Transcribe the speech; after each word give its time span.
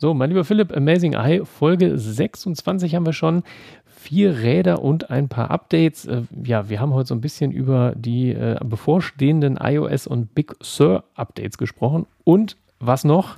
So, 0.00 0.14
mein 0.14 0.30
lieber 0.30 0.46
Philipp, 0.46 0.74
Amazing 0.74 1.12
Eye, 1.12 1.44
Folge 1.44 1.98
26 1.98 2.94
haben 2.94 3.04
wir 3.04 3.12
schon. 3.12 3.42
Vier 3.84 4.38
Räder 4.38 4.80
und 4.80 5.10
ein 5.10 5.28
paar 5.28 5.50
Updates. 5.50 6.06
Äh, 6.06 6.22
ja, 6.42 6.70
wir 6.70 6.80
haben 6.80 6.94
heute 6.94 7.08
so 7.08 7.14
ein 7.14 7.20
bisschen 7.20 7.52
über 7.52 7.92
die 7.94 8.30
äh, 8.30 8.58
bevorstehenden 8.64 9.58
iOS 9.62 10.06
und 10.06 10.34
Big 10.34 10.54
Sur 10.62 11.04
Updates 11.16 11.58
gesprochen. 11.58 12.06
Und 12.24 12.56
was 12.78 13.04
noch? 13.04 13.36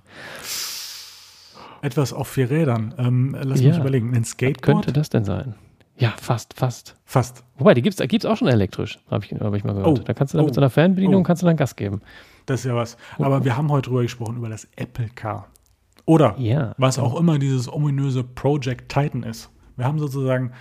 Etwas 1.81 2.13
auf 2.13 2.29
vier 2.29 2.49
Rädern. 2.49 2.95
Ähm, 2.97 3.37
lass 3.43 3.61
ja. 3.61 3.71
mich 3.71 3.79
überlegen. 3.79 4.15
Ein 4.15 4.25
Skateboard? 4.25 4.77
Was 4.77 4.85
könnte 4.85 4.93
das 4.93 5.11
denn 5.11 5.25
sein? 5.25 5.57
Ja, 5.97 6.15
fast, 6.17 6.55
fast. 6.55 6.95
Fast. 7.05 7.43
Wobei, 7.59 7.75
die 7.75 7.83
gibt 7.83 7.99
es 7.99 8.09
gibt's 8.09 8.25
auch 8.25 8.37
schon 8.37 8.47
elektrisch, 8.47 9.01
habe 9.11 9.25
ich, 9.25 9.33
hab 9.33 9.53
ich 9.55 9.65
mal 9.65 9.75
gehört. 9.75 9.99
Oh. 9.99 10.01
Da 10.01 10.15
kannst 10.15 10.33
du 10.33 10.39
dann 10.39 10.45
oh. 10.45 10.47
mit 10.47 10.55
so 10.55 10.61
einer 10.61 10.71
Fernbedienung 10.71 11.23
oh. 11.23 11.25
kannst 11.25 11.43
du 11.43 11.47
dann 11.47 11.57
Gas 11.57 11.75
geben. 11.75 12.03
Das 12.47 12.61
ist 12.61 12.67
ja 12.67 12.77
was. 12.77 12.97
Aber 13.19 13.39
oh. 13.39 13.45
wir 13.45 13.57
haben 13.57 13.69
heute 13.73 13.91
drüber 13.91 14.03
gesprochen, 14.03 14.37
über 14.37 14.49
das 14.49 14.69
Apple 14.77 15.09
Car. 15.13 15.49
Oder 16.05 16.35
ja. 16.39 16.75
was 16.79 16.99
auch 16.99 17.19
immer 17.19 17.39
dieses 17.39 17.73
ominöse 17.73 18.25
Project 18.25 18.89
Titan 18.89 19.23
ist. 19.23 19.51
Wir 19.77 19.85
haben 19.85 19.99
sozusagen 19.99 20.53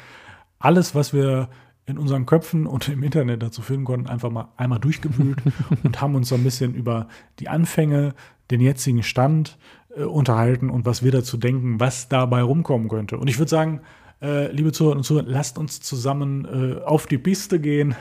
alles, 0.59 0.93
was 0.95 1.13
wir 1.13 1.49
in 1.85 1.97
unseren 1.97 2.25
Köpfen 2.25 2.67
und 2.67 2.87
im 2.89 3.03
Internet 3.03 3.41
dazu 3.41 3.61
finden 3.61 3.85
konnten, 3.85 4.07
einfach 4.07 4.29
mal 4.29 4.49
einmal 4.57 4.79
durchgewühlt 4.79 5.41
und 5.83 5.99
haben 5.99 6.15
uns 6.15 6.29
so 6.29 6.35
ein 6.35 6.43
bisschen 6.43 6.73
über 6.73 7.07
die 7.39 7.49
Anfänge, 7.49 8.13
den 8.51 8.61
jetzigen 8.61 9.03
Stand 9.03 9.57
äh, 9.95 10.03
unterhalten 10.03 10.69
und 10.69 10.85
was 10.85 11.03
wir 11.03 11.11
dazu 11.11 11.37
denken, 11.37 11.79
was 11.79 12.07
dabei 12.07 12.43
rumkommen 12.43 12.87
könnte. 12.87 13.17
Und 13.17 13.27
ich 13.27 13.39
würde 13.39 13.49
sagen, 13.49 13.81
äh, 14.21 14.51
liebe 14.51 14.71
Zuhörer 14.71 14.97
und 14.97 15.03
Zuhörer, 15.03 15.25
lasst 15.27 15.57
uns 15.57 15.81
zusammen 15.81 16.45
äh, 16.45 16.81
auf 16.83 17.07
die 17.07 17.17
Piste 17.17 17.59
gehen 17.59 17.95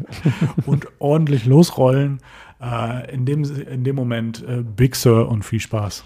und 0.66 0.86
ordentlich 0.98 1.46
losrollen. 1.46 2.20
Äh, 2.60 3.12
in, 3.14 3.26
dem, 3.26 3.44
in 3.44 3.84
dem 3.84 3.96
Moment 3.96 4.44
äh, 4.46 4.62
Big 4.62 4.96
Sur 4.96 5.28
und 5.28 5.44
viel 5.44 5.60
Spaß. 5.60 6.04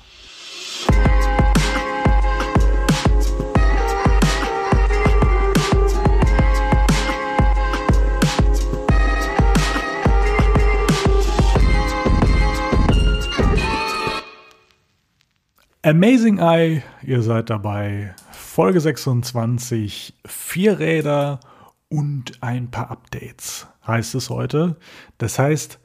Amazing 15.82 16.38
Eye, 16.38 16.82
ihr 17.02 17.22
seid 17.22 17.50
dabei. 17.50 18.15
Folge 18.30 18.80
26, 18.80 20.15
vier 20.24 20.78
Räder 20.78 21.40
und 21.88 22.42
ein 22.42 22.70
paar 22.70 22.90
Updates 22.90 23.66
heißt 23.87 24.15
es 24.15 24.30
heute. 24.30 24.76
Das 25.18 25.38
heißt, 25.38 25.80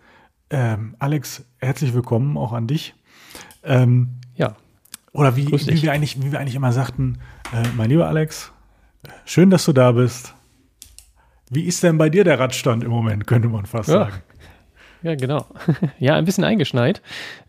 ähm, 0.52 0.96
Alex, 1.00 1.46
herzlich 1.58 1.94
willkommen 1.94 2.38
auch 2.38 2.54
an 2.54 2.68
dich. 2.68 2.94
Ähm. 3.64 4.20
Oder 5.16 5.38
wie, 5.38 5.48
wie, 5.48 5.82
wir 5.82 5.94
eigentlich, 5.94 6.22
wie 6.22 6.34
wir 6.34 6.40
eigentlich 6.42 6.56
immer 6.56 6.74
sagten, 6.74 7.20
äh, 7.54 7.64
mein 7.78 7.90
lieber 7.90 8.06
Alex, 8.06 8.52
schön, 9.24 9.50
dass 9.50 9.64
du 9.64 9.72
da 9.72 9.94
bist. 9.94 10.36
Wie 11.50 11.64
ist 11.64 11.82
denn 11.84 11.98
bei 11.98 12.10
dir 12.10 12.26
der 12.26 12.38
Radstand 12.38 12.84
im 12.84 12.90
Moment, 12.90 13.26
könnte 13.26 13.48
man 13.48 13.66
fast 13.66 13.88
ja. 13.88 13.96
sagen? 13.96 14.16
Ja, 15.04 15.16
genau. 15.16 15.46
ja, 16.00 16.16
ein 16.16 16.26
bisschen 16.26 16.44
eingeschneit. 16.44 17.02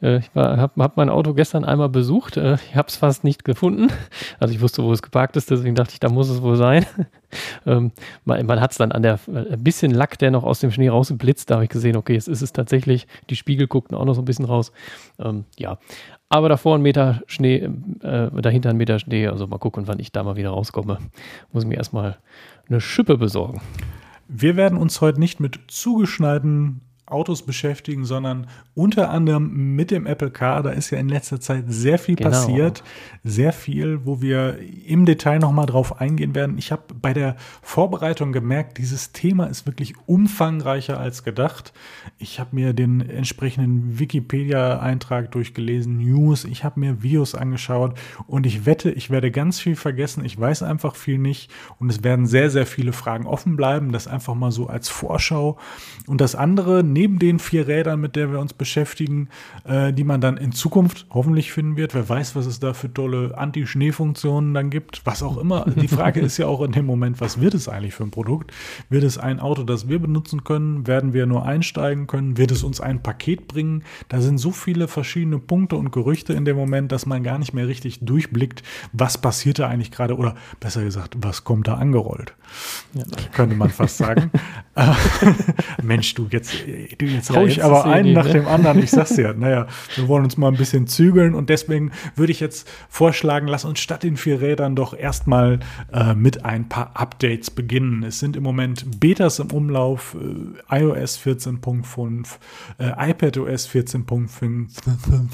Äh, 0.02 0.18
ich 0.18 0.30
habe 0.34 0.78
hab 0.78 0.96
mein 0.96 1.08
Auto 1.08 1.32
gestern 1.32 1.64
einmal 1.64 1.88
besucht. 1.88 2.36
Äh, 2.36 2.56
ich 2.70 2.76
habe 2.76 2.86
es 2.86 2.96
fast 2.96 3.24
nicht 3.24 3.44
gefunden. 3.44 3.88
Also 4.38 4.52
ich 4.52 4.60
wusste, 4.60 4.82
wo 4.82 4.92
es 4.92 5.00
geparkt 5.00 5.36
ist, 5.36 5.50
deswegen 5.50 5.74
dachte 5.74 5.94
ich, 5.94 6.00
da 6.00 6.10
muss 6.10 6.28
es 6.28 6.42
wohl 6.42 6.56
sein. 6.56 6.84
ähm, 7.66 7.92
man, 8.26 8.44
man 8.44 8.60
hat 8.60 8.72
es 8.72 8.76
dann 8.76 8.92
an 8.92 9.02
der 9.02 9.18
äh, 9.28 9.54
ein 9.54 9.64
bisschen 9.64 9.90
Lack, 9.92 10.18
der 10.18 10.30
noch 10.30 10.44
aus 10.44 10.60
dem 10.60 10.70
Schnee 10.70 10.88
rausblitzt. 10.88 11.48
Da 11.50 11.54
habe 11.54 11.64
ich 11.64 11.70
gesehen, 11.70 11.96
okay, 11.96 12.12
jetzt 12.12 12.28
ist 12.28 12.42
es 12.42 12.52
tatsächlich. 12.52 13.06
Die 13.30 13.36
Spiegel 13.36 13.66
guckten 13.66 13.96
auch 13.96 14.04
noch 14.04 14.14
so 14.14 14.20
ein 14.20 14.26
bisschen 14.26 14.44
raus. 14.44 14.70
Ähm, 15.18 15.46
ja, 15.56 15.78
aber 16.28 16.48
davor 16.48 16.76
ein 16.76 16.82
Meter 16.82 17.22
Schnee, 17.26 17.68
äh, 18.00 18.30
dahinter 18.30 18.70
ein 18.70 18.76
Meter 18.76 18.98
Schnee. 18.98 19.28
Also 19.28 19.46
mal 19.46 19.58
gucken, 19.58 19.86
wann 19.86 20.00
ich 20.00 20.12
da 20.12 20.22
mal 20.22 20.36
wieder 20.36 20.50
rauskomme. 20.50 20.98
Muss 21.52 21.62
ich 21.62 21.68
mir 21.68 21.76
erstmal 21.76 22.18
eine 22.68 22.80
Schippe 22.80 23.16
besorgen. 23.16 23.60
Wir 24.28 24.56
werden 24.56 24.78
uns 24.78 25.00
heute 25.00 25.20
nicht 25.20 25.38
mit 25.38 25.60
zugeschneiten 25.68 26.80
Autos 27.06 27.42
beschäftigen, 27.42 28.04
sondern 28.04 28.48
unter 28.74 29.10
anderem 29.10 29.74
mit 29.76 29.92
dem 29.92 30.06
Apple 30.06 30.30
Car. 30.30 30.62
Da 30.64 30.70
ist 30.70 30.90
ja 30.90 30.98
in 30.98 31.08
letzter 31.08 31.40
Zeit 31.40 31.64
sehr 31.68 31.98
viel 31.98 32.16
genau. 32.16 32.30
passiert, 32.30 32.82
sehr 33.22 33.52
viel, 33.52 34.04
wo 34.04 34.20
wir 34.20 34.58
im 34.86 35.06
Detail 35.06 35.38
nochmal 35.38 35.66
drauf 35.66 36.00
eingehen 36.00 36.34
werden. 36.34 36.58
Ich 36.58 36.72
habe 36.72 36.82
bei 37.00 37.12
der 37.12 37.36
Vorbereitung 37.62 38.32
gemerkt, 38.32 38.78
dieses 38.78 39.12
Thema 39.12 39.46
ist 39.46 39.66
wirklich 39.66 39.94
umfangreicher 40.06 40.98
als 40.98 41.22
gedacht. 41.22 41.72
Ich 42.18 42.40
habe 42.40 42.50
mir 42.56 42.72
den 42.72 43.08
entsprechenden 43.08 43.98
Wikipedia-Eintrag 43.98 45.30
durchgelesen, 45.30 45.98
News, 45.98 46.44
ich 46.44 46.64
habe 46.64 46.80
mir 46.80 47.02
Videos 47.02 47.34
angeschaut 47.36 47.96
und 48.26 48.46
ich 48.46 48.66
wette, 48.66 48.90
ich 48.90 49.10
werde 49.10 49.30
ganz 49.30 49.60
viel 49.60 49.76
vergessen. 49.76 50.24
Ich 50.24 50.38
weiß 50.38 50.64
einfach 50.64 50.96
viel 50.96 51.18
nicht 51.18 51.52
und 51.78 51.88
es 51.90 52.02
werden 52.02 52.26
sehr, 52.26 52.50
sehr 52.50 52.66
viele 52.66 52.92
Fragen 52.92 53.26
offen 53.26 53.56
bleiben. 53.56 53.92
Das 53.92 54.08
einfach 54.08 54.34
mal 54.34 54.50
so 54.50 54.66
als 54.66 54.88
Vorschau. 54.88 55.58
Und 56.06 56.20
das 56.20 56.34
andere, 56.34 56.82
neben 56.96 57.18
den 57.18 57.38
vier 57.38 57.68
Rädern, 57.68 58.00
mit 58.00 58.16
der 58.16 58.32
wir 58.32 58.40
uns 58.40 58.54
beschäftigen, 58.54 59.28
äh, 59.64 59.92
die 59.92 60.02
man 60.02 60.22
dann 60.22 60.38
in 60.38 60.52
Zukunft 60.52 61.04
hoffentlich 61.10 61.52
finden 61.52 61.76
wird. 61.76 61.94
Wer 61.94 62.08
weiß, 62.08 62.34
was 62.34 62.46
es 62.46 62.58
da 62.58 62.72
für 62.72 62.92
tolle 62.92 63.36
Anti-Schnee-Funktionen 63.36 64.54
dann 64.54 64.70
gibt, 64.70 65.02
was 65.04 65.22
auch 65.22 65.36
immer. 65.36 65.66
Die 65.66 65.88
Frage 65.88 66.20
ist 66.20 66.38
ja 66.38 66.46
auch 66.46 66.62
in 66.62 66.72
dem 66.72 66.86
Moment, 66.86 67.20
was 67.20 67.38
wird 67.38 67.52
es 67.52 67.68
eigentlich 67.68 67.92
für 67.92 68.04
ein 68.04 68.10
Produkt? 68.10 68.50
Wird 68.88 69.04
es 69.04 69.18
ein 69.18 69.40
Auto, 69.40 69.62
das 69.62 69.90
wir 69.90 69.98
benutzen 69.98 70.42
können? 70.42 70.86
Werden 70.86 71.12
wir 71.12 71.26
nur 71.26 71.44
einsteigen 71.44 72.06
können? 72.06 72.38
Wird 72.38 72.50
es 72.50 72.62
uns 72.62 72.80
ein 72.80 73.02
Paket 73.02 73.46
bringen? 73.46 73.84
Da 74.08 74.22
sind 74.22 74.38
so 74.38 74.50
viele 74.50 74.88
verschiedene 74.88 75.38
Punkte 75.38 75.76
und 75.76 75.92
Gerüchte 75.92 76.32
in 76.32 76.46
dem 76.46 76.56
Moment, 76.56 76.92
dass 76.92 77.04
man 77.04 77.22
gar 77.22 77.38
nicht 77.38 77.52
mehr 77.52 77.68
richtig 77.68 78.00
durchblickt, 78.00 78.62
was 78.94 79.18
passiert 79.18 79.58
da 79.58 79.68
eigentlich 79.68 79.90
gerade 79.90 80.16
oder 80.16 80.34
besser 80.60 80.82
gesagt, 80.82 81.14
was 81.20 81.44
kommt 81.44 81.68
da 81.68 81.74
angerollt. 81.74 82.32
Ja. 82.94 83.04
Könnte 83.34 83.54
man 83.54 83.68
fast 83.68 83.98
sagen. 83.98 84.30
Mensch, 85.82 86.14
du, 86.14 86.28
jetzt, 86.30 86.54
du, 86.98 87.04
jetzt 87.06 87.30
hau 87.30 87.40
ja, 87.40 87.46
ich 87.46 87.64
aber 87.64 87.84
einen 87.84 88.12
nach 88.12 88.26
ne? 88.26 88.32
dem 88.32 88.46
anderen. 88.46 88.82
Ich 88.82 88.90
sag's 88.90 89.14
dir, 89.14 89.34
naja, 89.38 89.66
wir 89.94 90.08
wollen 90.08 90.24
uns 90.24 90.36
mal 90.36 90.48
ein 90.48 90.56
bisschen 90.56 90.86
zügeln 90.86 91.34
und 91.34 91.50
deswegen 91.50 91.92
würde 92.14 92.32
ich 92.32 92.40
jetzt 92.40 92.68
vorschlagen, 92.88 93.46
lass 93.48 93.64
uns 93.64 93.80
statt 93.80 94.02
den 94.02 94.16
vier 94.16 94.40
Rädern 94.40 94.76
doch 94.76 94.96
erstmal 94.96 95.60
äh, 95.92 96.14
mit 96.14 96.44
ein 96.44 96.68
paar 96.68 96.92
Updates 96.94 97.50
beginnen. 97.50 98.02
Es 98.02 98.18
sind 98.18 98.36
im 98.36 98.42
Moment 98.42 99.00
Betas 99.00 99.38
im 99.38 99.50
Umlauf, 99.50 100.16
äh, 100.70 100.80
iOS 100.80 101.18
14.5, 101.18 102.26
äh, 102.78 103.10
iPadOS 103.10 103.68
14.5, 103.68 104.68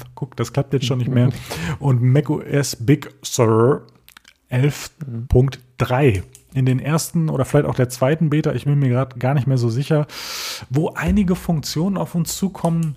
guck, 0.15 0.35
das 0.35 0.53
klappt 0.53 0.73
jetzt 0.73 0.85
schon 0.85 0.99
nicht 0.99 1.11
mehr, 1.11 1.29
und 1.79 2.01
macOS 2.01 2.75
Big 2.75 3.09
Sur 3.21 3.87
11.3 4.51 6.23
in 6.53 6.65
den 6.65 6.79
ersten 6.79 7.29
oder 7.29 7.45
vielleicht 7.45 7.65
auch 7.65 7.75
der 7.75 7.89
zweiten 7.89 8.29
Beta, 8.29 8.53
ich 8.53 8.65
bin 8.65 8.79
mir 8.79 8.89
gerade 8.89 9.17
gar 9.17 9.33
nicht 9.33 9.47
mehr 9.47 9.57
so 9.57 9.69
sicher, 9.69 10.07
wo 10.69 10.89
einige 10.89 11.35
Funktionen 11.35 11.97
auf 11.97 12.15
uns 12.15 12.37
zukommen, 12.37 12.95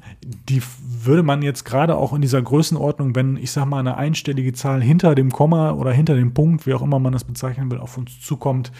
die 0.49 0.63
würde 0.83 1.23
man 1.23 1.43
jetzt 1.43 1.65
gerade 1.65 1.97
auch 1.97 2.13
in 2.13 2.21
dieser 2.21 2.43
Größenordnung, 2.43 3.15
wenn 3.15 3.37
ich 3.37 3.51
sag 3.51 3.67
mal 3.67 3.81
eine 3.81 3.97
einstellige 3.97 4.53
Zahl 4.53 4.83
hinter 4.83 5.15
dem 5.15 5.31
Komma 5.31 5.73
oder 5.73 5.93
hinter 5.93 6.15
dem 6.15 6.35
Punkt, 6.35 6.67
wie 6.67 6.75
auch 6.75 6.83
immer 6.83 6.99
man 6.99 7.13
das 7.13 7.25
bezeichnen 7.25 7.71
will, 7.71 7.79
auf 7.79 7.97
uns 7.97 8.21
zukommt, 8.21 8.73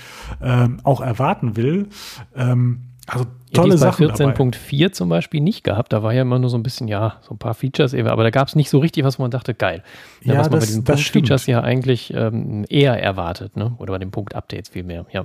ähm, 0.43 0.79
auch 0.83 1.01
erwarten 1.01 1.57
will. 1.57 1.89
Ähm, 2.35 2.81
also 3.07 3.27
tolle 3.53 3.73
ja, 3.73 3.77
Sachen. 3.77 4.09
14.4 4.11 4.93
zum 4.93 5.09
Beispiel 5.09 5.41
nicht 5.41 5.65
gehabt. 5.65 5.93
Da 5.93 6.03
war 6.03 6.13
ja 6.13 6.23
immer 6.23 6.39
nur 6.39 6.51
so 6.51 6.57
ein 6.57 6.63
bisschen, 6.63 6.89
ja, 6.89 7.19
so 7.23 7.35
ein 7.35 7.39
paar 7.39 7.55
Features, 7.55 7.95
aber 7.95 8.23
da 8.23 8.31
gab 8.31 8.49
es 8.49 8.57
nicht 8.57 8.71
so 8.71 8.79
richtig, 8.79 9.05
was 9.05 9.19
man 9.19 9.31
dachte, 9.31 9.55
geil. 9.55 9.83
Ja, 10.23 10.35
ja 10.35 10.41
was 10.41 10.51
man 10.51 10.61
das, 10.61 10.61
bei 10.61 10.67
diesen 10.67 10.85
Punkt-Features 10.85 11.47
ja 11.47 11.61
eigentlich 11.61 12.13
ähm, 12.15 12.65
eher 12.69 13.01
erwartet, 13.01 13.57
ne? 13.57 13.75
Oder 13.79 13.93
bei 13.93 13.99
den 13.99 14.11
Punkt-Updates 14.11 14.71
vielmehr, 14.71 15.07
ja. 15.13 15.25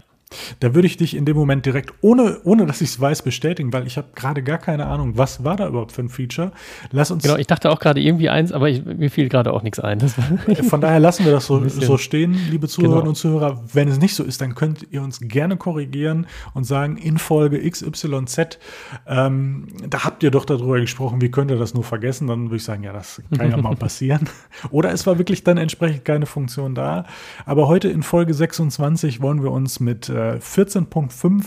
Da 0.59 0.73
würde 0.73 0.87
ich 0.87 0.97
dich 0.97 1.15
in 1.15 1.25
dem 1.25 1.35
Moment 1.35 1.65
direkt, 1.65 1.93
ohne, 2.01 2.39
ohne 2.43 2.65
dass 2.65 2.81
ich 2.81 2.89
es 2.89 2.99
weiß, 2.99 3.21
bestätigen, 3.21 3.73
weil 3.73 3.85
ich 3.87 3.97
habe 3.97 4.07
gerade 4.15 4.43
gar 4.43 4.57
keine 4.57 4.87
Ahnung, 4.87 5.17
was 5.17 5.43
war 5.43 5.55
da 5.55 5.67
überhaupt 5.67 5.91
für 5.91 6.01
ein 6.01 6.09
Feature. 6.09 6.51
Lass 6.91 7.11
uns. 7.11 7.23
Genau, 7.23 7.35
ich 7.35 7.47
dachte 7.47 7.69
auch 7.69 7.79
gerade 7.79 7.99
irgendwie 7.99 8.29
eins, 8.29 8.51
aber 8.51 8.69
ich, 8.69 8.83
mir 8.85 9.09
fiel 9.09 9.29
gerade 9.29 9.53
auch 9.53 9.63
nichts 9.63 9.79
ein. 9.79 9.99
Äh, 10.47 10.63
von 10.63 10.81
daher 10.81 10.99
lassen 10.99 11.25
wir 11.25 11.31
das 11.31 11.45
so, 11.45 11.67
so 11.67 11.97
stehen, 11.97 12.37
liebe 12.49 12.67
Zuhörerinnen 12.67 13.01
genau. 13.01 13.09
und 13.09 13.15
Zuhörer. 13.15 13.63
Wenn 13.73 13.87
es 13.87 13.99
nicht 13.99 14.15
so 14.15 14.23
ist, 14.23 14.41
dann 14.41 14.55
könnt 14.55 14.87
ihr 14.91 15.01
uns 15.01 15.19
gerne 15.21 15.57
korrigieren 15.57 16.27
und 16.53 16.63
sagen, 16.63 16.97
in 16.97 17.17
Folge 17.17 17.69
XYZ, 17.69 18.59
ähm, 19.07 19.67
da 19.87 20.03
habt 20.03 20.23
ihr 20.23 20.31
doch 20.31 20.45
darüber 20.45 20.79
gesprochen, 20.79 21.21
wie 21.21 21.31
könnt 21.31 21.51
ihr 21.51 21.57
das 21.57 21.73
nur 21.73 21.83
vergessen? 21.83 22.27
Dann 22.27 22.45
würde 22.45 22.57
ich 22.57 22.63
sagen, 22.63 22.83
ja, 22.83 22.93
das 22.93 23.21
kann 23.37 23.51
ja 23.51 23.57
mal 23.57 23.75
passieren. 23.81 24.29
Oder 24.69 24.91
es 24.91 25.05
war 25.05 25.17
wirklich 25.17 25.43
dann 25.43 25.57
entsprechend 25.57 26.05
keine 26.05 26.25
Funktion 26.25 26.75
da. 26.75 27.05
Aber 27.45 27.67
heute 27.67 27.89
in 27.89 28.03
Folge 28.03 28.33
26 28.33 29.21
wollen 29.21 29.43
wir 29.43 29.51
uns 29.51 29.79
mit 29.79 30.09
äh, 30.21 30.35
äh, 30.35 30.39
14.5 30.39 31.43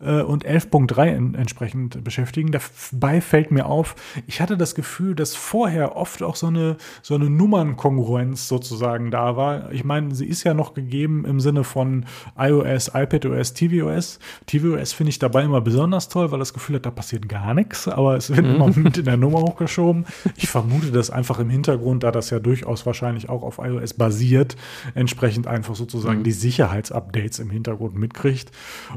äh, 0.00 0.22
und 0.22 0.46
11.3 0.46 1.16
in, 1.16 1.34
entsprechend 1.34 2.02
beschäftigen. 2.04 2.50
Dabei 2.52 3.20
fällt 3.20 3.50
mir 3.50 3.66
auf, 3.66 3.94
ich 4.26 4.40
hatte 4.40 4.56
das 4.56 4.74
Gefühl, 4.74 5.14
dass 5.14 5.34
vorher 5.34 5.96
oft 5.96 6.22
auch 6.22 6.36
so 6.36 6.48
eine, 6.48 6.76
so 7.02 7.14
eine 7.14 7.30
Nummernkongruenz 7.30 8.48
sozusagen 8.48 9.10
da 9.10 9.36
war. 9.36 9.72
Ich 9.72 9.84
meine, 9.84 10.14
sie 10.14 10.26
ist 10.26 10.44
ja 10.44 10.54
noch 10.54 10.74
gegeben 10.74 11.24
im 11.24 11.40
Sinne 11.40 11.64
von 11.64 12.06
iOS, 12.38 12.90
iPadOS, 12.94 13.54
tvOS. 13.54 14.18
tvOS 14.46 14.92
finde 14.92 15.10
ich 15.10 15.18
dabei 15.18 15.42
immer 15.42 15.60
besonders 15.60 16.08
toll, 16.08 16.30
weil 16.30 16.38
das 16.38 16.54
Gefühl 16.54 16.76
hat, 16.76 16.86
da 16.86 16.90
passiert 16.90 17.28
gar 17.28 17.54
nichts, 17.54 17.88
aber 17.88 18.16
es 18.16 18.30
wird 18.30 18.46
mhm. 18.46 18.54
immer 18.54 18.68
mit 18.76 18.98
in 18.98 19.04
der 19.04 19.16
Nummer 19.16 19.40
hochgeschoben. 19.40 20.06
Ich 20.36 20.48
vermute 20.48 20.90
das 20.90 21.10
einfach 21.10 21.38
im 21.38 21.50
Hintergrund, 21.50 22.02
da 22.02 22.10
das 22.10 22.30
ja 22.30 22.38
durchaus 22.38 22.86
wahrscheinlich 22.86 23.28
auch 23.28 23.42
auf 23.42 23.58
iOS 23.58 23.94
basiert, 23.94 24.56
entsprechend 24.94 25.46
einfach 25.46 25.74
sozusagen 25.74 26.20
mhm. 26.20 26.24
die 26.24 26.32
Sicherheitsupdates 26.32 27.38
im 27.38 27.50
Hintergrund 27.50 27.96
mitkriegt. 27.96 28.50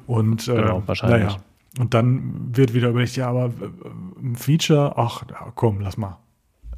Und 0.06 0.48
äh, 0.48 0.56
genau, 0.56 0.84
wahrscheinlich. 0.88 1.34
Naja. 1.34 1.38
Und 1.80 1.94
dann 1.94 2.56
wird 2.56 2.74
wieder 2.74 2.90
überlegt, 2.90 3.16
ja, 3.16 3.30
aber 3.30 3.52
ein 4.20 4.36
Feature, 4.36 4.94
ach 4.98 5.24
komm, 5.56 5.82
lass 5.82 5.98
mal. 5.98 6.20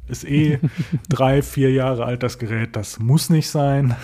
Ist 0.06 0.24
eh 0.24 0.58
drei, 1.08 1.42
vier 1.42 1.72
Jahre 1.72 2.04
alt 2.04 2.22
das 2.22 2.38
Gerät, 2.38 2.76
das 2.76 2.98
muss 2.98 3.30
nicht 3.30 3.48
sein 3.48 3.96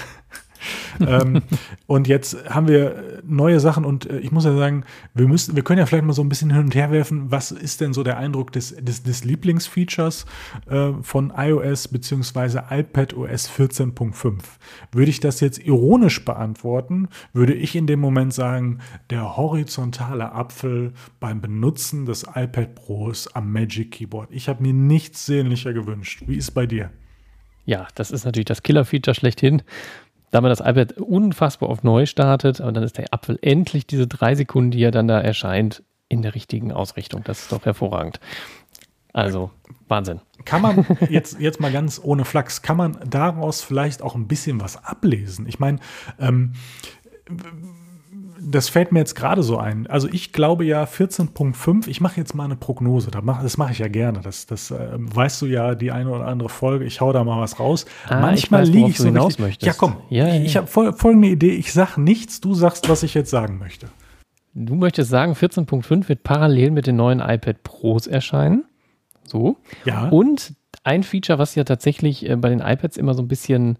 ähm, 1.01 1.43
und 1.87 2.09
jetzt 2.09 2.49
haben 2.49 2.69
wir 2.69 3.21
neue 3.25 3.61
Sachen 3.61 3.85
und 3.85 4.09
äh, 4.09 4.19
ich 4.19 4.33
muss 4.33 4.45
ja 4.45 4.57
sagen, 4.57 4.85
wir 5.15 5.29
müssen, 5.29 5.57
wir 5.57 5.63
können 5.63 5.79
ja 5.79 5.87
vielleicht 5.87 6.05
mal 6.05 6.13
so 6.13 6.23
ein 6.23 6.29
bisschen 6.29 6.51
hin 6.51 6.65
und 6.65 6.75
her 6.75 6.91
werfen. 6.91 7.31
Was 7.31 7.51
ist 7.51 7.81
denn 7.81 7.93
so 7.93 8.03
der 8.03 8.19
Eindruck 8.19 8.53
des, 8.53 8.75
des, 8.77 9.03
des 9.03 9.25
Lieblingsfeatures 9.25 10.27
äh, 10.69 10.93
von 11.03 11.33
iOS 11.37 11.89
bzw. 11.89 12.61
iPadOS 12.71 13.51
14.5? 13.51 14.39
Würde 14.93 15.11
ich 15.11 15.21
das 15.21 15.41
jetzt 15.41 15.59
ironisch 15.59 16.25
beantworten, 16.25 17.09
würde 17.33 17.55
ich 17.55 17.77
in 17.77 17.87
dem 17.87 18.01
Moment 18.01 18.33
sagen, 18.33 18.81
der 19.11 19.37
horizontale 19.37 20.33
Apfel 20.33 20.93
beim 21.21 21.41
Benutzen 21.41 22.07
des 22.07 22.25
iPad 22.35 22.75
Pros 22.75 23.29
am 23.35 23.53
Magic 23.53 23.93
Keyboard. 23.93 24.31
Ich 24.33 24.49
habe 24.49 24.63
mir 24.63 24.73
nichts 24.73 25.27
sehnlicher 25.27 25.73
gewünscht. 25.73 26.23
Wie 26.27 26.37
ist 26.37 26.53
bei 26.53 26.67
dir? 26.67 26.91
Ja, 27.65 27.89
das 27.97 28.13
ist 28.13 28.25
natürlich 28.25 28.47
das 28.47 28.63
Killer-Feature 28.63 29.15
schlechthin 29.15 29.63
da 30.37 30.43
man 30.43 30.51
das 30.51 30.61
iPad 30.61 30.99
unfassbar 30.99 31.71
auf 31.71 31.83
neu 31.83 32.05
startet, 32.05 32.61
aber 32.61 32.71
dann 32.71 32.83
ist 32.83 32.99
der 32.99 33.07
Apfel 33.15 33.39
endlich 33.41 33.87
diese 33.87 34.07
drei 34.07 34.35
Sekunden, 34.35 34.71
die 34.71 34.83
er 34.83 34.91
dann 34.91 35.09
da 35.09 35.19
erscheint, 35.19 35.83
in 36.11 36.21
der 36.21 36.35
richtigen 36.35 36.73
Ausrichtung. 36.73 37.25
Das 37.25 37.41
ist 37.41 37.53
doch 37.53 37.65
hervorragend. 37.65 38.21
Also, 39.15 39.51
Wahnsinn. 39.89 40.21
Kann 40.45 40.61
man 40.61 40.87
jetzt, 41.09 41.41
jetzt 41.41 41.59
mal 41.59 41.73
ganz 41.73 41.99
ohne 42.05 42.27
Flachs, 42.27 42.61
kann 42.61 42.77
man 42.77 42.99
daraus 43.09 43.63
vielleicht 43.63 44.03
auch 44.03 44.15
ein 44.15 44.29
bisschen 44.29 44.61
was 44.61 44.85
ablesen? 44.85 45.47
Ich 45.47 45.59
meine, 45.59 45.79
ähm, 46.21 46.53
das 48.49 48.69
fällt 48.69 48.93
mir 48.93 49.01
jetzt 49.01 49.15
gerade 49.15 49.43
so 49.43 49.59
ein. 49.59 49.87
Also 49.89 50.09
ich 50.11 50.33
glaube 50.33 50.65
ja 50.65 50.85
14.5, 50.85 51.89
ich 51.89 52.01
mache 52.01 52.19
jetzt 52.19 52.35
mal 52.35 52.45
eine 52.45 52.57
Prognose, 52.57 53.11
das 53.11 53.57
mache 53.57 53.73
ich 53.73 53.79
ja 53.79 53.89
gerne. 53.89 54.21
Das, 54.21 54.47
das 54.47 54.71
äh, 54.71 54.89
weißt 54.97 55.43
du 55.43 55.47
ja, 55.47 55.75
die 55.75 55.91
eine 55.91 56.11
oder 56.11 56.27
andere 56.27 56.49
Folge, 56.49 56.85
ich 56.85 57.01
hau 57.01 57.13
da 57.13 57.25
mal 57.25 57.41
was 57.41 57.59
raus. 57.59 57.87
Ah, 58.09 58.21
Manchmal 58.21 58.65
liege 58.65 58.89
ich 58.89 58.99
so 58.99 59.07
hinaus 59.07 59.31
richtig, 59.31 59.45
möchtest. 59.45 59.67
Ja, 59.67 59.73
komm, 59.77 59.97
ja, 60.09 60.29
ja. 60.29 60.43
ich 60.43 60.57
habe 60.57 60.67
fol 60.67 60.93
folgende 60.93 61.29
Idee, 61.29 61.53
ich 61.53 61.73
sage 61.73 62.01
nichts, 62.01 62.41
du 62.41 62.55
sagst, 62.55 62.89
was 62.89 63.03
ich 63.03 63.15
jetzt 63.15 63.31
sagen 63.31 63.59
möchte. 63.59 63.89
Du 64.55 64.75
möchtest 64.75 65.11
sagen, 65.11 65.33
14.5 65.33 66.09
wird 66.09 66.23
parallel 66.23 66.71
mit 66.71 66.87
den 66.87 66.97
neuen 66.97 67.21
iPad 67.21 67.63
Pros 67.63 68.07
erscheinen. 68.07 68.65
So. 69.25 69.57
Ja. 69.85 70.09
Und 70.09 70.55
ein 70.85 71.03
Feature, 71.03 71.39
was 71.39 71.55
ja 71.57 71.65
tatsächlich 71.65 72.29
äh, 72.29 72.37
bei 72.37 72.49
den 72.49 72.61
iPads 72.61 72.97
immer 72.97 73.15
so 73.15 73.23
ein 73.23 73.29
bisschen 73.29 73.79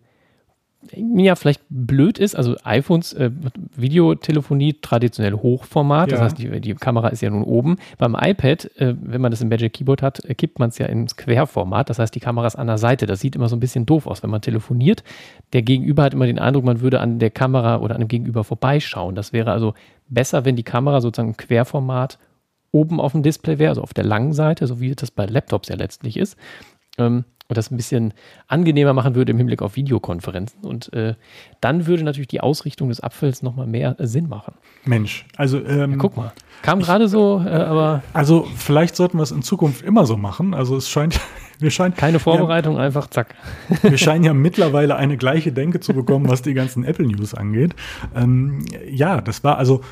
ja 0.95 1.35
vielleicht 1.37 1.63
blöd 1.69 2.19
ist, 2.19 2.35
also 2.35 2.57
iPhones, 2.65 3.13
äh, 3.13 3.31
Videotelefonie 3.77 4.75
traditionell 4.81 5.35
Hochformat, 5.35 6.11
ja. 6.11 6.17
das 6.17 6.25
heißt, 6.25 6.39
die, 6.39 6.61
die, 6.61 6.75
Kamera 6.75 7.09
ist 7.09 7.21
ja 7.21 7.31
nun 7.31 7.43
oben. 7.43 7.77
Beim 7.99 8.17
iPad, 8.19 8.71
äh, 8.77 8.95
wenn 9.01 9.21
man 9.21 9.31
das 9.31 9.41
im 9.41 9.49
Magic 9.49 9.73
Keyboard 9.75 10.03
hat, 10.03 10.25
äh, 10.25 10.35
kippt 10.35 10.59
man 10.59 10.69
es 10.71 10.79
ja 10.79 10.87
ins 10.87 11.17
Querformat, 11.17 11.91
das 11.91 11.99
heißt, 11.99 12.15
die 12.15 12.21
Kamera 12.21 12.47
ist 12.47 12.57
an 12.57 12.67
der 12.67 12.79
Seite. 12.79 13.07
Das 13.07 13.21
sieht 13.21 13.37
immer 13.37 13.49
so 13.49 13.57
ein 13.57 13.61
bisschen 13.61 13.87
doof 13.87 14.07
aus, 14.07 14.23
wenn 14.23 14.31
man 14.31 14.41
telefoniert. 14.41 15.05
Der 15.53 15.63
Gegenüber 15.63 16.05
hat 16.05 16.15
immer 16.15 16.27
den 16.27 16.39
Eindruck, 16.39 16.65
man 16.65 16.81
würde 16.81 17.01
an 17.01 17.19
der 17.19 17.31
Kamera 17.31 17.79
oder 17.79 17.95
an 17.95 18.01
dem 18.01 18.09
Gegenüber 18.09 18.45
vorbeischauen. 18.45 19.15
Das 19.15 19.33
wäre 19.33 19.53
also 19.53 19.75
besser, 20.09 20.45
wenn 20.45 20.57
die 20.57 20.63
Kamera 20.63 21.01
sozusagen 21.01 21.31
im 21.31 21.37
Querformat 21.37 22.19
oben 22.73 23.01
auf 23.01 23.13
dem 23.13 23.23
Display 23.23 23.59
wäre, 23.59 23.71
also 23.71 23.83
auf 23.83 23.95
der 23.95 24.05
langen 24.05 24.33
Seite, 24.33 24.67
so 24.67 24.81
wie 24.81 24.95
das 24.95 25.11
bei 25.11 25.27
Laptops 25.27 25.69
ja 25.69 25.77
letztlich 25.77 26.17
ist. 26.17 26.37
Ähm, 26.99 27.25
und 27.49 27.57
das 27.57 27.71
ein 27.71 27.77
bisschen 27.77 28.13
angenehmer 28.49 28.93
machen 28.93 29.15
würde 29.15 29.31
im 29.31 29.39
Hinblick 29.39 29.63
auf 29.63 29.77
Videokonferenzen. 29.77 30.65
Und 30.65 30.93
äh, 30.93 31.15
dann 31.61 31.87
würde 31.87 32.03
natürlich 32.03 32.29
die 32.29 32.41
Ausrichtung 32.41 32.89
des 32.89 33.01
Apfels 33.01 33.43
nochmal 33.43 33.67
mehr 33.67 33.99
äh, 34.01 34.07
Sinn 34.07 34.29
machen. 34.29 34.55
Mensch, 34.85 35.27
also 35.37 35.59
ähm, 35.65 35.93
ja, 35.93 35.97
guck 35.97 36.17
mal, 36.17 36.33
kam 36.63 36.81
gerade 36.81 37.09
so, 37.09 37.43
äh, 37.45 37.51
aber. 37.51 38.03
Also 38.13 38.47
vielleicht 38.57 38.97
sollten 38.97 39.19
wir 39.19 39.23
es 39.23 39.31
in 39.31 39.43
Zukunft 39.43 39.83
immer 39.83 40.07
so 40.07 40.17
machen. 40.17 40.55
Also 40.55 40.77
es 40.77 40.89
scheint, 40.89 41.21
wir 41.61 41.71
scheinen. 41.71 41.95
Keine 41.95 42.19
Vorbereitung, 42.19 42.77
ja, 42.77 42.83
einfach 42.83 43.09
zack. 43.09 43.35
Wir 43.83 43.99
scheinen 43.99 44.25
ja 44.25 44.35
mittlerweile 44.35 44.97
eine 44.97 45.17
gleiche 45.17 45.53
Denke 45.53 45.81
zu 45.81 45.95
bekommen, 45.95 46.29
was 46.29 46.43
die 46.43 46.55
ganzen 46.55 46.85
Apple 46.85 47.07
News 47.07 47.35
angeht. 47.35 47.75
Ähm, 48.15 48.65
ja, 48.91 49.21
das 49.21 49.45
war 49.45 49.57
also 49.57 49.83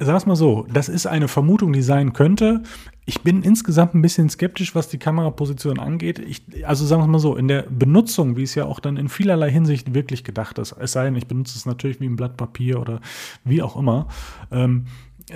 Sag's 0.00 0.26
mal 0.26 0.36
so, 0.36 0.64
das 0.72 0.88
ist 0.88 1.06
eine 1.06 1.26
Vermutung, 1.26 1.72
die 1.72 1.82
sein 1.82 2.12
könnte. 2.12 2.62
Ich 3.04 3.22
bin 3.22 3.42
insgesamt 3.42 3.94
ein 3.94 4.02
bisschen 4.02 4.30
skeptisch, 4.30 4.76
was 4.76 4.88
die 4.88 4.98
Kameraposition 4.98 5.80
angeht. 5.80 6.20
Ich, 6.20 6.44
also 6.64 6.86
sagen 6.86 7.02
wir 7.02 7.08
mal 7.08 7.18
so, 7.18 7.34
in 7.34 7.48
der 7.48 7.62
Benutzung, 7.62 8.36
wie 8.36 8.44
es 8.44 8.54
ja 8.54 8.66
auch 8.66 8.78
dann 8.78 8.96
in 8.96 9.08
vielerlei 9.08 9.50
Hinsicht 9.50 9.94
wirklich 9.94 10.22
gedacht 10.22 10.58
ist, 10.58 10.72
es 10.78 10.92
sei 10.92 11.06
denn, 11.06 11.16
ich 11.16 11.26
benutze 11.26 11.58
es 11.58 11.66
natürlich 11.66 12.00
wie 12.00 12.06
ein 12.06 12.14
Blatt 12.14 12.36
Papier 12.36 12.80
oder 12.80 13.00
wie 13.44 13.60
auch 13.60 13.76
immer, 13.76 14.06
ähm, 14.52 14.84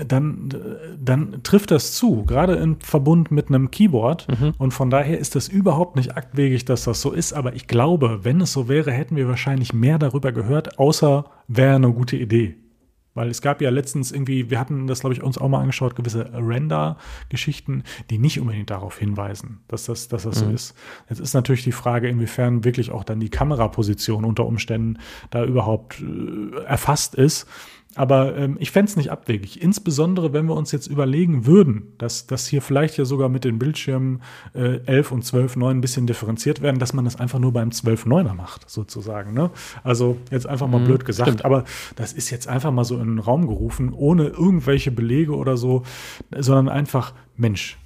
dann, 0.06 0.48
dann 0.98 1.42
trifft 1.42 1.70
das 1.70 1.92
zu, 1.92 2.24
gerade 2.24 2.54
im 2.54 2.80
Verbund 2.80 3.30
mit 3.30 3.48
einem 3.48 3.70
Keyboard. 3.70 4.28
Mhm. 4.28 4.54
Und 4.58 4.72
von 4.72 4.90
daher 4.90 5.18
ist 5.18 5.34
das 5.34 5.48
überhaupt 5.48 5.96
nicht 5.96 6.16
aktwegig, 6.16 6.64
dass 6.64 6.84
das 6.84 7.00
so 7.00 7.10
ist. 7.10 7.32
Aber 7.32 7.54
ich 7.54 7.66
glaube, 7.66 8.20
wenn 8.22 8.40
es 8.40 8.52
so 8.52 8.68
wäre, 8.68 8.92
hätten 8.92 9.16
wir 9.16 9.28
wahrscheinlich 9.28 9.72
mehr 9.72 9.98
darüber 9.98 10.30
gehört, 10.30 10.78
außer 10.78 11.24
wäre 11.48 11.74
eine 11.74 11.92
gute 11.92 12.16
Idee. 12.16 12.61
Weil 13.14 13.28
es 13.28 13.42
gab 13.42 13.60
ja 13.60 13.70
letztens 13.70 14.10
irgendwie, 14.10 14.50
wir 14.50 14.58
hatten 14.58 14.86
das, 14.86 15.00
glaube 15.00 15.14
ich, 15.14 15.22
uns 15.22 15.36
auch 15.36 15.48
mal 15.48 15.60
angeschaut, 15.60 15.96
gewisse 15.96 16.30
Render-Geschichten, 16.32 17.84
die 18.10 18.18
nicht 18.18 18.40
unbedingt 18.40 18.70
darauf 18.70 18.98
hinweisen, 18.98 19.60
dass 19.68 19.84
das, 19.84 20.08
dass 20.08 20.22
das 20.22 20.40
mhm. 20.40 20.46
so 20.46 20.50
ist. 20.50 20.74
Jetzt 21.10 21.20
ist 21.20 21.34
natürlich 21.34 21.64
die 21.64 21.72
Frage, 21.72 22.08
inwiefern 22.08 22.64
wirklich 22.64 22.90
auch 22.90 23.04
dann 23.04 23.20
die 23.20 23.28
Kameraposition 23.28 24.24
unter 24.24 24.46
Umständen 24.46 24.98
da 25.30 25.44
überhaupt 25.44 26.00
äh, 26.00 26.64
erfasst 26.64 27.14
ist. 27.14 27.46
Aber 27.94 28.36
ähm, 28.36 28.56
ich 28.58 28.70
fände 28.70 28.90
es 28.90 28.96
nicht 28.96 29.10
abwegig. 29.10 29.60
Insbesondere, 29.60 30.32
wenn 30.32 30.46
wir 30.46 30.54
uns 30.54 30.72
jetzt 30.72 30.86
überlegen 30.86 31.44
würden, 31.44 31.92
dass 31.98 32.26
das 32.26 32.46
hier 32.46 32.62
vielleicht 32.62 32.96
ja 32.96 33.04
sogar 33.04 33.28
mit 33.28 33.44
den 33.44 33.58
Bildschirmen 33.58 34.22
äh, 34.54 34.80
11 34.86 35.12
und 35.12 35.24
12.9 35.24 35.70
ein 35.70 35.80
bisschen 35.82 36.06
differenziert 36.06 36.62
werden, 36.62 36.78
dass 36.78 36.94
man 36.94 37.04
das 37.04 37.16
einfach 37.16 37.38
nur 37.38 37.52
beim 37.52 37.68
12.9er 37.68 38.34
macht, 38.34 38.70
sozusagen. 38.70 39.34
Ne? 39.34 39.50
Also 39.84 40.16
jetzt 40.30 40.46
einfach 40.46 40.68
mal 40.68 40.80
mhm, 40.80 40.86
blöd 40.86 41.04
gesagt. 41.04 41.28
Stimmt. 41.28 41.44
Aber 41.44 41.64
das 41.96 42.14
ist 42.14 42.30
jetzt 42.30 42.48
einfach 42.48 42.70
mal 42.70 42.84
so 42.84 42.96
in 42.96 43.06
den 43.06 43.18
Raum 43.18 43.46
gerufen, 43.46 43.92
ohne 43.92 44.28
irgendwelche 44.28 44.90
Belege 44.90 45.36
oder 45.36 45.58
so, 45.58 45.82
sondern 46.30 46.70
einfach, 46.70 47.12
Mensch, 47.36 47.78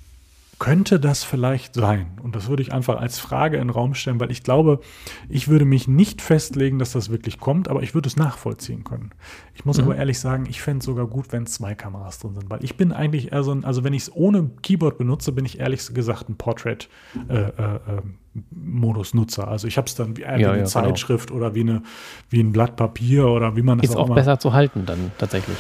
könnte 0.59 0.99
das 0.99 1.23
vielleicht 1.23 1.75
sein? 1.75 2.07
Und 2.23 2.35
das 2.35 2.49
würde 2.49 2.63
ich 2.63 2.73
einfach 2.73 2.99
als 2.99 3.19
Frage 3.19 3.57
in 3.57 3.69
den 3.69 3.71
Raum 3.71 3.95
stellen, 3.95 4.21
weil 4.21 4.31
ich 4.31 4.43
glaube, 4.43 4.81
ich 5.29 5.49
würde 5.49 5.65
mich 5.65 5.87
nicht 5.87 6.23
festlegen, 6.23 6.79
dass 6.79 6.93
das 6.93 7.11
wirklich 7.11 7.39
kommt, 7.39 7.69
aber 7.69 7.83
ich 7.83 7.95
würde 7.95 8.09
es 8.09 8.17
nachvollziehen 8.17 8.85
können. 8.85 9.11
Ich 9.55 9.65
muss 9.65 9.79
mhm. 9.79 9.85
aber 9.85 9.97
ehrlich 9.97 10.19
sagen, 10.19 10.47
ich 10.49 10.63
fände 10.63 10.79
es 10.79 10.87
sogar 10.87 11.07
gut, 11.07 11.27
wenn 11.31 11.47
zwei 11.47 11.75
Kameras 11.75 12.19
drin 12.19 12.35
sind, 12.35 12.49
weil 12.49 12.65
ich 12.65 12.77
bin 12.77 12.93
eigentlich 12.93 13.33
eher 13.33 13.43
so 13.43 13.53
ein, 13.53 13.65
also 13.65 13.85
wenn 13.85 13.93
ich 13.93 14.03
es 14.03 14.17
ohne 14.17 14.51
Keyboard 14.63 14.99
benutze, 14.99 15.33
bin 15.33 15.45
ich 15.45 15.61
ehrlich 15.61 15.93
gesagt 15.93 16.29
ein 16.29 16.37
Portrait 16.37 16.89
äh, 17.29 17.35
äh, 17.35 17.51
ähm, 17.89 18.15
Modus 18.51 19.15
Nutzer. 19.15 19.49
Also 19.49 19.67
ich 19.67 19.77
habe 19.77 19.87
es 19.87 19.95
dann 19.95 20.17
wie, 20.17 20.23
äh, 20.23 20.25
ja, 20.25 20.39
wie 20.39 20.45
eine 20.45 20.45
ja, 20.45 20.53
genau. 20.55 20.69
Zeitschrift 20.69 21.29
genau. 21.29 21.41
oder 21.41 21.55
wie, 21.55 21.61
eine, 21.61 21.83
wie 22.31 22.41
ein 22.41 22.53
Blatt 22.53 22.77
Papier 22.77 23.27
oder 23.29 23.57
wie 23.57 23.63
man 23.63 23.79
das 23.79 23.91
Ist 23.91 23.97
auch, 23.97 24.11
auch 24.11 24.15
besser 24.15 24.39
zu 24.39 24.53
halten 24.53 24.85
dann 24.87 25.13
tatsächlich. 25.19 25.57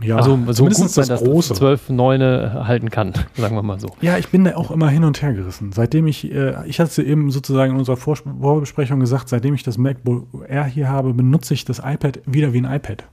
Ja, 0.00 0.16
also 0.16 0.38
so 0.52 0.64
gut 0.64 0.80
das, 0.80 0.94
das 0.94 1.22
große. 1.22 1.54
12, 1.54 1.90
9 1.90 2.20
halten 2.66 2.90
kann, 2.90 3.12
sagen 3.34 3.54
wir 3.54 3.62
mal 3.62 3.78
so. 3.78 3.88
Ja, 4.00 4.16
ich 4.16 4.28
bin 4.28 4.44
da 4.44 4.56
auch 4.56 4.70
immer 4.70 4.88
hin 4.88 5.04
und 5.04 5.20
her 5.20 5.34
gerissen. 5.34 5.72
Seitdem 5.72 6.06
ich, 6.06 6.32
äh, 6.32 6.66
ich 6.66 6.80
hatte 6.80 6.90
es 6.90 6.98
eben 6.98 7.30
sozusagen 7.30 7.72
in 7.72 7.78
unserer 7.78 7.96
Vorbesprechung 7.96 9.00
gesagt, 9.00 9.28
seitdem 9.28 9.54
ich 9.54 9.62
das 9.62 9.78
MacBook 9.78 10.26
Air 10.48 10.64
hier 10.64 10.88
habe, 10.88 11.12
benutze 11.12 11.54
ich 11.54 11.64
das 11.64 11.78
iPad 11.78 12.20
wieder 12.26 12.52
wie 12.52 12.58
ein 12.58 12.72
iPad. 12.72 13.04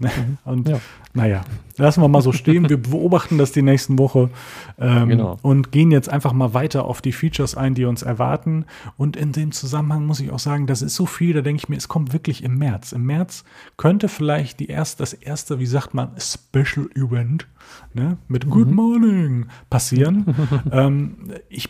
Mhm. 0.00 0.38
Und 0.44 0.68
ja. 0.68 0.80
naja, 1.12 1.44
lassen 1.76 2.02
wir 2.02 2.08
mal 2.08 2.22
so 2.22 2.32
stehen. 2.32 2.68
Wir 2.68 2.80
beobachten 2.80 3.38
das 3.38 3.52
die 3.52 3.62
nächsten 3.62 3.98
Woche 3.98 4.30
ähm, 4.78 5.08
genau. 5.08 5.38
und 5.42 5.72
gehen 5.72 5.90
jetzt 5.90 6.08
einfach 6.08 6.32
mal 6.32 6.54
weiter 6.54 6.84
auf 6.84 7.00
die 7.00 7.12
Features 7.12 7.56
ein, 7.56 7.74
die 7.74 7.84
uns 7.84 8.02
erwarten. 8.02 8.64
Und 8.96 9.16
in 9.16 9.32
dem 9.32 9.52
Zusammenhang 9.52 10.06
muss 10.06 10.20
ich 10.20 10.30
auch 10.30 10.38
sagen, 10.38 10.66
das 10.66 10.82
ist 10.82 10.94
so 10.94 11.06
viel, 11.06 11.34
da 11.34 11.40
denke 11.40 11.62
ich 11.62 11.68
mir, 11.68 11.76
es 11.76 11.88
kommt 11.88 12.12
wirklich 12.12 12.42
im 12.42 12.58
März. 12.58 12.92
Im 12.92 13.04
März 13.04 13.44
könnte 13.76 14.08
vielleicht 14.08 14.60
die 14.60 14.68
erste, 14.68 15.02
das 15.02 15.12
erste, 15.12 15.58
wie 15.58 15.66
sagt 15.66 15.94
man, 15.94 16.10
Special 16.18 16.88
Event 16.94 17.46
ne, 17.92 18.18
mit 18.28 18.48
Good 18.48 18.68
mhm. 18.68 18.74
Morning 18.74 19.46
passieren. 19.70 20.34
ähm, 20.72 21.16
ich 21.48 21.68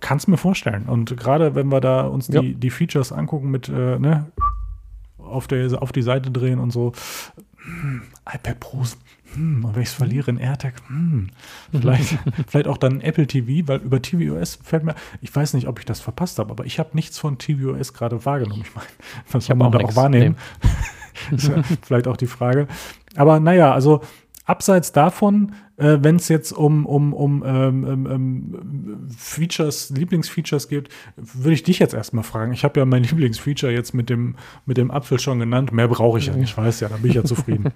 kann 0.00 0.18
es 0.18 0.26
mir 0.26 0.36
vorstellen. 0.36 0.84
Und 0.84 1.16
gerade 1.16 1.54
wenn 1.54 1.68
wir 1.68 1.80
da 1.80 2.02
uns 2.02 2.28
die, 2.28 2.34
ja. 2.34 2.42
die 2.42 2.70
Features 2.70 3.12
angucken 3.12 3.50
mit, 3.50 3.68
äh, 3.68 3.98
ne, 3.98 4.30
auf, 5.18 5.46
der, 5.46 5.82
auf 5.82 5.92
die 5.92 6.02
Seite 6.02 6.30
drehen 6.30 6.58
und 6.58 6.70
so, 6.70 6.92
hm, 7.66 8.02
iPad 8.32 8.60
Pros, 8.60 8.96
hm, 9.34 9.64
und 9.64 9.74
wenn 9.74 9.82
ich 9.82 9.88
es 9.88 9.94
verliere 9.94 10.30
in 10.30 10.38
AirTag, 10.38 10.74
hm, 10.88 11.28
vielleicht, 11.72 12.18
vielleicht 12.46 12.68
auch 12.68 12.78
dann 12.78 13.00
Apple 13.00 13.26
TV, 13.26 13.68
weil 13.68 13.80
über 13.80 14.00
tvOS 14.00 14.58
fällt 14.62 14.84
mir, 14.84 14.94
ich 15.20 15.34
weiß 15.34 15.54
nicht, 15.54 15.66
ob 15.66 15.78
ich 15.78 15.84
das 15.84 16.00
verpasst 16.00 16.38
habe, 16.38 16.50
aber 16.50 16.64
ich 16.64 16.78
habe 16.78 16.90
nichts 16.94 17.18
von 17.18 17.38
tvOS 17.38 17.92
gerade 17.92 18.24
wahrgenommen. 18.24 18.62
Ich 18.66 18.74
meine, 18.74 18.88
was 19.30 19.46
soll 19.46 19.56
man 19.56 19.72
da 19.72 19.78
auch 19.78 19.96
wahrnehmen? 19.96 20.36
vielleicht 21.82 22.06
auch 22.08 22.16
die 22.16 22.26
Frage. 22.26 22.68
Aber 23.16 23.40
naja, 23.40 23.72
also 23.72 24.02
abseits 24.46 24.92
davon, 24.92 25.52
äh, 25.76 25.98
wenn 26.00 26.16
es 26.16 26.28
jetzt 26.28 26.52
um, 26.52 26.86
um, 26.86 27.12
um 27.12 27.42
ähm, 27.44 27.84
ähm, 27.84 28.06
ähm, 28.06 29.08
Features, 29.16 29.90
Lieblingsfeatures 29.90 30.68
geht, 30.68 30.88
würde 31.16 31.52
ich 31.52 31.64
dich 31.64 31.80
jetzt 31.80 31.92
erstmal 31.92 32.24
fragen. 32.24 32.52
Ich 32.52 32.64
habe 32.64 32.80
ja 32.80 32.86
mein 32.86 33.02
Lieblingsfeature 33.04 33.72
jetzt 33.72 33.92
mit 33.92 34.08
dem, 34.08 34.36
mit 34.64 34.78
dem 34.78 34.90
Apfel 34.90 35.18
schon 35.18 35.40
genannt. 35.40 35.72
Mehr 35.72 35.88
brauche 35.88 36.18
ich 36.18 36.26
ja 36.26 36.34
nicht, 36.34 36.50
ich 36.50 36.56
weiß 36.56 36.80
ja, 36.80 36.88
da 36.88 36.96
bin 36.96 37.10
ich 37.10 37.16
ja 37.16 37.24
zufrieden. 37.24 37.72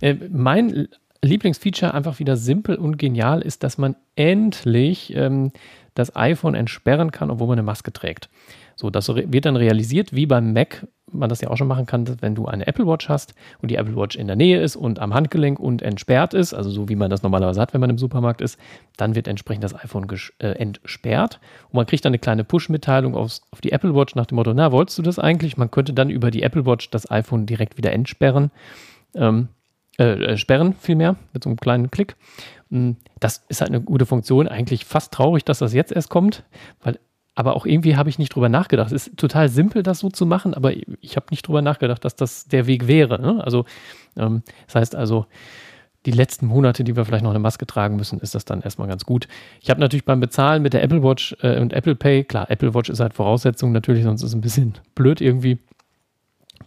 Äh, 0.00 0.16
mein 0.30 0.88
Lieblingsfeature 1.22 1.94
einfach 1.94 2.18
wieder 2.18 2.36
simpel 2.36 2.76
und 2.76 2.98
genial 2.98 3.40
ist, 3.40 3.62
dass 3.62 3.78
man 3.78 3.96
endlich 4.16 5.14
ähm, 5.14 5.52
das 5.94 6.14
iPhone 6.16 6.54
entsperren 6.54 7.12
kann, 7.12 7.30
obwohl 7.30 7.46
man 7.46 7.58
eine 7.58 7.66
Maske 7.66 7.92
trägt. 7.92 8.28
So, 8.76 8.90
das 8.90 9.08
wird 9.08 9.44
dann 9.44 9.56
realisiert, 9.56 10.14
wie 10.14 10.26
beim 10.26 10.52
Mac 10.52 10.86
man 11.14 11.28
das 11.28 11.40
ja 11.40 11.48
auch 11.48 11.56
schon 11.56 11.68
machen 11.68 11.86
kann, 11.86 12.20
wenn 12.20 12.34
du 12.34 12.46
eine 12.46 12.66
Apple 12.66 12.86
Watch 12.86 13.08
hast 13.08 13.34
und 13.62 13.70
die 13.70 13.76
Apple 13.76 13.96
Watch 13.96 14.16
in 14.16 14.26
der 14.26 14.36
Nähe 14.36 14.60
ist 14.60 14.76
und 14.76 14.98
am 14.98 15.14
Handgelenk 15.14 15.58
und 15.60 15.82
entsperrt 15.82 16.34
ist, 16.34 16.52
also 16.54 16.70
so 16.70 16.88
wie 16.88 16.96
man 16.96 17.10
das 17.10 17.22
normalerweise 17.22 17.60
hat, 17.60 17.72
wenn 17.72 17.80
man 17.80 17.90
im 17.90 17.98
Supermarkt 17.98 18.40
ist, 18.40 18.58
dann 18.96 19.14
wird 19.14 19.28
entsprechend 19.28 19.64
das 19.64 19.74
iPhone 19.74 20.06
äh, 20.40 20.48
entsperrt 20.52 21.40
und 21.68 21.74
man 21.74 21.86
kriegt 21.86 22.04
dann 22.04 22.10
eine 22.10 22.18
kleine 22.18 22.44
Push-Mitteilung 22.44 23.14
auf 23.14 23.40
die 23.62 23.72
Apple 23.72 23.94
Watch 23.94 24.14
nach 24.14 24.26
dem 24.26 24.36
Motto, 24.36 24.52
na, 24.54 24.72
wolltest 24.72 24.98
du 24.98 25.02
das 25.02 25.18
eigentlich? 25.18 25.56
Man 25.56 25.70
könnte 25.70 25.92
dann 25.92 26.10
über 26.10 26.30
die 26.30 26.42
Apple 26.42 26.66
Watch 26.66 26.90
das 26.90 27.10
iPhone 27.10 27.46
direkt 27.46 27.76
wieder 27.76 27.92
entsperren. 27.92 28.50
Ähm, 29.14 29.48
äh, 29.98 30.32
äh 30.32 30.36
sperren 30.36 30.74
vielmehr 30.74 31.16
mit 31.32 31.44
so 31.44 31.50
einem 31.50 31.58
kleinen 31.58 31.90
Klick. 31.90 32.16
Hm, 32.70 32.96
das 33.20 33.44
ist 33.48 33.60
halt 33.60 33.70
eine 33.70 33.80
gute 33.80 34.06
Funktion. 34.06 34.48
Eigentlich 34.48 34.84
fast 34.84 35.12
traurig, 35.12 35.44
dass 35.44 35.60
das 35.60 35.72
jetzt 35.72 35.92
erst 35.92 36.10
kommt, 36.10 36.42
weil 36.82 36.98
aber 37.34 37.56
auch 37.56 37.66
irgendwie 37.66 37.96
habe 37.96 38.08
ich 38.08 38.18
nicht 38.18 38.34
drüber 38.34 38.48
nachgedacht. 38.48 38.92
Es 38.92 39.08
ist 39.08 39.16
total 39.16 39.48
simpel, 39.48 39.82
das 39.82 39.98
so 39.98 40.08
zu 40.08 40.24
machen, 40.26 40.54
aber 40.54 40.72
ich 41.00 41.16
habe 41.16 41.26
nicht 41.30 41.46
drüber 41.46 41.62
nachgedacht, 41.62 42.04
dass 42.04 42.14
das 42.14 42.46
der 42.46 42.66
Weg 42.66 42.86
wäre. 42.86 43.20
Ne? 43.20 43.42
Also, 43.44 43.64
ähm, 44.16 44.42
das 44.66 44.76
heißt 44.76 44.94
also, 44.94 45.26
die 46.06 46.10
letzten 46.10 46.46
Monate, 46.46 46.84
die 46.84 46.96
wir 46.96 47.04
vielleicht 47.04 47.24
noch 47.24 47.30
eine 47.30 47.38
Maske 47.38 47.66
tragen 47.66 47.96
müssen, 47.96 48.20
ist 48.20 48.34
das 48.34 48.44
dann 48.44 48.60
erstmal 48.60 48.88
ganz 48.88 49.04
gut. 49.04 49.26
Ich 49.60 49.70
habe 49.70 49.80
natürlich 49.80 50.04
beim 50.04 50.20
Bezahlen 50.20 50.62
mit 50.62 50.74
der 50.74 50.82
Apple 50.82 51.02
Watch 51.02 51.34
äh, 51.40 51.60
und 51.60 51.72
Apple 51.72 51.94
Pay, 51.94 52.24
klar, 52.24 52.50
Apple 52.50 52.74
Watch 52.74 52.90
ist 52.90 53.00
halt 53.00 53.14
Voraussetzung 53.14 53.72
natürlich, 53.72 54.04
sonst 54.04 54.22
ist 54.22 54.28
es 54.28 54.34
ein 54.34 54.40
bisschen 54.40 54.74
blöd 54.94 55.20
irgendwie. 55.20 55.58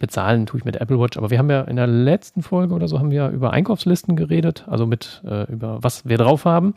Bezahlen 0.00 0.46
tue 0.46 0.58
ich 0.58 0.64
mit 0.64 0.74
der 0.74 0.82
Apple 0.82 1.00
Watch, 1.00 1.16
aber 1.16 1.30
wir 1.30 1.38
haben 1.38 1.50
ja 1.50 1.62
in 1.62 1.76
der 1.76 1.86
letzten 1.86 2.42
Folge 2.42 2.74
oder 2.74 2.86
so 2.86 2.98
haben 2.98 3.10
wir 3.10 3.30
über 3.30 3.52
Einkaufslisten 3.52 4.16
geredet, 4.16 4.64
also 4.68 4.86
mit 4.86 5.22
äh, 5.24 5.50
über 5.50 5.78
was 5.82 6.06
wir 6.06 6.18
drauf 6.18 6.44
haben. 6.44 6.74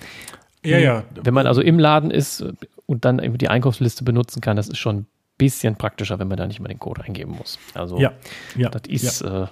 Ja, 0.64 0.78
ja. 0.78 1.04
Wenn 1.24 1.34
man 1.34 1.48
also 1.48 1.62
im 1.62 1.80
Laden 1.80 2.12
ist 2.12 2.44
und 2.86 3.06
dann 3.06 3.20
eben 3.20 3.38
die 3.38 3.50
Einkaufsliste 3.50 4.04
benutzen 4.04 4.42
kann, 4.42 4.58
das 4.58 4.68
ist 4.68 4.78
schon 4.78 4.98
ein 4.98 5.08
bisschen 5.38 5.76
praktischer, 5.76 6.20
wenn 6.20 6.28
man 6.28 6.38
da 6.38 6.46
nicht 6.46 6.60
mal 6.60 6.68
den 6.68 6.80
Code 6.80 7.04
eingeben 7.04 7.36
muss. 7.36 7.58
Also 7.74 7.98
ja, 8.00 8.14
ja, 8.56 8.70
das 8.70 8.84
ist 8.88 9.22
ja. 9.22 9.44
Äh, 9.44 9.48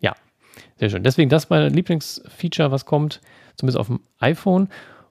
ja 0.00 0.14
sehr 0.76 0.90
schön. 0.90 1.02
Deswegen 1.02 1.30
das 1.30 1.44
ist 1.44 1.50
mein 1.50 1.72
Lieblingsfeature, 1.72 2.70
was 2.70 2.86
kommt, 2.86 3.20
zumindest 3.56 3.78
auf 3.78 3.86
dem 3.86 4.00
iPhone. 4.18 4.68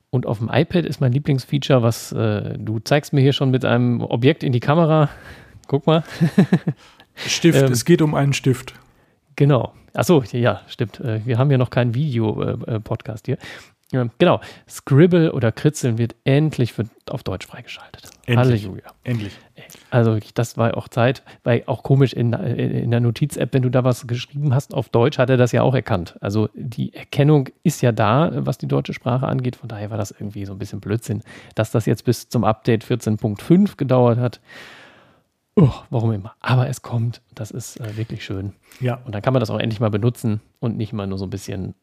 Und 0.10 0.25
auf 0.25 0.39
dem 0.39 0.50
iPad 0.51 0.86
ist 0.86 1.01
mein 1.01 1.12
Lieblingsfeature, 1.12 1.82
was 1.82 2.13
äh, 2.13 2.58
du 2.58 2.80
zeigst 2.80 3.12
mir 3.12 3.22
hier 3.22 3.34
schon 3.34 3.51
mit 3.51 3.66
einem 3.66 4.01
Objekt 4.01 4.44
in 4.44 4.54
die 4.54 4.62
Kamera. 4.62 5.10
Guck 5.68 5.86
mal. 5.86 6.04
Stift, 7.16 7.62
ähm, 7.62 7.72
es 7.72 7.84
geht 7.84 8.01
um 8.01 8.16
einen 8.16 8.34
Stift. 8.34 8.74
Genau. 9.36 9.74
Achso, 9.94 10.24
ja, 10.32 10.62
stimmt. 10.68 11.00
Äh, 11.00 11.25
wir 11.25 11.38
haben 11.38 11.51
ja 11.51 11.58
noch 11.58 11.70
keinen 11.70 11.94
Video-Podcast 11.94 13.27
äh, 13.27 13.32
hier. 13.34 13.38
Ja, 13.91 14.06
genau. 14.17 14.41
Scribble 14.67 15.32
oder 15.32 15.53
Kritzeln 15.53 15.98
wird 15.98 16.15
endlich 16.25 16.74
für, 16.74 16.86
auf 17.10 17.24
Deutsch 17.24 17.48
freigeschaltet. 17.48 18.10
Endlich. 18.25 18.63
Halleluja. 18.65 18.91
Endlich. 19.06 19.34
Also 19.91 20.17
das 20.34 20.58
war 20.58 20.75
auch 20.75 20.89
Zeit, 20.89 21.24
weil 21.44 21.63
auch 21.67 21.84
komisch 21.84 22.12
in, 22.12 22.34
in 22.34 22.91
der 22.91 23.00
Notiz-App, 23.00 23.53
wenn 23.53 23.62
du 23.62 23.70
da 23.70 23.86
was 23.86 24.06
geschrieben 24.06 24.53
hast 24.53 24.74
auf 24.74 24.89
Deutsch, 24.89 25.17
hat 25.17 25.29
er 25.29 25.38
das 25.38 25.53
ja 25.53 25.62
auch 25.62 25.74
erkannt. 25.74 26.17
Also 26.20 26.50
die 26.53 26.94
Erkennung 26.94 27.48
ist 27.63 27.82
ja 27.82 27.94
da, 27.94 28.32
was 28.46 28.58
die 28.58 28.67
deutsche 28.67 28.94
Sprache 28.94 29.25
angeht. 29.25 29.56
Von 29.56 29.70
daher 29.70 29.89
war 29.89 29.98
das 29.98 30.12
irgendwie 30.12 30.46
so 30.46 30.51
ein 30.51 30.60
bisschen 30.60 30.82
Blödsinn, 30.82 31.24
dass 31.56 31.72
das 31.72 31.86
jetzt 31.86 32.03
bis 32.03 32.27
zum 32.27 32.44
Update 32.44 32.84
14.5 32.84 33.77
gedauert 33.77 34.20
hat. 34.20 34.41
Oh, 35.56 35.72
warum 35.89 36.12
immer. 36.12 36.36
Aber 36.41 36.67
es 36.67 36.82
kommt. 36.82 37.22
Das 37.34 37.51
ist 37.51 37.79
äh, 37.79 37.96
wirklich 37.96 38.24
schön. 38.25 38.53
Ja. 38.82 39.00
Und 39.06 39.15
dann 39.15 39.22
kann 39.22 39.34
man 39.34 39.39
das 39.39 39.50
auch 39.50 39.60
endlich 39.60 39.79
mal 39.79 39.89
benutzen 39.89 40.41
und 40.60 40.77
nicht 40.77 40.91
mal 40.91 41.08
nur 41.08 41.17
so 41.17 41.25
ein 41.25 41.32
bisschen 41.32 41.74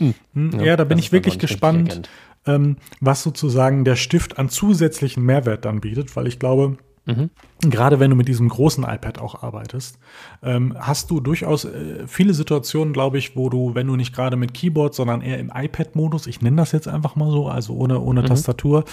hm. 0.00 0.50
Ja, 0.58 0.62
ja, 0.62 0.76
da 0.76 0.84
bin 0.84 0.98
ich 0.98 1.12
wirklich 1.12 1.38
gespannt, 1.38 2.08
ähm, 2.46 2.76
was 3.00 3.22
sozusagen 3.22 3.84
der 3.84 3.96
Stift 3.96 4.38
an 4.38 4.48
zusätzlichen 4.48 5.24
Mehrwert 5.24 5.64
dann 5.64 5.80
bietet, 5.80 6.16
weil 6.16 6.26
ich 6.26 6.38
glaube, 6.38 6.78
Mhm. 7.06 7.30
Gerade 7.62 8.00
wenn 8.00 8.10
du 8.10 8.16
mit 8.16 8.28
diesem 8.28 8.48
großen 8.48 8.84
iPad 8.84 9.18
auch 9.18 9.42
arbeitest, 9.42 9.98
ähm, 10.42 10.74
hast 10.78 11.10
du 11.10 11.20
durchaus 11.20 11.64
äh, 11.64 12.06
viele 12.06 12.32
Situationen, 12.32 12.92
glaube 12.94 13.18
ich, 13.18 13.36
wo 13.36 13.50
du, 13.50 13.74
wenn 13.74 13.86
du 13.86 13.96
nicht 13.96 14.14
gerade 14.14 14.36
mit 14.36 14.54
Keyboard, 14.54 14.94
sondern 14.94 15.20
eher 15.20 15.38
im 15.38 15.52
iPad-Modus, 15.54 16.26
ich 16.26 16.40
nenne 16.40 16.56
das 16.56 16.72
jetzt 16.72 16.88
einfach 16.88 17.16
mal 17.16 17.30
so, 17.30 17.48
also 17.48 17.74
ohne, 17.74 18.00
ohne 18.00 18.22
mhm. 18.22 18.26
Tastatur 18.26 18.84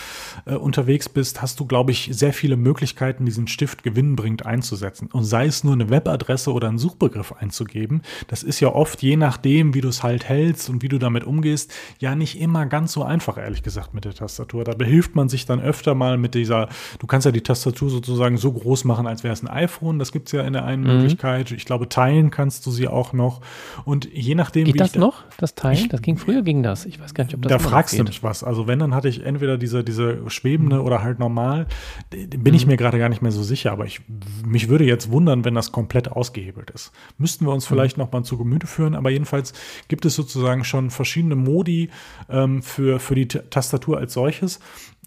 äh, 0.45 0.55
unterwegs 0.55 1.07
bist, 1.07 1.41
hast 1.41 1.59
du, 1.59 1.65
glaube 1.65 1.91
ich, 1.91 2.09
sehr 2.11 2.33
viele 2.33 2.57
Möglichkeiten, 2.57 3.25
diesen 3.25 3.47
Stift 3.47 3.83
gewinnbringend 3.83 4.45
einzusetzen. 4.45 5.09
Und 5.11 5.23
sei 5.23 5.45
es 5.45 5.63
nur 5.63 5.73
eine 5.73 5.89
Webadresse 5.89 6.51
oder 6.51 6.67
einen 6.67 6.77
Suchbegriff 6.77 7.33
einzugeben, 7.33 8.01
das 8.27 8.43
ist 8.43 8.59
ja 8.59 8.73
oft, 8.73 9.01
je 9.01 9.15
nachdem, 9.15 9.73
wie 9.73 9.81
du 9.81 9.87
es 9.87 10.03
halt 10.03 10.27
hältst 10.27 10.69
und 10.69 10.81
wie 10.81 10.89
du 10.89 10.97
damit 10.97 11.23
umgehst, 11.23 11.73
ja 11.99 12.15
nicht 12.15 12.39
immer 12.39 12.65
ganz 12.65 12.91
so 12.93 13.03
einfach, 13.03 13.37
ehrlich 13.37 13.63
gesagt, 13.63 13.93
mit 13.93 14.05
der 14.05 14.13
Tastatur. 14.13 14.63
Da 14.63 14.73
behilft 14.73 15.15
man 15.15 15.29
sich 15.29 15.45
dann 15.45 15.61
öfter 15.61 15.95
mal 15.95 16.17
mit 16.17 16.35
dieser, 16.35 16.67
du 16.99 17.07
kannst 17.07 17.25
ja 17.25 17.31
die 17.31 17.41
Tastatur 17.41 17.89
so 17.89 17.96
sozusagen 17.97 18.37
so 18.37 18.51
groß 18.51 18.85
machen, 18.85 19.07
als 19.07 19.23
wäre 19.23 19.33
es 19.33 19.41
ein 19.41 19.47
iPhone. 19.47 19.99
Das 19.99 20.11
gibt 20.11 20.27
es 20.27 20.31
ja 20.31 20.43
in 20.43 20.53
der 20.53 20.65
einen 20.65 20.83
mhm. 20.83 20.89
Möglichkeit. 20.89 21.51
Ich 21.51 21.65
glaube, 21.65 21.89
teilen 21.89 22.31
kannst 22.31 22.65
du 22.65 22.71
sie 22.71 22.87
auch 22.87 23.13
noch. 23.13 23.41
Und 23.85 24.07
je 24.13 24.35
nachdem, 24.35 24.65
Geht 24.65 24.75
wie 24.75 24.79
das 24.79 24.95
noch, 24.95 25.23
das 25.37 25.55
Teilen? 25.55 25.77
Ich, 25.77 25.89
das 25.89 26.01
ging 26.01 26.17
früher, 26.17 26.43
ging 26.43 26.63
das. 26.63 26.85
Ich 26.85 26.99
weiß 26.99 27.13
gar 27.13 27.23
nicht, 27.23 27.33
ob 27.33 27.41
das 27.41 27.49
Da 27.49 27.59
fragst 27.59 27.97
du 27.97 28.03
mich 28.03 28.23
was. 28.23 28.43
Also 28.43 28.67
wenn, 28.67 28.79
dann 28.79 28.93
hatte 28.93 29.09
ich 29.09 29.25
entweder 29.25 29.57
diese, 29.57 29.83
diese 29.83 30.29
schwebende 30.29 30.77
mhm. 30.77 30.85
oder 30.85 31.01
halt 31.01 31.19
normal. 31.19 31.67
Bin 32.09 32.53
ich 32.53 32.65
mhm. 32.65 32.71
mir 32.71 32.77
gerade 32.77 32.99
gar 32.99 33.09
nicht 33.09 33.21
mehr 33.21 33.31
so 33.31 33.43
sicher. 33.43 33.71
Aber 33.71 33.85
ich, 33.85 34.01
mich 34.45 34.69
würde 34.69 34.85
jetzt 34.85 35.11
wundern, 35.11 35.45
wenn 35.45 35.55
das 35.55 35.71
komplett 35.71 36.11
ausgehebelt 36.11 36.69
ist. 36.71 36.91
Müssten 37.17 37.45
wir 37.45 37.53
uns 37.53 37.65
mhm. 37.65 37.73
vielleicht 37.73 37.97
noch 37.97 38.11
mal 38.11 38.23
zu 38.23 38.37
Gemüte 38.37 38.67
führen. 38.67 38.95
Aber 38.95 39.09
jedenfalls 39.09 39.53
gibt 39.87 40.05
es 40.05 40.15
sozusagen 40.15 40.63
schon 40.63 40.91
verschiedene 40.91 41.35
Modi 41.35 41.89
ähm, 42.29 42.61
für, 42.61 42.99
für 42.99 43.15
die 43.15 43.27
Tastatur 43.27 43.97
als 43.97 44.13
solches. 44.13 44.59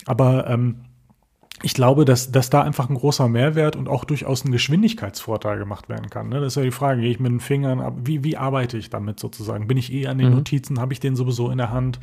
Aber 0.06 0.48
ähm, 0.48 0.76
ich 1.62 1.74
glaube, 1.74 2.04
dass, 2.04 2.32
dass 2.32 2.48
da 2.48 2.62
einfach 2.62 2.88
ein 2.88 2.94
großer 2.94 3.28
Mehrwert 3.28 3.76
und 3.76 3.88
auch 3.88 4.04
durchaus 4.04 4.44
ein 4.44 4.52
Geschwindigkeitsvorteil 4.52 5.58
gemacht 5.58 5.88
werden 5.90 6.08
kann. 6.08 6.30
Ne? 6.30 6.40
Das 6.40 6.54
ist 6.54 6.56
ja 6.56 6.62
die 6.62 6.70
Frage, 6.70 7.02
gehe 7.02 7.10
ich 7.10 7.20
mit 7.20 7.30
den 7.30 7.40
Fingern 7.40 7.80
ab, 7.80 7.94
wie, 8.04 8.24
wie 8.24 8.38
arbeite 8.38 8.78
ich 8.78 8.88
damit 8.88 9.20
sozusagen? 9.20 9.66
Bin 9.66 9.76
ich 9.76 9.92
eh 9.92 10.06
an 10.06 10.16
den 10.16 10.30
mhm. 10.30 10.36
Notizen, 10.36 10.80
habe 10.80 10.94
ich 10.94 11.00
den 11.00 11.16
sowieso 11.16 11.50
in 11.50 11.58
der 11.58 11.70
Hand? 11.70 12.00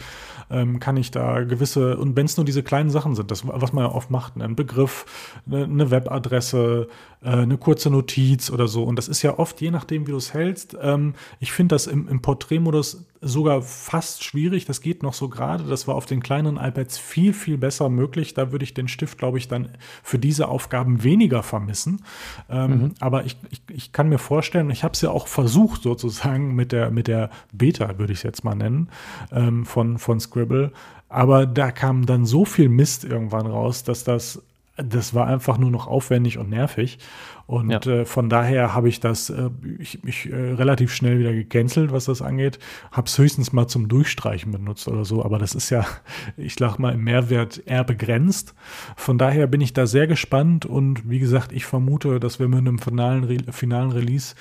Ähm, 0.52 0.80
kann 0.80 0.96
ich 0.96 1.10
da 1.10 1.44
gewisse, 1.44 1.98
und 1.98 2.16
wenn 2.16 2.28
es 2.28 2.38
nur 2.38 2.46
diese 2.46 2.62
kleinen 2.62 2.92
Sachen 2.92 3.16
sind, 3.16 3.32
das, 3.32 3.48
was 3.48 3.74
man 3.74 3.86
ja 3.86 3.92
oft 3.92 4.12
macht, 4.12 4.38
ne? 4.38 4.44
ein 4.44 4.56
Begriff, 4.56 5.06
eine, 5.48 5.64
eine 5.64 5.90
Webadresse, 5.90 6.88
äh, 7.24 7.30
eine 7.30 7.58
kurze 7.58 7.90
Notiz 7.90 8.52
oder 8.52 8.68
so. 8.68 8.84
Und 8.84 8.96
das 8.98 9.08
ist 9.08 9.24
ja 9.24 9.40
oft, 9.40 9.60
je 9.60 9.72
nachdem, 9.72 10.06
wie 10.06 10.12
du 10.12 10.18
es 10.18 10.34
hältst. 10.34 10.78
Ähm, 10.80 11.16
ich 11.40 11.52
finde 11.52 11.74
das 11.74 11.88
im, 11.88 12.08
im 12.08 12.22
Porträtmodus 12.22 13.06
sogar 13.22 13.62
fast 13.62 14.24
schwierig. 14.24 14.66
Das 14.66 14.82
geht 14.82 15.04
noch 15.04 15.14
so 15.14 15.30
gerade. 15.30 15.64
Das 15.64 15.88
war 15.88 15.96
auf 15.96 16.06
den 16.06 16.22
kleinen 16.22 16.58
iPads 16.58 16.98
viel, 16.98 17.34
viel 17.34 17.58
besser 17.58 17.90
möglich. 17.90 18.34
Da 18.34 18.52
würde 18.52 18.64
ich 18.64 18.74
den 18.74 18.88
Stift, 18.88 19.18
glaube 19.18 19.38
ich, 19.38 19.48
dann 19.48 19.70
für 20.04 20.20
diese 20.20 20.48
Aufgaben 20.48 21.04
weniger 21.04 21.44
vermissen. 21.44 22.04
Ähm, 22.50 22.70
mhm. 22.70 22.94
Aber 23.00 23.26
ich, 23.26 23.38
ich, 23.50 23.62
ich 23.70 23.92
kann 23.92 24.10
mir 24.10 24.20
vorstellen, 24.20 24.70
ich 24.70 24.84
habe 24.84 24.94
es 24.94 25.02
ja 25.02 25.10
auch 25.10 25.28
versucht 25.28 25.84
sozusagen 25.84 26.56
mit 26.56 26.72
der, 26.72 26.92
mit 26.92 27.08
der 27.08 27.30
Beta, 27.52 27.98
würde 27.98 28.14
ich 28.14 28.20
es 28.20 28.24
jetzt 28.24 28.44
mal 28.44 28.56
nennen, 28.56 28.90
ähm, 29.32 29.66
von, 29.66 29.98
von 29.98 30.20
Scribble. 30.20 30.72
Aber 31.10 31.46
da 31.46 31.72
kam 31.72 32.06
dann 32.06 32.26
so 32.26 32.46
viel 32.46 32.70
Mist 32.70 33.04
irgendwann 33.04 33.48
raus, 33.48 33.84
dass 33.84 34.04
das 34.04 34.42
das 34.78 35.14
war 35.14 35.28
einfach 35.28 35.58
nur 35.58 35.72
noch 35.72 35.88
aufwendig 35.88 36.38
und 36.38 36.50
nervig. 36.50 37.00
Und 37.48 37.70
ja. 37.70 37.80
äh, 37.80 38.06
von 38.06 38.30
daher 38.30 38.76
habe 38.76 38.90
ich 38.90 39.00
das 39.00 39.30
äh, 39.30 39.50
ich, 39.80 40.04
ich, 40.04 40.30
äh, 40.30 40.36
relativ 40.36 40.94
schnell 40.94 41.18
wieder 41.18 41.32
gecancelt, 41.32 41.94
was 41.94 42.06
das 42.06 42.22
angeht. 42.22 42.60
Habe 42.92 43.08
es 43.08 43.18
höchstens 43.18 43.54
mal 43.54 43.68
zum 43.68 43.88
Durchstreichen 43.88 44.52
benutzt 44.52 44.88
oder 44.90 45.06
so. 45.06 45.24
Aber 45.24 45.40
das 45.40 45.56
ist 45.56 45.70
ja, 45.70 45.86
ich 46.38 46.56
sag 46.56 46.78
mal, 46.78 46.94
im 46.94 47.06
Mehrwert 47.06 47.64
eher 47.66 47.86
begrenzt. 47.86 48.54
Von 48.98 49.18
daher 49.18 49.48
bin 49.48 49.62
ich 49.62 49.72
da 49.72 49.88
sehr 49.88 50.08
gespannt. 50.08 50.66
Und 50.66 51.10
wie 51.10 51.20
gesagt, 51.20 51.54
ich 51.54 51.66
vermute, 51.66 52.20
dass 52.20 52.38
wir 52.38 52.50
mit 52.50 52.60
einem 52.60 52.80
finalen, 52.80 53.24
Re 53.24 53.38
finalen 53.52 53.92
Release 53.92 54.36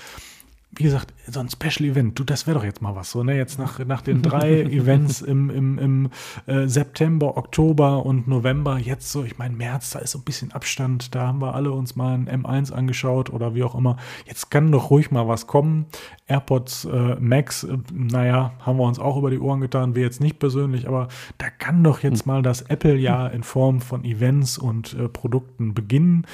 wie 0.73 0.83
gesagt, 0.83 1.15
so 1.27 1.41
ein 1.41 1.49
Special 1.49 1.89
Event, 1.89 2.19
du, 2.19 2.25
das 2.25 2.47
wäre 2.47 2.59
doch 2.59 2.65
jetzt 2.65 2.83
mal 2.83 2.95
was 2.95 3.11
so, 3.11 3.25
ne? 3.25 3.37
Jetzt 3.37 3.59
nach, 3.59 3.79
nach 3.87 4.03
den 4.03 4.21
drei 4.21 4.61
Events 4.63 5.23
im, 5.23 5.49
im, 5.49 5.79
im 5.79 6.11
äh, 6.47 6.67
September, 6.67 7.37
Oktober 7.37 8.05
und 8.05 8.29
November, 8.29 8.79
jetzt 8.79 9.11
so, 9.11 9.25
ich 9.25 9.39
meine, 9.39 9.57
März, 9.57 9.91
da 9.91 10.01
ist 10.01 10.11
so 10.11 10.19
ein 10.19 10.25
bisschen 10.25 10.53
Abstand, 10.53 11.15
da 11.15 11.29
haben 11.29 11.41
wir 11.41 11.55
alle 11.55 11.73
uns 11.73 11.97
mal 11.97 12.15
ein 12.15 12.29
M1 12.29 12.73
angeschaut 12.73 13.31
oder 13.31 13.55
wie 13.55 13.63
auch 13.63 13.75
immer. 13.75 13.97
Jetzt 14.27 14.51
kann 14.51 14.71
doch 14.71 14.91
ruhig 14.91 15.11
mal 15.11 15.27
was 15.27 15.47
kommen. 15.47 15.87
AirPods 16.27 16.85
äh, 16.85 17.17
Max, 17.21 17.65
äh, 17.65 17.79
naja, 17.93 18.53
haben 18.61 18.79
wir 18.79 18.85
uns 18.85 18.99
auch 18.99 19.17
über 19.17 19.31
die 19.31 19.39
Ohren 19.39 19.61
getan, 19.61 19.95
wir 19.95 20.03
jetzt 20.03 20.21
nicht 20.21 20.39
persönlich, 20.39 20.89
aber 20.89 21.09
da 21.39 21.49
kann 21.49 21.83
doch 21.85 22.03
jetzt 22.03 22.25
hm. 22.25 22.33
mal 22.33 22.43
das 22.43 22.63
Apple-Jahr 22.63 23.33
in 23.33 23.45
Form 23.45 23.81
von 23.81 24.05
Events 24.05 24.59
und 24.59 24.95
äh, 24.95 25.09
Produkten 25.09 25.73
beginnen. 25.73 26.27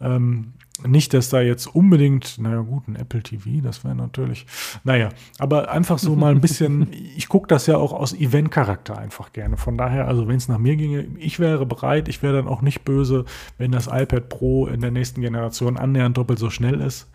Ähm, 0.00 0.54
nicht, 0.86 1.14
dass 1.14 1.28
da 1.28 1.40
jetzt 1.40 1.66
unbedingt, 1.66 2.38
naja 2.38 2.60
gut, 2.60 2.88
ein 2.88 2.96
Apple 2.96 3.22
TV, 3.22 3.62
das 3.62 3.84
wäre 3.84 3.94
natürlich, 3.94 4.46
naja, 4.84 5.10
aber 5.38 5.70
einfach 5.70 5.98
so 5.98 6.16
mal 6.16 6.32
ein 6.32 6.40
bisschen, 6.40 6.88
ich 7.16 7.28
gucke 7.28 7.48
das 7.48 7.66
ja 7.66 7.76
auch 7.76 7.92
aus 7.92 8.12
Event-Charakter 8.12 8.98
einfach 8.98 9.32
gerne. 9.32 9.56
Von 9.56 9.78
daher, 9.78 10.08
also 10.08 10.28
wenn 10.28 10.36
es 10.36 10.48
nach 10.48 10.58
mir 10.58 10.76
ginge, 10.76 11.06
ich 11.18 11.38
wäre 11.38 11.66
bereit, 11.66 12.08
ich 12.08 12.22
wäre 12.22 12.34
dann 12.34 12.48
auch 12.48 12.62
nicht 12.62 12.84
böse, 12.84 13.24
wenn 13.58 13.72
das 13.72 13.86
iPad 13.86 14.28
Pro 14.28 14.66
in 14.66 14.80
der 14.80 14.90
nächsten 14.90 15.20
Generation 15.20 15.76
annähernd 15.76 16.16
doppelt 16.16 16.38
so 16.38 16.50
schnell 16.50 16.80
ist. 16.80 17.10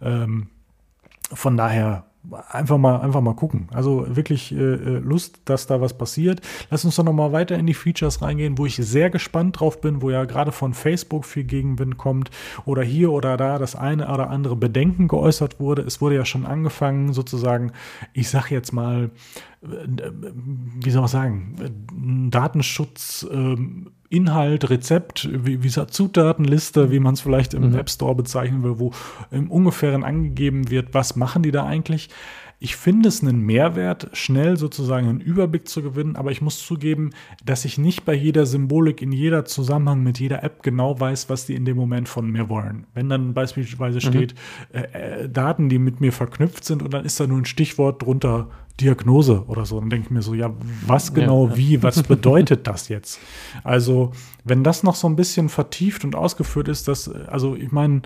Ähm, 0.00 0.48
von 1.32 1.56
daher 1.56 2.09
einfach 2.50 2.78
mal, 2.78 3.00
einfach 3.00 3.20
mal 3.20 3.34
gucken. 3.34 3.68
Also 3.72 4.04
wirklich 4.08 4.52
äh, 4.52 4.56
äh, 4.56 4.98
Lust, 4.98 5.40
dass 5.46 5.66
da 5.66 5.80
was 5.80 5.96
passiert. 5.96 6.40
Lass 6.70 6.84
uns 6.84 6.96
doch 6.96 7.04
noch 7.04 7.12
mal 7.12 7.32
weiter 7.32 7.56
in 7.56 7.66
die 7.66 7.74
Features 7.74 8.22
reingehen, 8.22 8.58
wo 8.58 8.66
ich 8.66 8.76
sehr 8.76 9.10
gespannt 9.10 9.60
drauf 9.60 9.80
bin, 9.80 10.02
wo 10.02 10.10
ja 10.10 10.24
gerade 10.24 10.52
von 10.52 10.74
Facebook 10.74 11.24
viel 11.24 11.44
Gegenwind 11.44 11.96
kommt 11.96 12.30
oder 12.66 12.82
hier 12.82 13.10
oder 13.12 13.36
da 13.36 13.58
das 13.58 13.74
eine 13.74 14.12
oder 14.12 14.30
andere 14.30 14.56
Bedenken 14.56 15.08
geäußert 15.08 15.60
wurde. 15.60 15.82
Es 15.82 16.00
wurde 16.00 16.16
ja 16.16 16.24
schon 16.24 16.46
angefangen, 16.46 17.12
sozusagen, 17.12 17.72
ich 18.12 18.28
sag 18.28 18.50
jetzt 18.50 18.72
mal, 18.72 19.10
wie 19.62 20.90
soll 20.90 21.02
man 21.02 21.08
sagen, 21.08 22.30
Datenschutz, 22.30 23.26
ähm, 23.30 23.90
Inhalt, 24.08 24.70
Rezept, 24.70 25.28
wie, 25.30 25.62
wie 25.62 25.68
Zutatenliste, 25.68 26.90
wie 26.90 26.98
man 26.98 27.14
es 27.14 27.20
vielleicht 27.20 27.54
im 27.54 27.68
mhm. 27.68 27.76
App 27.76 27.90
Store 27.90 28.14
bezeichnen 28.14 28.62
will, 28.62 28.78
wo 28.78 28.92
im 29.30 29.50
Ungefähren 29.50 30.02
angegeben 30.02 30.70
wird, 30.70 30.94
was 30.94 31.14
machen 31.14 31.42
die 31.42 31.52
da 31.52 31.66
eigentlich. 31.66 32.08
Ich 32.62 32.76
finde 32.76 33.08
es 33.08 33.22
einen 33.22 33.40
Mehrwert, 33.40 34.10
schnell 34.12 34.58
sozusagen 34.58 35.08
einen 35.08 35.22
Überblick 35.22 35.66
zu 35.66 35.80
gewinnen, 35.82 36.14
aber 36.14 36.30
ich 36.30 36.42
muss 36.42 36.58
zugeben, 36.58 37.10
dass 37.42 37.64
ich 37.64 37.78
nicht 37.78 38.04
bei 38.04 38.12
jeder 38.12 38.44
Symbolik, 38.44 39.00
in 39.00 39.12
jeder 39.12 39.46
Zusammenhang 39.46 40.02
mit 40.02 40.20
jeder 40.20 40.44
App 40.44 40.62
genau 40.62 41.00
weiß, 41.00 41.30
was 41.30 41.46
die 41.46 41.54
in 41.54 41.64
dem 41.64 41.78
Moment 41.78 42.06
von 42.06 42.30
mir 42.30 42.50
wollen. 42.50 42.86
Wenn 42.92 43.08
dann 43.08 43.32
beispielsweise 43.32 43.96
mhm. 43.96 44.12
steht, 44.12 44.34
äh, 44.74 45.22
äh, 45.22 45.28
Daten, 45.30 45.70
die 45.70 45.78
mit 45.78 46.02
mir 46.02 46.12
verknüpft 46.12 46.64
sind 46.64 46.82
und 46.82 46.92
dann 46.92 47.06
ist 47.06 47.18
da 47.18 47.26
nur 47.26 47.38
ein 47.38 47.46
Stichwort 47.46 48.02
drunter 48.02 48.50
Diagnose 48.78 49.44
oder 49.46 49.64
so. 49.64 49.80
Dann 49.80 49.88
denke 49.88 50.06
ich 50.06 50.10
mir 50.10 50.22
so, 50.22 50.34
ja, 50.34 50.52
was 50.86 51.14
genau, 51.14 51.46
ja, 51.46 51.52
ja. 51.52 51.56
wie, 51.56 51.82
was 51.82 52.02
bedeutet 52.08 52.66
das 52.66 52.88
jetzt? 52.88 53.20
Also, 53.64 54.12
wenn 54.44 54.64
das 54.64 54.82
noch 54.82 54.96
so 54.96 55.08
ein 55.08 55.16
bisschen 55.16 55.48
vertieft 55.48 56.04
und 56.04 56.14
ausgeführt 56.14 56.68
ist, 56.68 56.88
dass, 56.88 57.08
also 57.08 57.56
ich 57.56 57.72
meine, 57.72 58.02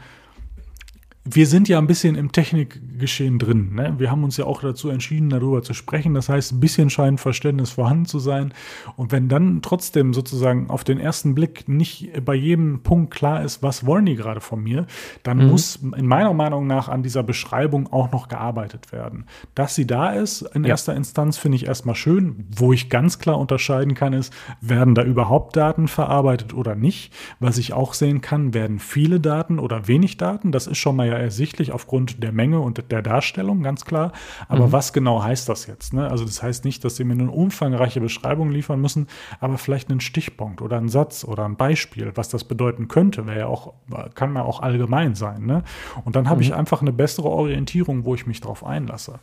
wir 1.26 1.46
sind 1.46 1.68
ja 1.68 1.78
ein 1.78 1.86
bisschen 1.86 2.16
im 2.16 2.32
Technikgeschehen 2.32 3.38
drin. 3.38 3.74
Ne? 3.74 3.94
Wir 3.96 4.10
haben 4.10 4.24
uns 4.24 4.36
ja 4.36 4.44
auch 4.44 4.60
dazu 4.60 4.90
entschieden, 4.90 5.30
darüber 5.30 5.62
zu 5.62 5.72
sprechen. 5.72 6.12
Das 6.12 6.28
heißt, 6.28 6.52
ein 6.52 6.60
bisschen 6.60 6.90
scheint 6.90 7.18
Verständnis 7.18 7.70
vorhanden 7.70 8.04
zu 8.04 8.18
sein. 8.18 8.52
Und 8.96 9.10
wenn 9.10 9.30
dann 9.30 9.62
trotzdem 9.62 10.12
sozusagen 10.12 10.68
auf 10.68 10.84
den 10.84 11.00
ersten 11.00 11.34
Blick 11.34 11.66
nicht 11.66 12.10
bei 12.26 12.34
jedem 12.34 12.82
Punkt 12.82 13.10
klar 13.14 13.42
ist, 13.42 13.62
was 13.62 13.86
wollen 13.86 14.04
die 14.04 14.16
gerade 14.16 14.42
von 14.42 14.62
mir, 14.62 14.86
dann 15.22 15.38
mhm. 15.38 15.46
muss 15.48 15.76
in 15.96 16.06
meiner 16.06 16.34
Meinung 16.34 16.66
nach 16.66 16.88
an 16.90 17.02
dieser 17.02 17.22
Beschreibung 17.22 17.90
auch 17.90 18.12
noch 18.12 18.28
gearbeitet 18.28 18.92
werden. 18.92 19.24
Dass 19.54 19.74
sie 19.74 19.86
da 19.86 20.10
ist, 20.10 20.42
in 20.54 20.64
ja. 20.64 20.70
erster 20.70 20.94
Instanz 20.94 21.38
finde 21.38 21.56
ich 21.56 21.66
erstmal 21.66 21.94
schön. 21.94 22.46
Wo 22.54 22.74
ich 22.74 22.90
ganz 22.90 23.18
klar 23.18 23.38
unterscheiden 23.38 23.94
kann, 23.94 24.12
ist, 24.12 24.30
werden 24.60 24.94
da 24.94 25.02
überhaupt 25.02 25.56
Daten 25.56 25.88
verarbeitet 25.88 26.52
oder 26.52 26.74
nicht. 26.74 27.14
Was 27.40 27.56
ich 27.56 27.72
auch 27.72 27.94
sehen 27.94 28.20
kann, 28.20 28.52
werden 28.52 28.78
viele 28.78 29.20
Daten 29.20 29.58
oder 29.58 29.88
wenig 29.88 30.18
Daten. 30.18 30.52
Das 30.52 30.66
ist 30.66 30.76
schon 30.76 30.96
mal 30.96 31.08
ja 31.08 31.13
ersichtlich 31.18 31.72
aufgrund 31.72 32.22
der 32.22 32.32
Menge 32.32 32.60
und 32.60 32.90
der 32.90 33.02
Darstellung, 33.02 33.62
ganz 33.62 33.84
klar. 33.84 34.12
Aber 34.48 34.68
mhm. 34.68 34.72
was 34.72 34.92
genau 34.92 35.22
heißt 35.22 35.48
das 35.48 35.66
jetzt? 35.66 35.92
Ne? 35.92 36.10
Also 36.10 36.24
das 36.24 36.42
heißt 36.42 36.64
nicht, 36.64 36.84
dass 36.84 36.96
sie 36.96 37.04
mir 37.04 37.14
eine 37.14 37.30
umfangreiche 37.30 38.00
Beschreibung 38.00 38.50
liefern 38.50 38.80
müssen, 38.80 39.06
aber 39.40 39.58
vielleicht 39.58 39.90
einen 39.90 40.00
Stichpunkt 40.00 40.62
oder 40.62 40.76
einen 40.76 40.88
Satz 40.88 41.24
oder 41.24 41.44
ein 41.44 41.56
Beispiel, 41.56 42.12
was 42.14 42.28
das 42.28 42.44
bedeuten 42.44 42.88
könnte, 42.88 43.26
wäre 43.26 43.38
ja 43.40 43.46
auch, 43.46 43.74
kann 44.14 44.34
ja 44.34 44.42
auch 44.42 44.60
allgemein 44.60 45.14
sein. 45.14 45.46
Ne? 45.46 45.62
Und 46.04 46.16
dann 46.16 46.28
habe 46.28 46.36
mhm. 46.36 46.42
ich 46.42 46.54
einfach 46.54 46.80
eine 46.82 46.92
bessere 46.92 47.28
Orientierung, 47.28 48.04
wo 48.04 48.14
ich 48.14 48.26
mich 48.26 48.40
drauf 48.40 48.64
einlasse. 48.64 49.18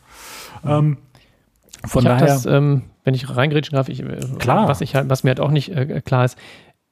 Mhm. 0.62 0.70
Ähm, 0.70 0.96
von 1.84 2.04
daher, 2.04 2.26
das, 2.26 2.46
ähm, 2.46 2.82
wenn 3.04 3.14
ich 3.14 3.34
reingrätschen 3.34 3.76
darf, 3.76 3.88
ich, 3.88 4.00
äh, 4.00 4.20
klar. 4.38 4.68
Was, 4.68 4.80
ich 4.80 4.94
halt, 4.94 5.08
was 5.08 5.24
mir 5.24 5.30
halt 5.30 5.40
auch 5.40 5.50
nicht 5.50 5.70
äh, 5.70 6.00
klar 6.00 6.24
ist, 6.24 6.38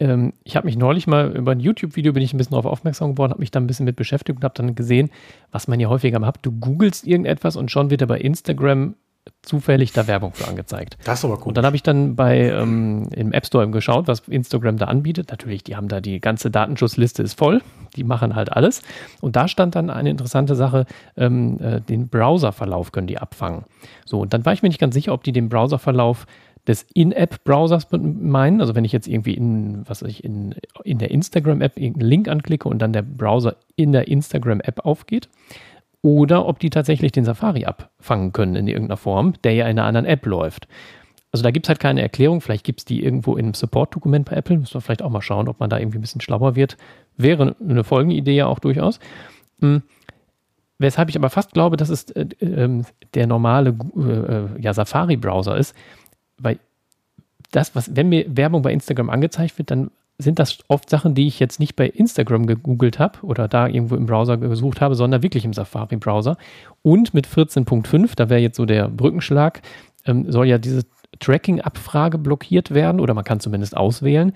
ähm, 0.00 0.32
ich 0.42 0.56
habe 0.56 0.66
mich 0.66 0.76
neulich 0.76 1.06
mal 1.06 1.30
über 1.36 1.52
ein 1.52 1.60
YouTube-Video 1.60 2.12
bin 2.12 2.22
ich 2.22 2.32
ein 2.34 2.38
bisschen 2.38 2.52
darauf 2.52 2.66
aufmerksam 2.66 3.14
geworden, 3.14 3.30
habe 3.30 3.40
mich 3.40 3.50
da 3.50 3.60
ein 3.60 3.66
bisschen 3.66 3.84
mit 3.84 3.96
beschäftigt 3.96 4.38
und 4.38 4.44
habe 4.44 4.54
dann 4.54 4.74
gesehen, 4.74 5.10
was 5.52 5.68
man 5.68 5.78
ja 5.78 5.88
häufiger 5.88 6.18
mal 6.18 6.26
hat. 6.26 6.38
Du 6.42 6.52
googelst 6.52 7.06
irgendetwas 7.06 7.56
und 7.56 7.70
schon 7.70 7.90
wird 7.90 8.00
er 8.00 8.06
bei 8.06 8.18
Instagram 8.18 8.94
zufällig 9.42 9.92
da 9.92 10.06
Werbung 10.06 10.32
für 10.32 10.48
angezeigt. 10.48 10.96
Das 11.04 11.20
ist 11.20 11.24
aber 11.24 11.38
cool. 11.40 11.48
Und 11.48 11.56
dann 11.56 11.66
habe 11.66 11.76
ich 11.76 11.82
dann 11.82 12.16
bei 12.16 12.50
ähm, 12.50 13.08
im 13.14 13.32
App 13.32 13.46
Store 13.46 13.68
geschaut, 13.70 14.06
was 14.06 14.20
Instagram 14.28 14.76
da 14.76 14.86
anbietet. 14.86 15.30
Natürlich, 15.30 15.62
die 15.64 15.76
haben 15.76 15.88
da 15.88 16.00
die 16.00 16.20
ganze 16.20 16.50
Datenschutzliste 16.50 17.22
ist 17.22 17.38
voll. 17.38 17.62
Die 17.96 18.04
machen 18.04 18.34
halt 18.34 18.52
alles. 18.52 18.82
Und 19.20 19.36
da 19.36 19.48
stand 19.48 19.74
dann 19.74 19.90
eine 19.90 20.10
interessante 20.10 20.54
Sache, 20.54 20.86
ähm, 21.16 21.58
äh, 21.60 21.80
den 21.80 22.08
Browserverlauf 22.08 22.92
können 22.92 23.06
die 23.06 23.18
abfangen. 23.18 23.64
So, 24.04 24.20
und 24.20 24.32
dann 24.32 24.44
war 24.44 24.52
ich 24.52 24.62
mir 24.62 24.68
nicht 24.68 24.80
ganz 24.80 24.94
sicher, 24.94 25.12
ob 25.12 25.22
die 25.24 25.32
den 25.32 25.48
Browserverlauf 25.48 26.26
des 26.70 26.86
In-App-Browsers 26.94 27.88
meinen. 27.90 28.60
Also 28.60 28.76
wenn 28.76 28.84
ich 28.84 28.92
jetzt 28.92 29.08
irgendwie 29.08 29.34
in, 29.34 29.82
was 29.88 30.02
ich, 30.02 30.22
in, 30.22 30.54
in 30.84 30.98
der 30.98 31.10
Instagram-App 31.10 31.76
irgendeinen 31.76 32.08
Link 32.08 32.28
anklicke 32.28 32.68
und 32.68 32.80
dann 32.80 32.92
der 32.92 33.02
Browser 33.02 33.56
in 33.74 33.90
der 33.90 34.06
Instagram-App 34.06 34.84
aufgeht. 34.84 35.28
Oder 36.02 36.46
ob 36.46 36.60
die 36.60 36.70
tatsächlich 36.70 37.10
den 37.10 37.24
Safari 37.24 37.64
abfangen 37.64 38.32
können 38.32 38.54
in 38.54 38.68
irgendeiner 38.68 38.96
Form, 38.96 39.34
der 39.42 39.52
ja 39.52 39.64
in 39.64 39.78
einer 39.78 39.86
anderen 39.86 40.06
App 40.06 40.24
läuft. 40.24 40.68
Also 41.32 41.42
da 41.42 41.50
gibt 41.50 41.66
es 41.66 41.68
halt 41.68 41.80
keine 41.80 42.02
Erklärung. 42.02 42.40
Vielleicht 42.40 42.64
gibt 42.64 42.80
es 42.80 42.84
die 42.84 43.04
irgendwo 43.04 43.36
in 43.36 43.46
einem 43.46 43.54
Support-Dokument 43.54 44.30
bei 44.30 44.36
Apple. 44.36 44.56
Müssen 44.58 44.74
wir 44.74 44.80
vielleicht 44.80 45.02
auch 45.02 45.10
mal 45.10 45.22
schauen, 45.22 45.48
ob 45.48 45.58
man 45.58 45.70
da 45.70 45.78
irgendwie 45.78 45.98
ein 45.98 46.02
bisschen 46.02 46.20
schlauer 46.20 46.54
wird. 46.54 46.76
Wäre 47.16 47.56
eine 47.60 47.84
folgende 47.84 48.16
Idee 48.16 48.36
ja 48.36 48.46
auch 48.46 48.60
durchaus. 48.60 49.00
Hm. 49.60 49.82
Weshalb 50.78 51.10
ich 51.10 51.16
aber 51.16 51.30
fast 51.30 51.52
glaube, 51.52 51.76
dass 51.76 51.90
es 51.90 52.10
äh, 52.12 52.26
äh, 52.40 52.82
der 53.14 53.26
normale 53.26 53.76
äh, 53.96 54.00
äh 54.00 54.46
ja, 54.60 54.72
Safari-Browser 54.72 55.58
ist, 55.58 55.74
weil 56.42 56.58
das, 57.52 57.74
was, 57.74 57.94
wenn 57.96 58.08
mir 58.08 58.24
Werbung 58.28 58.62
bei 58.62 58.72
Instagram 58.72 59.10
angezeigt 59.10 59.58
wird, 59.58 59.70
dann 59.70 59.90
sind 60.18 60.38
das 60.38 60.58
oft 60.68 60.90
Sachen, 60.90 61.14
die 61.14 61.26
ich 61.26 61.40
jetzt 61.40 61.60
nicht 61.60 61.76
bei 61.76 61.88
Instagram 61.88 62.46
gegoogelt 62.46 62.98
habe 62.98 63.20
oder 63.22 63.48
da 63.48 63.66
irgendwo 63.66 63.96
im 63.96 64.06
Browser 64.06 64.36
gesucht 64.36 64.80
habe, 64.80 64.94
sondern 64.94 65.22
wirklich 65.22 65.44
im 65.44 65.52
Safari-Browser. 65.52 66.36
Und 66.82 67.14
mit 67.14 67.26
14.5, 67.26 68.14
da 68.16 68.28
wäre 68.28 68.40
jetzt 68.40 68.56
so 68.56 68.66
der 68.66 68.88
Brückenschlag, 68.88 69.62
ähm, 70.04 70.30
soll 70.30 70.46
ja 70.46 70.58
diese 70.58 70.82
Tracking-Abfrage 71.18 72.18
blockiert 72.18 72.72
werden 72.72 73.00
oder 73.00 73.14
man 73.14 73.24
kann 73.24 73.40
zumindest 73.40 73.76
auswählen, 73.76 74.32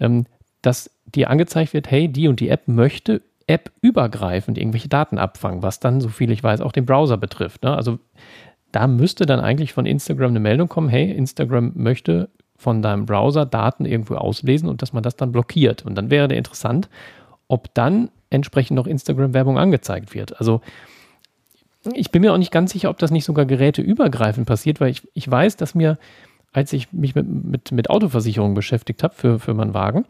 ähm, 0.00 0.26
dass 0.62 0.90
dir 1.06 1.30
angezeigt 1.30 1.72
wird, 1.72 1.90
hey, 1.90 2.08
die 2.08 2.28
und 2.28 2.40
die 2.40 2.48
App 2.48 2.66
möchte 2.66 3.22
App-übergreifend 3.46 4.58
irgendwelche 4.58 4.88
Daten 4.88 5.18
abfangen, 5.18 5.62
was 5.62 5.80
dann, 5.80 6.00
so 6.00 6.08
viel 6.08 6.30
ich 6.30 6.42
weiß, 6.42 6.60
auch 6.60 6.72
den 6.72 6.84
Browser 6.84 7.16
betrifft. 7.16 7.62
Ne? 7.62 7.74
Also 7.74 7.98
da 8.72 8.86
müsste 8.86 9.26
dann 9.26 9.40
eigentlich 9.40 9.72
von 9.72 9.86
Instagram 9.86 10.30
eine 10.30 10.40
Meldung 10.40 10.68
kommen, 10.68 10.88
hey, 10.88 11.10
Instagram 11.10 11.72
möchte 11.74 12.28
von 12.56 12.82
deinem 12.82 13.06
Browser 13.06 13.46
Daten 13.46 13.84
irgendwo 13.84 14.16
auslesen 14.16 14.68
und 14.68 14.82
dass 14.82 14.92
man 14.92 15.02
das 15.02 15.16
dann 15.16 15.32
blockiert. 15.32 15.86
Und 15.86 15.94
dann 15.94 16.10
wäre 16.10 16.28
der 16.28 16.38
interessant, 16.38 16.88
ob 17.46 17.72
dann 17.74 18.10
entsprechend 18.30 18.76
noch 18.76 18.86
Instagram-Werbung 18.86 19.58
angezeigt 19.58 20.14
wird. 20.14 20.38
Also 20.38 20.60
ich 21.94 22.10
bin 22.10 22.22
mir 22.22 22.32
auch 22.32 22.38
nicht 22.38 22.52
ganz 22.52 22.72
sicher, 22.72 22.90
ob 22.90 22.98
das 22.98 23.10
nicht 23.10 23.24
sogar 23.24 23.46
geräteübergreifend 23.46 24.46
passiert, 24.46 24.80
weil 24.80 24.90
ich, 24.90 25.08
ich 25.14 25.30
weiß, 25.30 25.56
dass 25.56 25.74
mir, 25.74 25.98
als 26.52 26.72
ich 26.72 26.92
mich 26.92 27.14
mit, 27.14 27.26
mit, 27.28 27.72
mit 27.72 27.90
Autoversicherung 27.90 28.54
beschäftigt 28.54 29.02
habe 29.02 29.14
für, 29.14 29.38
für 29.38 29.54
meinen 29.54 29.72
Wagen, 29.72 30.04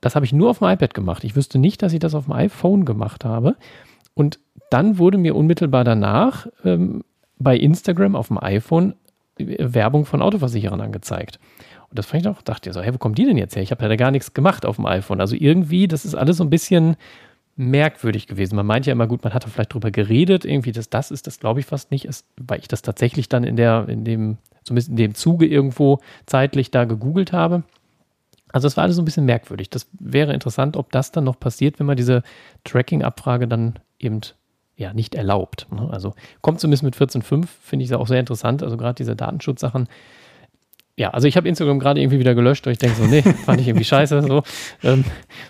das 0.00 0.14
habe 0.14 0.26
ich 0.26 0.32
nur 0.32 0.50
auf 0.50 0.58
dem 0.58 0.68
iPad 0.68 0.94
gemacht. 0.94 1.24
Ich 1.24 1.36
wüsste 1.36 1.58
nicht, 1.58 1.82
dass 1.82 1.92
ich 1.92 2.00
das 2.00 2.14
auf 2.14 2.24
dem 2.24 2.32
iPhone 2.32 2.84
gemacht 2.84 3.24
habe. 3.24 3.56
Und 4.14 4.40
dann 4.70 4.98
wurde 4.98 5.16
mir 5.16 5.34
unmittelbar 5.34 5.84
danach 5.84 6.48
ähm, 6.64 7.02
bei 7.42 7.56
Instagram 7.56 8.16
auf 8.16 8.28
dem 8.28 8.42
iPhone 8.42 8.94
äh, 9.38 9.56
Werbung 9.58 10.04
von 10.04 10.22
Autoversicherern 10.22 10.80
angezeigt. 10.80 11.38
Und 11.90 11.98
das 11.98 12.06
fand 12.06 12.22
ich 12.22 12.28
auch, 12.28 12.40
dachte 12.42 12.70
ich 12.70 12.74
so, 12.74 12.80
hey, 12.80 12.94
wo 12.94 12.98
kommen 12.98 13.14
die 13.14 13.26
denn 13.26 13.36
jetzt 13.36 13.54
her? 13.54 13.62
Ich 13.62 13.70
habe 13.70 13.82
ja 13.82 13.88
da 13.88 13.96
gar 13.96 14.10
nichts 14.10 14.32
gemacht 14.32 14.64
auf 14.64 14.76
dem 14.76 14.86
iPhone. 14.86 15.20
Also 15.20 15.36
irgendwie, 15.38 15.88
das 15.88 16.04
ist 16.04 16.14
alles 16.14 16.38
so 16.38 16.44
ein 16.44 16.50
bisschen 16.50 16.96
merkwürdig 17.56 18.26
gewesen. 18.26 18.56
Man 18.56 18.66
meint 18.66 18.86
ja 18.86 18.92
immer, 18.92 19.06
gut, 19.06 19.22
man 19.24 19.34
hatte 19.34 19.50
vielleicht 19.50 19.74
drüber 19.74 19.90
geredet, 19.90 20.44
irgendwie, 20.44 20.72
dass 20.72 20.88
das 20.88 21.10
ist, 21.10 21.26
das 21.26 21.38
glaube 21.38 21.60
ich 21.60 21.66
fast 21.66 21.90
nicht, 21.90 22.06
ist, 22.06 22.26
weil 22.40 22.60
ich 22.60 22.68
das 22.68 22.82
tatsächlich 22.82 23.28
dann 23.28 23.44
in 23.44 23.56
der, 23.56 23.88
in 23.88 24.04
dem, 24.04 24.38
zumindest 24.64 24.90
in 24.90 24.96
dem 24.96 25.14
Zuge 25.14 25.46
irgendwo 25.46 25.98
zeitlich 26.24 26.70
da 26.70 26.84
gegoogelt 26.84 27.32
habe. 27.32 27.62
Also 28.52 28.68
es 28.68 28.76
war 28.76 28.84
alles 28.84 28.96
so 28.96 29.02
ein 29.02 29.06
bisschen 29.06 29.24
merkwürdig. 29.24 29.70
Das 29.70 29.88
wäre 29.98 30.32
interessant, 30.32 30.76
ob 30.76 30.92
das 30.92 31.12
dann 31.12 31.24
noch 31.24 31.38
passiert, 31.38 31.78
wenn 31.78 31.86
man 31.86 31.96
diese 31.96 32.22
Tracking-Abfrage 32.64 33.48
dann 33.48 33.78
eben 33.98 34.20
ja 34.76 34.92
nicht 34.92 35.14
erlaubt. 35.14 35.66
Ne? 35.70 35.88
Also 35.90 36.14
kommt 36.40 36.60
zumindest 36.60 36.82
mit 36.82 36.96
14.5, 36.96 37.46
finde 37.46 37.84
ich 37.84 37.94
auch 37.94 38.06
sehr 38.06 38.20
interessant. 38.20 38.62
Also 38.62 38.76
gerade 38.76 38.94
diese 38.94 39.16
Datenschutzsachen 39.16 39.88
ja, 41.02 41.10
also 41.10 41.26
ich 41.26 41.36
habe 41.36 41.48
Instagram 41.48 41.80
gerade 41.80 42.00
irgendwie 42.00 42.20
wieder 42.20 42.36
gelöscht, 42.36 42.64
weil 42.64 42.74
ich 42.74 42.78
denke 42.78 42.94
so, 42.96 43.04
nee, 43.06 43.22
fand 43.44 43.60
ich 43.60 43.66
irgendwie 43.66 43.84
scheiße. 43.84 44.22
So. 44.22 44.44
Ähm, 44.84 45.04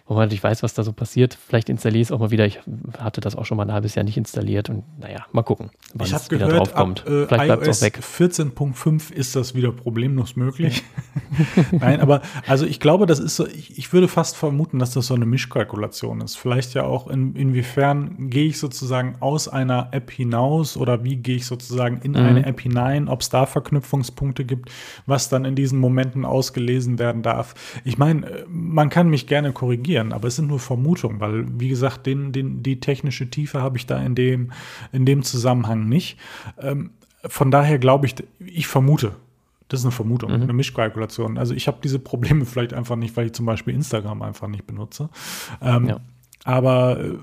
wo 0.07 0.15
man 0.15 0.31
nicht 0.31 0.43
weiß, 0.43 0.62
was 0.62 0.73
da 0.73 0.83
so 0.83 0.95
passiert. 0.95 1.37
Vielleicht 1.47 1.69
installiere 1.69 2.01
ich 2.01 2.09
es 2.09 2.12
auch 2.12 2.21
mal 2.21 2.31
wieder. 2.31 2.47
Ich 2.47 2.61
hatte 2.99 3.21
das 3.21 3.37
auch 3.37 3.45
schon 3.45 3.59
mal 3.59 3.67
ein 3.67 3.73
halbes 3.73 3.95
Jahr 3.95 4.03
nicht 4.03 4.17
installiert 4.17 4.71
und 4.71 4.85
naja, 4.99 5.27
mal 5.31 5.43
gucken, 5.43 5.69
wann 5.93 6.07
ich 6.07 6.15
es 6.15 6.31
wieder 6.31 6.47
gehört, 6.47 6.69
drauf 6.69 6.75
kommt. 6.75 7.03
Ab, 7.03 7.07
äh, 7.07 7.27
Vielleicht 7.27 7.45
bleibt 7.45 7.67
es 7.67 7.83
auch 7.83 7.85
weg. 7.85 8.01
14.5 8.03 9.12
ist 9.12 9.37
das 9.37 9.55
wieder 9.55 9.73
problemlos 9.73 10.35
möglich. 10.35 10.85
Nein, 11.71 12.01
aber 12.01 12.23
also 12.47 12.65
ich 12.65 12.81
glaube, 12.81 13.05
das 13.05 13.19
ist 13.19 13.37
so, 13.37 13.47
ich, 13.47 13.77
ich, 13.77 13.93
würde 13.93 14.09
fast 14.09 14.38
vermuten, 14.38 14.79
dass 14.79 14.93
das 14.93 15.09
so 15.09 15.15
eine 15.15 15.27
Mischkalkulation 15.27 16.23
ist. 16.23 16.37
Vielleicht 16.37 16.73
ja 16.73 16.85
auch, 16.85 17.09
in, 17.09 17.37
inwiefern 17.37 18.31
gehe 18.31 18.47
ich 18.47 18.59
sozusagen 18.59 19.17
aus 19.21 19.49
einer 19.49 19.88
App 19.91 20.11
hinaus 20.11 20.79
oder 20.79 21.05
wie 21.05 21.17
gehe 21.17 21.37
ich 21.37 21.45
sozusagen 21.45 22.01
in 22.01 22.12
mhm. 22.12 22.17
eine 22.17 22.47
App 22.47 22.59
hinein, 22.59 23.09
ob 23.09 23.21
es 23.21 23.29
da 23.29 23.45
Verknüpfungspunkte 23.45 24.47
gibt, 24.47 24.71
was 25.05 25.29
dann 25.29 25.42
in 25.45 25.55
diesen 25.55 25.79
Momenten 25.79 26.25
ausgelesen 26.25 26.99
werden 26.99 27.23
darf. 27.23 27.55
Ich 27.85 27.99
meine, 27.99 28.45
man 28.49 28.89
kann 28.89 29.09
mich 29.09 29.27
gerne 29.27 29.53
korrigieren, 29.53 30.13
aber 30.13 30.29
es 30.29 30.37
sind 30.37 30.49
nur 30.49 30.59
Vermutungen, 30.59 31.21
weil, 31.21 31.47
wie 31.59 31.69
gesagt, 31.69 32.07
den, 32.07 32.33
den, 32.33 32.63
die 32.63 32.81
technische 32.81 33.29
Tiefe 33.31 33.63
habe 33.63 33.77
ich 33.77 33.87
da 33.87 34.01
in 34.03 34.15
dem, 34.15 34.53
in 34.93 35.07
dem 35.07 35.23
Zusammenhang 35.23 35.89
nicht. 35.89 36.19
Ähm, 36.61 36.91
von 37.25 37.51
daher 37.51 37.79
glaube 37.79 38.07
ich, 38.07 38.15
ich 38.39 38.67
vermute, 38.67 39.17
das 39.69 39.81
ist 39.81 39.87
eine 39.87 39.93
Vermutung, 39.93 40.33
mhm. 40.33 40.43
eine 40.43 40.53
Mischkalkulation. 40.53 41.39
Also 41.39 41.55
ich 41.55 41.67
habe 41.67 41.79
diese 41.83 41.99
Probleme 41.99 42.45
vielleicht 42.45 42.75
einfach 42.75 42.97
nicht, 42.97 43.17
weil 43.17 43.27
ich 43.27 43.33
zum 43.33 43.47
Beispiel 43.47 43.75
Instagram 43.75 44.23
einfach 44.23 44.49
nicht 44.49 44.67
benutze. 44.67 45.09
Ähm, 45.63 45.89
ja. 45.89 46.01
Aber 46.45 47.01
äh, 47.01 47.15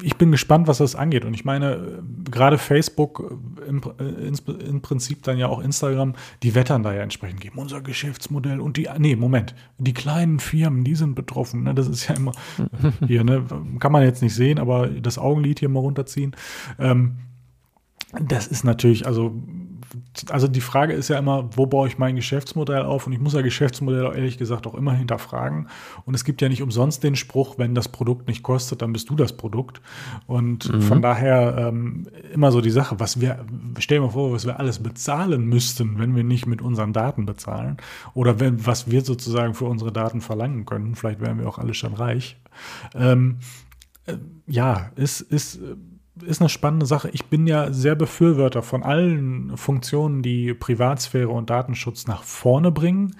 ich 0.00 0.16
bin 0.16 0.30
gespannt, 0.30 0.68
was 0.68 0.78
das 0.78 0.94
angeht. 0.94 1.24
Und 1.24 1.34
ich 1.34 1.44
meine, 1.44 2.02
gerade 2.30 2.58
Facebook, 2.58 3.38
äh, 3.60 3.68
im, 3.68 3.82
äh, 3.98 4.64
im, 4.68 4.80
Prinzip 4.80 5.22
dann 5.22 5.38
ja 5.38 5.48
auch 5.48 5.60
Instagram, 5.60 6.14
die 6.42 6.54
wettern 6.54 6.82
da 6.82 6.92
ja 6.94 7.02
entsprechend 7.02 7.40
geben. 7.40 7.58
Unser 7.58 7.80
Geschäftsmodell 7.80 8.60
und 8.60 8.76
die, 8.76 8.88
nee, 8.98 9.16
Moment, 9.16 9.54
die 9.78 9.92
kleinen 9.92 10.38
Firmen, 10.38 10.84
die 10.84 10.94
sind 10.94 11.14
betroffen. 11.14 11.64
Ne? 11.64 11.74
Das 11.74 11.88
ist 11.88 12.08
ja 12.08 12.14
immer 12.14 12.32
hier, 13.06 13.24
ne? 13.24 13.44
kann 13.78 13.92
man 13.92 14.02
jetzt 14.02 14.22
nicht 14.22 14.34
sehen, 14.34 14.58
aber 14.58 14.88
das 14.88 15.18
Augenlid 15.18 15.60
hier 15.60 15.68
mal 15.68 15.80
runterziehen. 15.80 16.34
Ähm, 16.78 17.16
das 18.20 18.46
ist 18.46 18.64
natürlich, 18.64 19.06
also 19.06 19.34
also 20.30 20.48
die 20.48 20.60
Frage 20.60 20.92
ist 20.92 21.08
ja 21.08 21.18
immer, 21.18 21.50
wo 21.56 21.66
baue 21.66 21.88
ich 21.88 21.98
mein 21.98 22.16
Geschäftsmodell 22.16 22.82
auf? 22.82 23.06
Und 23.06 23.12
ich 23.12 23.20
muss 23.20 23.34
ja 23.34 23.42
Geschäftsmodell 23.42 24.04
ehrlich 24.04 24.38
gesagt 24.38 24.66
auch 24.66 24.74
immer 24.74 24.92
hinterfragen. 24.92 25.68
Und 26.04 26.14
es 26.14 26.24
gibt 26.24 26.40
ja 26.40 26.48
nicht 26.48 26.62
umsonst 26.62 27.02
den 27.02 27.16
Spruch, 27.16 27.58
wenn 27.58 27.74
das 27.74 27.88
Produkt 27.88 28.28
nicht 28.28 28.42
kostet, 28.42 28.82
dann 28.82 28.92
bist 28.92 29.10
du 29.10 29.16
das 29.16 29.36
Produkt. 29.36 29.80
Und 30.26 30.72
mhm. 30.72 30.82
von 30.82 31.02
daher 31.02 31.56
ähm, 31.58 32.06
immer 32.32 32.52
so 32.52 32.60
die 32.60 32.70
Sache, 32.70 33.00
was 33.00 33.20
wir, 33.20 33.44
stell 33.78 33.98
dir 33.98 34.06
mal 34.06 34.10
vor, 34.10 34.32
was 34.32 34.46
wir 34.46 34.58
alles 34.58 34.78
bezahlen 34.78 35.46
müssten, 35.46 35.98
wenn 35.98 36.16
wir 36.16 36.24
nicht 36.24 36.46
mit 36.46 36.62
unseren 36.62 36.92
Daten 36.92 37.26
bezahlen. 37.26 37.76
Oder 38.14 38.40
wenn, 38.40 38.66
was 38.66 38.90
wir 38.90 39.02
sozusagen 39.02 39.54
für 39.54 39.66
unsere 39.66 39.92
Daten 39.92 40.20
verlangen 40.20 40.64
können. 40.64 40.94
Vielleicht 40.94 41.20
wären 41.20 41.38
wir 41.38 41.48
auch 41.48 41.58
alle 41.58 41.74
schon 41.74 41.94
reich. 41.94 42.36
Ähm, 42.94 43.38
äh, 44.06 44.16
ja, 44.46 44.90
ist, 44.96 45.20
ist 45.20 45.60
ist 46.26 46.40
eine 46.40 46.48
spannende 46.48 46.86
Sache. 46.86 47.10
Ich 47.12 47.26
bin 47.26 47.46
ja 47.46 47.72
sehr 47.72 47.94
Befürworter 47.94 48.62
von 48.62 48.82
allen 48.82 49.56
Funktionen, 49.56 50.22
die 50.22 50.54
Privatsphäre 50.54 51.28
und 51.28 51.50
Datenschutz 51.50 52.06
nach 52.06 52.22
vorne 52.22 52.70
bringen. 52.70 53.16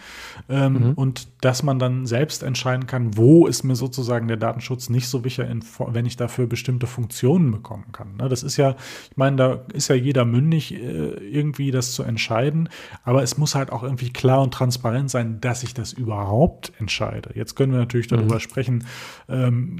Ähm, 0.49 0.73
mhm. 0.73 0.93
Und 0.95 1.29
dass 1.43 1.65
man 1.65 1.81
dann 1.81 2.07
selbst 2.07 2.45
entscheiden 2.45 2.87
kann, 2.87 3.17
wo 3.17 3.49
ist 3.49 3.65
mir 3.65 3.75
sozusagen 3.75 4.29
der 4.29 4.37
Datenschutz 4.37 4.89
nicht 4.89 5.09
so 5.09 5.25
wichtig, 5.25 5.45
wenn 5.89 6.07
ich 6.07 6.17
dafür 6.17 6.47
bestimmte 6.47 6.87
Funktionen 6.87 7.51
bekommen 7.51 7.87
kann. 7.91 8.15
Ne? 8.17 8.29
Das 8.29 8.45
ist 8.45 8.57
ja, 8.57 8.77
ich 9.11 9.17
meine, 9.17 9.37
da 9.37 9.65
ist 9.75 9.89
ja 9.89 9.97
jeder 9.97 10.25
mündig, 10.25 10.73
äh, 10.73 10.79
irgendwie 10.79 11.73
das 11.73 11.95
zu 11.95 12.05
entscheiden. 12.05 12.69
Aber 13.03 13.25
es 13.25 13.39
muss 13.39 13.57
halt 13.57 13.73
auch 13.73 13.83
irgendwie 13.83 14.11
klar 14.11 14.41
und 14.41 14.55
transparent 14.55 15.11
sein, 15.11 15.41
dass 15.41 15.65
ich 15.65 15.75
das 15.75 15.93
überhaupt 15.93 16.73
entscheide. 16.79 17.31
Jetzt 17.35 17.57
können 17.57 17.73
wir 17.73 17.81
natürlich 17.81 18.07
darüber 18.07 18.37
mhm. 18.37 18.41
sprechen, 18.41 18.87
ähm, 19.29 19.79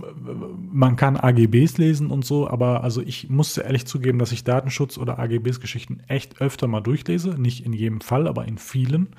man 0.73 0.97
kann 0.97 1.17
AGBs 1.17 1.79
lesen 1.79 2.11
und 2.11 2.25
so, 2.25 2.51
aber 2.51 2.83
also 2.83 3.01
ich 3.01 3.31
musste 3.31 3.61
ehrlich 3.61 3.87
zugeben, 3.87 4.19
dass 4.19 4.33
ich 4.33 4.43
Datenschutz 4.43 4.99
oder 4.99 5.21
AGBs-Geschichten 5.21 6.01
echt 6.09 6.41
öfter 6.41 6.67
mal 6.67 6.81
durchlese. 6.81 7.41
Nicht 7.41 7.65
in 7.65 7.73
jedem 7.73 8.01
Fall, 8.01 8.27
aber 8.27 8.47
in 8.47 8.59
vielen. 8.59 9.11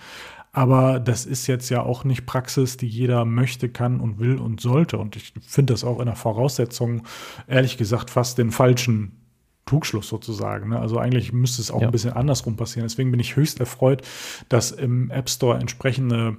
Aber 0.56 1.00
das 1.00 1.26
ist 1.26 1.48
jetzt 1.48 1.70
ja 1.70 1.82
auch 1.82 2.04
nicht 2.04 2.28
Praxis, 2.28 2.78
die 2.78 2.88
jeder 2.88 3.26
möchte, 3.26 3.70
kann 3.70 4.00
und 4.00 4.20
will 4.20 4.38
und 4.38 4.62
sollte. 4.62 5.00
Und 5.00 5.16
ich 5.16 5.34
finde 5.42 5.74
das 5.74 5.84
auch 5.84 6.00
in 6.00 6.06
der 6.06 6.16
Voraussetzung, 6.16 7.08
ehrlich 7.48 7.78
gesagt, 7.78 8.12
fast 8.12 8.38
den 8.38 8.52
falschen 8.52 9.24
Trugschluss 9.66 10.08
sozusagen. 10.08 10.70
Ne? 10.70 10.80
Also 10.80 11.00
eigentlich 11.00 11.34
müsste 11.34 11.62
es 11.62 11.72
auch 11.72 11.82
ja. 11.82 11.88
ein 11.88 11.92
bisschen 11.92 12.13
andersrum 12.13 12.56
passieren. 12.56 12.88
Deswegen 12.88 13.10
bin 13.10 13.20
ich 13.20 13.36
höchst 13.36 13.60
erfreut, 13.60 14.04
dass 14.48 14.72
im 14.72 15.10
App 15.10 15.28
Store 15.28 15.60
entsprechende 15.60 16.38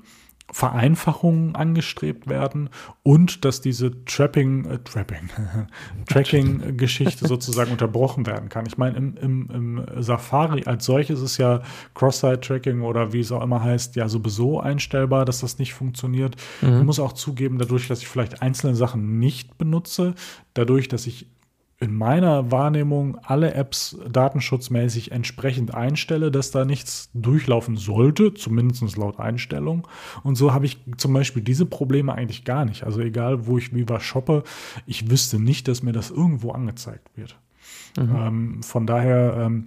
Vereinfachungen 0.53 1.57
angestrebt 1.57 2.29
werden 2.29 2.69
und 3.03 3.45
dass 3.45 3.61
diese 3.61 4.05
Trapping, 4.05 4.67
äh, 4.67 4.79
Trapping, 4.79 5.31
Tracking-Geschichte 6.09 7.27
sozusagen 7.27 7.73
unterbrochen 7.73 8.27
werden 8.27 8.51
kann. 8.51 8.67
Ich 8.67 8.77
meine, 8.77 8.97
im, 8.97 9.17
im, 9.17 9.51
im 9.51 10.03
Safari 10.03 10.65
als 10.65 10.85
solches 10.85 11.23
ist 11.23 11.39
ja 11.39 11.63
Cross-Site-Tracking 11.95 12.83
oder 12.83 13.13
wie 13.13 13.21
es 13.21 13.33
auch 13.33 13.43
immer 13.43 13.63
heißt, 13.63 13.97
ja 13.97 14.09
sowieso 14.09 14.61
einstellbar, 14.61 15.25
dass 15.25 15.41
das 15.41 15.59
nicht 15.59 15.75
funktioniert. 15.75 16.37
Mhm. 16.61 16.79
Ich 16.79 16.85
muss 16.85 17.01
auch 17.01 17.15
zugeben, 17.15 17.59
dadurch, 17.59 17.89
dass 17.89 18.01
ich 18.01 18.09
vielleicht 18.09 18.43
einzelne 18.43 18.77
Sachen 18.77 19.19
nicht 19.19 19.57
benutze, 19.59 20.15
dadurch, 20.53 20.89
dass 20.89 21.07
ich 21.07 21.27
in 21.85 21.95
meiner 21.95 22.51
Wahrnehmung 22.51 23.19
alle 23.23 23.53
Apps 23.53 23.99
datenschutzmäßig 24.11 25.13
entsprechend 25.13 25.75
einstelle, 25.75 26.31
dass 26.31 26.51
da 26.51 26.65
nichts 26.65 27.11
durchlaufen 27.13 27.77
sollte, 27.77 28.33
zumindest 28.33 28.97
laut 28.97 29.21
Einstellung. 29.21 29.87
Und 30.23 30.37
so 30.37 30.55
habe 30.55 30.65
ich 30.65 30.79
zum 30.97 31.13
Beispiel 31.13 31.43
diese 31.43 31.67
Probleme 31.67 32.15
eigentlich 32.15 32.45
gar 32.45 32.65
nicht. 32.65 32.85
Also 32.85 33.01
egal, 33.01 33.47
wo 33.47 33.59
ich 33.59 33.75
wie 33.75 33.87
was 33.87 34.03
shoppe, 34.03 34.45
ich 34.87 35.11
wüsste 35.11 35.39
nicht, 35.39 35.69
dass 35.69 35.83
mir 35.83 35.93
das 35.93 36.11
irgendwo 36.11 36.53
angezeigt 36.53 37.11
wird. 37.17 37.37
Mhm. 37.99 38.17
Ähm, 38.17 38.63
von 38.63 38.87
daher 38.87 39.37
ähm, 39.39 39.67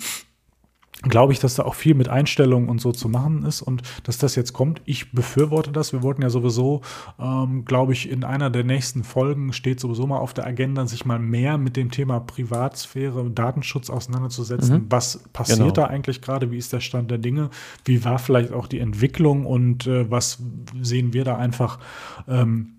glaube 1.03 1.31
ich, 1.31 1.39
dass 1.39 1.55
da 1.55 1.63
auch 1.63 1.75
viel 1.75 1.93
mit 1.93 2.09
Einstellungen 2.09 2.69
und 2.69 2.81
so 2.81 2.91
zu 2.91 3.07
machen 3.07 3.43
ist 3.45 3.61
und 3.61 3.83
dass 4.03 4.17
das 4.17 4.35
jetzt 4.35 4.53
kommt. 4.53 4.81
Ich 4.85 5.11
befürworte 5.11 5.71
das. 5.71 5.93
Wir 5.93 6.01
wollten 6.01 6.23
ja 6.23 6.29
sowieso, 6.29 6.81
ähm, 7.19 7.65
glaube 7.65 7.93
ich, 7.93 8.09
in 8.09 8.23
einer 8.23 8.49
der 8.49 8.63
nächsten 8.63 9.03
Folgen 9.03 9.53
steht 9.53 9.79
sowieso 9.79 10.07
mal 10.07 10.17
auf 10.17 10.33
der 10.33 10.47
Agenda, 10.47 10.87
sich 10.87 11.05
mal 11.05 11.19
mehr 11.19 11.57
mit 11.57 11.77
dem 11.77 11.91
Thema 11.91 12.19
Privatsphäre 12.19 13.19
und 13.19 13.37
Datenschutz 13.37 13.89
auseinanderzusetzen. 13.89 14.83
Mhm. 14.83 14.85
Was 14.89 15.19
passiert 15.33 15.59
genau. 15.59 15.71
da 15.71 15.85
eigentlich 15.85 16.21
gerade? 16.21 16.51
Wie 16.51 16.57
ist 16.57 16.73
der 16.73 16.79
Stand 16.79 17.11
der 17.11 17.19
Dinge? 17.19 17.51
Wie 17.85 18.03
war 18.03 18.17
vielleicht 18.17 18.51
auch 18.51 18.67
die 18.67 18.79
Entwicklung 18.79 19.45
und 19.45 19.85
äh, 19.85 20.09
was 20.09 20.39
sehen 20.81 21.13
wir 21.13 21.23
da 21.23 21.37
einfach? 21.37 21.79
Ähm, 22.27 22.76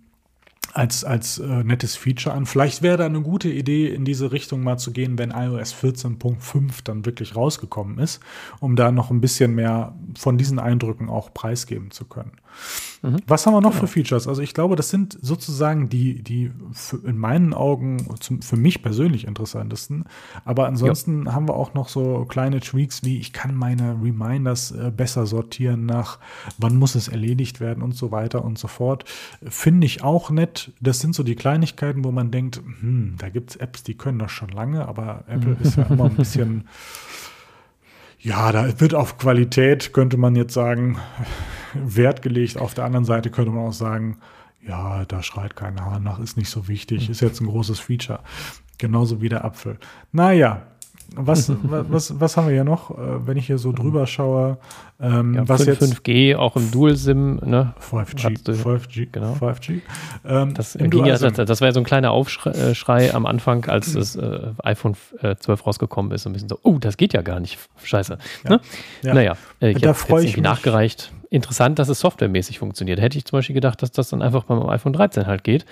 als, 0.73 1.05
als 1.05 1.39
äh, 1.39 1.65
nettes 1.65 1.97
Feature 1.97 2.35
an. 2.35 2.47
Vielleicht 2.47 2.83
wäre 2.83 2.97
da 2.97 3.07
eine 3.07 3.23
gute 3.23 3.49
Idee, 3.49 3.89
in 3.89 4.05
diese 4.05 4.33
Richtung 4.33 4.63
mal 4.63 4.79
zu 4.79 4.93
gehen, 4.93 5.19
wenn 5.19 5.31
iOS 5.31 5.75
14.5 5.75 6.85
dann 6.85 7.05
wirklich 7.07 7.37
rausgekommen 7.37 7.99
ist, 7.99 8.21
um 8.61 8.77
da 8.77 8.91
noch 8.91 9.11
ein 9.11 9.21
bisschen 9.21 9.55
mehr 9.55 9.95
von 10.17 10.39
diesen 10.39 10.59
Eindrücken 10.59 11.09
auch 11.09 11.33
preisgeben 11.33 11.91
zu 11.91 12.05
können. 12.05 12.33
Mhm. 13.03 13.19
Was 13.27 13.47
haben 13.47 13.55
wir 13.55 13.61
noch 13.61 13.71
genau. 13.71 13.81
für 13.83 13.87
Features? 13.87 14.27
Also 14.27 14.43
ich 14.43 14.55
glaube, 14.55 14.77
das 14.77 14.91
sind 14.91 15.19
sozusagen 15.21 15.89
die, 15.89 16.23
die 16.23 16.51
in 17.05 17.17
meinen 17.17 17.55
Augen 17.55 18.07
zum, 18.21 18.43
für 18.43 18.57
mich 18.57 18.83
persönlich 18.83 19.27
interessantesten. 19.27 20.05
Aber 20.45 20.67
ansonsten 20.67 21.27
ja. 21.27 21.33
haben 21.33 21.49
wir 21.49 21.55
auch 21.55 21.75
noch 21.75 21.89
so 21.89 22.25
kleine 22.29 22.61
Tweaks 22.61 23.05
wie 23.05 23.19
ich 23.19 23.33
kann 23.33 23.55
meine 23.55 23.97
Reminders 24.03 24.73
äh, 24.73 24.91
besser 24.95 25.27
sortieren 25.27 25.87
nach 25.87 26.19
wann 26.59 26.77
muss 26.77 26.95
es 26.95 27.09
erledigt 27.09 27.61
werden 27.61 27.83
und 27.83 27.95
so 27.95 28.11
weiter 28.11 28.45
und 28.45 28.59
so 28.59 28.69
fort. 28.69 29.05
Finde 29.43 29.87
ich 29.87 30.03
auch 30.03 30.31
nett. 30.31 30.73
Das 30.81 31.01
sind 31.01 31.15
so 31.15 31.23
die 31.23 31.37
Kleinigkeiten, 31.37 32.05
wo 32.05 32.11
man 32.11 32.31
denkt, 32.31 32.61
hm, 32.81 33.15
da 33.19 33.29
gibt 33.29 33.51
es 33.51 33.57
Apps, 33.57 33.83
die 33.83 33.95
können 33.95 34.19
das 34.19 34.33
schon 34.33 34.49
lange, 34.49 34.87
aber 34.87 35.25
Apple 35.29 35.57
ist 35.61 35.77
ja 35.77 35.85
immer 35.85 36.07
ein 36.07 36.17
bisschen 36.17 36.65
ja, 38.21 38.53
da 38.53 38.81
wird 38.81 38.95
auf 38.95 39.19
Qualität, 39.19 39.93
könnte 39.93 40.17
man 40.17 40.35
jetzt 40.37 40.55
sagen, 40.55 40.99
Wert 41.75 42.23
gelegt. 42.23 42.59
Auf 42.59 42.75
der 42.75 42.85
anderen 42.85 43.05
Seite 43.05 43.31
könnte 43.31 43.51
man 43.51 43.67
auch 43.67 43.73
sagen, 43.73 44.19
ja, 44.67 45.05
da 45.05 45.23
schreit 45.23 45.57
kein 45.57 45.81
Hahn 45.81 46.03
nach, 46.03 46.19
ist 46.19 46.37
nicht 46.37 46.51
so 46.51 46.69
wichtig, 46.69 47.09
ist 47.09 47.21
jetzt 47.21 47.41
ein 47.41 47.47
großes 47.47 47.81
Feature. 47.81 48.21
Genauso 48.79 49.21
wie 49.21 49.29
der 49.29 49.45
Apfel. 49.45 49.79
Naja, 50.13 50.67
was, 51.15 51.51
was, 51.63 52.21
was 52.21 52.37
haben 52.37 52.49
wir 52.49 52.55
hier 52.55 52.65
noch, 52.65 52.91
äh, 52.91 53.27
wenn 53.27 53.37
ich 53.37 53.47
hier 53.47 53.59
so 53.59 53.73
drüber 53.73 54.07
schaue? 54.07 54.59
Ähm, 55.01 55.35
ja, 55.35 55.49
was 55.49 55.65
5, 55.65 55.81
jetzt 55.81 55.95
5G, 55.95 56.37
auch 56.37 56.57
im 56.57 56.71
Dual-SIM, 56.71 57.41
ne? 57.45 57.73
5G, 57.91 58.63
5G, 58.63 59.09
genau. 59.13 59.35
5G. 59.35 59.81
Ähm, 60.27 60.55
das, 60.55 60.77
ging 60.77 61.05
ja, 61.05 61.17
das, 61.17 61.35
das, 61.35 61.61
war 61.61 61.69
ja 61.69 61.73
so 61.73 61.81
ein 61.81 61.85
kleiner 61.85 62.11
Aufschrei 62.11 63.15
am 63.15 63.27
Anfang, 63.27 63.65
als 63.67 63.93
das 63.93 64.17
äh, 64.17 64.53
iPhone 64.65 64.97
12 65.21 65.47
äh, 65.47 65.53
rausgekommen 65.53 66.13
ist. 66.13 66.27
Ein 66.27 66.33
bisschen 66.33 66.49
so, 66.49 66.59
oh, 66.63 66.79
das 66.79 66.97
geht 66.97 67.13
ja 67.13 67.23
gar 67.23 67.39
nicht. 67.41 67.59
Scheiße. 67.83 68.19
Ja. 68.45 68.51
Ne? 68.51 68.61
Ja. 69.03 69.15
Naja, 69.15 69.37
äh, 69.61 69.71
ich 69.71 69.77
habe 69.77 69.97
jetzt 69.99 70.09
irgendwie 70.11 70.41
nachgereicht. 70.41 71.13
Interessant, 71.31 71.79
dass 71.79 71.89
es 71.89 72.01
softwaremäßig 72.01 72.59
funktioniert. 72.59 73.01
Hätte 73.01 73.19
ich 73.19 73.25
zum 73.25 73.37
Beispiel 73.37 73.55
gedacht, 73.55 73.83
dass 73.83 73.93
das 73.93 74.09
dann 74.09 74.23
einfach 74.23 74.45
beim 74.45 74.67
iPhone 74.69 74.95
13 74.95 75.27
halt 75.27 75.45
geht. 75.45 75.67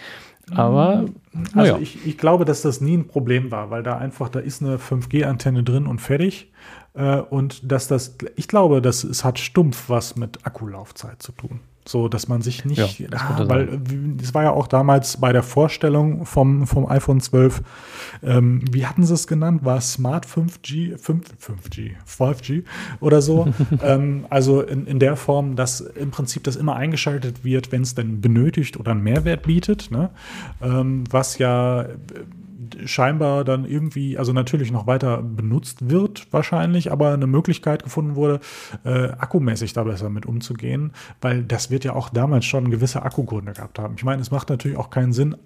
Aber 0.53 1.07
also 1.55 1.75
ja. 1.75 1.79
ich, 1.79 2.07
ich 2.07 2.19
glaube, 2.19 2.45
dass 2.45 2.63
das 2.63 2.81
nie 2.81 2.97
ein 2.97 3.09
Problem 3.09 3.51
war, 3.51 3.71
weil 3.71 3.83
da 3.83 3.99
einfach, 3.99 4.29
da 4.29 4.39
ist 4.39 4.63
eine 4.63 4.77
5G-Antenne 4.77 5.65
drin 5.65 5.87
und 5.87 6.01
fertig. 6.01 6.53
Äh, 6.95 7.19
und 7.19 7.71
dass 7.71 7.89
das, 7.89 8.17
ich 8.37 8.47
glaube, 8.49 8.81
dass 8.81 9.05
es 9.05 9.25
hat 9.25 9.39
stumpf 9.39 9.89
was 9.89 10.17
mit 10.17 10.47
Akkulaufzeit 10.47 11.21
zu 11.21 11.33
tun. 11.33 11.61
So, 11.89 12.09
dass 12.09 12.27
man 12.27 12.43
sich 12.43 12.65
nicht, 12.65 12.99
ja, 12.99 13.09
ah, 13.13 13.45
weil 13.47 13.81
es 14.21 14.35
war 14.35 14.43
ja 14.43 14.51
auch 14.51 14.67
damals 14.67 15.19
bei 15.19 15.33
der 15.33 15.45
Vorstellung 15.45 16.27
vom, 16.27 16.67
vom 16.67 16.87
iPhone 16.89 17.21
12, 17.21 17.63
ähm, 18.25 18.65
wie 18.73 18.87
hatten 18.87 19.05
sie 19.05 19.15
es 19.15 19.29
genannt? 19.29 19.65
War 19.65 19.81
Smart 19.81 20.27
5G, 20.27 20.99
5, 20.99 21.35
5G, 21.41 21.93
5G 22.07 22.65
oder 23.01 23.23
so? 23.23 23.47
ähm, 23.83 24.27
also 24.31 24.63
in, 24.63 24.87
in 24.87 24.99
der 24.99 25.15
Form, 25.15 25.55
dass 25.55 25.81
im 25.81 26.11
Prinzip 26.11 26.43
das 26.43 26.57
immer 26.57 26.75
eingeschaltet 26.75 27.45
wird, 27.45 27.71
wenn 27.71 27.83
es 27.83 27.95
denn 27.95 28.21
benötigt 28.21 28.77
oder 28.79 28.91
einen 28.91 29.03
Mehrwert 29.03 29.45
bietet, 29.45 29.91
ne? 29.93 30.11
Ähm, 30.61 31.05
was 31.11 31.39
ja 31.39 31.87
scheinbar 32.85 33.45
dann 33.45 33.65
irgendwie, 33.65 34.19
also 34.19 34.33
natürlich 34.33 34.73
noch 34.73 34.87
weiter 34.87 35.23
benutzt 35.23 35.91
wird 35.91 36.33
wahrscheinlich, 36.33 36.93
aber 36.93 37.13
eine 37.13 37.27
Möglichkeit 37.27 37.83
gefunden 37.83 38.15
wurde, 38.15 38.41
äh, 38.85 39.09
akkumäßig 39.11 39.73
da 39.73 39.85
besser 39.85 40.11
mit 40.11 40.27
umzugehen, 40.27 40.93
weil 41.21 41.43
das 41.43 41.71
wird 41.71 41.85
ja 41.85 41.95
auch 41.95 42.09
damals 42.09 42.45
schon 42.45 42.71
gewisse 42.71 43.03
Akkugründe 43.03 43.53
gehabt 43.53 43.79
haben. 43.79 43.95
Ich 43.97 44.05
meine, 44.05 44.23
es 44.23 44.31
macht 44.31 44.51
natürlich 44.51 44.77
auch 44.77 44.91
keinen 44.91 45.13
Sinn, 45.13 45.37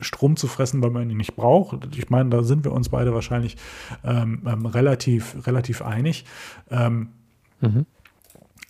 Strom 0.00 0.36
zu 0.36 0.48
fressen, 0.48 0.82
weil 0.82 0.90
man 0.90 1.08
ihn 1.08 1.16
nicht 1.16 1.36
braucht. 1.36 1.96
Ich 1.96 2.10
meine, 2.10 2.30
da 2.30 2.42
sind 2.42 2.64
wir 2.64 2.72
uns 2.72 2.88
beide 2.88 3.14
wahrscheinlich 3.14 3.56
ähm, 4.04 4.42
ähm, 4.46 4.66
relativ, 4.66 5.46
relativ 5.46 5.82
einig. 5.82 6.24
Ähm, 6.70 7.10
mhm. 7.60 7.86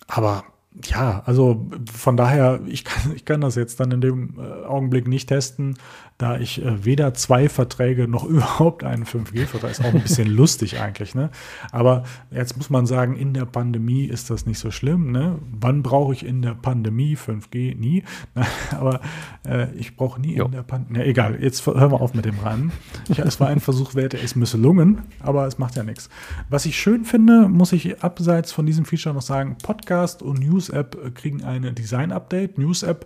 Aber 0.07 0.43
ja, 0.85 1.21
also 1.25 1.67
von 1.91 2.17
daher, 2.17 2.61
ich 2.65 2.83
kann, 2.83 3.15
ich 3.15 3.25
kann 3.25 3.41
das 3.41 3.55
jetzt 3.55 3.79
dann 3.79 3.91
in 3.91 4.01
dem 4.01 4.35
äh, 4.39 4.65
Augenblick 4.65 5.07
nicht 5.07 5.29
testen, 5.29 5.77
da 6.17 6.37
ich 6.37 6.63
äh, 6.63 6.85
weder 6.85 7.13
zwei 7.13 7.49
Verträge 7.49 8.07
noch 8.07 8.23
überhaupt 8.29 8.83
einen 8.83 9.05
5G-Vertrag, 9.05 9.71
ist 9.71 9.81
auch 9.81 9.93
ein 9.93 10.01
bisschen 10.01 10.27
lustig 10.35 10.79
eigentlich, 10.79 11.15
ne? 11.15 11.29
Aber 11.71 12.03
jetzt 12.31 12.57
muss 12.57 12.69
man 12.69 12.85
sagen, 12.85 13.15
in 13.15 13.33
der 13.33 13.45
Pandemie 13.45 14.05
ist 14.05 14.29
das 14.29 14.45
nicht 14.45 14.59
so 14.59 14.71
schlimm, 14.71 15.11
ne? 15.11 15.39
Wann 15.51 15.83
brauche 15.83 16.13
ich 16.13 16.25
in 16.25 16.41
der 16.41 16.53
Pandemie 16.53 17.15
5G? 17.15 17.77
Nie. 17.77 18.03
aber 18.71 19.01
äh, 19.45 19.73
ich 19.75 19.95
brauche 19.95 20.21
nie 20.21 20.35
jo. 20.35 20.45
in 20.45 20.51
der 20.51 20.63
Pandemie. 20.63 20.99
Ja, 20.99 21.05
egal, 21.05 21.41
jetzt 21.41 21.65
hören 21.65 21.91
wir 21.91 22.01
auf 22.01 22.13
mit 22.13 22.25
dem 22.25 22.39
Rennen. 22.39 22.71
es 23.09 23.39
war 23.39 23.47
ein 23.47 23.59
Versuch 23.59 23.95
wert, 23.95 24.13
er 24.13 24.21
ist 24.21 24.35
misslungen, 24.35 25.01
aber 25.19 25.47
es 25.47 25.57
macht 25.57 25.75
ja 25.75 25.83
nichts. 25.83 26.09
Was 26.49 26.65
ich 26.65 26.77
schön 26.77 27.05
finde, 27.05 27.47
muss 27.47 27.71
ich 27.71 28.03
abseits 28.03 28.51
von 28.51 28.65
diesem 28.65 28.85
Feature 28.85 29.15
noch 29.15 29.21
sagen, 29.21 29.57
Podcast 29.61 30.21
und 30.21 30.39
News-App 30.39 31.15
kriegen 31.15 31.43
eine 31.43 31.73
Design-Update. 31.73 32.57
News-App 32.57 33.05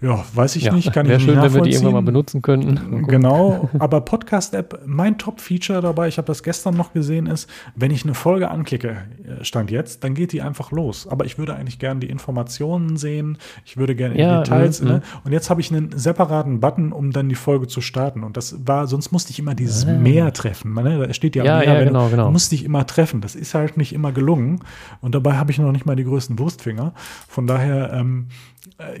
ja, 0.00 0.22
weiß 0.34 0.56
ich 0.56 0.64
ja, 0.64 0.72
nicht, 0.74 0.92
kann 0.92 1.06
ich 1.06 1.12
nicht 1.12 1.24
schön, 1.24 1.40
wenn 1.40 1.54
wir 1.54 1.62
die 1.62 1.70
irgendwann 1.70 1.94
mal 1.94 2.02
benutzen 2.02 2.42
könnten. 2.42 3.06
Genau, 3.06 3.70
aber 3.78 4.02
Podcast-App, 4.02 4.82
mein 4.86 5.16
Top-Feature 5.16 5.80
dabei, 5.80 6.08
ich 6.08 6.18
habe 6.18 6.26
das 6.26 6.42
gestern 6.42 6.76
noch 6.76 6.92
gesehen, 6.92 7.26
ist, 7.26 7.48
wenn 7.74 7.90
ich 7.90 8.04
eine 8.04 8.14
Folge 8.14 8.50
anklicke, 8.50 8.98
äh, 9.24 9.44
stand 9.44 9.70
jetzt, 9.70 10.04
dann 10.04 10.14
geht 10.14 10.32
die 10.32 10.42
einfach 10.42 10.72
los. 10.72 11.06
Aber 11.08 11.24
ich 11.24 11.38
würde 11.38 11.54
eigentlich 11.54 11.78
gerne 11.78 12.00
die 12.00 12.10
Informationen 12.10 12.96
sehen, 12.96 13.38
ich 13.64 13.76
würde 13.76 13.94
gerne 13.94 14.18
ja, 14.18 14.42
Details. 14.42 14.82
Ne? 14.82 15.00
Und 15.24 15.32
jetzt 15.32 15.48
habe 15.48 15.60
ich 15.60 15.70
einen 15.70 15.96
separaten 15.96 16.60
Button, 16.60 16.92
um 16.92 17.10
dann 17.10 17.28
die 17.28 17.34
Folge 17.34 17.66
zu 17.66 17.80
starten. 17.80 18.24
Und 18.24 18.36
das 18.36 18.66
war, 18.66 18.86
sonst 18.86 19.10
musste 19.10 19.30
ich 19.30 19.38
immer 19.38 19.54
dieses 19.54 19.86
ah. 19.86 19.92
Mehr 19.92 20.32
treffen. 20.32 20.74
Ne? 20.74 21.06
Da 21.06 21.14
steht 21.14 21.34
ja, 21.34 21.44
ja, 21.44 21.58
mehr, 21.58 21.78
ja 21.78 21.84
genau, 21.84 22.08
genau. 22.08 22.30
musste 22.30 22.54
ich 22.54 22.64
immer 22.64 22.86
treffen. 22.86 23.22
Das 23.22 23.34
ist 23.34 23.54
halt 23.54 23.76
nicht 23.76 23.94
immer 23.94 24.12
gelungen. 24.12 24.60
Und 25.00 25.14
dabei 25.14 25.34
habe 25.34 25.50
ich 25.50 25.58
noch 25.58 25.72
nicht 25.72 25.86
mal 25.86 25.96
die 25.96 26.04
größten 26.04 26.38
Wurstfinger. 26.38 26.92
Von 27.28 27.46
daher, 27.46 27.92
ähm, 27.94 28.26
äh, 28.26 28.53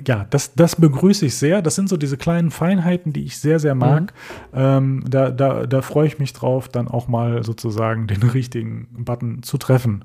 ja, 0.06 0.26
das, 0.30 0.54
das 0.54 0.76
begrüße 0.76 1.26
ich 1.26 1.36
sehr. 1.36 1.60
Das 1.60 1.74
sind 1.74 1.88
so 1.88 1.96
diese 1.96 2.16
kleinen 2.16 2.50
Feinheiten, 2.50 3.12
die 3.12 3.24
ich 3.24 3.38
sehr, 3.38 3.58
sehr 3.58 3.74
mag. 3.74 4.12
Mhm. 4.52 4.58
Ähm, 4.58 5.04
da, 5.08 5.30
da, 5.30 5.66
da 5.66 5.82
freue 5.82 6.06
ich 6.06 6.18
mich 6.18 6.32
drauf, 6.32 6.68
dann 6.68 6.88
auch 6.88 7.08
mal 7.08 7.42
sozusagen 7.42 8.06
den 8.06 8.22
richtigen 8.34 8.88
Button 9.04 9.42
zu 9.42 9.58
treffen. 9.58 10.04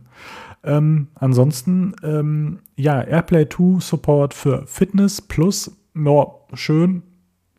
Ähm, 0.63 1.07
ansonsten, 1.15 1.95
ähm, 2.03 2.59
ja, 2.75 3.01
AirPlay 3.01 3.47
2 3.47 3.79
Support 3.79 4.33
für 4.33 4.65
Fitness 4.65 5.21
Plus, 5.21 5.71
ja, 5.95 6.27
schön, 6.53 7.03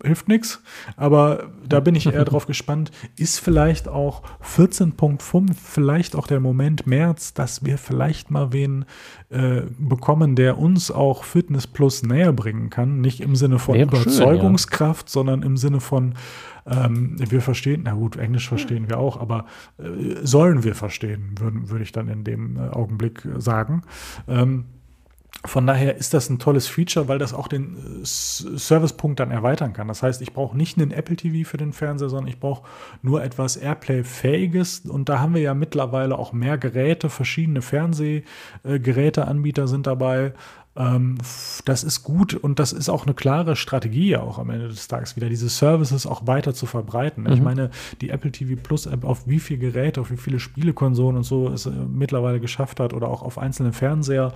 hilft 0.05 0.29
nichts. 0.29 0.63
Aber 0.97 1.51
da 1.67 1.81
bin 1.81 1.95
ich 1.95 2.07
eher 2.07 2.25
drauf 2.25 2.47
gespannt. 2.47 2.91
Ist 3.17 3.39
vielleicht 3.39 3.89
auch 3.89 4.23
14.5, 4.43 5.55
vielleicht 5.55 6.17
auch 6.17 6.27
der 6.27 6.41
Moment 6.41 6.87
März, 6.87 7.35
dass 7.35 7.65
wir 7.65 7.79
vielleicht 7.79 8.31
mal 8.31 8.53
wen 8.53 8.85
äh, 9.31 9.63
bekommen, 9.79 10.37
der 10.37 10.59
uns 10.59 10.91
auch 10.91 11.25
Fitness 11.25 11.67
Plus 11.67 12.03
näher 12.03 12.33
bringen 12.33 12.71
kann. 12.71 13.01
Nicht 13.01 13.21
im 13.21 13.37
Sinne 13.37 13.59
von 13.59 13.79
Überzeugungskraft, 13.79 15.09
schön, 15.09 15.09
ja. 15.09 15.13
sondern 15.13 15.43
im 15.43 15.57
Sinne 15.57 15.81
von 15.81 16.15
ähm, 16.67 17.17
wir 17.19 17.41
verstehen, 17.41 17.83
na 17.85 17.95
gut, 17.95 18.17
Englisch 18.17 18.49
verstehen 18.49 18.89
wir 18.89 18.99
auch, 18.99 19.19
aber 19.19 19.47
äh, 19.79 20.17
sollen 20.23 20.63
wir 20.63 20.75
verstehen, 20.75 21.35
würde 21.39 21.71
würd 21.71 21.83
ich 21.83 21.93
dann 21.93 22.09
in 22.09 22.25
dem 22.25 22.57
äh, 22.57 22.69
Augenblick 22.69 23.27
sagen. 23.39 23.83
Ähm, 24.29 24.67
von 25.47 25.67
daher 25.67 25.97
ist 25.97 26.13
das 26.13 26.29
ein 26.29 26.39
tolles 26.39 26.69
Feature, 26.69 27.09
weil 27.09 27.19
das 27.19 27.33
auch 27.33 27.49
den 27.49 27.77
äh, 27.77 28.05
Servicepunkt 28.05 29.21
dann 29.21 29.31
erweitern 29.31 29.73
kann. 29.73 29.89
Das 29.89 30.03
heißt, 30.03 30.21
ich 30.21 30.35
brauche 30.35 30.55
nicht 30.55 30.77
einen 30.77 30.91
Apple 30.91 31.17
TV 31.17 31.49
für 31.49 31.57
den 31.57 31.73
Fernseher, 31.73 32.11
sondern 32.11 32.29
ich 32.29 32.39
brauche 32.39 32.69
nur 33.01 33.25
etwas 33.25 33.57
Airplay-fähiges. 33.57 34.81
Und 34.81 35.09
da 35.09 35.21
haben 35.21 35.35
wir 35.35 35.41
ja 35.41 35.55
mittlerweile 35.55 36.19
auch 36.19 36.35
mehr 36.35 36.59
Geräte, 36.59 37.09
verschiedene 37.09 37.63
Fernsehgeräteanbieter 37.63 39.67
sind 39.67 39.87
dabei. 39.87 40.35
Ähm, 40.77 41.19
das 41.65 41.83
ist 41.83 42.05
gut 42.05 42.35
und 42.35 42.61
das 42.61 42.73
ist 42.73 42.89
auch 42.89 43.05
eine 43.05 43.15
klare 43.15 43.57
Strategie 43.57 44.17
auch 44.17 44.39
am 44.39 44.51
Ende 44.51 44.69
des 44.69 44.87
Tages 44.87 45.17
wieder, 45.17 45.29
diese 45.29 45.49
Services 45.49 46.07
auch 46.07 46.29
weiter 46.29 46.55
zu 46.55 46.67
verbreiten. 46.67 47.25
Mhm. 47.25 47.33
Ich 47.33 47.41
meine, 47.41 47.71
die 48.01 48.11
Apple 48.11 48.31
TV 48.31 48.61
Plus 48.61 48.87
App 48.87 49.05
auf 49.05 49.27
wie 49.27 49.41
viele 49.41 49.59
Geräte, 49.59 50.01
auf 50.01 50.13
wie 50.13 50.17
viele 50.17 50.39
Spielekonsolen 50.39 51.17
und 51.17 51.25
so 51.25 51.49
es 51.49 51.67
äh, 51.67 51.71
mittlerweile 51.71 52.39
geschafft 52.39 52.79
hat 52.79 52.95
oder 52.95 53.09
auch 53.09 53.23
auf 53.23 53.37
einzelne 53.37 53.73
Fernseher, 53.73 54.33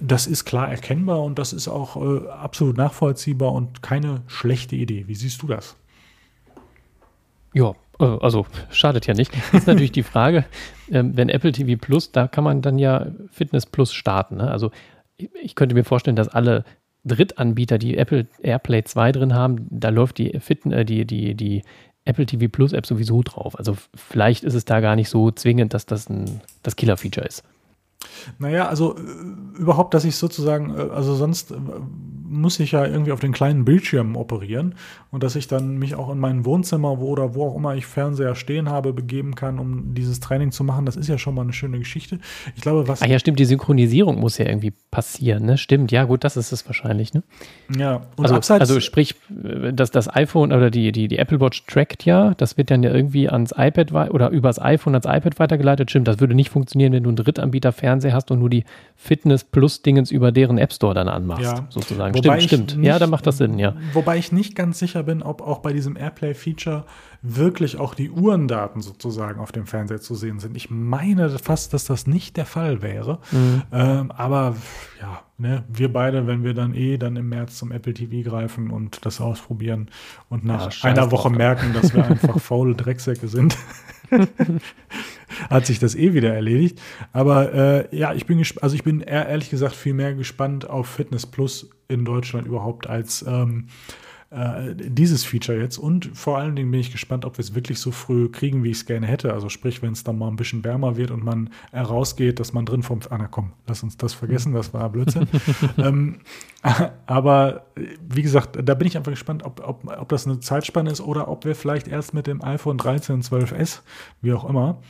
das 0.00 0.26
ist 0.26 0.46
klar 0.46 0.70
erkennbar 0.70 1.22
und 1.22 1.38
das 1.38 1.52
ist 1.52 1.68
auch 1.68 1.96
äh, 1.96 2.28
absolut 2.28 2.78
nachvollziehbar 2.78 3.52
und 3.52 3.82
keine 3.82 4.22
schlechte 4.28 4.74
Idee. 4.74 5.04
Wie 5.06 5.14
siehst 5.14 5.42
du 5.42 5.48
das? 5.48 5.76
Ja, 7.52 7.74
äh, 8.00 8.04
also 8.04 8.46
schadet 8.70 9.06
ja 9.06 9.12
nicht. 9.14 9.32
Ist 9.52 9.66
natürlich 9.66 9.92
die 9.92 10.02
Frage, 10.02 10.44
ähm, 10.90 11.16
wenn 11.16 11.28
Apple 11.28 11.52
TV 11.52 11.78
Plus, 11.80 12.12
da 12.12 12.26
kann 12.26 12.44
man 12.44 12.62
dann 12.62 12.78
ja 12.78 13.06
Fitness 13.30 13.66
Plus 13.66 13.92
starten. 13.92 14.36
Ne? 14.36 14.50
Also 14.50 14.70
ich 15.42 15.54
könnte 15.54 15.74
mir 15.74 15.84
vorstellen, 15.84 16.16
dass 16.16 16.28
alle 16.28 16.64
Drittanbieter, 17.04 17.78
die 17.78 17.96
Apple 17.96 18.26
AirPlay 18.42 18.84
2 18.84 19.12
drin 19.12 19.34
haben, 19.34 19.66
da 19.70 19.88
läuft 19.88 20.18
die, 20.18 20.38
Fit, 20.40 20.64
äh, 20.66 20.84
die, 20.84 21.04
die, 21.04 21.34
die 21.34 21.62
Apple 22.04 22.26
TV 22.26 22.48
Plus 22.48 22.72
App 22.72 22.86
sowieso 22.86 23.22
drauf. 23.22 23.58
Also 23.58 23.76
vielleicht 23.94 24.44
ist 24.44 24.54
es 24.54 24.64
da 24.64 24.80
gar 24.80 24.96
nicht 24.96 25.08
so 25.08 25.30
zwingend, 25.30 25.74
dass 25.74 25.86
das 25.86 26.08
ein, 26.08 26.40
das 26.62 26.76
Killer-Feature 26.76 27.26
ist. 27.26 27.44
Naja, 28.38 28.68
also 28.68 28.96
äh, 28.96 29.00
überhaupt, 29.58 29.94
dass 29.94 30.04
ich 30.04 30.16
sozusagen, 30.16 30.74
äh, 30.74 30.90
also 30.92 31.14
sonst 31.14 31.52
äh, 31.52 31.56
muss 32.32 32.58
ich 32.58 32.72
ja 32.72 32.84
irgendwie 32.84 33.12
auf 33.12 33.20
den 33.20 33.32
kleinen 33.32 33.64
Bildschirmen 33.64 34.16
operieren 34.16 34.74
und 35.10 35.22
dass 35.22 35.36
ich 35.36 35.46
dann 35.46 35.76
mich 35.76 35.94
auch 35.94 36.10
in 36.10 36.18
mein 36.18 36.44
Wohnzimmer 36.44 36.98
wo 36.98 37.08
oder 37.08 37.34
wo 37.34 37.46
auch 37.46 37.56
immer 37.56 37.74
ich 37.74 37.86
Fernseher 37.86 38.34
stehen 38.34 38.68
habe, 38.68 38.92
begeben 38.92 39.34
kann, 39.34 39.58
um 39.58 39.94
dieses 39.94 40.20
Training 40.20 40.50
zu 40.50 40.64
machen. 40.64 40.86
Das 40.86 40.96
ist 40.96 41.08
ja 41.08 41.18
schon 41.18 41.34
mal 41.34 41.42
eine 41.42 41.52
schöne 41.52 41.78
Geschichte. 41.78 42.18
Ich 42.56 42.62
glaube, 42.62 42.88
was. 42.88 43.02
Ah 43.02 43.06
ja, 43.06 43.18
stimmt, 43.18 43.38
die 43.38 43.44
Synchronisierung 43.44 44.18
muss 44.18 44.38
ja 44.38 44.46
irgendwie 44.46 44.72
passieren, 44.90 45.44
ne? 45.44 45.58
Stimmt, 45.58 45.92
ja, 45.92 46.04
gut, 46.04 46.24
das 46.24 46.36
ist 46.36 46.52
es 46.52 46.66
wahrscheinlich, 46.66 47.12
ne? 47.12 47.22
Ja, 47.76 48.02
und 48.16 48.24
also, 48.24 48.36
abseits, 48.36 48.60
also 48.60 48.80
sprich, 48.80 49.14
dass 49.28 49.90
das 49.90 50.14
iPhone 50.14 50.52
oder 50.52 50.70
die, 50.70 50.92
die, 50.92 51.08
die 51.08 51.18
Apple 51.18 51.40
Watch 51.40 51.66
trackt 51.66 52.04
ja, 52.04 52.34
das 52.34 52.56
wird 52.56 52.70
dann 52.70 52.82
ja 52.82 52.92
irgendwie 52.92 53.28
ans 53.28 53.52
iPad 53.56 53.92
oder 53.92 54.30
übers 54.30 54.60
iPhone 54.60 54.94
ans 54.94 55.06
iPad 55.06 55.38
weitergeleitet. 55.38 55.90
Stimmt, 55.90 56.08
das 56.08 56.20
würde 56.20 56.34
nicht 56.34 56.50
funktionieren, 56.50 56.92
wenn 56.92 57.02
du 57.02 57.10
einen 57.10 57.16
Drittanbieter 57.16 57.72
Fernseher 57.72 58.14
hast 58.14 58.30
und 58.30 58.38
nur 58.38 58.50
die 58.50 58.64
Fitness 58.96 59.44
Plus 59.44 59.82
Dingens 59.82 60.10
über 60.10 60.32
deren 60.32 60.58
App 60.58 60.72
Store 60.72 60.94
dann 60.94 61.08
anmachst, 61.08 61.44
ja. 61.44 61.66
sozusagen. 61.68 62.14
Stimmt, 62.22 62.42
stimmt. 62.42 62.76
Nicht, 62.78 62.86
ja, 62.86 62.98
da 62.98 63.06
macht 63.06 63.26
das 63.26 63.38
Sinn, 63.38 63.58
ja. 63.58 63.74
Wobei 63.92 64.18
ich 64.18 64.32
nicht 64.32 64.54
ganz 64.54 64.78
sicher 64.78 65.02
bin, 65.02 65.22
ob 65.22 65.42
auch 65.42 65.58
bei 65.58 65.72
diesem 65.72 65.96
Airplay-Feature 65.96 66.84
wirklich 67.22 67.78
auch 67.78 67.94
die 67.94 68.10
Uhrendaten 68.10 68.80
sozusagen 68.80 69.40
auf 69.40 69.52
dem 69.52 69.66
Fernseher 69.66 70.00
zu 70.00 70.14
sehen 70.14 70.40
sind. 70.40 70.56
Ich 70.56 70.70
meine 70.70 71.30
fast, 71.38 71.72
dass 71.72 71.84
das 71.84 72.06
nicht 72.06 72.36
der 72.36 72.46
Fall 72.46 72.82
wäre. 72.82 73.20
Mhm. 73.30 73.62
Ähm, 73.72 74.10
aber 74.10 74.56
ja, 75.00 75.22
ne, 75.38 75.64
wir 75.68 75.92
beide, 75.92 76.26
wenn 76.26 76.42
wir 76.42 76.54
dann 76.54 76.74
eh 76.74 76.98
dann 76.98 77.16
im 77.16 77.28
März 77.28 77.58
zum 77.58 77.70
Apple 77.70 77.94
TV 77.94 78.28
greifen 78.28 78.70
und 78.70 79.06
das 79.06 79.20
ausprobieren 79.20 79.88
und 80.28 80.44
nach 80.44 80.72
ja, 80.72 80.90
einer 80.90 81.10
Woche 81.10 81.30
merken, 81.30 81.72
dass 81.72 81.94
wir 81.94 82.04
einfach 82.04 82.40
faule 82.40 82.74
Drecksäcke 82.74 83.28
sind. 83.28 83.56
hat 85.50 85.66
sich 85.66 85.78
das 85.78 85.94
eh 85.94 86.14
wieder 86.14 86.34
erledigt. 86.34 86.80
Aber 87.12 87.52
äh, 87.54 87.96
ja, 87.96 88.14
ich 88.14 88.26
bin 88.26 88.42
also 88.60 88.74
ich 88.74 88.84
bin 88.84 89.00
ehrlich 89.00 89.50
gesagt 89.50 89.74
viel 89.74 89.94
mehr 89.94 90.14
gespannt 90.14 90.68
auf 90.68 90.86
Fitness 90.88 91.26
Plus 91.26 91.70
in 91.88 92.04
Deutschland 92.04 92.46
überhaupt 92.46 92.88
als 92.88 93.24
ähm, 93.26 93.66
äh, 94.32 94.74
dieses 94.74 95.24
Feature 95.24 95.58
jetzt. 95.58 95.76
Und 95.76 96.10
vor 96.16 96.38
allen 96.38 96.56
Dingen 96.56 96.70
bin 96.70 96.80
ich 96.80 96.90
gespannt, 96.90 97.26
ob 97.26 97.36
wir 97.36 97.42
es 97.42 97.54
wirklich 97.54 97.78
so 97.78 97.90
früh 97.90 98.30
kriegen, 98.30 98.64
wie 98.64 98.70
ich 98.70 98.78
es 98.78 98.86
gerne 98.86 99.06
hätte. 99.06 99.32
Also 99.34 99.50
sprich, 99.50 99.82
wenn 99.82 99.92
es 99.92 100.04
dann 100.04 100.16
mal 100.16 100.28
ein 100.28 100.36
bisschen 100.36 100.64
wärmer 100.64 100.96
wird 100.96 101.10
und 101.10 101.22
man 101.22 101.50
herausgeht, 101.70 102.40
dass 102.40 102.54
man 102.54 102.64
drin 102.64 102.82
vom... 102.82 103.00
Ah, 103.10 103.18
na 103.18 103.26
komm, 103.26 103.52
lass 103.66 103.82
uns 103.82 103.98
das 103.98 104.14
vergessen, 104.14 104.54
das 104.54 104.72
war 104.72 104.88
Blödsinn. 104.88 105.28
ähm, 105.76 106.20
aber 107.06 107.66
wie 108.08 108.22
gesagt, 108.22 108.58
da 108.62 108.74
bin 108.74 108.88
ich 108.88 108.96
einfach 108.96 109.12
gespannt, 109.12 109.42
ob, 109.42 109.60
ob, 109.66 109.84
ob 109.86 110.08
das 110.08 110.26
eine 110.26 110.40
Zeitspanne 110.40 110.90
ist 110.90 111.02
oder 111.02 111.28
ob 111.28 111.44
wir 111.44 111.54
vielleicht 111.54 111.86
erst 111.86 112.14
mit 112.14 112.26
dem 112.26 112.42
iPhone 112.42 112.78
13, 112.78 113.22
12S, 113.22 113.80
wie 114.22 114.32
auch 114.32 114.48
immer, 114.48 114.80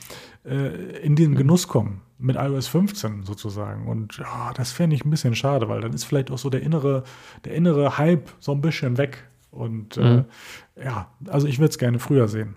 äh, 0.44 0.98
in 0.98 1.16
den 1.16 1.33
mhm. 1.33 1.37
Genuss 1.37 1.68
kommen 1.68 2.02
mit 2.18 2.37
iOS 2.37 2.68
15 2.68 3.24
sozusagen. 3.24 3.88
Und 3.88 4.18
ja, 4.18 4.52
das 4.55 4.72
fände 4.72 4.94
ich 4.94 5.05
ein 5.05 5.11
bisschen 5.11 5.35
schade, 5.35 5.68
weil 5.68 5.81
dann 5.81 5.92
ist 5.92 6.05
vielleicht 6.05 6.31
auch 6.31 6.38
so 6.38 6.50
der 6.50 6.62
innere, 6.62 7.02
der 7.44 7.55
innere 7.55 7.98
Hype 7.98 8.31
so 8.38 8.52
ein 8.52 8.61
bisschen 8.61 8.96
weg. 8.96 9.28
Und 9.50 9.96
äh, 9.96 10.00
mhm. 10.00 10.24
äh, 10.76 10.85
ja, 10.85 11.09
also 11.28 11.46
ich 11.46 11.59
würde 11.59 11.70
es 11.70 11.78
gerne 11.78 11.98
früher 11.98 12.28
sehen. 12.28 12.57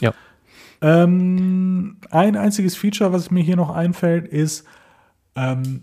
Ja. 0.00 0.14
Ähm, 0.80 1.98
ein 2.10 2.36
einziges 2.36 2.76
Feature, 2.76 3.12
was 3.12 3.30
mir 3.30 3.42
hier 3.42 3.56
noch 3.56 3.70
einfällt, 3.70 4.28
ist, 4.28 4.66
ähm, 5.34 5.82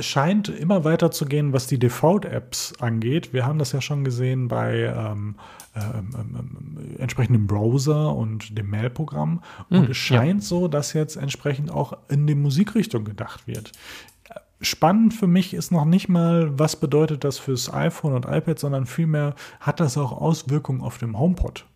scheint 0.00 0.48
immer 0.48 0.84
weiter 0.84 1.10
zu 1.10 1.26
gehen, 1.26 1.52
was 1.52 1.66
die 1.66 1.78
Default-Apps 1.78 2.74
angeht. 2.80 3.32
Wir 3.32 3.46
haben 3.46 3.58
das 3.58 3.72
ja 3.72 3.80
schon 3.80 4.04
gesehen 4.04 4.48
bei 4.48 4.80
ähm, 4.82 5.36
ähm, 5.74 6.10
ähm, 6.14 6.36
ähm 6.38 6.96
entsprechenden 6.98 7.46
Browser 7.46 8.14
und 8.14 8.56
dem 8.56 8.70
Mail-Programm. 8.70 9.42
Und 9.70 9.84
hm, 9.84 9.90
es 9.90 9.96
scheint 9.96 10.42
ja. 10.42 10.46
so, 10.46 10.68
dass 10.68 10.92
jetzt 10.92 11.16
entsprechend 11.16 11.70
auch 11.70 11.96
in 12.08 12.26
die 12.26 12.34
Musikrichtung 12.34 13.04
gedacht 13.04 13.46
wird. 13.46 13.72
Spannend 14.60 15.12
für 15.12 15.26
mich 15.26 15.52
ist 15.52 15.72
noch 15.72 15.84
nicht 15.84 16.08
mal, 16.08 16.58
was 16.58 16.76
bedeutet 16.76 17.24
das 17.24 17.38
fürs 17.38 17.72
iPhone 17.72 18.14
und 18.14 18.26
iPad, 18.26 18.58
sondern 18.58 18.86
vielmehr 18.86 19.34
hat 19.60 19.80
das 19.80 19.98
auch 19.98 20.12
Auswirkungen 20.12 20.80
auf 20.80 20.98
dem 20.98 21.18
HomePod. 21.18 21.66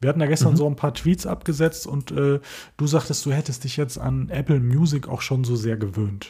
Wir 0.00 0.08
hatten 0.08 0.20
ja 0.20 0.26
gestern 0.26 0.52
mhm. 0.52 0.56
so 0.56 0.66
ein 0.66 0.76
paar 0.76 0.94
Tweets 0.94 1.26
abgesetzt 1.26 1.86
und 1.86 2.10
äh, 2.10 2.40
du 2.76 2.86
sagtest, 2.86 3.24
du 3.26 3.32
hättest 3.32 3.64
dich 3.64 3.76
jetzt 3.76 3.98
an 3.98 4.28
Apple 4.30 4.60
Music 4.60 5.08
auch 5.08 5.22
schon 5.22 5.44
so 5.44 5.56
sehr 5.56 5.76
gewöhnt. 5.76 6.28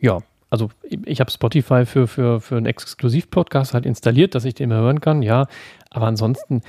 Ja, 0.00 0.20
also 0.50 0.70
ich 1.04 1.20
habe 1.20 1.30
Spotify 1.30 1.84
für, 1.84 2.06
für, 2.06 2.40
für 2.40 2.56
einen 2.56 2.66
Exklusiv-Podcast 2.66 3.74
halt 3.74 3.84
installiert, 3.84 4.34
dass 4.34 4.44
ich 4.44 4.54
den 4.54 4.70
mehr 4.70 4.78
hören 4.78 5.00
kann, 5.00 5.22
ja. 5.22 5.46
Aber 5.90 6.06
ansonsten, 6.06 6.62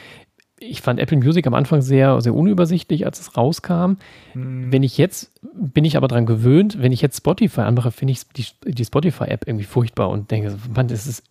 ich 0.60 0.82
fand 0.82 1.00
Apple 1.00 1.18
Music 1.18 1.48
am 1.48 1.54
Anfang 1.54 1.82
sehr, 1.82 2.20
sehr 2.20 2.34
unübersichtlich, 2.34 3.06
als 3.06 3.22
es 3.22 3.38
rauskam. 3.38 3.96
Hm. 4.34 4.72
Wenn 4.72 4.84
ich 4.84 4.98
jetzt, 4.98 5.32
bin 5.54 5.86
ich 5.86 5.96
aber 5.96 6.10
daran 6.10 6.26
gewöhnt, 6.26 6.82
wenn 6.82 6.92
ich 6.92 7.02
jetzt 7.02 7.18
Spotify 7.18 7.62
anmache, 7.62 7.92
finde 7.92 8.12
ich 8.12 8.28
die, 8.28 8.46
die 8.66 8.86
Spotify-App 8.86 9.48
irgendwie 9.48 9.66
furchtbar 9.66 10.10
und 10.10 10.30
denke, 10.32 10.58
man, 10.74 10.88
das 10.88 11.08
ist 11.08 11.24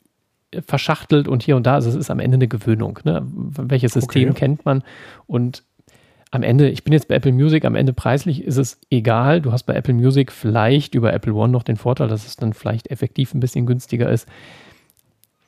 verschachtelt 0.66 1.28
und 1.28 1.42
hier 1.42 1.56
und 1.56 1.66
da. 1.66 1.74
Also 1.74 1.90
es 1.90 1.94
ist 1.94 2.10
am 2.10 2.20
Ende 2.20 2.36
eine 2.36 2.48
Gewöhnung. 2.48 2.98
Ne? 3.04 3.22
Welches 3.26 3.92
System 3.92 4.30
okay. 4.30 4.38
kennt 4.38 4.64
man? 4.64 4.82
Und 5.26 5.62
am 6.30 6.42
Ende, 6.42 6.68
ich 6.68 6.84
bin 6.84 6.92
jetzt 6.92 7.08
bei 7.08 7.14
Apple 7.14 7.32
Music, 7.32 7.64
am 7.64 7.74
Ende 7.74 7.92
preislich 7.92 8.42
ist 8.42 8.56
es 8.56 8.80
egal. 8.90 9.40
Du 9.40 9.52
hast 9.52 9.64
bei 9.64 9.74
Apple 9.74 9.94
Music 9.94 10.30
vielleicht 10.30 10.94
über 10.94 11.12
Apple 11.12 11.32
One 11.32 11.52
noch 11.52 11.62
den 11.62 11.76
Vorteil, 11.76 12.08
dass 12.08 12.26
es 12.26 12.36
dann 12.36 12.52
vielleicht 12.52 12.90
effektiv 12.90 13.34
ein 13.34 13.40
bisschen 13.40 13.66
günstiger 13.66 14.10
ist. 14.10 14.28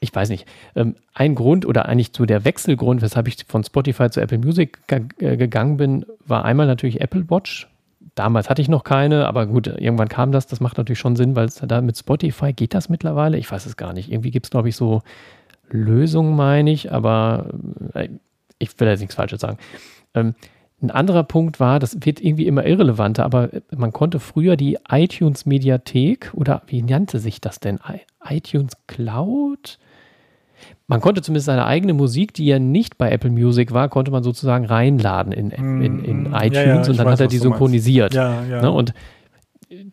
Ich 0.00 0.14
weiß 0.14 0.30
nicht. 0.30 0.46
Ähm, 0.74 0.94
ein 1.12 1.34
Grund 1.34 1.66
oder 1.66 1.86
eigentlich 1.86 2.10
so 2.16 2.24
der 2.24 2.44
Wechselgrund, 2.46 3.02
weshalb 3.02 3.28
ich 3.28 3.44
von 3.46 3.62
Spotify 3.62 4.08
zu 4.08 4.20
Apple 4.20 4.38
Music 4.38 4.78
äh, 4.88 5.36
gegangen 5.36 5.76
bin, 5.76 6.06
war 6.26 6.44
einmal 6.46 6.66
natürlich 6.66 7.02
Apple 7.02 7.28
Watch. 7.28 7.68
Damals 8.14 8.48
hatte 8.48 8.62
ich 8.62 8.68
noch 8.68 8.82
keine, 8.82 9.26
aber 9.26 9.46
gut, 9.46 9.66
irgendwann 9.66 10.08
kam 10.08 10.32
das. 10.32 10.46
Das 10.46 10.60
macht 10.60 10.78
natürlich 10.78 10.98
schon 10.98 11.16
Sinn, 11.16 11.36
weil 11.36 11.48
da 11.62 11.82
mit 11.82 11.98
Spotify 11.98 12.54
geht 12.54 12.72
das 12.72 12.88
mittlerweile. 12.88 13.36
Ich 13.36 13.50
weiß 13.50 13.66
es 13.66 13.76
gar 13.76 13.92
nicht. 13.92 14.10
Irgendwie 14.10 14.30
gibt 14.30 14.46
es, 14.46 14.50
glaube 14.50 14.70
ich, 14.70 14.76
so 14.76 15.02
Lösungen, 15.68 16.34
meine 16.34 16.70
ich, 16.70 16.90
aber 16.90 17.50
äh, 17.92 18.08
ich 18.58 18.78
will 18.80 18.88
jetzt 18.88 19.00
nichts 19.00 19.14
Falsches 19.14 19.42
sagen. 19.42 19.58
Ein 20.82 20.90
anderer 20.90 21.24
Punkt 21.24 21.60
war, 21.60 21.78
das 21.78 21.96
wird 22.00 22.20
irgendwie 22.20 22.46
immer 22.46 22.64
irrelevanter, 22.64 23.24
aber 23.24 23.50
man 23.76 23.92
konnte 23.92 24.18
früher 24.18 24.56
die 24.56 24.78
iTunes-Mediathek 24.88 26.30
oder 26.34 26.62
wie 26.66 26.82
nannte 26.82 27.18
sich 27.18 27.40
das 27.40 27.60
denn? 27.60 27.78
iTunes 28.26 28.72
Cloud? 28.86 29.78
Man 30.86 31.00
konnte 31.00 31.22
zumindest 31.22 31.46
seine 31.46 31.66
eigene 31.66 31.94
Musik, 31.94 32.34
die 32.34 32.46
ja 32.46 32.58
nicht 32.58 32.98
bei 32.98 33.10
Apple 33.10 33.30
Music 33.30 33.72
war, 33.72 33.88
konnte 33.88 34.10
man 34.10 34.22
sozusagen 34.22 34.64
reinladen 34.64 35.32
in, 35.32 35.50
in, 35.50 36.04
in 36.04 36.26
iTunes 36.26 36.50
mm, 36.50 36.54
ja, 36.54 36.62
ja, 36.62 36.76
und 36.76 36.98
dann 36.98 37.06
weiß, 37.06 37.12
hat 37.12 37.20
er 37.20 37.26
die 37.28 37.38
synchronisiert. 37.38 38.14
Ja, 38.14 38.42
ja. 38.44 38.62
Ne? 38.62 38.70
Und 38.70 38.92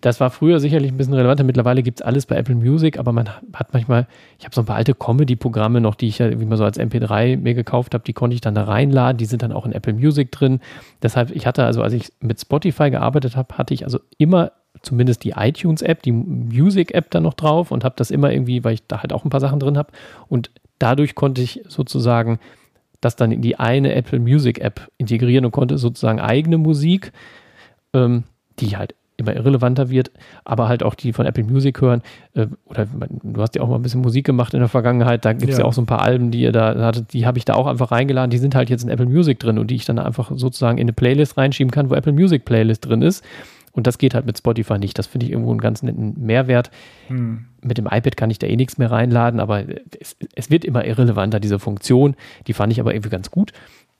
das 0.02 0.20
war 0.20 0.32
früher 0.32 0.60
sicherlich 0.60 0.92
ein 0.92 0.98
bisschen 0.98 1.14
relevanter. 1.14 1.44
Mittlerweile 1.44 1.84
gibt 1.84 2.00
es 2.00 2.06
alles 2.06 2.26
bei 2.26 2.36
Apple 2.36 2.56
Music, 2.56 2.98
aber 2.98 3.12
man 3.12 3.30
hat 3.30 3.74
manchmal, 3.74 4.08
ich 4.40 4.46
habe 4.46 4.56
so 4.56 4.62
ein 4.62 4.66
paar 4.66 4.76
alte 4.76 4.96
Comedy-Programme 4.96 5.82
noch, 5.82 5.94
die 5.94 6.08
ich 6.08 6.18
ja 6.18 6.40
wie 6.40 6.46
man 6.46 6.58
so 6.58 6.64
als 6.64 6.80
MP3 6.80 7.38
mir 7.38 7.54
gekauft 7.54 7.94
habe, 7.94 8.04
die 8.04 8.14
konnte 8.14 8.34
ich 8.34 8.42
dann 8.42 8.56
da 8.56 8.64
reinladen. 8.64 9.18
Die 9.18 9.26
sind 9.26 9.44
dann 9.44 9.52
auch 9.52 9.68
in 9.68 9.74
Apple 9.74 9.94
Music 9.94 10.32
drin. 10.32 10.62
Deshalb, 11.04 11.30
ich 11.30 11.46
hatte 11.46 11.64
also, 11.64 11.84
als 11.84 11.94
ich 11.94 12.12
mit 12.22 12.40
Spotify 12.42 12.90
gearbeitet 12.90 13.36
habe, 13.36 13.56
hatte 13.56 13.76
ich 13.76 13.84
also 13.84 14.00
immer 14.18 14.52
zumindest 14.82 15.24
die 15.24 15.32
iTunes-App, 15.32 16.02
die 16.02 16.12
Music-App 16.12 17.12
da 17.12 17.20
noch 17.20 17.36
drauf 17.36 17.70
und 17.72 17.84
habe 17.84 17.96
das 17.98 18.10
immer 18.10 18.32
irgendwie, 18.32 18.64
weil 18.64 18.74
ich 18.74 18.88
da 18.88 19.02
halt 19.02 19.14
auch 19.14 19.26
ein 19.26 19.30
paar 19.30 19.40
Sachen 19.40 19.60
drin 19.60 19.78
habe. 19.78 19.92
Und 20.28 20.50
dadurch 20.80 21.14
konnte 21.14 21.42
ich 21.42 21.62
sozusagen 21.68 22.40
das 23.00 23.16
dann 23.16 23.32
in 23.32 23.42
die 23.44 23.60
eine 23.60 23.94
Apple 23.94 24.20
Music-App 24.20 24.88
integrieren 24.98 25.46
und 25.46 25.52
konnte 25.52 25.78
sozusagen 25.78 26.20
eigene 26.20 26.58
Musik, 26.58 27.12
ähm, 27.94 28.24
die 28.60 28.76
halt 28.76 28.96
immer 29.18 29.36
irrelevanter 29.36 29.90
wird, 29.90 30.12
aber 30.46 30.68
halt 30.68 30.84
auch 30.84 30.96
die 30.96 31.12
von 31.12 31.26
Apple 31.26 31.44
Music 31.44 31.82
hören. 31.82 32.02
Äh, 32.36 32.48
oder 32.66 32.88
du 33.24 33.42
hast 33.42 33.56
ja 33.56 33.62
auch 33.62 33.68
mal 33.68 33.76
ein 33.76 33.82
bisschen 33.82 34.02
Musik 34.02 34.26
gemacht 34.26 34.54
in 34.54 34.60
der 34.60 34.70
Vergangenheit. 34.70 35.26
Da 35.26 35.34
gibt 35.34 35.52
es 35.52 35.58
ja. 35.58 35.64
ja. 35.64 35.68
auch 35.68 35.74
so 35.74 35.82
ein 35.82 35.88
paar 35.88 36.02
Alben, 36.02 36.32
die 36.32 36.42
ihr 36.42 36.52
da 36.52 36.76
hattet, 36.76 37.14
die 37.14 37.26
habe 37.26 37.38
ich 37.38 37.46
da 37.46 37.56
auch 37.56 37.68
einfach 37.68 37.92
reingeladen. 37.92 38.30
Die 38.30 38.38
sind 38.38 38.56
halt 38.56 38.70
jetzt 38.70 38.84
in 38.84 38.90
Apple 38.90 39.08
Music 39.08 39.40
drin 39.40 39.58
und 39.58 39.70
die 39.70 39.76
ich 39.76 39.86
dann 39.86 40.00
einfach 40.00 40.32
sozusagen 40.36 40.78
in 40.78 40.84
eine 40.84 40.94
Playlist 40.94 41.38
reinschieben 41.38 41.72
kann, 41.72 41.90
wo 41.90 41.96
Apple 41.96 42.14
Music 42.14 42.46
Playlist 42.46 42.88
drin 42.88 43.02
ist. 43.02 43.24
Und 43.74 43.86
das 43.86 44.00
geht 44.00 44.16
halt 44.16 44.26
mit 44.26 44.38
Spotify 44.38 44.80
nicht. 44.80 44.98
Das 44.98 45.06
finde 45.06 45.28
ich 45.28 45.32
irgendwo 45.32 45.52
einen 45.52 45.62
ganz 45.62 45.84
netten 45.84 46.16
Mehrwert. 46.20 46.72
Hm. 47.10 47.46
Mit 47.62 47.78
dem 47.78 47.86
iPad 47.86 48.18
kann 48.18 48.32
ich 48.32 48.40
da 48.40 48.48
eh 48.48 48.56
nichts 48.56 48.80
mehr 48.80 48.90
reinladen, 48.90 49.40
aber 49.40 49.66
es, 50.00 50.16
es, 50.34 50.50
wird 50.50 50.66
immer 50.66 50.84
irrelevanter, 50.86 51.40
diese 51.40 51.60
Funktion. 51.60 52.16
Die 52.48 52.54
fand 52.54 52.74
ich 52.74 52.80
aber 52.80 52.94
irgendwie 52.96 53.12
ganz 53.12 53.30
gut 53.30 53.52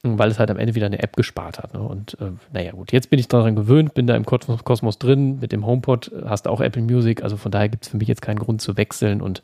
weil 0.04 0.30
es 0.30 0.40
halt 0.40 0.52
am 0.52 0.58
Ende 0.58 0.76
wieder 0.76 0.86
eine 0.86 1.02
App 1.02 1.16
gespart 1.16 1.60
hat. 1.60 1.74
Ne? 1.74 1.82
Und 1.82 2.18
äh, 2.22 2.32
naja, 2.54 2.72
gut, 2.72 2.92
jetzt 2.92 3.10
bin 3.10 3.20
ich 3.20 3.28
daran 3.28 3.56
gewöhnt, 3.56 3.94
bin 3.94 4.08
da 4.08 4.16
im 4.16 4.26
Kosmos 4.26 5.00
drin, 5.00 5.40
mit 5.40 5.52
dem 5.52 5.66
HomePod 5.66 6.12
hast 6.26 6.48
auch 6.48 6.62
Apple 6.62 6.84
Music, 6.84 7.24
also 7.24 7.38
von 7.38 7.52
daher 7.52 7.70
gibt 7.70 7.86
es 7.86 7.90
für 7.90 7.98
mich 7.98 8.08
jetzt 8.08 8.22
keinen 8.22 8.40
Grund 8.40 8.62
zu 8.62 8.78
wechseln 8.78 9.22
und 9.22 9.42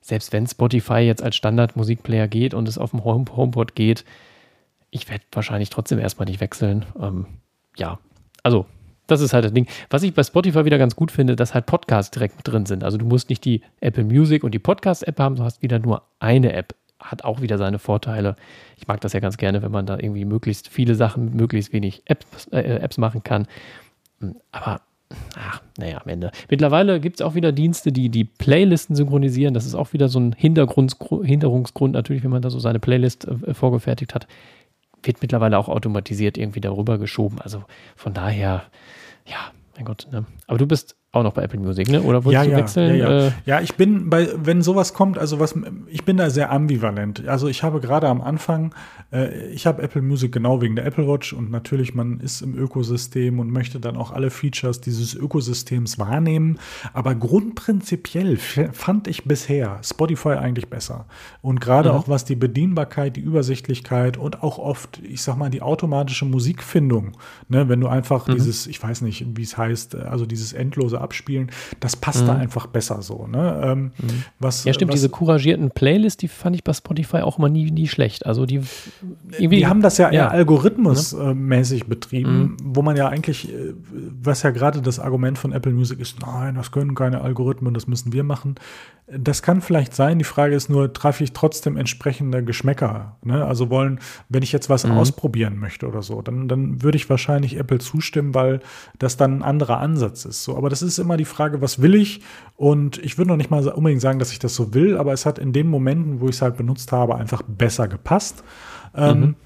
selbst 0.00 0.32
wenn 0.32 0.46
Spotify 0.46 0.98
jetzt 0.98 1.22
als 1.22 1.34
Standard-Musikplayer 1.36 2.28
geht 2.28 2.52
und 2.52 2.68
es 2.68 2.76
auf 2.76 2.90
dem 2.90 3.04
Home 3.04 3.24
HomePod 3.34 3.74
geht, 3.74 4.04
ich 4.90 5.08
werde 5.08 5.24
wahrscheinlich 5.32 5.70
trotzdem 5.70 5.98
erstmal 5.98 6.26
nicht 6.26 6.40
wechseln. 6.40 6.84
Ähm, 7.00 7.26
ja, 7.76 7.98
also 8.42 8.66
das 9.06 9.22
ist 9.22 9.32
halt 9.32 9.46
das 9.46 9.52
Ding. 9.52 9.66
Was 9.90 10.02
ich 10.02 10.14
bei 10.14 10.22
Spotify 10.22 10.66
wieder 10.66 10.76
ganz 10.76 10.94
gut 10.94 11.10
finde, 11.10 11.36
dass 11.36 11.54
halt 11.54 11.66
Podcasts 11.66 12.10
direkt 12.10 12.36
mit 12.36 12.46
drin 12.46 12.66
sind. 12.66 12.84
Also 12.84 12.98
du 12.98 13.06
musst 13.06 13.30
nicht 13.30 13.44
die 13.46 13.62
Apple 13.80 14.04
Music 14.04 14.44
und 14.44 14.52
die 14.52 14.58
Podcast-App 14.58 15.18
haben, 15.18 15.36
du 15.36 15.42
hast 15.42 15.62
wieder 15.62 15.78
nur 15.78 16.02
eine 16.20 16.52
App 16.52 16.74
hat 17.00 17.24
auch 17.24 17.40
wieder 17.40 17.58
seine 17.58 17.78
Vorteile. 17.78 18.36
Ich 18.76 18.86
mag 18.86 19.00
das 19.00 19.12
ja 19.12 19.20
ganz 19.20 19.36
gerne, 19.36 19.62
wenn 19.62 19.72
man 19.72 19.86
da 19.86 19.98
irgendwie 19.98 20.24
möglichst 20.24 20.68
viele 20.68 20.94
Sachen 20.94 21.26
mit 21.26 21.34
möglichst 21.34 21.72
wenig 21.72 22.02
Apps, 22.06 22.46
äh, 22.52 22.60
Apps 22.60 22.98
machen 22.98 23.22
kann. 23.22 23.46
Hm, 24.20 24.36
aber, 24.52 24.80
ach, 25.36 25.60
naja, 25.78 26.00
am 26.02 26.08
Ende. 26.08 26.30
Mittlerweile 26.48 27.00
gibt 27.00 27.20
es 27.20 27.26
auch 27.26 27.34
wieder 27.34 27.52
Dienste, 27.52 27.92
die 27.92 28.08
die 28.08 28.24
Playlisten 28.24 28.96
synchronisieren. 28.96 29.54
Das 29.54 29.66
ist 29.66 29.74
auch 29.74 29.92
wieder 29.92 30.08
so 30.08 30.20
ein 30.20 30.32
Hintergrund, 30.32 30.96
Hinderungsgrund 31.22 31.92
natürlich, 31.92 32.24
wenn 32.24 32.30
man 32.30 32.42
da 32.42 32.50
so 32.50 32.58
seine 32.58 32.80
Playlist 32.80 33.26
äh, 33.26 33.54
vorgefertigt 33.54 34.14
hat. 34.14 34.26
Wird 35.02 35.20
mittlerweile 35.20 35.58
auch 35.58 35.68
automatisiert 35.68 36.38
irgendwie 36.38 36.60
darüber 36.60 36.98
geschoben. 36.98 37.38
Also 37.40 37.64
von 37.96 38.14
daher, 38.14 38.64
ja, 39.26 39.52
mein 39.76 39.84
Gott. 39.84 40.08
Ne? 40.10 40.24
Aber 40.46 40.58
du 40.58 40.66
bist 40.66 40.96
auch 41.14 41.22
noch 41.22 41.32
bei 41.32 41.42
Apple 41.42 41.60
Music, 41.60 41.88
ne? 41.88 42.02
Oder 42.02 42.24
wolltest 42.24 42.44
ja, 42.44 42.44
du 42.44 42.50
ja, 42.50 42.56
wechseln? 42.56 42.96
Ja, 42.96 43.10
ja. 43.10 43.26
Äh, 43.26 43.30
ja, 43.46 43.60
ich 43.60 43.74
bin 43.74 44.10
bei, 44.10 44.28
wenn 44.36 44.62
sowas 44.62 44.94
kommt, 44.94 45.18
also 45.18 45.40
was, 45.40 45.54
ich 45.88 46.04
bin 46.04 46.16
da 46.16 46.30
sehr 46.30 46.50
ambivalent. 46.50 47.26
Also 47.28 47.48
ich 47.48 47.62
habe 47.62 47.80
gerade 47.80 48.08
am 48.08 48.20
Anfang, 48.20 48.74
äh, 49.14 49.46
ich 49.48 49.66
habe 49.66 49.82
Apple 49.82 50.02
Music 50.02 50.32
genau 50.32 50.60
wegen 50.60 50.76
der 50.76 50.84
Apple 50.84 51.06
Watch 51.06 51.32
und 51.32 51.50
natürlich 51.50 51.94
man 51.94 52.20
ist 52.20 52.42
im 52.42 52.56
Ökosystem 52.56 53.38
und 53.38 53.50
möchte 53.50 53.80
dann 53.80 53.96
auch 53.96 54.10
alle 54.10 54.30
Features 54.30 54.80
dieses 54.80 55.14
Ökosystems 55.14 55.98
wahrnehmen. 55.98 56.58
Aber 56.92 57.14
grundprinzipiell 57.14 58.36
fand 58.36 59.08
ich 59.08 59.24
bisher 59.24 59.78
Spotify 59.82 60.30
eigentlich 60.30 60.68
besser. 60.68 61.06
Und 61.40 61.60
gerade 61.60 61.90
mhm. 61.90 61.96
auch 61.96 62.08
was 62.08 62.24
die 62.24 62.34
Bedienbarkeit, 62.34 63.16
die 63.16 63.20
Übersichtlichkeit 63.20 64.16
und 64.16 64.42
auch 64.42 64.58
oft, 64.58 65.00
ich 65.02 65.22
sag 65.22 65.36
mal, 65.36 65.50
die 65.50 65.62
automatische 65.62 66.24
Musikfindung, 66.24 67.12
ne? 67.48 67.68
wenn 67.68 67.80
du 67.80 67.86
einfach 67.86 68.26
mhm. 68.26 68.34
dieses, 68.34 68.66
ich 68.66 68.82
weiß 68.82 69.02
nicht, 69.02 69.24
wie 69.36 69.42
es 69.42 69.56
heißt, 69.56 69.94
also 69.94 70.26
dieses 70.26 70.52
endlose 70.52 71.00
abspielen. 71.00 71.50
Das 71.80 71.96
passt 71.96 72.22
mhm. 72.22 72.26
da 72.26 72.36
einfach 72.36 72.66
besser 72.66 73.02
so. 73.02 73.26
Ne? 73.26 73.62
Ähm, 73.64 73.92
mhm. 73.98 74.24
was, 74.40 74.64
ja, 74.64 74.74
stimmt, 74.74 74.90
was, 74.90 74.96
diese 74.96 75.08
couragierten 75.08 75.70
Playlists, 75.70 76.16
die 76.16 76.28
fand 76.28 76.56
ich 76.56 76.64
bei 76.64 76.72
Spotify 76.72 77.18
auch 77.18 77.38
immer 77.38 77.48
nie, 77.48 77.70
nie 77.70 77.86
schlecht. 77.86 78.26
Also 78.26 78.46
die 78.46 78.62
Die 79.38 79.66
haben 79.66 79.80
das 79.80 79.98
ja, 79.98 80.06
ja. 80.06 80.12
eher 80.12 80.30
algorithmusmäßig 80.30 81.82
ne? 81.82 81.88
betrieben, 81.88 82.38
mhm. 82.38 82.56
wo 82.62 82.82
man 82.82 82.96
ja 82.96 83.08
eigentlich, 83.08 83.52
äh, 83.52 83.74
was 84.22 84.42
ja 84.42 84.50
gerade 84.50 84.80
das 84.82 84.98
Argument 84.98 85.38
von 85.38 85.52
Apple 85.52 85.72
Music 85.72 86.00
ist, 86.00 86.20
nein, 86.20 86.54
das 86.54 86.72
können 86.72 86.94
keine 86.94 87.20
Algorithmen, 87.20 87.74
das 87.74 87.86
müssen 87.86 88.12
wir 88.12 88.24
machen. 88.24 88.56
Das 89.06 89.42
kann 89.42 89.60
vielleicht 89.60 89.94
sein. 89.94 90.18
Die 90.18 90.24
Frage 90.24 90.54
ist 90.54 90.70
nur, 90.70 90.92
treffe 90.94 91.24
ich 91.24 91.34
trotzdem 91.34 91.76
entsprechende 91.76 92.42
Geschmäcker? 92.42 93.16
Ne? 93.22 93.44
Also 93.44 93.68
wollen, 93.68 94.00
wenn 94.30 94.42
ich 94.42 94.50
jetzt 94.50 94.70
was 94.70 94.86
mhm. 94.86 94.92
ausprobieren 94.92 95.58
möchte 95.58 95.86
oder 95.86 96.00
so, 96.00 96.22
dann, 96.22 96.48
dann 96.48 96.82
würde 96.82 96.96
ich 96.96 97.10
wahrscheinlich 97.10 97.58
Apple 97.58 97.80
zustimmen, 97.80 98.34
weil 98.34 98.60
das 98.98 99.18
dann 99.18 99.38
ein 99.38 99.42
anderer 99.42 99.78
Ansatz 99.78 100.24
ist. 100.24 100.42
So, 100.44 100.56
aber 100.56 100.70
das 100.70 100.80
ist 100.80 100.98
immer 100.98 101.18
die 101.18 101.26
Frage, 101.26 101.60
was 101.60 101.82
will 101.82 101.94
ich? 101.94 102.22
Und 102.56 102.96
ich 102.98 103.18
würde 103.18 103.28
noch 103.28 103.36
nicht 103.36 103.50
mal 103.50 103.66
unbedingt 103.68 104.00
sagen, 104.00 104.18
dass 104.18 104.32
ich 104.32 104.38
das 104.38 104.54
so 104.54 104.72
will, 104.72 104.96
aber 104.96 105.12
es 105.12 105.26
hat 105.26 105.38
in 105.38 105.52
den 105.52 105.68
Momenten, 105.68 106.20
wo 106.20 106.28
ich 106.28 106.36
es 106.36 106.42
halt 106.42 106.56
benutzt 106.56 106.90
habe, 106.90 107.16
einfach 107.16 107.42
besser 107.42 107.88
gepasst. 107.88 108.42
Ähm, 108.96 109.20
mhm. 109.20 109.36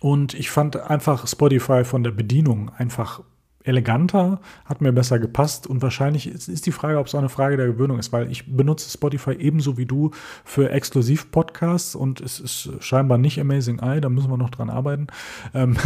und 0.00 0.34
ich 0.34 0.50
fand 0.50 0.76
einfach 0.76 1.26
Spotify 1.26 1.84
von 1.84 2.02
der 2.02 2.12
Bedienung 2.12 2.70
einfach 2.76 3.20
eleganter, 3.68 4.40
hat 4.64 4.80
mir 4.80 4.92
besser 4.92 5.18
gepasst 5.18 5.66
und 5.66 5.82
wahrscheinlich 5.82 6.26
ist, 6.26 6.48
ist 6.48 6.66
die 6.66 6.72
Frage, 6.72 6.98
ob 6.98 7.06
es 7.06 7.14
auch 7.14 7.18
eine 7.18 7.28
Frage 7.28 7.56
der 7.56 7.66
Gewöhnung 7.66 7.98
ist, 7.98 8.12
weil 8.12 8.30
ich 8.30 8.56
benutze 8.56 8.90
Spotify 8.90 9.32
ebenso 9.32 9.76
wie 9.76 9.86
du 9.86 10.10
für 10.44 10.70
Exklusiv-Podcasts 10.70 11.94
und 11.94 12.20
es 12.20 12.40
ist 12.40 12.70
scheinbar 12.80 13.18
nicht 13.18 13.38
Amazing 13.38 13.80
Eye, 13.80 14.00
da 14.00 14.08
müssen 14.08 14.30
wir 14.30 14.38
noch 14.38 14.50
dran 14.50 14.70
arbeiten. 14.70 15.08
Ähm, 15.54 15.76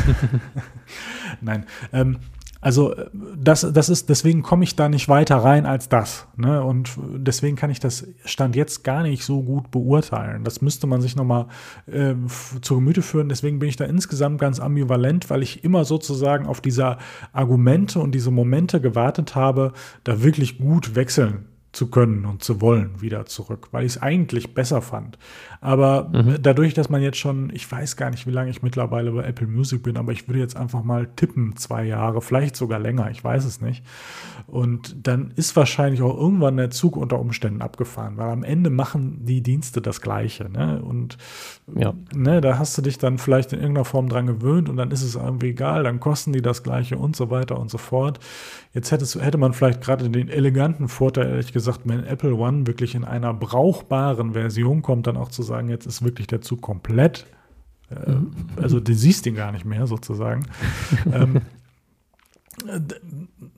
Nein, 1.40 1.66
ähm, 1.92 2.18
also 2.62 2.94
das, 3.36 3.66
das 3.72 3.88
ist, 3.88 4.08
deswegen 4.08 4.42
komme 4.42 4.62
ich 4.62 4.76
da 4.76 4.88
nicht 4.88 5.08
weiter 5.08 5.36
rein 5.38 5.66
als 5.66 5.88
das. 5.88 6.28
Ne? 6.36 6.62
Und 6.62 6.96
deswegen 7.16 7.56
kann 7.56 7.70
ich 7.70 7.80
das 7.80 8.06
Stand 8.24 8.54
jetzt 8.54 8.84
gar 8.84 9.02
nicht 9.02 9.24
so 9.24 9.42
gut 9.42 9.72
beurteilen. 9.72 10.44
Das 10.44 10.62
müsste 10.62 10.86
man 10.86 11.00
sich 11.00 11.16
nochmal 11.16 11.48
äh, 11.86 12.14
zu 12.60 12.76
Gemüte 12.76 13.02
führen. 13.02 13.28
Deswegen 13.28 13.58
bin 13.58 13.68
ich 13.68 13.74
da 13.74 13.84
insgesamt 13.84 14.40
ganz 14.40 14.60
ambivalent, 14.60 15.28
weil 15.28 15.42
ich 15.42 15.64
immer 15.64 15.84
sozusagen 15.84 16.46
auf 16.46 16.60
diese 16.60 16.98
Argumente 17.32 17.98
und 17.98 18.14
diese 18.14 18.30
Momente 18.30 18.80
gewartet 18.80 19.34
habe, 19.34 19.72
da 20.04 20.22
wirklich 20.22 20.58
gut 20.58 20.94
wechseln 20.94 21.46
zu 21.72 21.88
können 21.88 22.26
und 22.26 22.44
zu 22.44 22.60
wollen 22.60 23.00
wieder 23.00 23.26
zurück, 23.26 23.68
weil 23.72 23.86
ich 23.86 23.96
es 23.96 24.02
eigentlich 24.02 24.54
besser 24.54 24.82
fand. 24.82 25.18
Aber 25.64 26.10
mhm. 26.12 26.38
dadurch, 26.42 26.74
dass 26.74 26.90
man 26.90 27.02
jetzt 27.02 27.18
schon, 27.18 27.50
ich 27.54 27.70
weiß 27.70 27.96
gar 27.96 28.10
nicht, 28.10 28.26
wie 28.26 28.32
lange 28.32 28.50
ich 28.50 28.64
mittlerweile 28.64 29.12
bei 29.12 29.22
Apple 29.22 29.46
Music 29.46 29.84
bin, 29.84 29.96
aber 29.96 30.10
ich 30.10 30.26
würde 30.26 30.40
jetzt 30.40 30.56
einfach 30.56 30.82
mal 30.82 31.06
tippen, 31.14 31.54
zwei 31.56 31.84
Jahre, 31.84 32.20
vielleicht 32.20 32.56
sogar 32.56 32.80
länger, 32.80 33.08
ich 33.12 33.22
weiß 33.22 33.44
es 33.44 33.60
nicht. 33.60 33.84
Und 34.48 35.06
dann 35.06 35.30
ist 35.36 35.54
wahrscheinlich 35.54 36.02
auch 36.02 36.18
irgendwann 36.18 36.56
der 36.56 36.70
Zug 36.70 36.96
unter 36.96 37.20
Umständen 37.20 37.62
abgefahren, 37.62 38.16
weil 38.16 38.30
am 38.30 38.42
Ende 38.42 38.70
machen 38.70 39.24
die 39.24 39.40
Dienste 39.40 39.80
das 39.80 40.00
Gleiche. 40.00 40.50
Ne? 40.50 40.82
Und 40.82 41.16
ja. 41.72 41.94
ne, 42.12 42.40
da 42.40 42.58
hast 42.58 42.76
du 42.76 42.82
dich 42.82 42.98
dann 42.98 43.18
vielleicht 43.18 43.52
in 43.52 43.60
irgendeiner 43.60 43.84
Form 43.84 44.08
dran 44.08 44.26
gewöhnt 44.26 44.68
und 44.68 44.76
dann 44.76 44.90
ist 44.90 45.04
es 45.04 45.14
irgendwie 45.14 45.50
egal, 45.50 45.84
dann 45.84 46.00
kosten 46.00 46.32
die 46.32 46.42
das 46.42 46.64
Gleiche 46.64 46.98
und 46.98 47.14
so 47.14 47.30
weiter 47.30 47.56
und 47.60 47.70
so 47.70 47.78
fort. 47.78 48.18
Jetzt 48.74 48.90
hättest, 48.90 49.22
hätte 49.22 49.38
man 49.38 49.52
vielleicht 49.52 49.80
gerade 49.80 50.10
den 50.10 50.28
eleganten 50.28 50.88
Vorteil, 50.88 51.28
ehrlich 51.28 51.52
gesagt, 51.52 51.82
wenn 51.84 52.02
Apple 52.02 52.34
One 52.34 52.66
wirklich 52.66 52.96
in 52.96 53.04
einer 53.04 53.32
brauchbaren 53.32 54.32
Version 54.32 54.82
kommt, 54.82 55.06
dann 55.06 55.16
auch 55.16 55.28
zu 55.28 55.42
sagen, 55.42 55.51
jetzt 55.60 55.86
ist 55.86 56.02
wirklich 56.02 56.26
der 56.26 56.40
Zug 56.40 56.60
komplett, 56.62 57.26
äh, 57.90 58.14
also 58.60 58.80
du 58.80 58.94
siehst 58.94 59.26
ihn 59.26 59.34
gar 59.34 59.52
nicht 59.52 59.64
mehr 59.64 59.86
sozusagen. 59.86 60.46
ähm, 61.12 61.42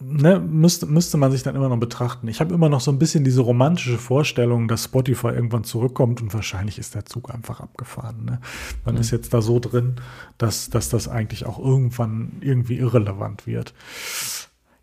ne, 0.00 0.38
müsste, 0.40 0.86
müsste 0.86 1.16
man 1.16 1.32
sich 1.32 1.42
dann 1.42 1.56
immer 1.56 1.68
noch 1.68 1.78
betrachten. 1.78 2.28
Ich 2.28 2.40
habe 2.40 2.54
immer 2.54 2.68
noch 2.68 2.80
so 2.80 2.90
ein 2.90 2.98
bisschen 2.98 3.24
diese 3.24 3.40
romantische 3.40 3.98
Vorstellung, 3.98 4.68
dass 4.68 4.84
Spotify 4.84 5.28
irgendwann 5.28 5.64
zurückkommt 5.64 6.22
und 6.22 6.32
wahrscheinlich 6.32 6.78
ist 6.78 6.94
der 6.94 7.04
Zug 7.04 7.32
einfach 7.32 7.60
abgefahren. 7.60 8.24
Ne? 8.24 8.40
Man 8.84 8.94
mhm. 8.94 9.00
ist 9.00 9.10
jetzt 9.10 9.34
da 9.34 9.42
so 9.42 9.58
drin, 9.58 9.96
dass, 10.38 10.70
dass 10.70 10.88
das 10.88 11.08
eigentlich 11.08 11.46
auch 11.46 11.58
irgendwann 11.58 12.32
irgendwie 12.40 12.78
irrelevant 12.78 13.46
wird 13.46 13.74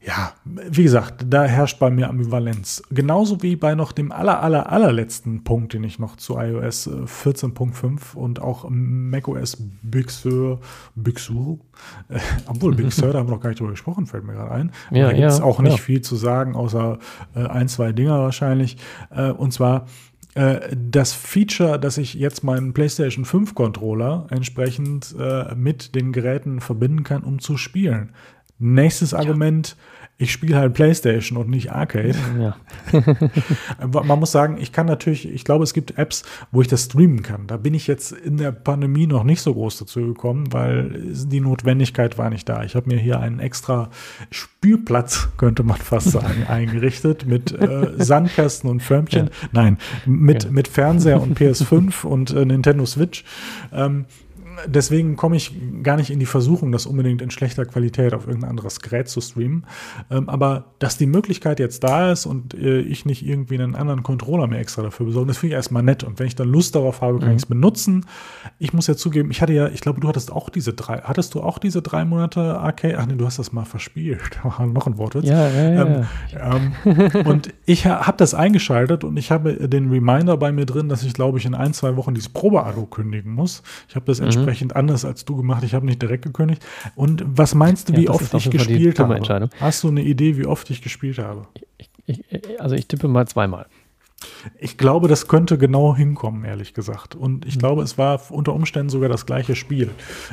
ja, 0.03 0.33
wie 0.45 0.83
gesagt, 0.83 1.25
da 1.29 1.43
herrscht 1.43 1.77
bei 1.77 1.91
mir 1.91 2.09
Ambivalenz. 2.09 2.81
Genauso 2.89 3.43
wie 3.43 3.55
bei 3.55 3.75
noch 3.75 3.91
dem 3.91 4.11
aller, 4.11 4.41
aller, 4.41 4.71
allerletzten 4.71 5.43
Punkt, 5.43 5.73
den 5.73 5.83
ich 5.83 5.99
noch 5.99 6.15
zu 6.15 6.37
iOS 6.39 6.89
14.5 6.89 8.15
äh, 8.15 8.17
und 8.17 8.41
auch 8.41 8.65
macOS 8.67 9.57
Big 9.83 10.09
Sur, 10.09 10.59
Big 10.95 11.19
Sur, 11.19 11.59
äh, 12.09 12.19
obwohl 12.47 12.73
Big 12.73 12.91
Sur, 12.91 13.13
da 13.13 13.19
haben 13.19 13.27
wir 13.27 13.35
noch 13.35 13.41
gar 13.41 13.49
nicht 13.49 13.59
drüber 13.59 13.71
gesprochen, 13.71 14.07
fällt 14.07 14.23
mir 14.23 14.33
gerade 14.33 14.51
ein. 14.51 14.71
Ja, 14.89 15.11
ja, 15.11 15.27
ist 15.27 15.41
auch 15.41 15.59
nicht 15.59 15.77
ja. 15.77 15.83
viel 15.83 16.01
zu 16.01 16.15
sagen, 16.15 16.55
außer 16.55 16.97
äh, 17.35 17.45
ein, 17.45 17.67
zwei 17.67 17.91
Dinger 17.91 18.19
wahrscheinlich. 18.19 18.77
Äh, 19.11 19.29
und 19.29 19.53
zwar, 19.53 19.85
äh, 20.33 20.75
das 20.75 21.13
Feature, 21.13 21.77
dass 21.79 21.99
ich 21.99 22.15
jetzt 22.15 22.43
meinen 22.43 22.73
PlayStation 22.73 23.23
5 23.23 23.53
Controller 23.53 24.25
entsprechend 24.31 25.13
äh, 25.19 25.53
mit 25.53 25.93
den 25.93 26.11
Geräten 26.11 26.59
verbinden 26.59 27.03
kann, 27.03 27.23
um 27.23 27.39
zu 27.39 27.55
spielen. 27.57 28.13
Nächstes 28.57 29.13
Argument, 29.13 29.75
ich 30.21 30.31
spiele 30.31 30.57
halt 30.57 30.75
PlayStation 30.75 31.35
und 31.35 31.49
nicht 31.49 31.71
Arcade. 31.71 32.13
Ja. 32.39 32.55
Man 34.03 34.19
muss 34.19 34.31
sagen, 34.31 34.57
ich 34.59 34.71
kann 34.71 34.85
natürlich, 34.85 35.27
ich 35.27 35.43
glaube, 35.43 35.63
es 35.63 35.73
gibt 35.73 35.97
Apps, 35.97 36.23
wo 36.51 36.61
ich 36.61 36.67
das 36.67 36.85
streamen 36.85 37.23
kann. 37.23 37.47
Da 37.47 37.57
bin 37.57 37.73
ich 37.73 37.87
jetzt 37.87 38.11
in 38.11 38.37
der 38.37 38.51
Pandemie 38.51 39.07
noch 39.07 39.23
nicht 39.23 39.41
so 39.41 39.51
groß 39.51 39.79
dazu 39.79 40.01
gekommen, 40.01 40.53
weil 40.53 41.01
die 41.11 41.41
Notwendigkeit 41.41 42.19
war 42.19 42.29
nicht 42.29 42.47
da. 42.47 42.63
Ich 42.63 42.75
habe 42.75 42.87
mir 42.87 42.99
hier 42.99 43.19
einen 43.19 43.39
extra 43.39 43.89
Spielplatz, 44.29 45.29
könnte 45.37 45.63
man 45.63 45.77
fast 45.77 46.11
sagen, 46.11 46.43
eingerichtet 46.47 47.25
mit 47.25 47.51
äh, 47.51 47.93
Sandkästen 47.97 48.69
und 48.69 48.83
Förmchen. 48.83 49.25
Ja. 49.25 49.49
Nein, 49.51 49.77
mit, 50.05 50.43
ja. 50.43 50.51
mit 50.51 50.67
Fernseher 50.67 51.19
und 51.19 51.39
PS5 51.39 52.05
und 52.05 52.29
äh, 52.29 52.45
Nintendo 52.45 52.85
Switch. 52.85 53.23
Ähm, 53.73 54.05
deswegen 54.67 55.15
komme 55.15 55.35
ich 55.35 55.53
gar 55.83 55.97
nicht 55.97 56.09
in 56.09 56.19
die 56.19 56.25
Versuchung, 56.25 56.71
das 56.71 56.85
unbedingt 56.85 57.21
in 57.21 57.31
schlechter 57.31 57.65
Qualität 57.65 58.13
auf 58.13 58.27
irgendein 58.27 58.51
anderes 58.51 58.79
Gerät 58.79 59.07
zu 59.07 59.21
streamen. 59.21 59.65
Ähm, 60.09 60.29
aber 60.29 60.65
dass 60.79 60.97
die 60.97 61.05
Möglichkeit 61.05 61.59
jetzt 61.59 61.83
da 61.83 62.11
ist 62.11 62.25
und 62.25 62.53
äh, 62.53 62.79
ich 62.79 63.05
nicht 63.05 63.25
irgendwie 63.25 63.55
einen 63.55 63.75
anderen 63.75 64.03
Controller 64.03 64.47
mir 64.47 64.57
extra 64.57 64.81
dafür 64.81 65.05
besorge, 65.05 65.27
das 65.27 65.37
finde 65.37 65.53
ich 65.53 65.57
erstmal 65.57 65.83
nett. 65.83 66.03
Und 66.03 66.19
wenn 66.19 66.27
ich 66.27 66.35
dann 66.35 66.49
Lust 66.49 66.75
darauf 66.75 67.01
habe, 67.01 67.19
kann 67.19 67.29
mhm. 67.29 67.35
ich 67.35 67.43
es 67.43 67.45
benutzen. 67.47 68.05
Ich 68.59 68.73
muss 68.73 68.87
ja 68.87 68.95
zugeben, 68.95 69.31
ich 69.31 69.41
hatte 69.41 69.53
ja, 69.53 69.67
ich 69.67 69.81
glaube, 69.81 69.99
du 69.99 70.07
hattest 70.07 70.31
auch 70.31 70.49
diese 70.49 70.73
drei, 70.73 70.99
hattest 70.99 71.33
du 71.35 71.41
auch 71.41 71.57
diese 71.57 71.81
drei 71.81 72.05
Monate 72.05 72.59
Arcade? 72.59 72.97
Ach 72.99 73.05
nee, 73.05 73.15
du 73.15 73.25
hast 73.25 73.39
das 73.39 73.51
mal 73.51 73.65
verspielt. 73.65 74.39
Noch 74.43 74.87
ein 74.87 74.97
Wortwitz. 74.97 75.25
Ja, 75.25 75.49
ja, 75.49 75.71
ja. 75.71 75.81
Ähm, 75.81 76.73
ähm, 76.85 77.25
und 77.25 77.53
ich 77.65 77.85
habe 77.85 78.17
das 78.17 78.33
eingeschaltet 78.33 79.03
und 79.03 79.17
ich 79.17 79.31
habe 79.31 79.67
den 79.67 79.89
Reminder 79.89 80.37
bei 80.37 80.51
mir 80.51 80.65
drin, 80.65 80.89
dass 80.89 81.03
ich, 81.03 81.13
glaube 81.13 81.37
ich, 81.37 81.45
in 81.45 81.55
ein, 81.55 81.73
zwei 81.73 81.95
Wochen 81.95 82.13
dieses 82.13 82.29
Probe-Abo 82.29 82.85
kündigen 82.85 83.33
muss. 83.33 83.63
Ich 83.89 83.95
habe 83.95 84.05
das 84.05 84.19
mhm. 84.19 84.27
entsprechend 84.27 84.50
entsprechend 84.51 84.75
anders 84.75 85.05
als 85.05 85.25
du 85.25 85.37
gemacht. 85.37 85.63
Ich 85.63 85.73
habe 85.73 85.85
nicht 85.85 86.01
direkt 86.01 86.23
gekündigt. 86.23 86.63
Und 86.95 87.23
was 87.25 87.55
meinst 87.55 87.89
du, 87.89 87.95
wie 87.95 88.05
ja, 88.05 88.11
oft 88.11 88.33
ich 88.33 88.49
gespielt 88.49 88.99
habe? 88.99 89.49
Hast 89.59 89.83
du 89.83 89.87
eine 89.87 90.01
Idee, 90.03 90.37
wie 90.37 90.45
oft 90.45 90.69
ich 90.69 90.81
gespielt 90.81 91.19
habe? 91.19 91.47
Ich, 91.77 91.89
ich, 92.05 92.61
also 92.61 92.75
ich 92.75 92.87
tippe 92.87 93.07
mal 93.07 93.27
zweimal. 93.27 93.67
Ich 94.59 94.77
glaube, 94.77 95.07
das 95.07 95.27
könnte 95.27 95.57
genau 95.57 95.95
hinkommen, 95.95 96.45
ehrlich 96.45 96.75
gesagt. 96.75 97.15
Und 97.15 97.45
ich 97.45 97.55
mhm. 97.55 97.59
glaube, 97.59 97.81
es 97.81 97.97
war 97.97 98.21
unter 98.29 98.53
Umständen 98.53 98.89
sogar 98.89 99.09
das 99.09 99.25
gleiche 99.25 99.55
Spiel. 99.55 99.89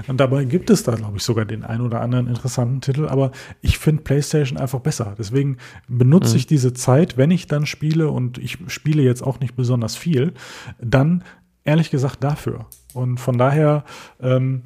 Und 0.08 0.18
dabei 0.18 0.44
gibt 0.44 0.68
es 0.68 0.82
da, 0.82 0.94
glaube 0.94 1.16
ich, 1.16 1.22
sogar 1.22 1.46
den 1.46 1.64
einen 1.64 1.80
oder 1.80 2.02
anderen 2.02 2.26
interessanten 2.26 2.82
Titel. 2.82 3.06
Aber 3.06 3.30
ich 3.62 3.78
finde 3.78 4.02
PlayStation 4.02 4.58
einfach 4.58 4.80
besser. 4.80 5.14
Deswegen 5.16 5.56
benutze 5.88 6.32
mhm. 6.32 6.36
ich 6.36 6.46
diese 6.46 6.74
Zeit, 6.74 7.16
wenn 7.16 7.30
ich 7.30 7.46
dann 7.46 7.64
spiele, 7.64 8.10
und 8.10 8.36
ich 8.36 8.58
spiele 8.66 9.02
jetzt 9.02 9.22
auch 9.22 9.40
nicht 9.40 9.56
besonders 9.56 9.96
viel, 9.96 10.34
dann 10.80 11.24
ehrlich 11.68 11.90
gesagt 11.90 12.24
dafür. 12.24 12.66
Und 12.94 13.20
von 13.20 13.36
daher, 13.36 13.84
ähm, 14.20 14.62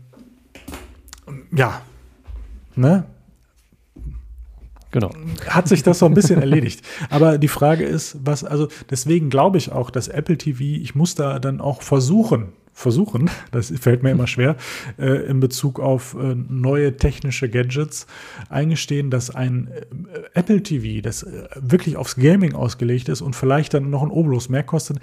ja, 1.50 1.82
ne? 2.76 3.04
Genau. 4.92 5.10
Hat 5.48 5.68
sich 5.68 5.82
das 5.82 5.98
so 5.98 6.06
ein 6.06 6.14
bisschen 6.14 6.40
erledigt. 6.40 6.84
Aber 7.10 7.38
die 7.38 7.48
Frage 7.48 7.84
ist, 7.84 8.18
was, 8.24 8.44
also 8.44 8.68
deswegen 8.90 9.30
glaube 9.30 9.58
ich 9.58 9.72
auch, 9.72 9.90
dass 9.90 10.08
Apple 10.08 10.38
TV, 10.38 10.60
ich 10.60 10.94
muss 10.94 11.14
da 11.14 11.38
dann 11.38 11.60
auch 11.60 11.82
versuchen, 11.82 12.52
versuchen, 12.72 13.30
das 13.50 13.72
fällt 13.80 14.02
mir 14.02 14.10
immer 14.10 14.26
schwer, 14.26 14.56
äh, 14.98 15.26
in 15.26 15.40
Bezug 15.40 15.78
auf 15.78 16.14
äh, 16.14 16.34
neue 16.34 16.96
technische 16.96 17.48
Gadgets 17.48 18.06
eingestehen, 18.48 19.10
dass 19.10 19.30
ein 19.30 19.68
äh, 19.68 19.84
Apple 20.34 20.62
TV, 20.62 21.02
das 21.02 21.22
äh, 21.22 21.48
wirklich 21.56 21.96
aufs 21.96 22.16
Gaming 22.16 22.54
ausgelegt 22.54 23.08
ist 23.08 23.20
und 23.20 23.36
vielleicht 23.36 23.74
dann 23.74 23.90
noch 23.90 24.02
ein 24.02 24.10
Obolus 24.10 24.48
mehr 24.48 24.62
kostet, 24.62 24.98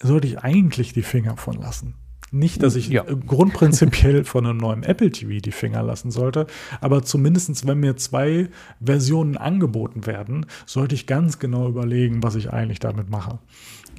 sollte 0.00 0.26
ich 0.26 0.38
eigentlich 0.40 0.92
die 0.92 1.02
Finger 1.02 1.36
von 1.36 1.56
lassen. 1.56 1.94
Nicht, 2.30 2.62
dass 2.62 2.76
ich 2.76 2.88
ja. 2.88 3.02
grundprinzipiell 3.02 4.24
von 4.24 4.46
einem 4.46 4.58
neuen 4.58 4.82
Apple 4.84 5.10
TV 5.10 5.40
die 5.40 5.52
Finger 5.52 5.82
lassen 5.82 6.10
sollte, 6.10 6.46
aber 6.80 7.02
zumindestens, 7.02 7.66
wenn 7.66 7.80
mir 7.80 7.96
zwei 7.96 8.48
Versionen 8.82 9.36
angeboten 9.36 10.06
werden, 10.06 10.46
sollte 10.64 10.94
ich 10.94 11.06
ganz 11.06 11.38
genau 11.38 11.68
überlegen, 11.68 12.22
was 12.22 12.34
ich 12.34 12.50
eigentlich 12.50 12.78
damit 12.78 13.10
mache. 13.10 13.38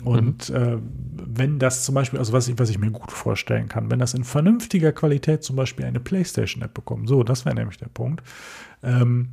Und 0.03 0.49
mhm. 0.49 0.55
äh, 0.55 0.77
wenn 1.15 1.59
das 1.59 1.85
zum 1.85 1.95
Beispiel, 1.95 2.19
also 2.19 2.33
was 2.33 2.47
ich, 2.47 2.57
was 2.57 2.69
ich 2.69 2.79
mir 2.79 2.91
gut 2.91 3.11
vorstellen 3.11 3.69
kann, 3.69 3.91
wenn 3.91 3.99
das 3.99 4.13
in 4.13 4.23
vernünftiger 4.23 4.91
Qualität 4.91 5.43
zum 5.43 5.55
Beispiel 5.55 5.85
eine 5.85 5.99
PlayStation-App 5.99 6.73
bekommt, 6.73 7.07
so, 7.07 7.23
das 7.23 7.45
wäre 7.45 7.55
nämlich 7.55 7.77
der 7.77 7.87
Punkt, 7.87 8.23
ähm, 8.81 9.29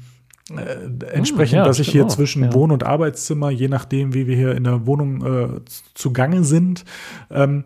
äh, 0.57 1.07
entsprechend, 1.13 1.59
ja, 1.59 1.65
dass 1.65 1.79
ich 1.79 1.89
hier 1.89 2.05
auch. 2.05 2.09
zwischen 2.09 2.45
ja. 2.45 2.53
Wohn- 2.53 2.71
und 2.71 2.85
Arbeitszimmer, 2.85 3.51
je 3.51 3.69
nachdem, 3.69 4.15
wie 4.15 4.27
wir 4.27 4.37
hier 4.37 4.55
in 4.55 4.65
der 4.65 4.87
Wohnung 4.87 5.25
äh, 5.25 5.61
zugange 5.95 6.45
sind, 6.45 6.85
ähm, 7.31 7.65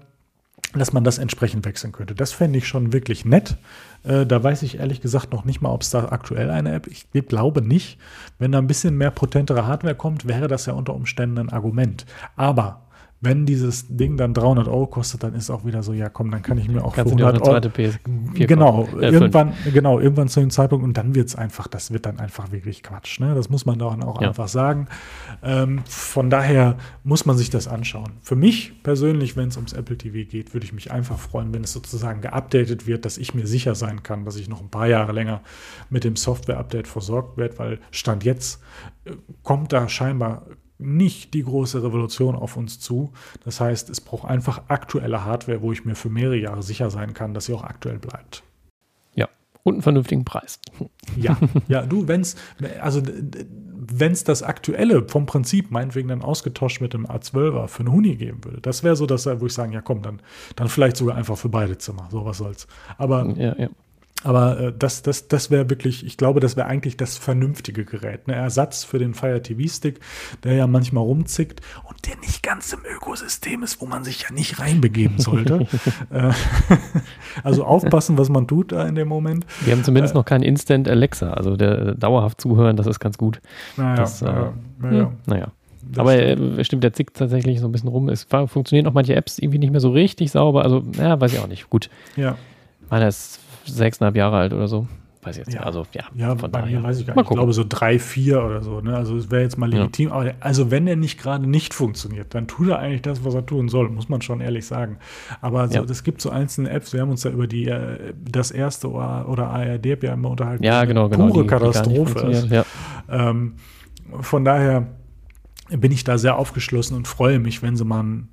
dass 0.79 0.93
man 0.93 1.05
das 1.05 1.19
entsprechend 1.19 1.65
wechseln 1.65 1.93
könnte. 1.93 2.15
Das 2.15 2.33
fände 2.33 2.59
ich 2.59 2.67
schon 2.67 2.93
wirklich 2.93 3.25
nett. 3.25 3.57
Äh, 4.03 4.27
da 4.27 4.43
weiß 4.43 4.63
ich 4.63 4.79
ehrlich 4.79 5.01
gesagt 5.01 5.33
noch 5.33 5.45
nicht 5.45 5.61
mal, 5.61 5.71
ob 5.71 5.83
es 5.83 5.91
da 5.91 6.07
aktuell 6.07 6.51
eine 6.51 6.73
App 6.73 6.87
Ich 6.87 7.07
glaube 7.29 7.63
nicht. 7.63 7.99
Wenn 8.39 8.53
da 8.53 8.59
ein 8.59 8.67
bisschen 8.67 8.97
mehr 8.97 9.11
potentere 9.11 9.67
Hardware 9.67 9.95
kommt, 9.95 10.27
wäre 10.27 10.49
das 10.49 10.67
ja 10.67 10.75
unter 10.75 10.95
Umständen 10.95 11.39
ein 11.39 11.51
Argument. 11.51 12.07
Aber 12.37 12.84
wenn 13.25 13.47
dieses 13.47 13.87
Ding 13.89 14.17
dann 14.17 14.35
300 14.35 14.69
Euro 14.69 14.87
kostet, 14.87 15.23
dann 15.23 15.35
ist 15.35 15.51
auch 15.51 15.65
wieder 15.65 15.83
so, 15.83 15.93
ja 15.93 16.09
komm, 16.09 16.31
dann 16.31 16.43
kann 16.43 16.59
ich 16.59 16.69
mir 16.69 16.85
auch 16.85 16.95
Kannst 16.95 17.15
für 17.15 17.27
100 17.27 17.49
Euro. 17.49 17.69
PS 17.71 17.99
genau, 18.35 18.89
äh, 19.01 19.09
irgendwann, 19.11 19.55
genau, 19.73 19.99
irgendwann 19.99 20.29
zu 20.29 20.41
dem 20.41 20.51
Zeitpunkt 20.51 20.85
und 20.85 20.97
dann 20.97 21.15
wird 21.15 21.29
es 21.29 21.37
einfach, 21.37 21.67
das 21.67 21.91
wird 21.91 22.07
dann 22.07 22.19
einfach 22.19 22.53
wirklich 22.53 22.83
Quatsch. 22.83 23.21
Ne? 23.21 23.35
Das 23.35 23.49
muss 23.49 23.67
man 23.67 23.79
dann 23.79 24.03
auch 24.03 24.21
ja. 24.21 24.29
einfach 24.29 24.49
sagen. 24.49 24.89
Ähm, 25.43 25.81
von 25.87 26.31
daher 26.31 26.77
muss 27.03 27.27
man 27.27 27.37
sich 27.37 27.51
das 27.51 27.67
anschauen. 27.69 28.13
Für 28.21 28.37
mich 28.37 28.83
persönlich, 28.83 29.37
wenn 29.37 29.49
es 29.49 29.57
ums 29.57 29.73
Apple 29.73 29.97
TV 29.97 30.29
geht, 30.29 30.55
würde 30.55 30.67
ich 30.67 30.73
mich 30.73 30.91
einfach 30.91 31.19
freuen, 31.19 31.53
wenn 31.55 31.65
es 31.65 31.73
sozusagen 31.73 32.21
geupdatet 32.21 32.87
wird, 32.87 33.05
dass 33.05 33.19
ich 33.19 33.35
mir 33.35 33.47
sicher 33.47 33.75
sein 33.75 34.03
kann, 34.03 34.25
dass 34.25 34.37
ich 34.37 34.49
noch 34.49 34.61
ein 34.61 34.69
paar 34.69 34.87
Jahre 34.87 35.13
länger 35.13 35.41
mit 35.91 36.05
dem 36.05 36.17
Software-Update 36.17 36.89
versorgt 36.89 37.37
werde, 37.37 37.59
weil 37.59 37.79
Stand 37.91 38.25
jetzt 38.25 38.63
äh, 39.05 39.13
kommt 39.43 39.73
da 39.73 39.89
scheinbar 39.89 40.47
nicht 40.79 41.35
die 41.35 41.43
große 41.43 41.83
Revolution 41.83 42.35
auf 42.35 42.57
uns 42.57 42.81
zu. 42.81 43.13
Das 43.45 43.61
heißt, 43.61 43.91
es 43.91 44.01
braucht 44.01 44.29
einfach 44.29 44.63
aktuelle 44.69 45.25
Hardware, 45.25 45.63
wo 45.63 45.73
ich 45.73 45.85
mir 45.85 45.95
für 45.95 46.11
mehrere 46.11 46.37
Jahre 46.37 46.63
sicher 46.63 46.91
sein 46.91 47.15
kann, 47.15 47.35
dass 47.35 47.47
sie 47.47 47.55
auch 47.55 47.65
aktuell 47.65 47.99
bleibt. 47.99 48.43
Ja, 49.15 49.29
und 49.63 49.75
einen 49.75 49.83
vernünftigen 49.83 50.25
Preis. 50.25 50.59
Ja, 51.17 51.39
ja, 51.69 51.83
du, 51.83 52.09
wenn 52.09 52.23
es, 52.23 52.37
also 52.81 53.03
wenn 53.87 54.13
es 54.13 54.25
das 54.25 54.43
aktuelle 54.43 55.07
vom 55.09 55.27
Prinzip 55.27 55.71
meinetwegen 55.71 56.09
dann 56.09 56.23
ausgetauscht 56.23 56.81
mit 56.81 56.93
dem 56.95 57.07
A12er 57.07 57.69
für 57.69 57.81
einen 57.81 57.93
Huni 57.93 58.17
geben 58.17 58.45
würde, 58.45 58.61
das 58.61 58.83
wäre 58.83 58.97
so, 58.97 59.07
dass 59.07 59.27
wo 59.27 59.47
ich 59.47 59.53
sagen, 59.53 59.73
ja 59.73 59.81
komm, 59.81 60.03
dann, 60.03 60.21
dann 60.57 60.69
vielleicht 60.69 60.97
sogar 60.97 61.17
einfach 61.17 61.37
für 61.37 61.49
beide 61.49 61.79
Zimmer, 61.79 62.09
so 62.11 62.25
was 62.25 62.39
soll's. 62.39 62.67
Aber 62.99 63.27
ja, 63.37 63.55
ja. 63.59 63.69
Aber 64.25 64.59
äh, 64.59 64.73
das, 64.77 65.03
das, 65.03 65.29
das 65.29 65.51
wäre 65.51 65.71
wirklich, 65.71 66.05
ich 66.05 66.17
glaube, 66.17 66.41
das 66.41 66.57
wäre 66.57 66.67
eigentlich 66.67 66.97
das 66.97 67.17
vernünftige 67.19 67.85
Gerät. 67.85 68.27
Ne? 68.27 68.35
Ersatz 68.35 68.83
für 68.83 68.99
den 68.99 69.15
Fire 69.15 69.41
TV 69.41 69.69
Stick, 69.69 70.01
der 70.43 70.55
ja 70.55 70.67
manchmal 70.67 71.05
rumzickt 71.05 71.61
und 71.85 72.07
der 72.07 72.17
nicht 72.17 72.43
ganz 72.43 72.73
im 72.73 72.81
Ökosystem 72.97 73.63
ist, 73.63 73.81
wo 73.81 73.87
man 73.87 74.03
sich 74.03 74.23
ja 74.23 74.33
nicht 74.33 74.59
reinbegeben 74.59 75.19
sollte. 75.19 75.67
Äh, 76.11 76.33
also 77.43 77.65
aufpassen, 77.65 78.17
was 78.19 78.29
man 78.29 78.47
tut 78.47 78.73
da 78.73 78.87
in 78.87 78.95
dem 78.95 79.09
Moment. 79.09 79.47
Wir 79.65 79.73
haben 79.73 79.85
zumindest 79.85 80.15
äh, 80.15 80.19
noch 80.19 80.25
keinen 80.25 80.43
Instant 80.43 80.89
Alexa, 80.89 81.33
also 81.33 81.57
der 81.57 81.79
äh, 81.79 81.97
dauerhaft 81.97 82.41
zuhören, 82.41 82.77
das 82.77 82.87
ist 82.87 83.01
ganz 83.01 83.19
gut. 83.19 83.41
Naja, 83.77 83.97
das, 83.97 84.23
äh, 84.23 84.27
naja, 84.27 84.53
naja. 84.79 85.13
naja. 85.27 85.53
Aber 85.97 86.15
äh, 86.17 86.65
stimmt, 86.65 86.85
der 86.85 86.93
zickt 86.93 87.17
tatsächlich 87.17 87.61
so 87.61 87.67
ein 87.67 87.73
bisschen 87.73 87.89
rum. 87.89 88.09
Es 88.09 88.25
funktionieren 88.25 88.87
auch 88.87 88.93
manche 88.93 89.15
Apps 89.15 89.39
irgendwie 89.39 89.59
nicht 89.59 89.71
mehr 89.71 89.81
so 89.81 89.91
richtig 89.91 90.31
sauber. 90.31 90.65
Also, 90.65 90.83
ja, 90.97 91.21
weiß 91.21 91.33
ich 91.33 91.39
auch 91.41 91.47
nicht. 91.47 91.69
Gut. 91.71 91.91
Ja. 92.17 92.37
Meiner 92.91 93.09
ist 93.09 93.41
sechseinhalb 93.65 94.17
Jahre 94.17 94.37
alt 94.37 94.53
oder 94.53 94.69
so. 94.69 94.87
Weiß 95.25 95.39
ich 95.39 95.47
jetzt 95.47 95.55
ja. 95.55 95.63
Also, 95.63 95.87
ja, 95.93 96.05
ja 96.15 96.37
von 96.37 96.51
bei 96.51 96.61
daher. 96.61 96.81
mir 96.81 96.83
weiß 96.87 97.01
ich 97.01 97.07
gar 97.07 97.15
nicht. 97.15 97.23
Ich 97.23 97.35
glaube 97.35 97.53
so 97.55 97.65
drei, 97.67 97.99
vier 97.99 98.45
oder 98.45 98.63
so. 98.63 98.81
Ne? 98.81 98.95
Also 98.95 99.17
es 99.17 99.31
wäre 99.31 99.43
jetzt 99.43 99.57
mal 99.57 99.71
legitim. 99.71 100.11
Ja. 100.11 100.15
Aber 100.15 100.35
also 100.41 100.71
wenn 100.71 100.87
er 100.87 100.97
nicht 100.97 101.19
gerade 101.19 101.49
nicht 101.49 101.73
funktioniert, 101.73 102.35
dann 102.35 102.47
tut 102.47 102.69
er 102.69 102.79
eigentlich 102.79 103.03
das, 103.03 103.25
was 103.25 103.35
er 103.35 103.47
tun 103.47 103.69
soll, 103.69 103.89
muss 103.89 104.09
man 104.11 104.21
schon 104.21 104.43
ehrlich 104.43 104.67
sagen. 104.67 104.99
Aber 105.41 105.69
so, 105.69 105.83
es 105.85 106.05
gibt 106.05 106.21
so 106.21 106.29
einzelne 106.29 106.71
Apps, 106.71 106.93
wir 106.93 107.01
haben 107.01 107.11
uns 107.11 107.25
ja 107.25 107.31
über 107.31 107.47
die 107.47 107.69
äh, 107.69 108.13
das 108.23 108.51
erste 108.51 108.91
oder, 108.91 109.27
oder 109.29 109.49
ARD 109.49 110.03
ja 110.03 110.13
immer 110.13 110.31
unterhalten. 110.31 110.63
Ja, 110.63 110.85
genau, 110.85 111.09
genau. 111.09 111.29
Pure 111.29 111.45
die, 111.45 111.49
Katastrophe 111.49 112.27
die 112.27 112.33
ist. 112.33 112.51
Ja. 112.51 112.65
Ähm, 113.09 113.55
von 114.21 114.45
daher 114.45 114.89
bin 115.71 115.91
ich 115.91 116.05
da 116.05 116.19
sehr 116.19 116.37
aufgeschlossen 116.37 116.97
und 116.97 117.09
freue 117.09 117.39
mich, 117.39 117.63
wenn 117.63 117.77
sie 117.77 117.85
mal 117.85 118.03
ein 118.03 118.29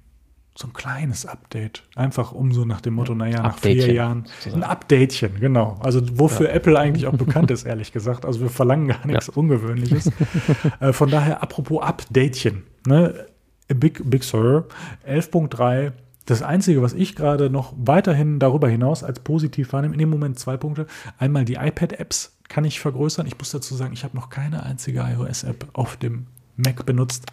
so 0.56 0.68
ein 0.68 0.74
kleines 0.74 1.26
Update. 1.26 1.84
Einfach 1.96 2.34
um 2.34 2.52
so 2.54 2.66
nach 2.66 2.82
dem 2.82 2.96
Motto, 2.96 3.16
naja, 3.16 3.42
nach 3.42 3.58
vier 3.58 3.94
Jahren. 3.94 4.26
Sozusagen. 4.26 4.64
Ein 4.64 4.70
Updatechen, 4.70 5.40
genau. 5.40 5.78
Also 5.80 6.02
wofür 6.20 6.50
ja. 6.50 6.56
Apple 6.56 6.78
eigentlich 6.78 7.08
auch 7.08 7.16
bekannt 7.16 7.52
ist, 7.52 7.64
ehrlich 7.64 7.92
gesagt. 7.92 8.26
Also 8.26 8.42
wir 8.42 8.50
verlangen 8.50 8.88
gar 8.90 9.06
nichts 9.08 9.28
ja. 9.28 9.34
Ungewöhnliches. 9.34 10.12
äh, 10.80 10.94
von 10.94 11.10
daher, 11.10 11.42
apropos 11.42 11.82
Updatechen. 11.82 12.64
Ne? 12.86 13.28
Big, 13.68 14.02
Big 14.10 14.24
Sur 14.24 14.68
11.3. 15.08 15.94
Das 16.26 16.42
Einzige, 16.44 16.82
was 16.82 16.94
ich 16.94 17.16
gerade 17.16 17.50
noch 17.50 17.74
weiterhin 17.78 18.40
darüber 18.40 18.68
hinaus 18.68 19.04
als 19.04 19.20
positiv 19.22 19.74
wahrnehme, 19.74 19.94
in 19.94 20.00
dem 20.00 20.10
Moment 20.10 20.38
zwei 20.38 20.58
Punkte. 20.58 20.86
Einmal 21.18 21.46
die 21.46 21.56
iPad-Apps 21.56 22.38
kann 22.48 22.66
ich 22.66 22.80
vergrößern. 22.80 23.26
Ich 23.26 23.38
muss 23.38 23.52
dazu 23.52 23.76
sagen, 23.76 23.94
ich 23.94 24.04
habe 24.04 24.16
noch 24.16 24.30
keine 24.30 24.64
einzige 24.64 25.00
iOS-App 25.00 25.70
auf 25.74 25.96
dem 25.96 26.28
Mac 26.58 26.86
benutzt. 26.86 27.26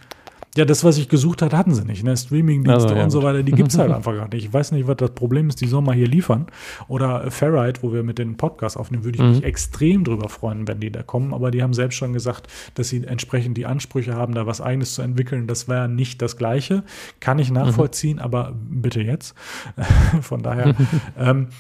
Ja, 0.59 0.65
das, 0.65 0.83
was 0.83 0.99
ich 0.99 1.09
gesucht 1.09 1.41
hatte, 1.41 1.57
hatten 1.57 1.73
sie 1.73 1.85
nicht. 1.85 2.03
Ne? 2.03 2.17
Streaming-Dienste 2.17 2.83
also, 2.83 2.97
ja, 2.97 3.05
und 3.05 3.11
so 3.11 3.23
weiter, 3.23 3.45
die 3.45 3.53
gibt 3.53 3.71
es 3.71 3.79
halt 3.79 3.93
einfach 3.95 4.13
gar 4.13 4.29
nicht. 4.29 4.45
Ich 4.45 4.53
weiß 4.53 4.73
nicht, 4.73 4.89
was 4.89 4.97
das 4.97 5.13
Problem 5.13 5.49
ist, 5.49 5.61
die 5.61 5.69
sollen 5.69 5.85
mal 5.85 5.95
hier 5.95 6.09
liefern. 6.09 6.47
Oder 6.89 7.31
Ferrite, 7.31 7.81
wo 7.85 7.93
wir 7.93 8.03
mit 8.03 8.19
den 8.19 8.37
Podcasts 8.37 8.77
aufnehmen, 8.77 9.05
würde 9.05 9.19
ich 9.19 9.23
mhm. 9.23 9.31
mich 9.31 9.45
extrem 9.45 10.03
drüber 10.03 10.29
freuen, 10.29 10.67
wenn 10.67 10.81
die 10.81 10.91
da 10.91 11.05
kommen. 11.05 11.33
Aber 11.33 11.53
die 11.53 11.63
haben 11.63 11.75
selbst 11.75 11.95
schon 11.95 12.13
gesagt, 12.13 12.49
dass 12.75 12.89
sie 12.89 13.05
entsprechend 13.05 13.57
die 13.57 13.67
Ansprüche 13.67 14.15
haben, 14.15 14.35
da 14.35 14.47
was 14.47 14.61
Eigenes 14.61 14.95
zu 14.95 15.03
entwickeln. 15.03 15.47
Das 15.47 15.69
wäre 15.69 15.89
nicht 15.89 16.21
das 16.23 16.37
Gleiche. 16.37 16.83
Kann 17.21 17.39
ich 17.39 17.53
nachvollziehen, 17.53 18.17
mhm. 18.17 18.23
aber 18.23 18.53
bitte 18.69 19.01
jetzt. 19.01 19.37
Von 20.23 20.43
daher, 20.43 20.75
ähm, 21.17 21.51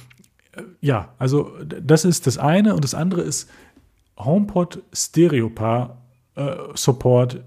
ja, 0.80 1.10
also 1.20 1.52
das 1.62 2.04
ist 2.04 2.26
das 2.26 2.36
eine. 2.36 2.74
Und 2.74 2.82
das 2.82 2.94
andere 2.94 3.20
ist 3.20 3.48
HomePod 4.18 4.82
Stereopaar 4.92 5.98
äh, 6.34 6.56
Support 6.74 7.44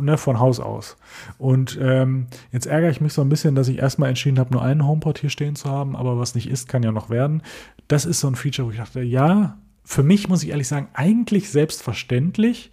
ne, 0.00 0.16
von 0.18 0.38
Haus 0.38 0.60
aus. 0.60 0.96
Und 1.38 1.78
ähm, 1.80 2.26
jetzt 2.52 2.66
ärgere 2.66 2.90
ich 2.90 3.00
mich 3.00 3.12
so 3.12 3.22
ein 3.22 3.28
bisschen, 3.28 3.54
dass 3.54 3.68
ich 3.68 3.78
erstmal 3.78 4.08
entschieden 4.08 4.38
habe, 4.38 4.52
nur 4.52 4.62
einen 4.62 4.86
HomePod 4.86 5.18
hier 5.18 5.30
stehen 5.30 5.56
zu 5.56 5.70
haben, 5.70 5.96
aber 5.96 6.18
was 6.18 6.34
nicht 6.34 6.48
ist, 6.48 6.68
kann 6.68 6.82
ja 6.82 6.92
noch 6.92 7.10
werden. 7.10 7.42
Das 7.88 8.04
ist 8.04 8.20
so 8.20 8.28
ein 8.28 8.36
Feature, 8.36 8.68
wo 8.68 8.72
ich 8.72 8.78
dachte, 8.78 9.02
ja, 9.02 9.58
für 9.84 10.02
mich 10.02 10.28
muss 10.28 10.42
ich 10.42 10.50
ehrlich 10.50 10.68
sagen, 10.68 10.88
eigentlich 10.94 11.50
selbstverständlich. 11.50 12.70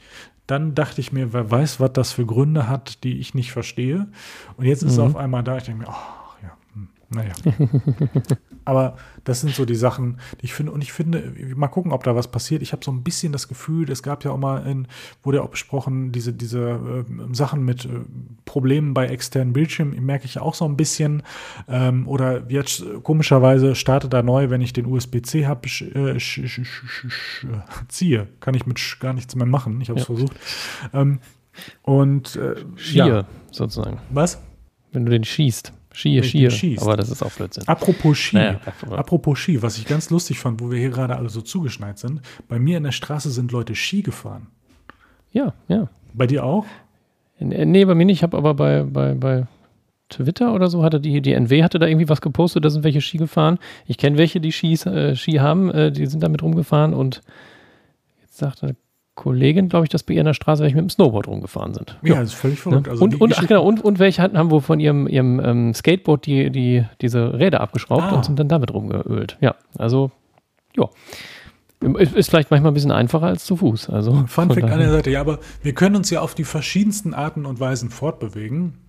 Dann 0.47 0.75
dachte 0.75 0.99
ich 0.99 1.13
mir, 1.13 1.31
wer 1.31 1.49
weiß, 1.49 1.79
was 1.79 1.93
das 1.93 2.11
für 2.11 2.25
Gründe 2.25 2.67
hat, 2.67 3.03
die 3.03 3.19
ich 3.19 3.33
nicht 3.33 3.51
verstehe. 3.51 4.07
Und 4.57 4.65
jetzt 4.65 4.83
ist 4.83 4.97
mhm. 4.97 5.03
es 5.03 5.11
auf 5.11 5.15
einmal 5.15 5.43
da. 5.43 5.57
Ich 5.57 5.63
denke 5.63 5.83
mir, 5.83 5.89
oh, 5.89 6.22
naja. 7.13 7.33
Aber 8.65 8.97
das 9.23 9.41
sind 9.41 9.53
so 9.53 9.65
die 9.65 9.75
Sachen, 9.75 10.19
die 10.41 10.45
ich 10.45 10.53
finde. 10.53 10.71
Und 10.71 10.81
ich 10.81 10.93
finde, 10.93 11.33
mal 11.55 11.67
gucken, 11.67 11.91
ob 11.91 12.03
da 12.03 12.15
was 12.15 12.29
passiert. 12.29 12.61
Ich 12.61 12.71
habe 12.71 12.83
so 12.83 12.91
ein 12.91 13.03
bisschen 13.03 13.33
das 13.33 13.47
Gefühl, 13.47 13.89
es 13.91 14.03
gab 14.03 14.23
ja 14.23 14.31
auch 14.31 14.37
mal, 14.37 14.65
in, 14.65 14.87
wurde 15.21 15.39
ja 15.39 15.43
auch 15.43 15.49
besprochen, 15.49 16.11
diese, 16.11 16.33
diese 16.33 17.05
äh, 17.09 17.33
Sachen 17.33 17.63
mit 17.63 17.85
äh, 17.85 17.89
Problemen 18.45 18.93
bei 18.93 19.07
externen 19.07 19.53
Bildschirmen, 19.53 20.03
merke 20.05 20.25
ich 20.25 20.35
ja 20.35 20.41
auch 20.41 20.55
so 20.55 20.65
ein 20.65 20.77
bisschen. 20.77 21.23
Ähm, 21.67 22.07
oder 22.07 22.49
jetzt 22.49 22.83
komischerweise 23.03 23.75
startet 23.75 24.13
da 24.13 24.23
neu, 24.23 24.49
wenn 24.49 24.61
ich 24.61 24.73
den 24.73 24.85
USB-C 24.85 25.45
habe, 25.45 25.67
äh, 25.67 26.17
ziehe. 27.87 28.27
Kann 28.39 28.53
ich 28.53 28.65
mit 28.65 28.79
gar 28.99 29.13
nichts 29.13 29.35
mehr 29.35 29.45
machen. 29.45 29.81
Ich 29.81 29.89
habe 29.89 29.99
es 29.99 30.07
ja. 30.07 30.15
versucht. 30.15 30.33
Ähm, 30.93 31.19
und 31.83 32.35
äh, 32.35 32.55
Schier, 32.75 33.07
ja. 33.07 33.25
sozusagen. 33.51 33.99
Was? 34.09 34.41
Wenn 34.91 35.05
du 35.05 35.11
den 35.11 35.23
schießt. 35.23 35.73
Ski, 35.93 36.23
Ski, 36.23 36.49
schießt. 36.49 36.81
aber 36.81 36.97
das 36.97 37.09
ist 37.09 37.21
auch 37.21 37.31
Blödsinn. 37.31 37.67
Apropos 37.67 38.17
Ski, 38.17 38.35
naja, 38.35 38.59
apropos 38.89 39.39
Ski, 39.39 39.61
was 39.61 39.77
ich 39.77 39.85
ganz 39.85 40.09
lustig 40.09 40.39
fand, 40.39 40.59
wo 40.59 40.71
wir 40.71 40.79
hier 40.79 40.89
gerade 40.89 41.15
alle 41.15 41.29
so 41.29 41.41
zugeschneit 41.41 41.99
sind, 41.99 42.21
bei 42.47 42.59
mir 42.59 42.77
in 42.77 42.83
der 42.83 42.91
Straße 42.91 43.29
sind 43.29 43.51
Leute 43.51 43.75
Ski 43.75 44.01
gefahren. 44.01 44.47
Ja, 45.31 45.53
ja. 45.67 45.87
Bei 46.13 46.27
dir 46.27 46.43
auch? 46.43 46.65
Nee, 47.39 47.85
bei 47.85 47.95
mir 47.95 48.05
nicht, 48.05 48.17
ich 48.17 48.23
habe 48.23 48.37
aber 48.37 48.53
bei, 48.53 48.83
bei, 48.83 49.13
bei 49.13 49.47
Twitter 50.09 50.53
oder 50.53 50.67
so 50.67 50.83
hatte 50.83 50.99
die, 50.99 51.21
die 51.21 51.33
NW 51.33 51.63
hatte 51.63 51.79
da 51.79 51.87
irgendwie 51.87 52.09
was 52.09 52.21
gepostet, 52.21 52.65
da 52.65 52.69
sind 52.69 52.83
welche 52.83 53.01
Ski 53.01 53.17
gefahren. 53.17 53.59
Ich 53.85 53.97
kenne 53.97 54.17
welche, 54.17 54.39
die 54.39 54.51
Skis, 54.51 54.85
äh, 54.85 55.15
Ski 55.15 55.33
haben, 55.33 55.71
äh, 55.71 55.91
die 55.91 56.05
sind 56.05 56.23
damit 56.23 56.41
rumgefahren 56.41 56.93
und 56.93 57.21
jetzt 58.21 58.37
sagte 58.37 58.75
Kollegin, 59.15 59.69
glaube 59.69 59.85
ich, 59.85 59.89
dass 59.89 60.03
bei 60.03 60.15
ihr 60.15 60.21
in 60.21 60.25
der 60.25 60.33
Straße 60.33 60.63
welche 60.63 60.75
mit 60.75 60.85
dem 60.85 60.89
Snowboard 60.89 61.27
rumgefahren 61.27 61.73
sind. 61.73 61.99
Ja, 62.01 62.15
ja. 62.15 62.21
das 62.21 62.29
ist 62.29 62.35
völlig 62.35 62.59
verrückt. 62.59 62.87
Ne? 62.87 62.91
Also 62.91 63.03
und, 63.03 63.21
und, 63.21 63.37
ach, 63.37 63.47
genau, 63.47 63.63
und, 63.63 63.83
und 63.83 63.99
welche 63.99 64.21
hatten, 64.21 64.37
haben 64.37 64.49
wohl 64.49 64.61
von 64.61 64.79
ihrem, 64.79 65.07
ihrem 65.07 65.39
ähm, 65.39 65.73
Skateboard 65.73 66.25
die, 66.25 66.49
die, 66.49 66.85
diese 67.01 67.37
Räder 67.37 67.61
abgeschraubt 67.61 68.03
ah. 68.03 68.15
und 68.15 68.25
sind 68.25 68.39
dann 68.39 68.49
damit 68.49 68.73
rumgeölt. 68.73 69.37
Ja, 69.39 69.55
also, 69.77 70.11
ja. 70.75 70.89
Ist, 71.97 72.15
ist 72.15 72.29
vielleicht 72.29 72.49
manchmal 72.49 72.71
ein 72.71 72.73
bisschen 72.73 72.91
einfacher 72.91 73.27
als 73.27 73.45
zu 73.45 73.57
Fuß. 73.57 73.89
Also, 73.89 74.25
Fun 74.27 74.49
Fact 74.49 74.63
an 74.63 74.79
der 74.79 74.91
Seite, 74.91 75.11
ja, 75.11 75.21
aber 75.21 75.39
wir 75.61 75.73
können 75.73 75.95
uns 75.97 76.09
ja 76.09 76.21
auf 76.21 76.33
die 76.33 76.45
verschiedensten 76.45 77.13
Arten 77.13 77.45
und 77.45 77.59
Weisen 77.59 77.89
fortbewegen. 77.89 78.79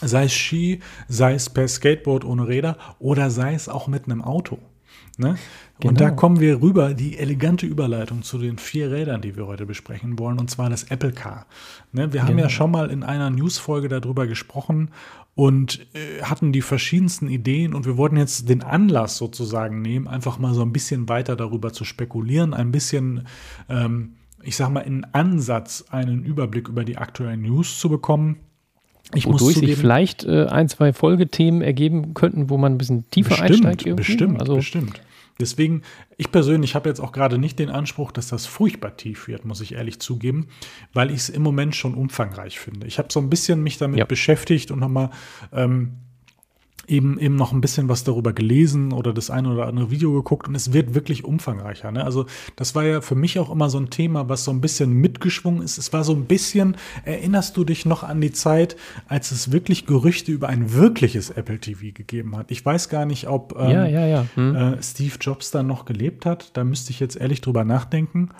Sei 0.00 0.24
es 0.24 0.32
Ski, 0.32 0.80
sei 1.08 1.34
es 1.34 1.48
per 1.48 1.66
Skateboard 1.66 2.24
ohne 2.24 2.46
Räder 2.46 2.76
oder 2.98 3.30
sei 3.30 3.54
es 3.54 3.68
auch 3.68 3.88
mit 3.88 4.04
einem 4.04 4.22
Auto. 4.22 4.58
Ne? 5.18 5.36
Genau. 5.78 5.90
Und 5.90 6.00
da 6.00 6.08
genau. 6.08 6.16
kommen 6.16 6.40
wir 6.40 6.62
rüber, 6.62 6.94
die 6.94 7.18
elegante 7.18 7.66
Überleitung 7.66 8.22
zu 8.22 8.38
den 8.38 8.58
vier 8.58 8.90
Rädern, 8.90 9.20
die 9.20 9.36
wir 9.36 9.46
heute 9.46 9.66
besprechen 9.66 10.18
wollen, 10.18 10.38
und 10.38 10.50
zwar 10.50 10.70
das 10.70 10.84
Apple 10.84 11.12
Car. 11.12 11.46
Ne? 11.92 12.12
Wir 12.12 12.20
genau. 12.20 12.22
haben 12.24 12.38
ja 12.38 12.46
genau. 12.46 12.48
schon 12.48 12.70
mal 12.70 12.90
in 12.90 13.02
einer 13.02 13.30
Newsfolge 13.30 13.88
darüber 13.88 14.26
gesprochen 14.26 14.90
und 15.34 15.86
äh, 15.94 16.22
hatten 16.22 16.52
die 16.52 16.62
verschiedensten 16.62 17.28
Ideen 17.28 17.74
und 17.74 17.84
wir 17.86 17.96
wollten 17.96 18.16
jetzt 18.16 18.48
den 18.48 18.62
Anlass 18.62 19.16
sozusagen 19.16 19.82
nehmen, 19.82 20.08
einfach 20.08 20.38
mal 20.38 20.54
so 20.54 20.62
ein 20.62 20.72
bisschen 20.72 21.08
weiter 21.08 21.36
darüber 21.36 21.72
zu 21.72 21.84
spekulieren, 21.84 22.54
ein 22.54 22.70
bisschen 22.70 23.26
ähm, 23.68 24.14
ich 24.42 24.56
sag 24.56 24.70
mal, 24.70 24.80
in 24.80 25.04
Ansatz 25.12 25.84
einen 25.90 26.24
Überblick 26.24 26.68
über 26.68 26.84
die 26.84 26.98
aktuellen 26.98 27.42
News 27.42 27.78
zu 27.78 27.88
bekommen. 27.88 28.40
Ich 29.14 29.26
Wodurch 29.26 29.56
sich 29.56 29.76
vielleicht 29.76 30.24
äh, 30.24 30.46
ein, 30.46 30.68
zwei 30.68 30.92
Folgethemen 30.92 31.62
ergeben 31.62 32.14
könnten, 32.14 32.50
wo 32.50 32.56
man 32.56 32.72
ein 32.72 32.78
bisschen 32.78 33.08
tiefer 33.10 33.30
bestimmt, 33.30 33.50
einsteigt. 33.50 33.86
Irgendwie. 33.86 34.04
Bestimmt, 34.04 34.40
also, 34.40 34.56
bestimmt. 34.56 35.00
Deswegen, 35.40 35.82
ich 36.18 36.30
persönlich 36.30 36.74
habe 36.74 36.88
jetzt 36.88 37.00
auch 37.00 37.12
gerade 37.12 37.38
nicht 37.38 37.58
den 37.58 37.70
Anspruch, 37.70 38.12
dass 38.12 38.28
das 38.28 38.46
furchtbar 38.46 38.96
tief 38.96 39.28
wird, 39.28 39.44
muss 39.44 39.60
ich 39.60 39.72
ehrlich 39.72 39.98
zugeben, 39.98 40.48
weil 40.92 41.10
ich 41.10 41.16
es 41.16 41.28
im 41.30 41.42
Moment 41.42 41.74
schon 41.74 41.94
umfangreich 41.94 42.58
finde. 42.60 42.86
Ich 42.86 42.98
habe 42.98 43.08
so 43.10 43.20
ein 43.20 43.28
bisschen 43.28 43.62
mich 43.62 43.78
damit 43.78 43.98
ja. 43.98 44.04
beschäftigt 44.04 44.70
und 44.70 44.78
nochmal 44.78 45.10
ähm, 45.52 45.94
eben, 46.86 47.18
eben 47.18 47.36
noch 47.36 47.52
ein 47.52 47.60
bisschen 47.60 47.88
was 47.88 48.04
darüber 48.04 48.32
gelesen 48.32 48.92
oder 48.92 49.12
das 49.12 49.30
eine 49.30 49.52
oder 49.52 49.66
andere 49.66 49.90
Video 49.90 50.12
geguckt 50.12 50.48
und 50.48 50.54
es 50.54 50.72
wird 50.72 50.94
wirklich 50.94 51.24
umfangreicher. 51.24 51.90
Ne? 51.92 52.04
Also 52.04 52.26
das 52.56 52.74
war 52.74 52.84
ja 52.84 53.00
für 53.00 53.14
mich 53.14 53.38
auch 53.38 53.50
immer 53.50 53.70
so 53.70 53.78
ein 53.78 53.90
Thema, 53.90 54.28
was 54.28 54.44
so 54.44 54.50
ein 54.50 54.60
bisschen 54.60 54.92
mitgeschwungen 54.92 55.62
ist. 55.62 55.78
Es 55.78 55.92
war 55.92 56.04
so 56.04 56.12
ein 56.12 56.24
bisschen, 56.24 56.76
erinnerst 57.04 57.56
du 57.56 57.64
dich 57.64 57.86
noch 57.86 58.02
an 58.02 58.20
die 58.20 58.32
Zeit, 58.32 58.76
als 59.06 59.30
es 59.30 59.52
wirklich 59.52 59.86
Gerüchte 59.86 60.32
über 60.32 60.48
ein 60.48 60.72
wirkliches 60.72 61.30
Apple 61.30 61.58
TV 61.58 61.92
gegeben 61.94 62.36
hat? 62.36 62.50
Ich 62.50 62.64
weiß 62.64 62.88
gar 62.88 63.06
nicht, 63.06 63.28
ob 63.28 63.56
ähm, 63.58 63.70
ja, 63.70 63.86
ja, 63.86 64.06
ja. 64.06 64.26
Hm. 64.34 64.54
Äh, 64.54 64.82
Steve 64.82 65.14
Jobs 65.20 65.50
da 65.50 65.62
noch 65.62 65.84
gelebt 65.84 66.26
hat. 66.26 66.56
Da 66.56 66.64
müsste 66.64 66.90
ich 66.90 67.00
jetzt 67.00 67.16
ehrlich 67.16 67.40
drüber 67.40 67.64
nachdenken. 67.64 68.30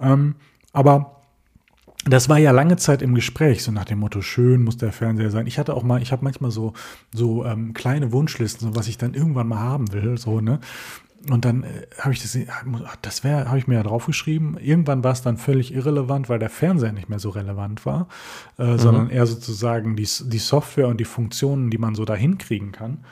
Ähm, 0.00 0.34
aber 0.72 1.21
das 2.04 2.28
war 2.28 2.38
ja 2.38 2.50
lange 2.50 2.76
Zeit 2.76 3.00
im 3.02 3.14
Gespräch, 3.14 3.62
so 3.62 3.70
nach 3.70 3.84
dem 3.84 4.00
Motto, 4.00 4.22
schön 4.22 4.64
muss 4.64 4.76
der 4.76 4.92
Fernseher 4.92 5.30
sein. 5.30 5.46
Ich 5.46 5.58
hatte 5.58 5.74
auch 5.74 5.82
mal, 5.82 6.02
ich 6.02 6.12
habe 6.12 6.24
manchmal 6.24 6.50
so, 6.50 6.72
so 7.14 7.44
ähm, 7.44 7.74
kleine 7.74 8.12
Wunschlisten, 8.12 8.68
so 8.68 8.76
was 8.76 8.88
ich 8.88 8.98
dann 8.98 9.14
irgendwann 9.14 9.48
mal 9.48 9.60
haben 9.60 9.92
will, 9.92 10.18
so, 10.18 10.40
ne? 10.40 10.58
Und 11.30 11.44
dann 11.44 11.62
äh, 11.62 11.86
habe 12.00 12.12
ich 12.12 12.20
das, 12.20 12.36
das 13.02 13.22
wäre, 13.22 13.46
habe 13.46 13.58
ich 13.58 13.68
mir 13.68 13.76
ja 13.76 13.82
draufgeschrieben. 13.84 14.58
Irgendwann 14.58 15.04
war 15.04 15.12
es 15.12 15.22
dann 15.22 15.36
völlig 15.36 15.72
irrelevant, 15.72 16.28
weil 16.28 16.40
der 16.40 16.50
Fernseher 16.50 16.92
nicht 16.92 17.08
mehr 17.08 17.20
so 17.20 17.30
relevant 17.30 17.86
war, 17.86 18.08
äh, 18.58 18.64
mhm. 18.64 18.78
sondern 18.78 19.10
eher 19.10 19.26
sozusagen 19.26 19.94
die, 19.94 20.08
die 20.24 20.38
Software 20.38 20.88
und 20.88 20.98
die 20.98 21.04
Funktionen, 21.04 21.70
die 21.70 21.78
man 21.78 21.94
so 21.94 22.04
da 22.04 22.14
hinkriegen 22.16 22.72
kann. 22.72 23.04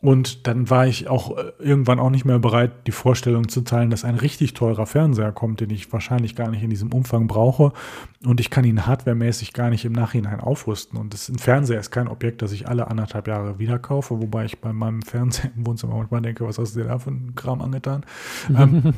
Und 0.00 0.46
dann 0.46 0.70
war 0.70 0.86
ich 0.86 1.08
auch 1.08 1.36
äh, 1.36 1.52
irgendwann 1.58 1.98
auch 1.98 2.10
nicht 2.10 2.24
mehr 2.24 2.38
bereit, 2.38 2.86
die 2.86 2.92
Vorstellung 2.92 3.48
zu 3.48 3.62
teilen, 3.62 3.90
dass 3.90 4.04
ein 4.04 4.14
richtig 4.14 4.54
teurer 4.54 4.86
Fernseher 4.86 5.32
kommt, 5.32 5.60
den 5.60 5.70
ich 5.70 5.92
wahrscheinlich 5.92 6.36
gar 6.36 6.50
nicht 6.50 6.62
in 6.62 6.70
diesem 6.70 6.92
Umfang 6.92 7.26
brauche. 7.26 7.72
Und 8.24 8.38
ich 8.38 8.48
kann 8.48 8.64
ihn 8.64 8.86
hardwaremäßig 8.86 9.52
gar 9.52 9.70
nicht 9.70 9.84
im 9.84 9.92
Nachhinein 9.92 10.38
aufrüsten. 10.38 10.98
Und 10.98 11.14
das, 11.14 11.28
ein 11.28 11.38
Fernseher 11.38 11.80
ist 11.80 11.90
kein 11.90 12.06
Objekt, 12.06 12.42
das 12.42 12.52
ich 12.52 12.68
alle 12.68 12.88
anderthalb 12.88 13.26
Jahre 13.26 13.58
wieder 13.58 13.80
kaufe, 13.80 14.20
wobei 14.20 14.44
ich 14.44 14.60
bei 14.60 14.72
meinem 14.72 15.02
Fernseher 15.02 15.50
im 15.56 15.66
Wohnzimmer 15.66 15.96
manchmal 15.96 16.22
denke, 16.22 16.46
was 16.46 16.58
hast 16.58 16.76
du 16.76 16.80
dir 16.80 16.86
da 16.86 16.98
für 17.00 17.10
einen 17.10 17.34
Kram 17.34 17.60
angetan? 17.60 18.06
ähm, 18.56 18.94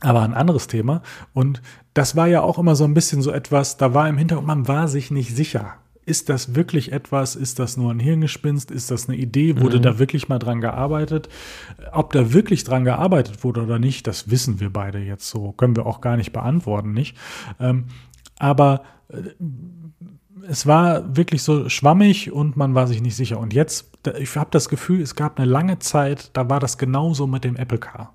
aber 0.00 0.22
ein 0.22 0.34
anderes 0.34 0.68
Thema. 0.68 1.02
Und 1.34 1.62
das 1.94 2.14
war 2.14 2.28
ja 2.28 2.42
auch 2.42 2.60
immer 2.60 2.76
so 2.76 2.84
ein 2.84 2.94
bisschen 2.94 3.22
so 3.22 3.32
etwas, 3.32 3.76
da 3.76 3.92
war 3.92 4.08
im 4.08 4.16
Hintergrund, 4.16 4.46
man 4.46 4.68
war 4.68 4.86
sich 4.86 5.10
nicht 5.10 5.34
sicher 5.34 5.74
ist 6.08 6.28
das 6.28 6.54
wirklich 6.54 6.92
etwas? 6.92 7.36
Ist 7.36 7.58
das 7.58 7.76
nur 7.76 7.92
ein 7.92 8.00
Hirngespinst? 8.00 8.70
Ist 8.70 8.90
das 8.90 9.08
eine 9.08 9.18
Idee? 9.18 9.60
Wurde 9.60 9.78
mhm. 9.78 9.82
da 9.82 9.98
wirklich 9.98 10.28
mal 10.28 10.38
dran 10.38 10.60
gearbeitet? 10.60 11.28
Ob 11.92 12.12
da 12.12 12.32
wirklich 12.32 12.64
dran 12.64 12.84
gearbeitet 12.84 13.44
wurde 13.44 13.62
oder 13.62 13.78
nicht, 13.78 14.06
das 14.06 14.30
wissen 14.30 14.60
wir 14.60 14.72
beide 14.72 14.98
jetzt 14.98 15.28
so. 15.28 15.52
Können 15.52 15.76
wir 15.76 15.86
auch 15.86 16.00
gar 16.00 16.16
nicht 16.16 16.32
beantworten, 16.32 16.92
nicht? 16.92 17.16
Ähm, 17.60 17.84
aber 18.38 18.82
äh, 19.08 19.18
es 20.48 20.66
war 20.66 21.16
wirklich 21.16 21.42
so 21.42 21.68
schwammig 21.68 22.32
und 22.32 22.56
man 22.56 22.74
war 22.74 22.86
sich 22.86 23.02
nicht 23.02 23.16
sicher. 23.16 23.38
Und 23.38 23.52
jetzt, 23.52 23.90
ich 24.18 24.34
habe 24.36 24.50
das 24.50 24.68
Gefühl, 24.68 25.02
es 25.02 25.14
gab 25.14 25.38
eine 25.38 25.50
lange 25.50 25.78
Zeit, 25.78 26.30
da 26.32 26.48
war 26.48 26.60
das 26.60 26.78
genauso 26.78 27.26
mit 27.26 27.44
dem 27.44 27.56
Apple 27.56 27.78
Car. 27.78 28.14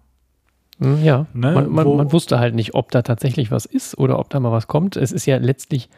Mhm, 0.80 1.04
ja, 1.04 1.28
ne? 1.34 1.52
man, 1.52 1.70
man, 1.70 1.96
man, 1.96 2.12
wusste 2.12 2.40
halt 2.40 2.56
nicht, 2.56 2.74
ob 2.74 2.92
da 2.92 3.04
tatsächlich 3.04 3.52
was 3.52 3.66
ist 3.66 3.98
oder 3.98 4.18
ob 4.18 4.30
da 4.30 4.40
mal 4.40 4.52
was 4.52 4.68
kommt. 4.68 4.96
Es 4.96 5.12
ist 5.12 5.26
ja 5.26 5.38
letztlich 5.38 5.90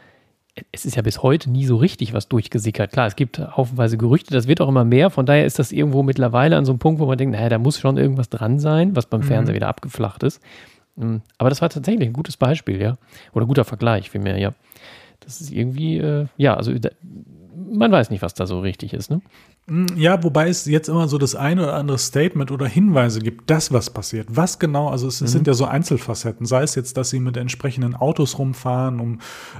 es 0.72 0.86
ist 0.86 0.96
ja 0.96 1.02
bis 1.02 1.22
heute 1.22 1.50
nie 1.50 1.66
so 1.66 1.76
richtig 1.76 2.12
was 2.14 2.28
durchgesickert. 2.28 2.92
Klar, 2.92 3.06
es 3.06 3.16
gibt 3.16 3.38
haufenweise 3.38 3.98
Gerüchte, 3.98 4.32
das 4.32 4.48
wird 4.48 4.60
auch 4.60 4.68
immer 4.68 4.84
mehr. 4.84 5.10
Von 5.10 5.26
daher 5.26 5.44
ist 5.44 5.58
das 5.58 5.72
irgendwo 5.72 6.02
mittlerweile 6.02 6.56
an 6.56 6.64
so 6.64 6.72
einem 6.72 6.78
Punkt, 6.78 7.00
wo 7.00 7.06
man 7.06 7.18
denkt, 7.18 7.34
naja, 7.34 7.48
da 7.48 7.58
muss 7.58 7.78
schon 7.78 7.98
irgendwas 7.98 8.30
dran 8.30 8.58
sein, 8.58 8.96
was 8.96 9.06
beim 9.06 9.20
mhm. 9.20 9.24
Fernseher 9.24 9.54
wieder 9.54 9.68
abgeflacht 9.68 10.22
ist. 10.22 10.42
Mm, 10.96 11.16
aber 11.36 11.50
das 11.50 11.60
war 11.60 11.68
tatsächlich 11.68 12.08
ein 12.08 12.14
gutes 12.14 12.36
Beispiel, 12.36 12.80
ja. 12.80 12.96
Oder 13.32 13.46
guter 13.46 13.64
Vergleich 13.64 14.10
vielmehr, 14.10 14.38
ja. 14.38 14.54
Das 15.20 15.40
ist 15.40 15.52
irgendwie, 15.52 15.98
äh, 15.98 16.26
ja, 16.36 16.54
also 16.54 16.72
da, 16.78 16.88
man 17.56 17.90
weiß 17.90 18.10
nicht, 18.10 18.22
was 18.22 18.34
da 18.34 18.46
so 18.46 18.60
richtig 18.60 18.92
ist, 18.92 19.10
ne? 19.10 19.20
Hm, 19.68 19.86
ja, 19.96 20.22
wobei 20.22 20.48
es 20.48 20.66
jetzt 20.66 20.88
immer 20.88 21.08
so 21.08 21.18
das 21.18 21.34
eine 21.34 21.64
oder 21.64 21.74
andere 21.74 21.98
Statement 21.98 22.52
oder 22.52 22.66
Hinweise 22.66 23.20
gibt, 23.20 23.50
dass 23.50 23.72
was 23.72 23.90
passiert. 23.90 24.28
Was 24.30 24.58
genau, 24.58 24.88
also 24.88 25.08
es, 25.08 25.20
mhm. 25.20 25.26
sind 25.26 25.46
ja 25.46 25.54
so 25.54 25.64
Einzelfacetten, 25.64 26.46
sei 26.46 26.62
es 26.62 26.74
jetzt, 26.74 26.96
dass 26.96 27.10
sie 27.10 27.18
mit 27.18 27.36
entsprechenden 27.36 27.94
Autos 27.94 28.38
rumfahren, 28.38 29.00
um 29.00 29.18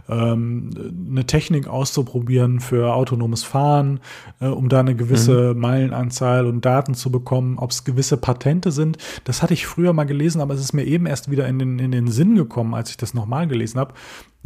ähm, 0.08 0.70
eine 1.10 1.26
Technik 1.26 1.66
auszuprobieren 1.66 2.60
für 2.60 2.94
autonomes 2.94 3.42
Fahren, 3.42 4.00
äh, 4.40 4.46
um 4.46 4.68
da 4.68 4.80
eine 4.80 4.94
gewisse 4.94 5.54
mhm. 5.54 5.60
Meilenanzahl 5.60 6.46
und 6.46 6.64
Daten 6.64 6.94
zu 6.94 7.10
bekommen, 7.10 7.58
ob 7.58 7.70
es 7.70 7.84
gewisse 7.84 8.16
Patente 8.16 8.70
sind. 8.72 8.98
Das 9.24 9.42
hatte 9.42 9.54
ich 9.54 9.66
früher 9.66 9.92
mal 9.92 10.04
gelesen, 10.04 10.40
aber 10.40 10.54
es 10.54 10.60
ist 10.60 10.72
mir 10.72 10.84
eben 10.84 11.06
erst 11.06 11.30
wieder 11.30 11.48
in 11.48 11.58
den, 11.58 11.78
in 11.78 11.90
den 11.90 12.08
Sinn 12.08 12.36
gekommen, 12.36 12.74
als 12.74 12.90
ich 12.90 12.96
das 12.96 13.14
nochmal 13.14 13.48
gelesen 13.48 13.80
habe 13.80 13.94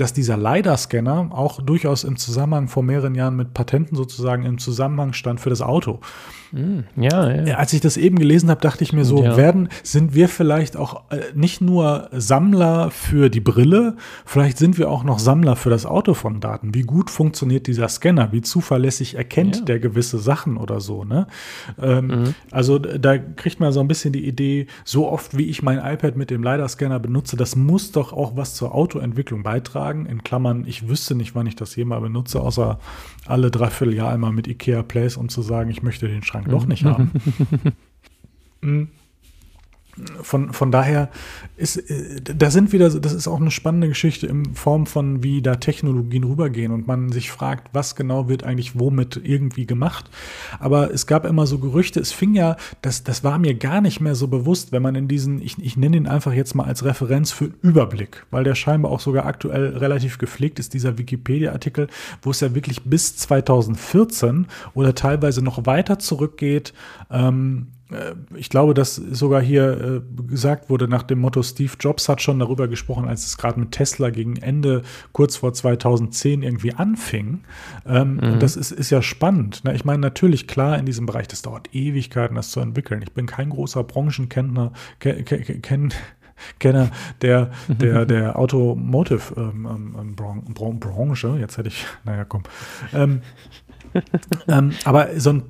dass 0.00 0.12
dieser 0.12 0.36
LiDAR-Scanner 0.36 1.30
auch 1.32 1.60
durchaus 1.60 2.04
im 2.04 2.16
Zusammenhang 2.16 2.68
vor 2.68 2.82
mehreren 2.82 3.14
Jahren 3.14 3.36
mit 3.36 3.54
Patenten 3.54 3.96
sozusagen 3.96 4.44
im 4.44 4.58
Zusammenhang 4.58 5.12
stand 5.12 5.40
für 5.40 5.50
das 5.50 5.60
Auto. 5.60 6.00
Hm, 6.52 6.84
ja, 6.96 7.44
ja. 7.44 7.56
Als 7.56 7.72
ich 7.72 7.80
das 7.80 7.96
eben 7.96 8.18
gelesen 8.18 8.50
habe, 8.50 8.60
dachte 8.60 8.82
ich 8.82 8.92
mir 8.92 9.04
so, 9.04 9.22
ja. 9.22 9.36
werden, 9.36 9.68
sind 9.84 10.14
wir 10.14 10.28
vielleicht 10.28 10.76
auch 10.76 11.10
äh, 11.10 11.18
nicht 11.34 11.60
nur 11.60 12.08
Sammler 12.12 12.90
für 12.90 13.28
die 13.28 13.40
Brille, 13.40 13.96
vielleicht 14.24 14.58
sind 14.58 14.76
wir 14.76 14.90
auch 14.90 15.04
noch 15.04 15.20
Sammler 15.20 15.54
für 15.54 15.70
das 15.70 15.86
Auto 15.86 16.14
von 16.14 16.40
Daten. 16.40 16.74
Wie 16.74 16.82
gut 16.82 17.10
funktioniert 17.10 17.66
dieser 17.68 17.88
Scanner? 17.88 18.32
Wie 18.32 18.40
zuverlässig 18.40 19.14
erkennt 19.14 19.56
ja. 19.58 19.64
der 19.64 19.78
gewisse 19.78 20.18
Sachen 20.18 20.56
oder 20.56 20.80
so, 20.80 21.04
ne? 21.04 21.28
Ähm, 21.80 22.06
mhm. 22.06 22.34
Also 22.50 22.78
da 22.78 23.18
kriegt 23.18 23.60
man 23.60 23.72
so 23.72 23.80
ein 23.80 23.88
bisschen 23.88 24.12
die 24.12 24.26
Idee, 24.26 24.66
so 24.84 25.08
oft 25.08 25.36
wie 25.36 25.44
ich 25.44 25.62
mein 25.62 25.78
iPad 25.78 26.16
mit 26.16 26.30
dem 26.30 26.42
LiDAR-Scanner 26.42 26.98
benutze, 26.98 27.36
das 27.36 27.54
muss 27.54 27.92
doch 27.92 28.12
auch 28.12 28.36
was 28.36 28.54
zur 28.54 28.74
Autoentwicklung 28.74 29.44
beitragen. 29.44 29.89
In 29.90 30.24
Klammern, 30.24 30.64
ich 30.66 30.88
wüsste 30.88 31.14
nicht, 31.14 31.34
wann 31.34 31.46
ich 31.46 31.56
das 31.56 31.76
jemals 31.76 32.02
benutze, 32.02 32.40
außer 32.40 32.78
alle 33.26 33.50
dreiviertel 33.50 33.94
Jahr 33.94 34.12
einmal 34.12 34.32
mit 34.32 34.46
IKEA 34.46 34.82
Place, 34.82 35.16
um 35.16 35.28
zu 35.28 35.42
sagen, 35.42 35.70
ich 35.70 35.82
möchte 35.82 36.08
den 36.08 36.22
Schrank 36.22 36.48
doch 36.48 36.66
nicht 36.66 36.84
haben. 36.84 37.12
Von, 40.22 40.52
von 40.52 40.70
daher 40.70 41.08
ist, 41.56 41.76
äh, 41.76 42.20
da 42.22 42.50
sind 42.50 42.72
wieder, 42.72 42.90
das 42.90 43.12
ist 43.12 43.28
auch 43.28 43.40
eine 43.40 43.50
spannende 43.50 43.88
Geschichte 43.88 44.26
in 44.26 44.54
Form 44.54 44.86
von, 44.86 45.22
wie 45.22 45.42
da 45.42 45.56
Technologien 45.56 46.24
rübergehen 46.24 46.72
und 46.72 46.86
man 46.86 47.12
sich 47.12 47.30
fragt, 47.30 47.68
was 47.72 47.94
genau 47.94 48.28
wird 48.28 48.44
eigentlich 48.44 48.78
womit 48.78 49.20
irgendwie 49.22 49.66
gemacht. 49.66 50.10
Aber 50.58 50.92
es 50.92 51.06
gab 51.06 51.24
immer 51.24 51.46
so 51.46 51.58
Gerüchte, 51.58 52.00
es 52.00 52.12
fing 52.12 52.34
ja, 52.34 52.56
das, 52.82 53.04
das 53.04 53.24
war 53.24 53.38
mir 53.38 53.54
gar 53.54 53.80
nicht 53.80 54.00
mehr 54.00 54.14
so 54.14 54.28
bewusst, 54.28 54.72
wenn 54.72 54.82
man 54.82 54.94
in 54.94 55.08
diesen, 55.08 55.42
ich, 55.42 55.58
ich 55.58 55.76
nenne 55.76 55.96
ihn 55.96 56.06
einfach 56.06 56.32
jetzt 56.32 56.54
mal 56.54 56.64
als 56.64 56.84
Referenz 56.84 57.32
für 57.32 57.50
Überblick, 57.62 58.26
weil 58.30 58.44
der 58.44 58.54
scheinbar 58.54 58.90
auch 58.92 59.00
sogar 59.00 59.26
aktuell 59.26 59.76
relativ 59.76 60.18
gepflegt 60.18 60.58
ist, 60.58 60.74
dieser 60.74 60.98
Wikipedia-Artikel, 60.98 61.88
wo 62.22 62.30
es 62.30 62.40
ja 62.40 62.54
wirklich 62.54 62.82
bis 62.84 63.16
2014 63.16 64.46
oder 64.74 64.94
teilweise 64.94 65.42
noch 65.42 65.66
weiter 65.66 65.98
zurückgeht, 65.98 66.72
ähm, 67.10 67.68
äh, 67.68 67.79
ich 68.34 68.48
glaube, 68.48 68.74
dass 68.74 68.94
sogar 68.96 69.42
hier 69.42 70.02
äh, 70.02 70.22
gesagt 70.28 70.70
wurde 70.70 70.88
nach 70.88 71.02
dem 71.02 71.20
Motto, 71.20 71.42
Steve 71.42 71.72
Jobs 71.78 72.08
hat 72.08 72.22
schon 72.22 72.38
darüber 72.38 72.68
gesprochen, 72.68 73.08
als 73.08 73.26
es 73.26 73.36
gerade 73.36 73.58
mit 73.58 73.72
Tesla 73.72 74.10
gegen 74.10 74.36
Ende, 74.36 74.82
kurz 75.12 75.36
vor 75.36 75.52
2010 75.52 76.42
irgendwie 76.42 76.74
anfing. 76.74 77.40
Ähm, 77.86 78.14
mhm. 78.14 78.32
Und 78.32 78.42
das 78.42 78.56
ist, 78.56 78.70
ist 78.70 78.90
ja 78.90 79.02
spannend. 79.02 79.64
Ne? 79.64 79.74
Ich 79.74 79.84
meine, 79.84 80.00
natürlich, 80.00 80.46
klar, 80.46 80.78
in 80.78 80.86
diesem 80.86 81.06
Bereich, 81.06 81.28
das 81.28 81.42
dauert 81.42 81.74
Ewigkeiten, 81.74 82.36
das 82.36 82.50
zu 82.50 82.60
entwickeln. 82.60 83.02
Ich 83.02 83.12
bin 83.12 83.26
kein 83.26 83.50
großer 83.50 83.82
Branchenkenner, 83.84 84.72
ke 84.98 85.22
ke 85.24 85.38
ken 85.60 85.92
Kenner 86.58 86.90
der, 87.20 87.50
der, 87.68 88.06
der 88.06 88.38
Automotive 88.38 89.34
ähm, 89.36 90.16
ähm. 90.16 91.40
Jetzt 91.40 91.58
hätte 91.58 91.68
ich, 91.68 91.86
naja, 92.04 92.24
komm. 92.24 92.44
Ähm, 92.94 93.20
ähm, 94.48 94.72
aber 94.84 95.18
so 95.18 95.30
ein 95.30 95.42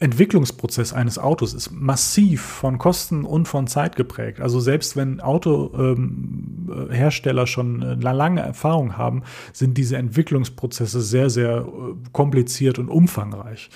Entwicklungsprozess 0.00 0.92
eines 0.94 1.18
Autos 1.18 1.52
ist 1.52 1.72
massiv 1.72 2.40
von 2.40 2.78
Kosten 2.78 3.26
und 3.26 3.46
von 3.46 3.66
Zeit 3.66 3.96
geprägt. 3.96 4.40
Also 4.40 4.58
selbst 4.58 4.96
wenn 4.96 5.20
Autohersteller 5.20 7.42
ähm, 7.42 7.46
schon 7.46 7.82
eine 7.82 8.00
lange 8.00 8.40
Erfahrung 8.40 8.96
haben, 8.96 9.24
sind 9.52 9.76
diese 9.76 9.98
Entwicklungsprozesse 9.98 11.02
sehr, 11.02 11.28
sehr 11.28 11.58
äh, 11.58 11.62
kompliziert 12.12 12.78
und 12.78 12.88
umfangreich. 12.88 13.68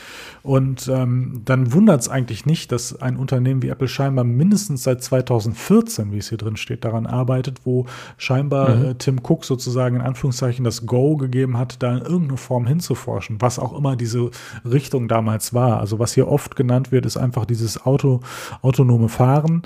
Und 0.43 0.89
ähm, 0.89 1.43
dann 1.45 1.75
wundert 1.75 2.01
es 2.01 2.09
eigentlich 2.09 2.47
nicht, 2.47 2.73
dass 2.73 3.03
ein 3.03 3.19
Unternehmen 3.19 3.63
wie 3.63 3.69
Apple 3.69 3.89
scheinbar 3.89 4.25
mindestens 4.25 4.83
seit 4.83 5.03
2014, 5.03 6.11
wie 6.11 6.19
es 6.19 6.31
hier 6.31 6.39
drin 6.39 6.57
steht, 6.57 6.87
daran 6.87 7.07
arbeitet, 7.07 7.61
wo 7.65 7.85
scheinbar 8.17 8.75
mhm. 8.75 8.85
äh, 8.85 8.95
Tim 8.95 9.21
Cook 9.23 9.45
sozusagen 9.45 9.97
in 9.97 10.03
Anführungszeichen 10.03 10.65
das 10.65 10.87
Go 10.87 11.19
gegeben 11.19 11.59
hat, 11.59 11.83
da 11.83 11.93
in 11.93 12.03
irgendeine 12.03 12.39
Form 12.39 12.67
hinzuforschen, 12.67 13.43
was 13.43 13.59
auch 13.59 13.77
immer 13.77 13.95
diese 13.95 14.31
Richtung 14.65 15.07
damals 15.07 15.53
war. 15.53 15.81
Also 15.81 15.99
was 15.99 16.14
hier 16.15 16.29
oft 16.29 16.57
genannt 16.57 16.93
wird, 16.93 17.07
ist 17.07 17.17
einfach 17.17 17.45
dieses 17.45 17.85
Auto, 17.85 18.21
autonome 18.63 19.09
Fahren 19.09 19.63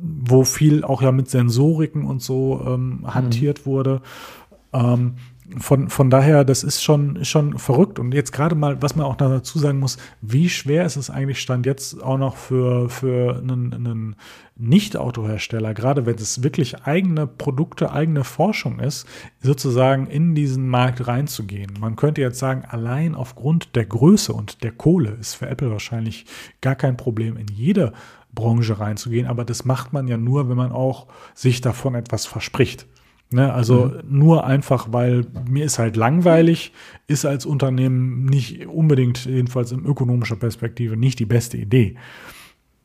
wo 0.00 0.44
viel 0.44 0.84
auch 0.84 1.02
ja 1.02 1.12
mit 1.12 1.30
Sensoriken 1.30 2.04
und 2.04 2.22
so 2.22 2.62
ähm, 2.66 3.02
hantiert 3.06 3.60
mhm. 3.60 3.66
wurde. 3.66 4.00
Ähm, 4.72 5.14
von, 5.58 5.88
von 5.90 6.10
daher, 6.10 6.44
das 6.44 6.64
ist 6.64 6.82
schon, 6.82 7.24
schon 7.24 7.58
verrückt. 7.58 7.98
Und 7.98 8.12
jetzt 8.12 8.32
gerade 8.32 8.54
mal, 8.54 8.82
was 8.82 8.96
man 8.96 9.06
auch 9.06 9.16
dazu 9.16 9.58
sagen 9.58 9.78
muss, 9.78 9.96
wie 10.20 10.48
schwer 10.48 10.84
ist 10.84 10.96
es 10.96 11.10
eigentlich 11.10 11.40
Stand 11.40 11.66
jetzt 11.66 12.02
auch 12.02 12.18
noch 12.18 12.36
für, 12.36 12.88
für 12.88 13.36
einen, 13.38 13.72
einen 13.72 14.16
Nicht-Autohersteller, 14.56 15.74
gerade 15.74 16.06
wenn 16.06 16.16
es 16.16 16.42
wirklich 16.42 16.82
eigene 16.82 17.26
Produkte, 17.26 17.92
eigene 17.92 18.24
Forschung 18.24 18.80
ist, 18.80 19.06
sozusagen 19.40 20.06
in 20.06 20.34
diesen 20.34 20.68
Markt 20.68 21.06
reinzugehen. 21.06 21.74
Man 21.80 21.96
könnte 21.96 22.20
jetzt 22.20 22.38
sagen, 22.38 22.64
allein 22.68 23.14
aufgrund 23.14 23.76
der 23.76 23.84
Größe 23.84 24.32
und 24.32 24.62
der 24.64 24.72
Kohle 24.72 25.10
ist 25.20 25.34
für 25.34 25.48
Apple 25.48 25.70
wahrscheinlich 25.70 26.26
gar 26.60 26.74
kein 26.74 26.96
Problem, 26.96 27.36
in 27.36 27.48
jede 27.48 27.92
Branche 28.34 28.78
reinzugehen. 28.78 29.26
Aber 29.26 29.44
das 29.44 29.64
macht 29.64 29.92
man 29.92 30.08
ja 30.08 30.16
nur, 30.16 30.48
wenn 30.48 30.56
man 30.56 30.72
auch 30.72 31.06
sich 31.34 31.60
davon 31.60 31.94
etwas 31.94 32.26
verspricht. 32.26 32.86
Ne, 33.30 33.52
also 33.52 33.86
mhm. 33.86 34.18
nur 34.18 34.46
einfach, 34.46 34.92
weil 34.92 35.26
mir 35.48 35.64
ist 35.64 35.80
halt 35.80 35.96
langweilig, 35.96 36.72
ist 37.08 37.24
als 37.24 37.44
Unternehmen 37.44 38.24
nicht 38.24 38.66
unbedingt, 38.68 39.24
jedenfalls 39.26 39.72
in 39.72 39.84
ökonomischer 39.84 40.36
Perspektive, 40.36 40.96
nicht 40.96 41.18
die 41.18 41.26
beste 41.26 41.56
Idee. 41.56 41.96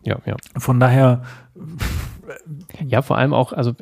Ja, 0.04 0.18
ja. 0.26 0.36
Von 0.58 0.80
daher. 0.80 1.22
Ja, 2.84 3.02
vor 3.02 3.18
allem 3.18 3.34
auch, 3.34 3.54
also 3.54 3.74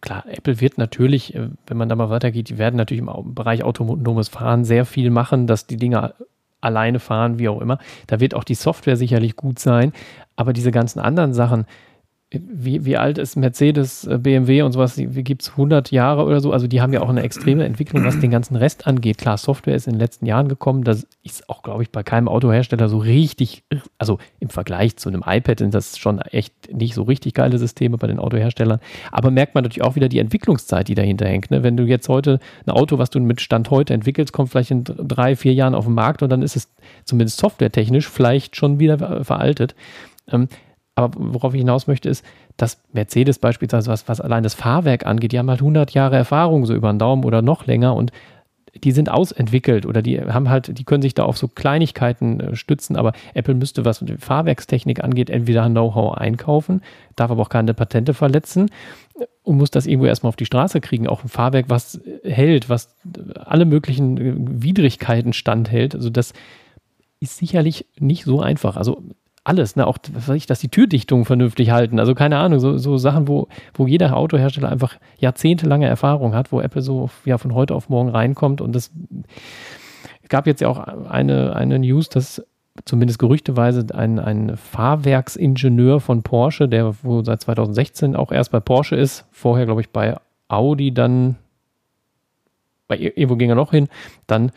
klar, 0.00 0.24
Apple 0.28 0.60
wird 0.60 0.78
natürlich, 0.78 1.34
äh, 1.34 1.50
wenn 1.66 1.76
man 1.76 1.88
da 1.88 1.96
mal 1.96 2.08
weitergeht, 2.08 2.48
die 2.48 2.56
werden 2.56 2.76
natürlich 2.76 3.02
im 3.02 3.34
Bereich 3.34 3.62
autonomes 3.62 4.28
Fahren 4.28 4.64
sehr 4.64 4.84
viel 4.86 5.10
machen, 5.10 5.46
dass 5.46 5.66
die 5.66 5.76
Dinger 5.76 6.14
alleine 6.60 6.98
fahren, 6.98 7.38
wie 7.38 7.48
auch 7.48 7.60
immer. 7.60 7.78
Da 8.06 8.20
wird 8.20 8.34
auch 8.34 8.44
die 8.44 8.54
Software 8.54 8.96
sicherlich 8.96 9.36
gut 9.36 9.58
sein, 9.58 9.92
aber 10.34 10.52
diese 10.52 10.70
ganzen 10.70 11.00
anderen 11.00 11.34
Sachen, 11.34 11.66
wie, 12.30 12.84
wie 12.84 12.96
alt 12.96 13.18
ist 13.18 13.36
Mercedes, 13.36 14.04
äh, 14.04 14.18
BMW 14.18 14.62
und 14.62 14.72
sowas, 14.72 14.98
wie 14.98 15.22
gibt 15.22 15.42
es 15.42 15.50
100 15.50 15.92
Jahre 15.92 16.24
oder 16.24 16.40
so? 16.40 16.52
Also 16.52 16.66
die 16.66 16.80
haben 16.80 16.92
ja 16.92 17.00
auch 17.00 17.08
eine 17.08 17.22
extreme 17.22 17.64
Entwicklung, 17.64 18.04
was 18.04 18.18
den 18.18 18.32
ganzen 18.32 18.56
Rest 18.56 18.88
angeht. 18.88 19.18
Klar, 19.18 19.38
Software 19.38 19.76
ist 19.76 19.86
in 19.86 19.92
den 19.92 20.00
letzten 20.00 20.26
Jahren 20.26 20.48
gekommen, 20.48 20.82
das 20.82 21.06
ist 21.22 21.48
auch, 21.48 21.62
glaube 21.62 21.84
ich, 21.84 21.90
bei 21.90 22.02
keinem 22.02 22.26
Autohersteller 22.26 22.88
so 22.88 22.98
richtig, 22.98 23.62
also 23.98 24.18
im 24.40 24.48
Vergleich 24.48 24.96
zu 24.96 25.08
einem 25.08 25.22
iPad 25.24 25.60
sind 25.60 25.72
das 25.72 25.98
schon 25.98 26.20
echt 26.20 26.74
nicht 26.74 26.94
so 26.94 27.04
richtig 27.04 27.34
geile 27.34 27.58
Systeme 27.58 27.96
bei 27.96 28.08
den 28.08 28.18
Autoherstellern. 28.18 28.80
Aber 29.12 29.30
merkt 29.30 29.54
man 29.54 29.62
natürlich 29.62 29.86
auch 29.86 29.94
wieder 29.94 30.08
die 30.08 30.18
Entwicklungszeit, 30.18 30.88
die 30.88 30.96
dahinter 30.96 31.26
hängt. 31.28 31.52
Ne? 31.52 31.62
Wenn 31.62 31.76
du 31.76 31.84
jetzt 31.84 32.08
heute 32.08 32.40
ein 32.66 32.70
Auto, 32.72 32.98
was 32.98 33.10
du 33.10 33.20
mit 33.20 33.40
Stand 33.40 33.70
heute 33.70 33.94
entwickelst, 33.94 34.32
kommt 34.32 34.50
vielleicht 34.50 34.72
in 34.72 34.82
drei, 34.82 35.36
vier 35.36 35.54
Jahren 35.54 35.76
auf 35.76 35.84
den 35.84 35.94
Markt 35.94 36.24
und 36.24 36.30
dann 36.30 36.42
ist 36.42 36.56
es 36.56 36.74
zumindest 37.04 37.38
softwaretechnisch 37.38 38.08
vielleicht 38.08 38.56
schon 38.56 38.80
wieder 38.80 39.24
veraltet. 39.24 39.76
Aber 40.96 41.14
worauf 41.18 41.54
ich 41.54 41.60
hinaus 41.60 41.86
möchte, 41.86 42.08
ist, 42.08 42.24
dass 42.56 42.82
Mercedes 42.92 43.38
beispielsweise, 43.38 43.90
was, 43.90 44.08
was 44.08 44.20
allein 44.20 44.42
das 44.42 44.54
Fahrwerk 44.54 45.06
angeht, 45.06 45.32
die 45.32 45.38
haben 45.38 45.50
halt 45.50 45.60
100 45.60 45.92
Jahre 45.92 46.16
Erfahrung 46.16 46.64
so 46.64 46.74
über 46.74 46.90
den 46.90 46.98
Daumen 46.98 47.24
oder 47.24 47.42
noch 47.42 47.66
länger 47.66 47.94
und 47.94 48.12
die 48.82 48.92
sind 48.92 49.10
ausentwickelt 49.10 49.86
oder 49.86 50.02
die 50.02 50.20
haben 50.20 50.48
halt, 50.48 50.78
die 50.78 50.84
können 50.84 51.02
sich 51.02 51.14
da 51.14 51.24
auf 51.24 51.38
so 51.38 51.48
Kleinigkeiten 51.48 52.40
äh, 52.40 52.56
stützen, 52.56 52.96
aber 52.96 53.12
Apple 53.34 53.54
müsste, 53.54 53.84
was 53.84 54.00
die 54.00 54.16
Fahrwerkstechnik 54.16 55.02
angeht, 55.02 55.30
entweder 55.30 55.68
Know-how 55.68 56.16
einkaufen, 56.16 56.82
darf 57.14 57.30
aber 57.30 57.42
auch 57.42 57.48
keine 57.48 57.74
Patente 57.74 58.14
verletzen 58.14 58.70
und 59.42 59.56
muss 59.56 59.70
das 59.70 59.86
irgendwo 59.86 60.06
erstmal 60.06 60.28
auf 60.30 60.36
die 60.36 60.46
Straße 60.46 60.80
kriegen. 60.80 61.06
Auch 61.08 61.22
ein 61.24 61.28
Fahrwerk, 61.28 61.66
was 61.68 62.00
hält, 62.22 62.68
was 62.68 62.96
alle 63.34 63.64
möglichen 63.64 64.18
äh, 64.18 64.34
Widrigkeiten 64.36 65.32
standhält. 65.32 65.94
Also 65.94 66.10
das 66.10 66.32
ist 67.20 67.38
sicherlich 67.38 67.86
nicht 67.98 68.24
so 68.24 68.40
einfach. 68.40 68.76
Also 68.76 69.02
alles, 69.46 69.76
ne? 69.76 69.86
auch 69.86 69.98
ich, 70.34 70.46
dass 70.46 70.58
die 70.58 70.68
Türdichtungen 70.68 71.24
vernünftig 71.24 71.70
halten. 71.70 72.00
Also 72.00 72.16
keine 72.16 72.38
Ahnung, 72.38 72.58
so, 72.58 72.78
so 72.78 72.98
Sachen, 72.98 73.28
wo, 73.28 73.46
wo 73.74 73.86
jeder 73.86 74.16
Autohersteller 74.16 74.68
einfach 74.68 74.96
jahrzehntelange 75.18 75.86
Erfahrung 75.86 76.34
hat, 76.34 76.50
wo 76.50 76.60
Apple 76.60 76.82
so 76.82 77.10
ja 77.24 77.38
von 77.38 77.54
heute 77.54 77.74
auf 77.74 77.88
morgen 77.88 78.08
reinkommt. 78.08 78.60
Und 78.60 78.74
das 78.74 78.90
gab 80.28 80.48
jetzt 80.48 80.60
ja 80.60 80.68
auch 80.68 80.78
eine, 80.78 81.54
eine 81.54 81.78
News, 81.78 82.08
dass 82.08 82.44
zumindest 82.84 83.20
gerüchteweise 83.20 83.86
ein, 83.94 84.18
ein 84.18 84.56
Fahrwerksingenieur 84.56 86.00
von 86.00 86.24
Porsche, 86.24 86.68
der 86.68 86.94
wo 87.04 87.22
seit 87.22 87.40
2016 87.40 88.16
auch 88.16 88.32
erst 88.32 88.50
bei 88.50 88.58
Porsche 88.58 88.96
ist, 88.96 89.26
vorher 89.30 89.64
glaube 89.64 89.80
ich 89.80 89.90
bei 89.90 90.16
Audi, 90.48 90.92
dann 90.92 91.36
bei 92.88 92.98
irgendwo 92.98 93.36
ging 93.36 93.50
er 93.50 93.56
noch 93.56 93.70
hin, 93.70 93.86
dann 94.26 94.50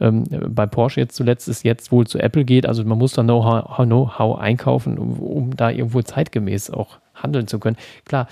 ähm, 0.00 0.24
bei 0.48 0.66
Porsche 0.66 1.00
jetzt 1.00 1.16
zuletzt 1.16 1.48
ist 1.48 1.64
jetzt 1.64 1.92
wohl 1.92 2.06
zu 2.06 2.18
Apple 2.18 2.44
geht. 2.44 2.66
Also 2.66 2.84
man 2.84 2.98
muss 2.98 3.12
da 3.12 3.22
Know-how 3.22 3.86
Know 3.86 4.34
einkaufen, 4.34 4.98
um, 4.98 5.18
um, 5.20 5.56
da 5.56 5.70
irgendwo 5.70 6.02
zeitgemäß 6.02 6.70
auch 6.70 6.98
handeln 7.14 7.46
zu 7.46 7.58
können. 7.58 7.76
Klar, 8.04 8.28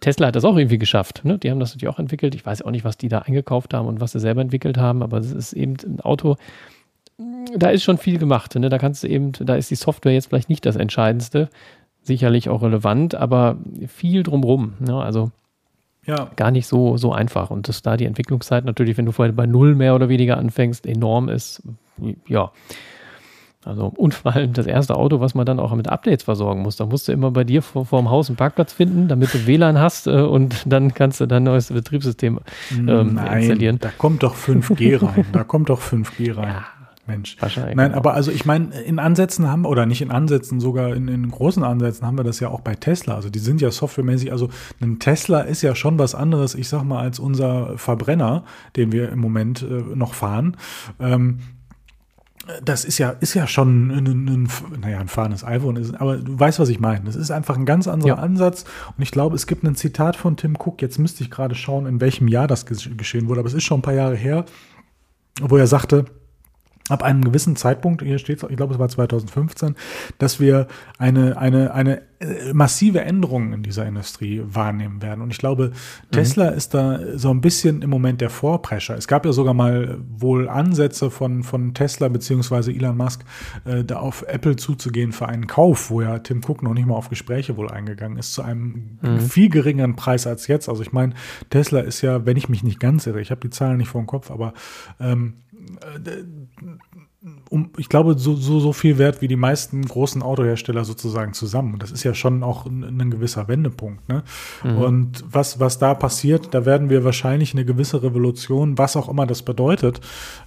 Tesla 0.00 0.28
hat 0.28 0.36
das 0.36 0.44
auch 0.44 0.56
irgendwie 0.56 0.78
geschafft. 0.78 1.24
Ne? 1.24 1.38
Die 1.38 1.50
haben 1.50 1.60
das 1.60 1.74
natürlich 1.74 1.92
auch 1.92 1.98
entwickelt. 1.98 2.34
Ich 2.34 2.46
weiß 2.46 2.62
auch 2.62 2.70
nicht, 2.70 2.84
was 2.84 2.96
die 2.96 3.08
da 3.08 3.20
eingekauft 3.20 3.74
haben 3.74 3.88
und 3.88 4.00
was 4.00 4.12
sie 4.12 4.20
selber 4.20 4.40
entwickelt 4.40 4.78
haben, 4.78 5.02
aber 5.02 5.18
es 5.18 5.32
ist 5.32 5.52
eben 5.52 5.76
ein 5.84 6.00
Auto, 6.00 6.36
da 7.56 7.70
ist 7.70 7.82
schon 7.82 7.98
viel 7.98 8.18
gemacht. 8.18 8.54
Ne? 8.54 8.68
Da 8.68 8.78
kannst 8.78 9.02
du 9.02 9.08
eben, 9.08 9.32
da 9.32 9.56
ist 9.56 9.70
die 9.70 9.76
Software 9.76 10.12
jetzt 10.12 10.28
vielleicht 10.28 10.48
nicht 10.48 10.64
das 10.64 10.76
Entscheidendste, 10.76 11.50
sicherlich 12.02 12.48
auch 12.48 12.62
relevant, 12.62 13.14
aber 13.14 13.58
viel 13.86 14.22
drumrum. 14.22 14.74
Ne? 14.78 14.94
Also 14.94 15.30
ja. 16.06 16.30
gar 16.36 16.50
nicht 16.50 16.66
so, 16.66 16.96
so 16.96 17.12
einfach. 17.12 17.50
Und 17.50 17.68
dass 17.68 17.82
da 17.82 17.96
die 17.96 18.06
Entwicklungszeit 18.06 18.64
natürlich, 18.64 18.96
wenn 18.98 19.06
du 19.06 19.12
vorher 19.12 19.32
bei 19.32 19.46
Null 19.46 19.74
mehr 19.74 19.94
oder 19.94 20.08
weniger 20.08 20.36
anfängst, 20.38 20.86
enorm 20.86 21.28
ist. 21.28 21.62
Ja. 22.26 22.52
Also, 23.62 23.92
und 23.94 24.14
vor 24.14 24.34
allem 24.34 24.54
das 24.54 24.66
erste 24.66 24.96
Auto, 24.96 25.20
was 25.20 25.34
man 25.34 25.44
dann 25.44 25.60
auch 25.60 25.74
mit 25.74 25.86
Updates 25.86 26.24
versorgen 26.24 26.62
muss. 26.62 26.76
Da 26.76 26.86
musst 26.86 27.08
du 27.08 27.12
immer 27.12 27.30
bei 27.30 27.44
dir 27.44 27.60
vor, 27.60 27.84
vor 27.84 28.00
dem 28.00 28.08
Haus 28.08 28.30
einen 28.30 28.36
Parkplatz 28.36 28.72
finden, 28.72 29.06
damit 29.06 29.34
du 29.34 29.46
WLAN 29.46 29.78
hast 29.78 30.06
äh, 30.06 30.12
und 30.12 30.64
dann 30.64 30.94
kannst 30.94 31.20
du 31.20 31.26
dein 31.26 31.42
neues 31.42 31.70
Betriebssystem 31.70 32.40
ähm, 32.72 33.14
Nein, 33.14 33.38
installieren. 33.38 33.78
Da 33.78 33.90
kommt 33.90 34.22
doch 34.22 34.34
5G 34.34 35.02
rein. 35.02 35.26
Da 35.32 35.44
kommt 35.44 35.68
doch 35.68 35.80
5G 35.80 36.36
rein. 36.36 36.48
Ja. 36.48 36.64
Mensch. 37.10 37.36
Wahrscheinlich. 37.40 37.76
Nein, 37.76 37.92
aber 37.94 38.14
also 38.14 38.30
ich 38.30 38.44
meine, 38.44 38.80
in 38.80 38.98
Ansätzen 38.98 39.48
haben, 39.48 39.64
oder 39.64 39.86
nicht 39.86 40.02
in 40.02 40.10
Ansätzen, 40.10 40.60
sogar 40.60 40.94
in, 40.94 41.08
in, 41.08 41.30
großen 41.30 41.62
Ansätzen 41.62 42.06
haben 42.06 42.16
wir 42.16 42.24
das 42.24 42.40
ja 42.40 42.48
auch 42.48 42.60
bei 42.60 42.74
Tesla. 42.74 43.14
Also 43.14 43.30
die 43.30 43.38
sind 43.38 43.60
ja 43.60 43.70
softwaremäßig, 43.70 44.32
also 44.32 44.48
ein 44.80 44.98
Tesla 44.98 45.40
ist 45.40 45.62
ja 45.62 45.74
schon 45.74 45.98
was 45.98 46.14
anderes, 46.14 46.54
ich 46.54 46.68
sag 46.68 46.84
mal, 46.84 47.00
als 47.00 47.18
unser 47.18 47.76
Verbrenner, 47.76 48.44
den 48.76 48.92
wir 48.92 49.10
im 49.10 49.18
Moment 49.18 49.62
äh, 49.62 49.82
noch 49.94 50.14
fahren. 50.14 50.56
Ähm, 50.98 51.40
das 52.64 52.84
ist 52.84 52.98
ja, 52.98 53.10
ist 53.10 53.34
ja 53.34 53.46
schon 53.46 53.90
ein, 53.90 54.06
ein, 54.06 54.48
naja, 54.80 54.98
ein 54.98 55.08
fahrendes 55.08 55.44
iPhone, 55.44 55.76
ist, 55.76 55.94
aber 55.94 56.16
du 56.16 56.38
weißt, 56.38 56.58
was 56.58 56.68
ich 56.68 56.80
meine. 56.80 57.04
Das 57.04 57.16
ist 57.16 57.30
einfach 57.30 57.56
ein 57.56 57.66
ganz 57.66 57.86
anderer 57.86 58.08
ja. 58.08 58.14
Ansatz. 58.16 58.64
Und 58.96 59.02
ich 59.02 59.10
glaube, 59.10 59.36
es 59.36 59.46
gibt 59.46 59.62
ein 59.62 59.76
Zitat 59.76 60.16
von 60.16 60.36
Tim 60.36 60.56
Cook, 60.56 60.82
jetzt 60.82 60.98
müsste 60.98 61.22
ich 61.22 61.30
gerade 61.30 61.54
schauen, 61.54 61.86
in 61.86 62.00
welchem 62.00 62.28
Jahr 62.28 62.46
das 62.46 62.66
geschehen 62.66 63.28
wurde, 63.28 63.40
aber 63.40 63.48
es 63.48 63.54
ist 63.54 63.64
schon 63.64 63.80
ein 63.80 63.82
paar 63.82 63.94
Jahre 63.94 64.16
her, 64.16 64.44
wo 65.40 65.56
er 65.56 65.66
sagte, 65.66 66.06
ab 66.90 67.02
einem 67.02 67.24
gewissen 67.24 67.56
Zeitpunkt, 67.56 68.02
hier 68.02 68.18
steht 68.18 68.42
es, 68.42 68.50
ich 68.50 68.56
glaube, 68.56 68.74
es 68.74 68.78
war 68.78 68.88
2015, 68.88 69.76
dass 70.18 70.40
wir 70.40 70.66
eine, 70.98 71.38
eine, 71.38 71.72
eine 71.72 72.02
äh, 72.20 72.52
massive 72.52 73.00
Änderung 73.00 73.54
in 73.54 73.62
dieser 73.62 73.86
Industrie 73.86 74.42
wahrnehmen 74.44 75.00
werden. 75.00 75.22
Und 75.22 75.30
ich 75.30 75.38
glaube, 75.38 75.68
mhm. 75.68 76.10
Tesla 76.10 76.48
ist 76.48 76.74
da 76.74 77.00
so 77.16 77.30
ein 77.30 77.40
bisschen 77.40 77.80
im 77.80 77.88
Moment 77.88 78.20
der 78.20 78.28
Vorprescher. 78.28 78.94
Es 78.94 79.08
gab 79.08 79.24
ja 79.24 79.32
sogar 79.32 79.54
mal 79.54 79.98
wohl 80.18 80.48
Ansätze 80.48 81.10
von, 81.10 81.42
von 81.42 81.72
Tesla 81.72 82.08
beziehungsweise 82.08 82.72
Elon 82.72 82.98
Musk, 82.98 83.24
äh, 83.64 83.84
da 83.84 84.00
auf 84.00 84.22
Apple 84.28 84.56
zuzugehen 84.56 85.12
für 85.12 85.28
einen 85.28 85.46
Kauf, 85.46 85.90
wo 85.90 86.02
ja 86.02 86.18
Tim 86.18 86.42
Cook 86.46 86.62
noch 86.62 86.74
nicht 86.74 86.86
mal 86.86 86.94
auf 86.94 87.08
Gespräche 87.08 87.56
wohl 87.56 87.70
eingegangen 87.70 88.18
ist, 88.18 88.34
zu 88.34 88.42
einem 88.42 88.98
mhm. 89.00 89.20
viel 89.20 89.48
geringeren 89.48 89.96
Preis 89.96 90.26
als 90.26 90.46
jetzt. 90.46 90.68
Also 90.68 90.82
ich 90.82 90.92
meine, 90.92 91.14
Tesla 91.48 91.80
ist 91.80 92.02
ja, 92.02 92.26
wenn 92.26 92.36
ich 92.36 92.50
mich 92.50 92.62
nicht 92.62 92.80
ganz 92.80 93.06
irre, 93.06 93.22
ich 93.22 93.30
habe 93.30 93.40
die 93.40 93.50
Zahlen 93.50 93.78
nicht 93.78 93.88
vor 93.88 94.02
dem 94.02 94.06
Kopf, 94.06 94.30
aber 94.30 94.52
ähm, 95.00 95.36
äh, 95.49 95.49
um, 97.50 97.70
ich 97.76 97.88
glaube, 97.88 98.18
so, 98.18 98.34
so, 98.34 98.60
so 98.60 98.72
viel 98.72 98.96
wert 98.96 99.20
wie 99.20 99.28
die 99.28 99.36
meisten 99.36 99.82
großen 99.84 100.22
Autohersteller 100.22 100.84
sozusagen 100.84 101.34
zusammen. 101.34 101.74
Und 101.74 101.82
das 101.82 101.90
ist 101.90 102.02
ja 102.02 102.14
schon 102.14 102.42
auch 102.42 102.64
ein, 102.64 103.00
ein 103.00 103.10
gewisser 103.10 103.46
Wendepunkt. 103.46 104.08
Ne? 104.08 104.22
Mhm. 104.64 104.78
Und 104.78 105.24
was, 105.30 105.60
was 105.60 105.78
da 105.78 105.94
passiert, 105.94 106.54
da 106.54 106.64
werden 106.64 106.88
wir 106.88 107.04
wahrscheinlich 107.04 107.52
eine 107.52 107.64
gewisse 107.64 108.02
Revolution, 108.02 108.78
was 108.78 108.96
auch 108.96 109.08
immer 109.08 109.26
das 109.26 109.42
bedeutet. 109.42 110.00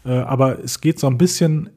Äh, 0.04 0.14
aber 0.14 0.64
es 0.64 0.82
geht 0.82 1.00
so 1.00 1.08
ein 1.08 1.18
bisschen 1.18 1.70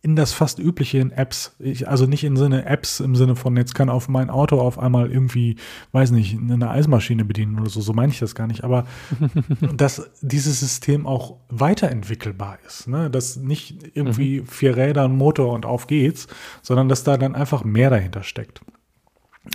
in 0.00 0.14
das 0.14 0.32
fast 0.32 0.60
übliche 0.60 0.98
in 0.98 1.10
Apps. 1.10 1.56
Ich, 1.58 1.88
also 1.88 2.06
nicht 2.06 2.22
im 2.22 2.36
Sinne 2.36 2.66
Apps 2.66 3.00
im 3.00 3.16
Sinne 3.16 3.34
von, 3.34 3.56
jetzt 3.56 3.74
kann 3.74 3.88
auf 3.88 4.08
mein 4.08 4.30
Auto 4.30 4.60
auf 4.60 4.78
einmal 4.78 5.10
irgendwie, 5.10 5.56
weiß 5.90 6.12
nicht, 6.12 6.38
eine 6.38 6.70
Eismaschine 6.70 7.24
bedienen 7.24 7.58
oder 7.58 7.68
so. 7.68 7.80
So 7.80 7.92
meine 7.92 8.12
ich 8.12 8.20
das 8.20 8.36
gar 8.36 8.46
nicht. 8.46 8.62
Aber 8.62 8.86
dass 9.76 10.08
dieses 10.20 10.60
System 10.60 11.06
auch 11.06 11.36
weiterentwickelbar 11.48 12.58
ist. 12.64 12.86
Ne? 12.86 13.10
Dass 13.10 13.36
nicht 13.36 13.96
irgendwie 13.96 14.40
mhm. 14.40 14.46
vier 14.46 14.76
Räder, 14.76 15.04
ein 15.04 15.16
Motor 15.16 15.52
und 15.52 15.66
auf 15.66 15.88
geht's, 15.88 16.28
sondern 16.62 16.88
dass 16.88 17.02
da 17.02 17.16
dann 17.16 17.34
einfach 17.34 17.64
mehr 17.64 17.90
dahinter 17.90 18.22
steckt. 18.22 18.60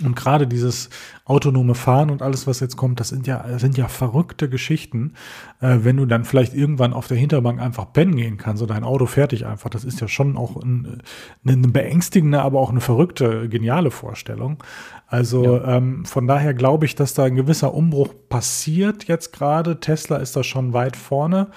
Und 0.02 0.16
gerade 0.16 0.46
dieses 0.46 0.90
autonome 1.24 1.74
Fahren 1.74 2.10
und 2.10 2.20
alles, 2.20 2.46
was 2.46 2.60
jetzt 2.60 2.76
kommt, 2.76 2.98
das 2.98 3.10
sind 3.10 3.26
ja, 3.26 3.58
sind 3.58 3.78
ja 3.78 3.86
verrückte 3.86 4.48
Geschichten. 4.48 5.14
Äh, 5.60 5.78
wenn 5.82 5.96
du 5.96 6.06
dann 6.06 6.24
vielleicht 6.24 6.54
irgendwann 6.54 6.92
auf 6.92 7.06
der 7.06 7.16
Hinterbank 7.16 7.60
einfach 7.60 7.92
pennen 7.92 8.16
gehen 8.16 8.36
kannst 8.36 8.62
und 8.62 8.70
dein 8.70 8.84
Auto 8.84 9.06
fertig 9.06 9.46
einfach, 9.46 9.70
das 9.70 9.84
ist 9.84 10.00
ja 10.00 10.08
schon 10.08 10.36
auch 10.36 10.56
ein, 10.56 11.02
eine 11.46 11.68
beängstigende, 11.68 12.42
aber 12.42 12.60
auch 12.60 12.70
eine 12.70 12.80
verrückte, 12.80 13.48
geniale 13.48 13.90
Vorstellung. 13.90 14.62
Also 15.06 15.56
ja. 15.56 15.76
ähm, 15.76 16.04
von 16.04 16.26
daher 16.26 16.54
glaube 16.54 16.86
ich, 16.86 16.94
dass 16.94 17.14
da 17.14 17.24
ein 17.24 17.36
gewisser 17.36 17.74
Umbruch 17.74 18.14
passiert 18.28 19.04
jetzt 19.04 19.32
gerade. 19.32 19.78
Tesla 19.78 20.16
ist 20.16 20.34
da 20.34 20.42
schon 20.42 20.72
weit 20.72 20.96
vorne. 20.96 21.48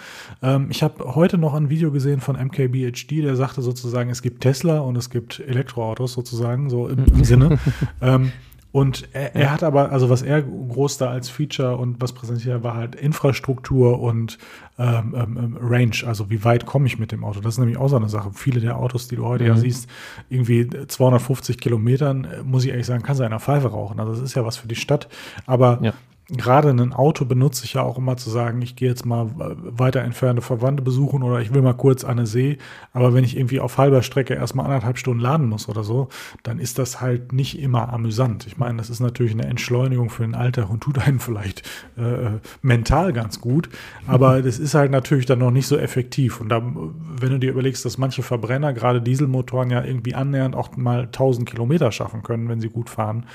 Ähm, 0.43 0.67
ich 0.69 0.83
habe 0.83 1.15
heute 1.15 1.37
noch 1.37 1.53
ein 1.53 1.69
Video 1.69 1.91
gesehen 1.91 2.19
von 2.19 2.35
MKBHD, 2.35 3.23
der 3.23 3.35
sagte 3.35 3.61
sozusagen, 3.61 4.09
es 4.09 4.21
gibt 4.21 4.41
Tesla 4.41 4.79
und 4.79 4.97
es 4.97 5.09
gibt 5.09 5.39
Elektroautos 5.39 6.13
sozusagen, 6.13 6.69
so 6.69 6.87
im, 6.87 7.05
im 7.05 7.23
Sinne. 7.23 7.57
ähm, 8.01 8.31
und 8.71 9.07
er, 9.13 9.35
er, 9.35 9.51
hat 9.51 9.63
aber, 9.63 9.91
also 9.91 10.09
was 10.09 10.21
er 10.21 10.41
groß 10.41 10.97
da 10.97 11.09
als 11.09 11.29
Feature 11.29 11.77
und 11.77 12.01
was 12.01 12.13
präsentiert 12.13 12.63
war 12.63 12.75
halt 12.75 12.95
Infrastruktur 12.95 13.99
und 13.99 14.37
ähm, 14.77 15.15
ähm, 15.15 15.37
ähm, 15.37 15.57
Range, 15.59 15.95
also 16.05 16.29
wie 16.29 16.43
weit 16.43 16.65
komme 16.65 16.85
ich 16.85 16.99
mit 16.99 17.11
dem 17.11 17.23
Auto. 17.23 17.39
Das 17.39 17.55
ist 17.55 17.59
nämlich 17.59 17.77
auch 17.77 17.87
so 17.87 17.95
eine 17.95 18.09
Sache. 18.09 18.31
Viele 18.33 18.59
der 18.59 18.77
Autos, 18.77 19.07
die 19.07 19.15
du 19.15 19.25
heute 19.25 19.45
mhm. 19.45 19.49
ja 19.49 19.57
siehst, 19.57 19.89
irgendwie 20.29 20.67
250 20.69 21.57
Kilometern, 21.57 22.25
äh, 22.25 22.43
muss 22.43 22.65
ich 22.65 22.71
ehrlich 22.71 22.85
sagen, 22.85 23.03
kann 23.03 23.19
einer 23.19 23.39
Pfeife 23.39 23.69
rauchen. 23.69 23.99
Also 23.99 24.11
das 24.11 24.21
ist 24.21 24.35
ja 24.35 24.45
was 24.45 24.57
für 24.57 24.67
die 24.67 24.75
Stadt. 24.75 25.07
Aber 25.45 25.79
ja 25.81 25.93
gerade 26.29 26.69
ein 26.69 26.93
Auto 26.93 27.23
benutze 27.23 27.63
ich 27.63 27.73
ja 27.73 27.83
auch 27.83 27.97
immer 27.97 28.17
zu 28.17 28.29
sagen, 28.29 28.61
ich 28.61 28.75
gehe 28.75 28.89
jetzt 28.89 29.05
mal 29.05 29.31
weiter 29.35 30.01
entfernte 30.01 30.41
Verwandte 30.41 30.83
besuchen 30.83 31.23
oder 31.23 31.39
ich 31.39 31.53
will 31.53 31.61
mal 31.61 31.73
kurz 31.73 32.03
an 32.03 32.17
eine 32.17 32.27
See. 32.27 32.57
Aber 32.91 33.13
wenn 33.13 33.23
ich 33.23 33.37
irgendwie 33.37 33.61
auf 33.61 33.77
halber 33.77 34.03
Strecke 34.03 34.33
erstmal 34.33 34.65
anderthalb 34.65 34.97
Stunden 34.97 35.21
laden 35.21 35.47
muss 35.47 35.69
oder 35.69 35.83
so, 35.83 36.09
dann 36.43 36.59
ist 36.59 36.79
das 36.79 36.99
halt 36.99 37.31
nicht 37.31 37.59
immer 37.59 37.93
amüsant. 37.93 38.45
Ich 38.45 38.57
meine, 38.57 38.77
das 38.77 38.89
ist 38.89 38.99
natürlich 38.99 39.31
eine 39.31 39.45
Entschleunigung 39.45 40.09
für 40.09 40.23
den 40.23 40.35
Alltag 40.35 40.69
und 40.69 40.81
tut 40.81 40.99
einen 40.99 41.19
vielleicht 41.27 41.61
äh, 41.95 42.39
mental 42.61 43.13
ganz 43.13 43.39
gut. 43.39 43.69
Aber 44.05 44.41
das 44.41 44.59
ist 44.59 44.73
halt 44.73 44.91
natürlich 44.91 45.27
dann 45.27 45.39
noch 45.39 45.51
nicht 45.51 45.67
so 45.67 45.77
effektiv. 45.77 46.41
Und 46.41 46.49
da, 46.49 46.61
wenn 46.61 47.29
du 47.29 47.39
dir 47.39 47.51
überlegst, 47.51 47.85
dass 47.85 47.97
manche 47.97 48.21
Verbrenner, 48.21 48.73
gerade 48.73 49.01
Dieselmotoren 49.01 49.69
ja 49.69 49.81
irgendwie 49.81 50.13
annähernd 50.13 50.55
auch 50.55 50.75
mal 50.75 51.03
1000 51.03 51.49
Kilometer 51.49 51.93
schaffen 51.93 52.21
können, 52.21 52.49
wenn 52.49 52.59
sie 52.59 52.69
gut 52.69 52.89
fahren 52.89 53.25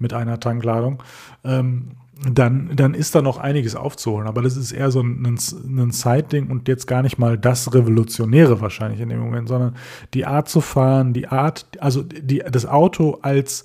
mit 0.00 0.12
einer 0.12 0.40
Tankladung, 0.40 1.00
ähm, 1.44 1.92
dann, 2.22 2.70
dann 2.74 2.92
ist 2.92 3.14
da 3.14 3.22
noch 3.22 3.38
einiges 3.38 3.74
aufzuholen. 3.74 4.28
Aber 4.28 4.42
das 4.42 4.56
ist 4.56 4.72
eher 4.72 4.90
so 4.90 5.00
ein, 5.00 5.38
ein, 5.38 5.90
Side-Ding 5.90 6.50
und 6.50 6.68
jetzt 6.68 6.86
gar 6.86 7.02
nicht 7.02 7.18
mal 7.18 7.38
das 7.38 7.72
Revolutionäre 7.72 8.60
wahrscheinlich 8.60 9.00
in 9.00 9.08
dem 9.08 9.20
Moment, 9.20 9.48
sondern 9.48 9.76
die 10.12 10.26
Art 10.26 10.48
zu 10.48 10.60
fahren, 10.60 11.14
die 11.14 11.28
Art, 11.28 11.66
also 11.78 12.02
die, 12.02 12.42
das 12.50 12.66
Auto 12.66 13.18
als, 13.22 13.64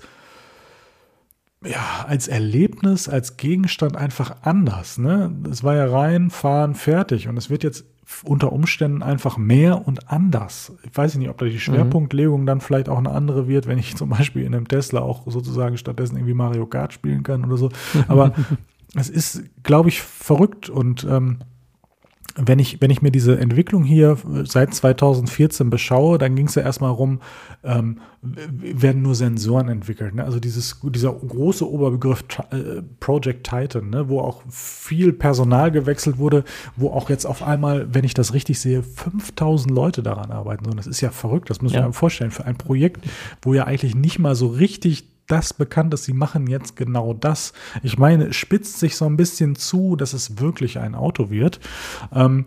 ja, 1.62 2.06
als 2.06 2.28
Erlebnis, 2.28 3.08
als 3.08 3.36
Gegenstand 3.36 3.96
einfach 3.96 4.36
anders. 4.42 4.96
Ne? 4.96 5.34
Es 5.50 5.62
war 5.62 5.74
ja 5.74 5.86
rein, 5.86 6.30
fahren, 6.30 6.74
fertig. 6.74 7.28
Und 7.28 7.36
es 7.36 7.50
wird 7.50 7.62
jetzt 7.62 7.84
unter 8.24 8.52
Umständen 8.52 9.02
einfach 9.02 9.36
mehr 9.36 9.86
und 9.86 10.10
anders. 10.10 10.72
Ich 10.84 10.96
weiß 10.96 11.16
nicht, 11.16 11.28
ob 11.28 11.38
da 11.38 11.46
die 11.46 11.52
mhm. 11.52 11.58
Schwerpunktlegung 11.58 12.42
mhm. 12.42 12.46
dann 12.46 12.60
vielleicht 12.60 12.88
auch 12.88 12.98
eine 12.98 13.10
andere 13.10 13.48
wird, 13.48 13.66
wenn 13.66 13.78
ich 13.78 13.96
zum 13.96 14.10
Beispiel 14.10 14.44
in 14.44 14.54
einem 14.54 14.68
Tesla 14.68 15.00
auch 15.00 15.22
sozusagen 15.26 15.76
stattdessen 15.76 16.16
irgendwie 16.16 16.34
Mario 16.34 16.66
Kart 16.66 16.92
spielen 16.92 17.22
kann 17.22 17.44
oder 17.44 17.56
so. 17.56 17.70
Aber 18.08 18.32
es 18.94 19.08
ist, 19.08 19.42
glaube 19.62 19.88
ich, 19.88 20.02
verrückt 20.02 20.68
und 20.68 21.04
ähm, 21.08 21.38
wenn 22.36 22.58
ich, 22.58 22.80
wenn 22.80 22.90
ich 22.90 23.00
mir 23.00 23.10
diese 23.10 23.38
Entwicklung 23.38 23.82
hier 23.82 24.18
seit 24.44 24.74
2014 24.74 25.70
beschaue, 25.70 26.18
dann 26.18 26.36
ging 26.36 26.46
es 26.46 26.54
ja 26.54 26.62
erstmal 26.62 26.90
rum, 26.90 27.20
ähm, 27.64 27.98
werden 28.22 29.02
nur 29.02 29.14
Sensoren 29.14 29.68
entwickelt. 29.68 30.14
Ne? 30.14 30.24
Also 30.24 30.38
dieses, 30.38 30.78
dieser 30.82 31.12
große 31.12 31.68
Oberbegriff 31.68 32.24
äh, 32.50 32.82
Project 33.00 33.48
Titan, 33.48 33.90
ne? 33.90 34.08
wo 34.08 34.20
auch 34.20 34.42
viel 34.50 35.12
Personal 35.12 35.70
gewechselt 35.70 36.18
wurde, 36.18 36.44
wo 36.76 36.90
auch 36.90 37.08
jetzt 37.08 37.24
auf 37.24 37.42
einmal, 37.42 37.94
wenn 37.94 38.04
ich 38.04 38.14
das 38.14 38.34
richtig 38.34 38.60
sehe, 38.60 38.82
5000 38.82 39.72
Leute 39.72 40.02
daran 40.02 40.30
arbeiten. 40.30 40.66
Und 40.66 40.76
das 40.76 40.86
ist 40.86 41.00
ja 41.00 41.10
verrückt, 41.10 41.48
das 41.48 41.62
muss 41.62 41.72
man 41.72 41.82
ja. 41.82 41.86
mir 41.88 41.94
vorstellen, 41.94 42.30
für 42.30 42.44
ein 42.44 42.56
Projekt, 42.56 43.06
wo 43.42 43.54
ja 43.54 43.64
eigentlich 43.64 43.94
nicht 43.94 44.18
mal 44.18 44.34
so 44.34 44.48
richtig 44.48 45.15
das 45.26 45.52
bekannt 45.52 45.94
ist, 45.94 46.04
sie 46.04 46.12
machen 46.12 46.46
jetzt 46.46 46.76
genau 46.76 47.14
das. 47.14 47.52
Ich 47.82 47.98
meine, 47.98 48.28
es 48.28 48.36
spitzt 48.36 48.78
sich 48.78 48.96
so 48.96 49.06
ein 49.06 49.16
bisschen 49.16 49.56
zu, 49.56 49.96
dass 49.96 50.12
es 50.12 50.38
wirklich 50.40 50.78
ein 50.78 50.94
Auto 50.94 51.30
wird. 51.30 51.60
Ähm, 52.12 52.46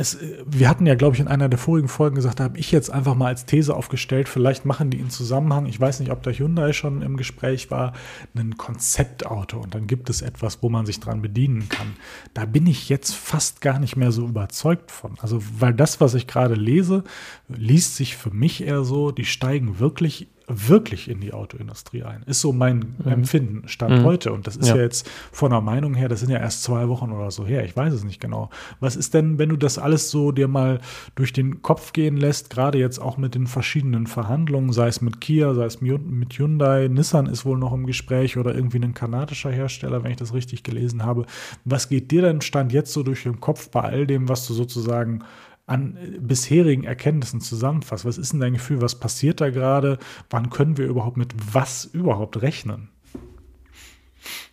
es, 0.00 0.18
wir 0.46 0.68
hatten 0.68 0.86
ja, 0.86 0.94
glaube 0.94 1.14
ich, 1.14 1.20
in 1.20 1.28
einer 1.28 1.50
der 1.50 1.58
vorigen 1.58 1.88
Folgen 1.88 2.16
gesagt, 2.16 2.40
da 2.40 2.44
habe 2.44 2.58
ich 2.58 2.72
jetzt 2.72 2.90
einfach 2.90 3.14
mal 3.14 3.26
als 3.26 3.44
These 3.44 3.76
aufgestellt, 3.76 4.30
vielleicht 4.30 4.64
machen 4.64 4.88
die 4.88 4.98
in 4.98 5.10
Zusammenhang, 5.10 5.66
ich 5.66 5.78
weiß 5.78 6.00
nicht, 6.00 6.10
ob 6.10 6.22
der 6.22 6.32
Hyundai 6.32 6.72
schon 6.72 7.02
im 7.02 7.18
Gespräch 7.18 7.70
war, 7.70 7.92
ein 8.34 8.56
Konzeptauto 8.56 9.58
und 9.58 9.74
dann 9.74 9.86
gibt 9.86 10.08
es 10.08 10.22
etwas, 10.22 10.62
wo 10.62 10.70
man 10.70 10.86
sich 10.86 11.00
dran 11.00 11.20
bedienen 11.20 11.68
kann. 11.68 11.96
Da 12.32 12.46
bin 12.46 12.66
ich 12.66 12.88
jetzt 12.88 13.14
fast 13.14 13.60
gar 13.60 13.78
nicht 13.78 13.96
mehr 13.96 14.10
so 14.10 14.26
überzeugt 14.26 14.90
von. 14.90 15.18
Also, 15.20 15.42
weil 15.58 15.74
das, 15.74 16.00
was 16.00 16.14
ich 16.14 16.26
gerade 16.26 16.54
lese, 16.54 17.04
liest 17.48 17.96
sich 17.96 18.16
für 18.16 18.30
mich 18.30 18.64
eher 18.64 18.84
so, 18.84 19.10
die 19.10 19.26
steigen 19.26 19.80
wirklich 19.80 20.28
wirklich 20.52 21.08
in 21.08 21.20
die 21.20 21.32
Autoindustrie 21.32 22.02
ein. 22.02 22.22
Ist 22.24 22.40
so 22.40 22.52
mein 22.52 22.96
mhm. 22.98 23.12
Empfinden, 23.12 23.68
Stand 23.68 24.00
mhm. 24.00 24.04
heute. 24.04 24.32
Und 24.32 24.46
das 24.46 24.56
ist 24.56 24.68
ja. 24.68 24.76
ja. 24.76 24.82
jetzt 24.82 25.08
von 25.32 25.50
der 25.50 25.60
Meinung 25.60 25.94
her, 25.94 26.08
das 26.08 26.20
sind 26.20 26.30
ja 26.30 26.38
erst 26.38 26.62
zwei 26.62 26.88
Wochen 26.88 27.12
oder 27.12 27.30
so 27.30 27.46
her. 27.46 27.64
Ich 27.64 27.76
weiß 27.76 27.92
es 27.92 28.04
nicht 28.04 28.20
genau. 28.20 28.50
Was 28.80 28.96
ist 28.96 29.14
denn, 29.14 29.38
wenn 29.38 29.48
du 29.48 29.56
das 29.56 29.78
alles 29.78 30.10
so 30.10 30.32
dir 30.32 30.48
mal 30.48 30.80
durch 31.14 31.32
den 31.32 31.62
Kopf 31.62 31.92
gehen 31.92 32.16
lässt, 32.16 32.50
gerade 32.50 32.78
jetzt 32.78 32.98
auch 32.98 33.16
mit 33.16 33.34
den 33.34 33.46
verschiedenen 33.46 34.06
Verhandlungen, 34.06 34.72
sei 34.72 34.88
es 34.88 35.00
mit 35.00 35.20
Kia, 35.20 35.54
sei 35.54 35.64
es 35.64 35.80
mit 35.80 36.38
Hyundai, 36.38 36.88
Nissan 36.88 37.26
ist 37.26 37.44
wohl 37.44 37.58
noch 37.58 37.72
im 37.72 37.86
Gespräch 37.86 38.36
oder 38.36 38.54
irgendwie 38.54 38.78
ein 38.78 38.94
kanadischer 38.94 39.50
Hersteller, 39.50 40.02
wenn 40.02 40.10
ich 40.10 40.16
das 40.16 40.34
richtig 40.34 40.62
gelesen 40.62 41.04
habe. 41.04 41.26
Was 41.64 41.88
geht 41.88 42.10
dir 42.10 42.22
denn 42.22 42.40
Stand 42.40 42.72
jetzt 42.72 42.92
so 42.92 43.02
durch 43.02 43.22
den 43.22 43.40
Kopf 43.40 43.70
bei 43.70 43.82
all 43.82 44.06
dem, 44.06 44.28
was 44.28 44.46
du 44.46 44.54
sozusagen 44.54 45.22
an 45.70 45.96
bisherigen 46.20 46.84
Erkenntnissen 46.84 47.40
zusammenfasst. 47.40 48.04
Was 48.04 48.18
ist 48.18 48.32
denn 48.32 48.40
dein 48.40 48.54
Gefühl? 48.54 48.82
Was 48.82 48.98
passiert 48.98 49.40
da 49.40 49.50
gerade? 49.50 49.98
Wann 50.28 50.50
können 50.50 50.76
wir 50.76 50.86
überhaupt 50.86 51.16
mit 51.16 51.32
was 51.54 51.84
überhaupt 51.84 52.42
rechnen? 52.42 52.88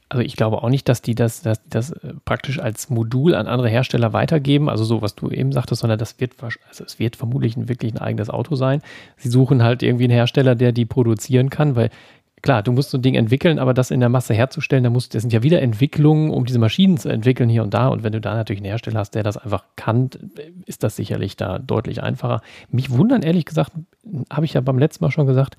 Also 0.09 0.23
ich 0.23 0.37
glaube 0.37 0.63
auch 0.63 0.69
nicht, 0.69 0.87
dass 0.87 1.01
die 1.01 1.15
das, 1.15 1.41
die 1.41 1.53
das 1.69 1.91
äh, 1.91 2.13
praktisch 2.23 2.59
als 2.59 2.89
Modul 2.89 3.35
an 3.35 3.47
andere 3.47 3.67
Hersteller 3.67 4.13
weitergeben, 4.13 4.69
also 4.69 4.85
so, 4.85 5.01
was 5.01 5.15
du 5.15 5.29
eben 5.29 5.51
sagtest, 5.51 5.81
sondern 5.81 5.99
das 5.99 6.19
wird, 6.19 6.41
also 6.41 6.83
es 6.85 6.97
wird 6.97 7.17
vermutlich 7.17 7.55
wirklich 7.57 7.93
ein 7.93 7.97
eigenes 7.97 8.29
Auto 8.29 8.55
sein. 8.55 8.81
Sie 9.17 9.27
suchen 9.27 9.63
halt 9.63 9.83
irgendwie 9.83 10.05
einen 10.05 10.13
Hersteller, 10.13 10.55
der 10.55 10.71
die 10.71 10.85
produzieren 10.85 11.49
kann, 11.49 11.75
weil 11.75 11.89
klar, 12.41 12.63
du 12.63 12.71
musst 12.71 12.91
so 12.91 12.97
ein 12.97 13.01
Ding 13.01 13.15
entwickeln, 13.15 13.59
aber 13.59 13.73
das 13.73 13.91
in 13.91 13.99
der 13.99 14.09
Masse 14.09 14.33
herzustellen, 14.33 14.83
da 14.83 14.89
musst, 14.89 15.15
das 15.15 15.23
sind 15.23 15.33
ja 15.33 15.43
wieder 15.43 15.61
Entwicklungen, 15.61 16.31
um 16.31 16.45
diese 16.45 16.59
Maschinen 16.59 16.97
zu 16.97 17.09
entwickeln 17.09 17.49
hier 17.49 17.63
und 17.63 17.73
da. 17.73 17.87
Und 17.87 18.03
wenn 18.03 18.13
du 18.13 18.21
da 18.21 18.35
natürlich 18.35 18.61
einen 18.61 18.69
Hersteller 18.69 18.99
hast, 18.99 19.15
der 19.15 19.23
das 19.23 19.37
einfach 19.37 19.63
kann, 19.75 20.09
ist 20.65 20.83
das 20.83 20.95
sicherlich 20.95 21.35
da 21.35 21.59
deutlich 21.59 22.03
einfacher. 22.03 22.41
Mich 22.69 22.91
wundern, 22.91 23.21
ehrlich 23.21 23.45
gesagt, 23.45 23.71
habe 24.31 24.45
ich 24.45 24.53
ja 24.53 24.61
beim 24.61 24.79
letzten 24.79 25.03
Mal 25.03 25.11
schon 25.11 25.27
gesagt, 25.27 25.57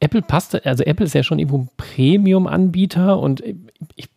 Apple 0.00 0.22
passt, 0.22 0.64
also 0.64 0.84
Apple 0.84 1.06
ist 1.06 1.14
ja 1.14 1.24
schon 1.24 1.38
irgendwo 1.38 1.58
ein 1.58 1.70
Premium-Anbieter 1.76 3.18
und 3.18 3.42
ich 3.96 4.08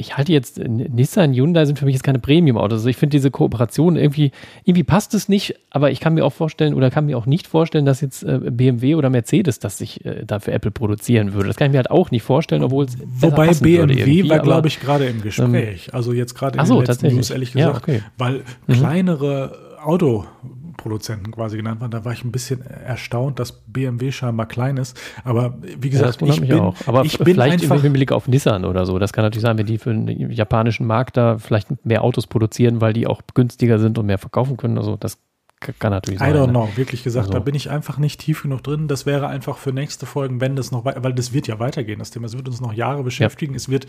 ich 0.00 0.16
halte 0.16 0.32
jetzt, 0.32 0.58
Nissan, 0.58 1.34
Hyundai 1.34 1.64
sind 1.64 1.76
für 1.76 1.84
mich 1.84 1.94
jetzt 1.94 2.04
keine 2.04 2.20
Premium-Autos. 2.20 2.78
Also 2.78 2.88
ich 2.88 2.96
finde 2.96 3.16
diese 3.16 3.32
Kooperation 3.32 3.96
irgendwie, 3.96 4.30
irgendwie 4.62 4.84
passt 4.84 5.12
es 5.12 5.28
nicht, 5.28 5.56
aber 5.70 5.90
ich 5.90 5.98
kann 5.98 6.14
mir 6.14 6.24
auch 6.24 6.32
vorstellen 6.32 6.74
oder 6.74 6.88
kann 6.88 7.06
mir 7.06 7.18
auch 7.18 7.26
nicht 7.26 7.48
vorstellen, 7.48 7.84
dass 7.84 8.00
jetzt 8.00 8.22
äh, 8.22 8.38
BMW 8.38 8.94
oder 8.94 9.10
Mercedes 9.10 9.58
das 9.58 9.76
sich 9.76 10.04
äh, 10.04 10.24
da 10.24 10.38
für 10.38 10.52
Apple 10.52 10.70
produzieren 10.70 11.32
würde. 11.32 11.48
Das 11.48 11.56
kann 11.56 11.66
ich 11.66 11.72
mir 11.72 11.78
halt 11.78 11.90
auch 11.90 12.12
nicht 12.12 12.22
vorstellen, 12.22 12.62
obwohl 12.62 12.84
es 12.84 12.96
Wobei 13.20 13.48
BMW 13.48 14.28
war, 14.28 14.38
glaube 14.38 14.68
ich, 14.68 14.78
gerade 14.78 15.06
im 15.06 15.20
Gespräch. 15.20 15.88
Ähm, 15.88 15.94
also 15.94 16.12
jetzt 16.12 16.36
gerade 16.36 16.60
in 16.60 16.64
so, 16.64 16.76
den 16.76 16.86
letzten 16.86 17.08
News, 17.08 17.30
ehrlich 17.30 17.52
gesagt, 17.52 17.88
ja, 17.88 17.94
okay. 17.96 18.02
weil 18.18 18.42
mhm. 18.68 18.72
kleinere 18.74 19.58
Auto 19.82 20.26
Produzenten 20.78 21.30
quasi 21.30 21.58
genannt 21.58 21.82
waren. 21.82 21.90
Da 21.90 22.06
war 22.06 22.12
ich 22.14 22.24
ein 22.24 22.32
bisschen 22.32 22.62
erstaunt, 22.62 23.38
dass 23.38 23.52
BMW 23.52 24.10
scheinbar 24.10 24.46
klein 24.46 24.78
ist. 24.78 24.98
Aber 25.24 25.58
wie 25.60 25.90
gesagt, 25.90 26.22
ja, 26.22 26.28
ich, 26.28 26.40
bin, 26.40 26.52
auch. 26.54 26.74
Aber 26.86 27.04
ich 27.04 27.18
bin 27.18 27.34
vielleicht 27.34 27.62
einfach 27.62 27.84
im 27.84 27.92
Blick 27.92 28.12
auf 28.12 28.26
Nissan 28.26 28.64
oder 28.64 28.86
so. 28.86 28.98
Das 28.98 29.12
kann 29.12 29.24
natürlich 29.24 29.42
sein, 29.42 29.58
wenn 29.58 29.66
die 29.66 29.76
für 29.76 29.92
den 29.92 30.30
japanischen 30.30 30.86
Markt 30.86 31.18
da 31.18 31.36
vielleicht 31.36 31.84
mehr 31.84 32.02
Autos 32.02 32.26
produzieren, 32.26 32.80
weil 32.80 32.94
die 32.94 33.06
auch 33.06 33.20
günstiger 33.34 33.78
sind 33.78 33.98
und 33.98 34.06
mehr 34.06 34.16
verkaufen 34.16 34.56
können. 34.56 34.78
Also 34.78 34.96
das 34.96 35.18
kann 35.60 35.90
natürlich 35.90 36.20
sein. 36.20 36.34
I 36.34 36.38
don't 36.38 36.46
ne? 36.46 36.52
know, 36.52 36.68
wirklich 36.76 37.02
gesagt, 37.02 37.26
also. 37.26 37.38
da 37.38 37.44
bin 37.44 37.54
ich 37.54 37.68
einfach 37.68 37.98
nicht 37.98 38.20
tief 38.20 38.42
genug 38.42 38.62
drin. 38.62 38.88
Das 38.88 39.04
wäre 39.06 39.26
einfach 39.26 39.58
für 39.58 39.72
nächste 39.72 40.06
Folgen, 40.06 40.40
wenn 40.40 40.56
das 40.56 40.70
noch 40.70 40.84
weiter, 40.84 41.02
weil 41.02 41.12
das 41.12 41.32
wird 41.32 41.48
ja 41.48 41.58
weitergehen, 41.58 41.98
das 41.98 42.10
Thema. 42.10 42.26
Es 42.26 42.36
wird 42.36 42.48
uns 42.48 42.60
noch 42.60 42.72
Jahre 42.72 43.02
beschäftigen. 43.02 43.52
Ja. 43.52 43.56
Es 43.56 43.68
wird 43.68 43.86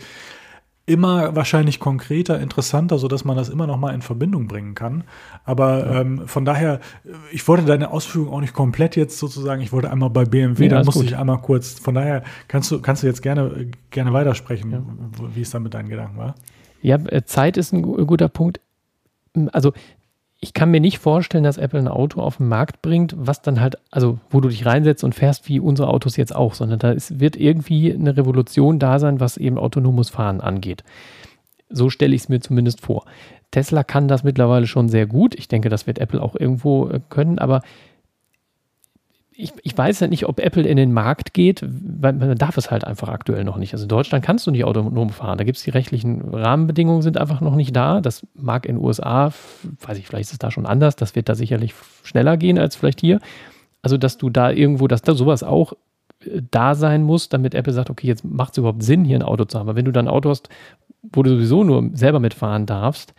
immer 0.90 1.36
wahrscheinlich 1.36 1.80
konkreter, 1.80 2.40
interessanter, 2.40 2.98
sodass 2.98 3.24
man 3.24 3.36
das 3.36 3.48
immer 3.48 3.66
noch 3.66 3.78
mal 3.78 3.94
in 3.94 4.02
Verbindung 4.02 4.48
bringen 4.48 4.74
kann. 4.74 5.04
Aber 5.44 5.78
ja. 5.78 6.00
ähm, 6.00 6.26
von 6.26 6.44
daher, 6.44 6.80
ich 7.32 7.46
wollte 7.46 7.64
deine 7.64 7.90
Ausführung 7.90 8.32
auch 8.32 8.40
nicht 8.40 8.54
komplett 8.54 8.96
jetzt 8.96 9.18
sozusagen, 9.18 9.62
ich 9.62 9.72
wollte 9.72 9.90
einmal 9.90 10.10
bei 10.10 10.24
BMW, 10.24 10.64
ja, 10.64 10.70
da 10.70 10.84
musste 10.84 11.00
gut. 11.00 11.10
ich 11.10 11.16
einmal 11.16 11.40
kurz, 11.40 11.78
von 11.78 11.94
daher 11.94 12.24
kannst 12.48 12.70
du, 12.70 12.80
kannst 12.80 13.02
du 13.02 13.06
jetzt 13.06 13.22
gerne, 13.22 13.68
gerne 13.90 14.12
weitersprechen, 14.12 14.70
ja. 14.72 14.82
wie 15.34 15.42
es 15.42 15.50
dann 15.50 15.62
mit 15.62 15.74
deinen 15.74 15.88
Gedanken 15.88 16.18
war. 16.18 16.34
Ja, 16.82 16.96
äh, 16.96 17.24
Zeit 17.24 17.56
ist 17.56 17.72
ein 17.72 17.82
guter 17.82 18.28
Punkt. 18.28 18.60
Also 19.52 19.72
ich 20.42 20.54
kann 20.54 20.70
mir 20.70 20.80
nicht 20.80 20.98
vorstellen, 20.98 21.44
dass 21.44 21.58
Apple 21.58 21.78
ein 21.78 21.88
Auto 21.88 22.20
auf 22.20 22.38
den 22.38 22.48
Markt 22.48 22.80
bringt, 22.80 23.14
was 23.16 23.42
dann 23.42 23.60
halt, 23.60 23.76
also 23.90 24.18
wo 24.30 24.40
du 24.40 24.48
dich 24.48 24.64
reinsetzt 24.64 25.04
und 25.04 25.14
fährst 25.14 25.48
wie 25.48 25.60
unsere 25.60 25.88
Autos 25.88 26.16
jetzt 26.16 26.34
auch, 26.34 26.54
sondern 26.54 26.78
da 26.78 26.92
ist, 26.92 27.20
wird 27.20 27.36
irgendwie 27.36 27.92
eine 27.92 28.16
Revolution 28.16 28.78
da 28.78 28.98
sein, 28.98 29.20
was 29.20 29.36
eben 29.36 29.58
autonomes 29.58 30.08
Fahren 30.08 30.40
angeht. 30.40 30.82
So 31.68 31.90
stelle 31.90 32.14
ich 32.14 32.22
es 32.22 32.28
mir 32.30 32.40
zumindest 32.40 32.80
vor. 32.80 33.04
Tesla 33.50 33.84
kann 33.84 34.08
das 34.08 34.24
mittlerweile 34.24 34.66
schon 34.66 34.88
sehr 34.88 35.06
gut. 35.06 35.34
Ich 35.34 35.48
denke, 35.48 35.68
das 35.68 35.86
wird 35.86 35.98
Apple 35.98 36.22
auch 36.22 36.34
irgendwo 36.34 36.88
äh, 36.88 37.00
können, 37.10 37.38
aber 37.38 37.60
ich, 39.42 39.52
ich 39.62 39.76
weiß 39.76 40.00
ja 40.00 40.06
nicht, 40.06 40.26
ob 40.26 40.38
Apple 40.38 40.62
in 40.62 40.76
den 40.76 40.92
Markt 40.92 41.32
geht, 41.32 41.64
weil 41.66 42.12
man 42.12 42.36
darf 42.36 42.56
es 42.56 42.70
halt 42.70 42.84
einfach 42.84 43.08
aktuell 43.08 43.44
noch 43.44 43.56
nicht. 43.56 43.72
Also 43.72 43.84
in 43.84 43.88
Deutschland 43.88 44.24
kannst 44.24 44.46
du 44.46 44.50
nicht 44.50 44.64
autonom 44.64 45.10
fahren. 45.10 45.38
Da 45.38 45.44
gibt 45.44 45.56
es 45.56 45.64
die 45.64 45.70
rechtlichen 45.70 46.22
Rahmenbedingungen, 46.34 47.02
sind 47.02 47.16
einfach 47.16 47.40
noch 47.40 47.56
nicht 47.56 47.74
da. 47.74 48.00
Das 48.00 48.26
mag 48.34 48.66
in 48.66 48.76
den 48.76 48.84
USA, 48.84 49.32
weiß 49.80 49.98
ich, 49.98 50.06
vielleicht 50.06 50.28
ist 50.28 50.32
es 50.32 50.38
da 50.38 50.50
schon 50.50 50.66
anders. 50.66 50.96
Das 50.96 51.14
wird 51.14 51.28
da 51.28 51.34
sicherlich 51.34 51.74
schneller 52.02 52.36
gehen 52.36 52.58
als 52.58 52.76
vielleicht 52.76 53.00
hier. 53.00 53.20
Also, 53.82 53.96
dass 53.96 54.18
du 54.18 54.28
da 54.28 54.50
irgendwo, 54.50 54.88
dass 54.88 55.02
da 55.02 55.14
sowas 55.14 55.42
auch 55.42 55.72
äh, 56.24 56.42
da 56.50 56.74
sein 56.74 57.02
muss, 57.02 57.30
damit 57.30 57.54
Apple 57.54 57.72
sagt, 57.72 57.88
okay, 57.88 58.06
jetzt 58.06 58.24
macht 58.24 58.52
es 58.52 58.58
überhaupt 58.58 58.82
Sinn, 58.82 59.04
hier 59.04 59.18
ein 59.18 59.22
Auto 59.22 59.46
zu 59.46 59.58
haben. 59.58 59.68
Aber 59.68 59.76
wenn 59.76 59.86
du 59.86 59.92
dann 59.92 60.06
ein 60.06 60.12
Auto 60.12 60.28
hast, 60.28 60.50
wo 61.02 61.22
du 61.22 61.30
sowieso 61.30 61.64
nur 61.64 61.90
selber 61.94 62.20
mitfahren 62.20 62.66
darfst, 62.66 63.14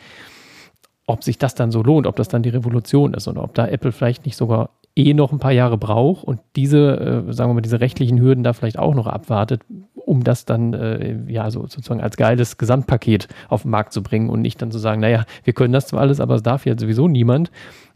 ob 1.08 1.24
sich 1.24 1.40
das 1.40 1.56
dann 1.56 1.72
so 1.72 1.82
lohnt, 1.82 2.06
ob 2.06 2.16
das 2.16 2.28
dann 2.28 2.44
die 2.44 2.50
Revolution 2.50 3.16
ist 3.16 3.28
oder 3.28 3.44
ob 3.44 3.56
da 3.56 3.68
Apple 3.68 3.92
vielleicht 3.92 4.26
nicht 4.26 4.38
sogar 4.38 4.70
eh 4.96 5.14
noch 5.14 5.32
ein 5.32 5.40
paar 5.40 5.52
Jahre 5.52 5.78
braucht 5.78 6.24
und 6.24 6.42
diese, 6.56 7.26
äh, 7.30 7.34
sagen 7.34 7.50
wir 7.50 7.56
mal, 7.56 7.62
diese 7.62 7.80
rechtlichen 7.80 8.20
Hürden 8.20 8.44
da 8.44 8.54
vielleicht 8.54 8.78
auch 8.78 8.94
noch 8.94 9.08
abwartet, 9.08 9.62
um 9.94 10.24
das 10.24 10.46
dann 10.46 10.74
äh, 10.74 11.18
ja 11.28 11.50
so 11.50 11.62
sozusagen 11.62 12.02
als 12.02 12.18
geiles 12.18 12.58
Gesamtpaket 12.58 13.28
auf 13.50 13.62
den 13.62 13.72
Markt 13.72 13.94
zu 13.94 14.04
bringen 14.04 14.30
und 14.30 14.42
nicht 14.42 14.62
dann 14.62 14.72
zu 14.72 14.80
sagen, 14.80 15.02
naja, 15.02 15.26
wir 15.44 15.54
können 15.54 15.74
das 15.74 15.88
zwar 15.88 16.02
alles, 16.02 16.20
aber 16.20 16.36
es 16.36 16.44
darf 16.44 16.66
ja 16.66 16.78
sowieso 16.78 17.08
niemand. 17.08 17.52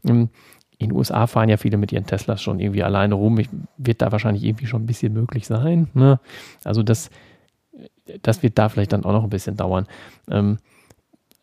Ähm, 0.08 0.30
in 0.78 0.90
den 0.90 0.98
USA 0.98 1.28
fahren 1.28 1.50
ja 1.50 1.58
viele 1.58 1.78
mit 1.78 1.92
ihren 1.92 2.06
Teslas 2.06 2.42
schon 2.42 2.60
irgendwie 2.60 2.84
alleine 2.84 3.16
rum. 3.16 3.40
Ich, 3.40 3.50
wird 3.78 4.02
da 4.02 4.12
wahrscheinlich 4.12 4.44
irgendwie 4.44 4.68
schon 4.68 4.84
ein 4.84 4.86
bisschen 4.86 5.14
möglich 5.14 5.48
sein. 5.48 5.88
Ne? 5.94 6.20
Also 6.64 6.84
das, 6.84 7.10
das 8.22 8.44
wird 8.44 8.58
da 8.58 8.70
vielleicht 8.70 8.94
dann 8.94 9.06
auch 9.06 9.14
noch 9.14 9.24
ein 9.24 9.30
bisschen 9.30 9.56
dauern. 9.56 9.88
Ähm, 10.30 10.58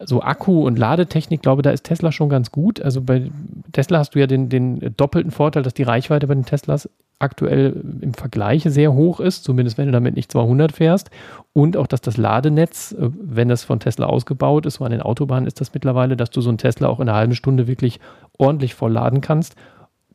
so 0.05 0.22
Akku- 0.22 0.66
und 0.66 0.78
Ladetechnik, 0.78 1.42
glaube 1.42 1.62
da 1.62 1.70
ist 1.70 1.84
Tesla 1.84 2.12
schon 2.12 2.28
ganz 2.28 2.50
gut. 2.50 2.80
Also 2.80 3.00
bei 3.00 3.30
Tesla 3.72 3.98
hast 3.98 4.14
du 4.14 4.20
ja 4.20 4.26
den, 4.26 4.48
den 4.48 4.94
doppelten 4.96 5.30
Vorteil, 5.30 5.62
dass 5.62 5.74
die 5.74 5.82
Reichweite 5.82 6.26
bei 6.26 6.34
den 6.34 6.44
Teslas 6.44 6.88
aktuell 7.18 7.80
im 8.00 8.14
Vergleich 8.14 8.64
sehr 8.64 8.92
hoch 8.92 9.20
ist, 9.20 9.44
zumindest 9.44 9.78
wenn 9.78 9.86
du 9.86 9.92
damit 9.92 10.16
nicht 10.16 10.32
200 10.32 10.72
fährst. 10.72 11.11
Und 11.53 11.76
auch, 11.76 11.86
dass 11.86 12.00
das 12.00 12.16
Ladenetz, 12.16 12.92
äh, 12.92 13.11
wenn 13.20 13.48
das 13.48 13.64
von 13.64 13.80
Tesla 13.80 14.07
ausgebaut 14.07 14.66
ist, 14.66 14.74
so 14.74 14.84
an 14.84 14.90
den 14.90 15.03
Autobahnen 15.03 15.46
ist 15.46 15.61
das 15.61 15.72
mittlerweile, 15.72 16.16
dass 16.16 16.30
du 16.30 16.40
so 16.40 16.50
einen 16.50 16.59
Tesla 16.59 16.88
auch 16.88 17.00
in 17.00 17.09
einer 17.09 17.16
halben 17.16 17.34
Stunde 17.34 17.66
wirklich 17.66 18.00
ordentlich 18.38 18.74
voll 18.74 18.92
laden 18.92 19.20
kannst 19.20 19.57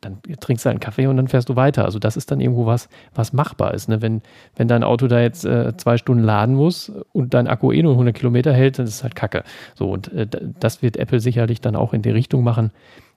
dann 0.00 0.18
trinkst 0.40 0.64
du 0.64 0.70
einen 0.70 0.80
Kaffee 0.80 1.06
und 1.06 1.16
dann 1.16 1.28
fährst 1.28 1.48
du 1.48 1.56
weiter. 1.56 1.84
Also 1.84 1.98
das 1.98 2.16
ist 2.16 2.30
dann 2.30 2.40
irgendwo 2.40 2.66
was, 2.66 2.88
was 3.14 3.32
machbar 3.32 3.74
ist. 3.74 3.88
Ne? 3.88 4.02
Wenn, 4.02 4.22
wenn 4.56 4.68
dein 4.68 4.82
Auto 4.82 5.08
da 5.08 5.20
jetzt 5.20 5.44
äh, 5.44 5.76
zwei 5.76 5.96
Stunden 5.96 6.22
laden 6.22 6.54
muss 6.54 6.92
und 7.12 7.34
dein 7.34 7.48
Akku 7.48 7.72
eh 7.72 7.82
nur 7.82 7.92
100 7.92 8.14
Kilometer 8.14 8.52
hält, 8.52 8.78
dann 8.78 8.86
ist 8.86 8.94
es 8.94 9.02
halt 9.02 9.14
Kacke. 9.14 9.44
So 9.74 9.90
und 9.90 10.12
äh, 10.12 10.26
das 10.60 10.82
wird 10.82 10.96
Apple 10.96 11.20
sicherlich 11.20 11.60
dann 11.60 11.76
auch 11.76 11.92
in 11.92 12.02
die 12.02 12.10
Richtung 12.10 12.42
machen. 12.42 12.70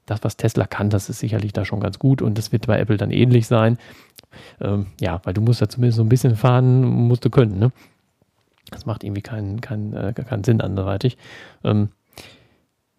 Das, 0.05 0.23
was 0.23 0.35
Tesla 0.35 0.65
kann, 0.65 0.89
das 0.89 1.09
ist 1.09 1.19
sicherlich 1.19 1.53
da 1.53 1.63
schon 1.63 1.79
ganz 1.79 1.99
gut 1.99 2.21
und 2.21 2.37
das 2.37 2.51
wird 2.51 2.67
bei 2.67 2.79
Apple 2.79 2.97
dann 2.97 3.11
ähnlich 3.11 3.47
sein. 3.47 3.77
Ähm, 4.59 4.87
ja, 4.99 5.21
weil 5.23 5.33
du 5.33 5.41
musst 5.41 5.61
ja 5.61 5.67
zumindest 5.67 5.97
so 5.97 6.03
ein 6.03 6.09
bisschen 6.09 6.35
fahren, 6.35 6.81
musst 6.81 7.23
du 7.23 7.29
können. 7.29 7.59
Ne? 7.59 7.71
Das 8.71 8.85
macht 8.85 9.03
irgendwie 9.03 9.21
keinen, 9.21 9.61
keinen, 9.61 9.93
äh, 9.93 10.13
keinen 10.13 10.43
Sinn 10.43 10.61
anderweitig. 10.61 11.17
Ähm, 11.63 11.89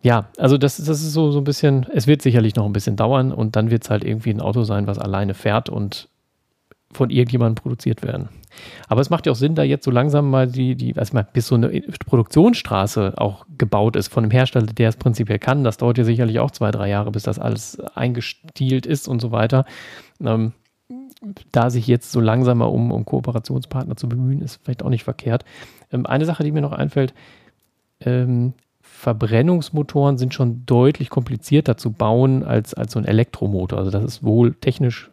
ja, 0.03 0.27
also 0.37 0.59
das, 0.59 0.77
das 0.77 1.03
ist 1.03 1.13
so, 1.13 1.31
so 1.31 1.39
ein 1.39 1.45
bisschen, 1.45 1.87
es 1.95 2.07
wird 2.07 2.23
sicherlich 2.23 2.57
noch 2.57 2.67
ein 2.67 2.73
bisschen 2.73 2.97
dauern 2.97 3.33
und 3.33 3.57
dann 3.57 3.71
wird 3.71 3.85
es 3.85 3.91
halt 3.91 4.05
irgendwie 4.05 4.31
ein 4.31 4.41
Auto 4.41 4.65
sein, 4.65 4.87
was 4.87 4.99
alleine 4.99 5.35
fährt 5.35 5.69
und 5.69 6.09
von 6.93 7.09
irgendjemandem 7.09 7.63
produziert 7.63 8.03
werden. 8.03 8.29
Aber 8.89 9.01
es 9.01 9.09
macht 9.09 9.27
ja 9.27 9.33
auch 9.33 9.37
Sinn, 9.37 9.55
da 9.55 9.63
jetzt 9.63 9.85
so 9.85 9.91
langsam 9.91 10.29
mal 10.29 10.47
die, 10.47 10.75
die 10.75 10.95
also 10.97 11.15
mal 11.15 11.27
bis 11.33 11.47
so 11.47 11.55
eine 11.55 11.69
Produktionsstraße 12.07 13.15
auch 13.17 13.47
gebaut 13.57 13.97
ist 13.97 14.09
von 14.09 14.25
einem 14.25 14.31
Hersteller, 14.31 14.67
der 14.67 14.91
es 14.91 14.97
prinzipiell 14.97 15.39
kann. 15.39 15.65
Das 15.65 15.79
dauert 15.79 15.99
ja 15.99 16.05
sicherlich 16.05 16.39
auch 16.41 16.51
zwei, 16.51 16.71
drei 16.71 16.89
Jahre, 16.89 17.13
bis 17.13 17.23
das 17.23 17.39
alles 17.39 17.81
eingestielt 17.95 18.85
ist 18.85 19.09
und 19.09 19.21
so 19.21 19.31
weiter. 19.33 19.65
Ähm, 20.21 20.53
da 21.53 21.71
sich 21.71 21.87
jetzt 21.87 22.13
so 22.13 22.21
langsam 22.21 22.59
mal 22.59 22.67
um, 22.67 22.91
um 22.91 23.05
Kooperationspartner 23.05 23.97
zu 23.97 24.09
bemühen, 24.09 24.43
ist 24.43 24.61
vielleicht 24.63 24.83
auch 24.83 24.91
nicht 24.91 25.05
verkehrt. 25.05 25.45
Ähm, 25.91 26.05
eine 26.07 26.25
Sache, 26.25 26.43
die 26.43 26.53
mir 26.53 26.61
noch 26.61 26.73
einfällt, 26.73 27.15
ähm, 28.01 28.55
Verbrennungsmotoren 29.03 30.17
sind 30.17 30.33
schon 30.33 30.65
deutlich 30.65 31.11
komplizierter 31.11 31.77
zu 31.77 31.91
bauen 31.91 32.45
als, 32.45 32.73
als 32.73 32.93
so 32.93 33.01
ein 33.01 33.05
Elektromotor. 33.05 33.77
Also 33.77 33.91
das 33.91 34.05
ist 34.05 34.23
wohl 34.23 34.55
technisch 34.55 35.11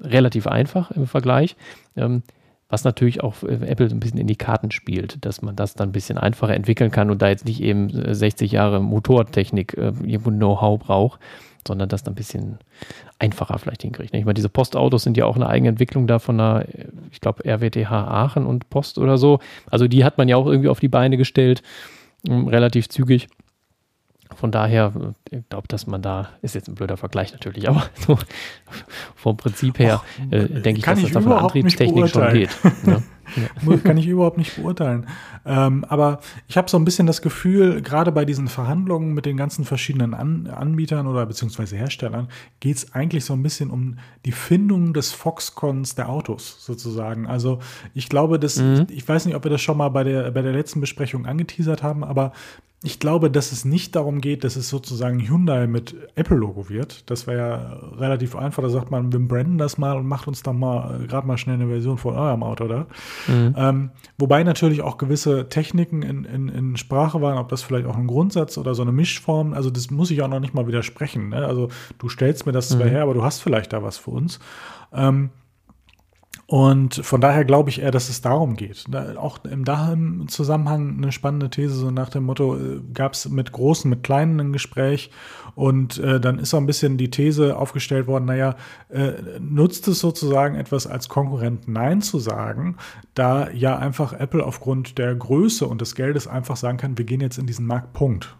relativ 0.00 0.46
einfach 0.46 0.92
im 0.92 1.08
Vergleich. 1.08 1.56
Ähm, 1.96 2.22
was 2.68 2.84
natürlich 2.84 3.24
auch 3.24 3.42
Apple 3.42 3.88
so 3.88 3.96
ein 3.96 4.00
bisschen 4.00 4.20
in 4.20 4.28
die 4.28 4.36
Karten 4.36 4.70
spielt, 4.70 5.24
dass 5.24 5.42
man 5.42 5.56
das 5.56 5.74
dann 5.74 5.88
ein 5.88 5.92
bisschen 5.92 6.18
einfacher 6.18 6.54
entwickeln 6.54 6.92
kann 6.92 7.10
und 7.10 7.20
da 7.20 7.28
jetzt 7.28 7.46
nicht 7.46 7.60
eben 7.60 7.90
60 8.14 8.52
Jahre 8.52 8.80
Motortechnik 8.80 9.76
äh, 9.76 9.86
irgendwo 10.04 10.30
Know-how 10.30 10.78
braucht, 10.78 11.18
sondern 11.66 11.88
das 11.88 12.04
dann 12.04 12.12
ein 12.12 12.16
bisschen 12.16 12.58
einfacher 13.18 13.58
vielleicht 13.58 13.82
hinkriegt. 13.82 14.14
Ich 14.14 14.24
meine, 14.24 14.34
diese 14.34 14.48
Postautos 14.48 15.02
sind 15.02 15.16
ja 15.16 15.24
auch 15.26 15.34
eine 15.34 15.48
eigene 15.48 15.70
Entwicklung 15.70 16.06
da 16.06 16.20
von 16.20 16.38
einer, 16.38 16.64
ich 17.10 17.20
glaube, 17.20 17.44
RWTH 17.44 17.90
Aachen 17.90 18.46
und 18.46 18.70
Post 18.70 18.98
oder 18.98 19.18
so. 19.18 19.40
Also 19.68 19.88
die 19.88 20.04
hat 20.04 20.16
man 20.16 20.28
ja 20.28 20.36
auch 20.36 20.46
irgendwie 20.46 20.68
auf 20.68 20.78
die 20.78 20.86
Beine 20.86 21.16
gestellt 21.16 21.64
relativ 22.28 22.88
zügig. 22.88 23.28
Von 24.34 24.50
daher, 24.50 24.92
ich 25.30 25.48
glaube, 25.48 25.68
dass 25.68 25.86
man 25.86 26.02
da, 26.02 26.30
ist 26.42 26.54
jetzt 26.54 26.68
ein 26.68 26.74
blöder 26.74 26.96
Vergleich 26.96 27.32
natürlich, 27.32 27.68
aber 27.68 27.84
so 27.94 28.18
vom 29.14 29.36
Prinzip 29.36 29.78
her 29.78 30.02
äh, 30.30 30.48
denke 30.48 30.80
ich, 30.80 30.84
dass 30.84 31.00
das 31.00 31.12
da 31.12 31.20
von 31.20 31.30
der 31.30 31.42
Antriebstechnik 31.42 32.08
schon 32.08 32.32
geht. 32.32 32.50
Ne? 32.84 33.02
Ja. 33.34 33.76
Kann 33.78 33.98
ich 33.98 34.06
überhaupt 34.06 34.38
nicht 34.38 34.56
beurteilen. 34.56 35.06
Ähm, 35.44 35.84
aber 35.88 36.20
ich 36.48 36.56
habe 36.56 36.70
so 36.70 36.78
ein 36.78 36.84
bisschen 36.84 37.06
das 37.06 37.22
Gefühl, 37.22 37.82
gerade 37.82 38.12
bei 38.12 38.24
diesen 38.24 38.48
Verhandlungen 38.48 39.14
mit 39.14 39.26
den 39.26 39.36
ganzen 39.36 39.64
verschiedenen 39.64 40.14
An 40.14 40.46
Anbietern 40.46 41.06
oder 41.06 41.26
beziehungsweise 41.26 41.76
Herstellern, 41.76 42.28
geht 42.60 42.76
es 42.76 42.92
eigentlich 42.94 43.24
so 43.24 43.32
ein 43.32 43.42
bisschen 43.42 43.70
um 43.70 43.98
die 44.24 44.32
Findung 44.32 44.92
des 44.92 45.12
Foxcons 45.12 45.96
der 45.96 46.08
Autos 46.08 46.64
sozusagen. 46.64 47.26
Also 47.26 47.58
ich 47.94 48.08
glaube, 48.08 48.38
dass, 48.38 48.58
mhm. 48.58 48.86
ich 48.90 49.06
weiß 49.06 49.26
nicht, 49.26 49.34
ob 49.34 49.44
wir 49.44 49.50
das 49.50 49.60
schon 49.60 49.76
mal 49.76 49.88
bei 49.88 50.04
der, 50.04 50.30
bei 50.30 50.42
der 50.42 50.52
letzten 50.52 50.80
Besprechung 50.80 51.26
angeteasert 51.26 51.82
haben, 51.82 52.04
aber 52.04 52.32
ich 52.82 53.00
glaube, 53.00 53.30
dass 53.30 53.52
es 53.52 53.64
nicht 53.64 53.96
darum 53.96 54.20
geht, 54.20 54.44
dass 54.44 54.54
es 54.54 54.68
sozusagen 54.68 55.18
Hyundai 55.26 55.66
mit 55.66 55.96
Apple-Logo 56.14 56.68
wird. 56.68 57.10
Das 57.10 57.26
wäre 57.26 57.38
ja 57.38 57.96
relativ 57.98 58.36
einfach. 58.36 58.62
Da 58.62 58.68
sagt 58.68 58.90
man, 58.90 59.12
wir 59.12 59.18
branden 59.18 59.56
das 59.56 59.78
mal 59.78 59.96
und 59.96 60.06
macht 60.06 60.28
uns 60.28 60.42
dann 60.42 60.58
mal 60.58 61.02
äh, 61.02 61.06
gerade 61.06 61.26
mal 61.26 61.38
schnell 61.38 61.54
eine 61.54 61.68
Version 61.68 61.96
von 61.96 62.14
eurem 62.14 62.42
Auto 62.42 62.68
da. 62.68 62.86
Mhm. 63.28 63.54
Ähm, 63.56 63.90
wobei 64.18 64.44
natürlich 64.44 64.82
auch 64.82 64.98
gewisse 64.98 65.48
Techniken 65.48 66.02
in, 66.02 66.24
in, 66.24 66.48
in, 66.48 66.76
Sprache 66.76 67.22
waren, 67.22 67.38
ob 67.38 67.48
das 67.48 67.62
vielleicht 67.62 67.86
auch 67.86 67.96
ein 67.96 68.06
Grundsatz 68.06 68.58
oder 68.58 68.74
so 68.74 68.82
eine 68.82 68.92
Mischform, 68.92 69.54
also 69.54 69.70
das 69.70 69.90
muss 69.90 70.10
ich 70.10 70.20
auch 70.20 70.28
noch 70.28 70.40
nicht 70.40 70.52
mal 70.52 70.66
widersprechen. 70.66 71.30
Ne? 71.30 71.46
Also 71.46 71.70
du 71.98 72.10
stellst 72.10 72.44
mir 72.44 72.52
das 72.52 72.68
zwar 72.68 72.86
mhm. 72.86 72.90
her, 72.90 73.02
aber 73.02 73.14
du 73.14 73.24
hast 73.24 73.40
vielleicht 73.40 73.72
da 73.72 73.82
was 73.82 73.96
für 73.96 74.10
uns. 74.10 74.38
Ähm, 74.92 75.30
und 76.48 76.94
von 76.94 77.20
daher 77.20 77.44
glaube 77.44 77.70
ich 77.70 77.82
eher, 77.82 77.90
dass 77.90 78.08
es 78.08 78.20
darum 78.20 78.54
geht. 78.54 78.84
Da, 78.88 79.16
auch 79.16 79.44
im 79.44 79.64
dahin 79.64 80.28
Zusammenhang 80.28 80.96
eine 80.96 81.10
spannende 81.10 81.50
These, 81.50 81.74
so 81.74 81.90
nach 81.90 82.08
dem 82.08 82.24
Motto, 82.24 82.56
äh, 82.56 82.80
gab 82.94 83.14
es 83.14 83.28
mit 83.28 83.50
Großen, 83.50 83.90
mit 83.90 84.04
Kleinen 84.04 84.38
ein 84.38 84.52
Gespräch 84.52 85.10
und 85.56 85.98
äh, 85.98 86.20
dann 86.20 86.38
ist 86.38 86.54
auch 86.54 86.58
ein 86.58 86.66
bisschen 86.66 86.98
die 86.98 87.10
These 87.10 87.56
aufgestellt 87.56 88.06
worden, 88.06 88.26
naja, 88.26 88.54
äh, 88.90 89.14
nutzt 89.40 89.88
es 89.88 89.98
sozusagen 89.98 90.54
etwas 90.54 90.86
als 90.86 91.08
Konkurrent 91.08 91.66
Nein 91.66 92.00
zu 92.00 92.20
sagen, 92.20 92.76
da 93.14 93.50
ja 93.50 93.76
einfach 93.76 94.12
Apple 94.12 94.44
aufgrund 94.44 94.98
der 94.98 95.16
Größe 95.16 95.66
und 95.66 95.80
des 95.80 95.96
Geldes 95.96 96.28
einfach 96.28 96.56
sagen 96.56 96.78
kann, 96.78 96.96
wir 96.96 97.04
gehen 97.06 97.20
jetzt 97.20 97.38
in 97.38 97.46
diesen 97.46 97.66
Markt, 97.66 97.92
Punkt. 97.92 98.36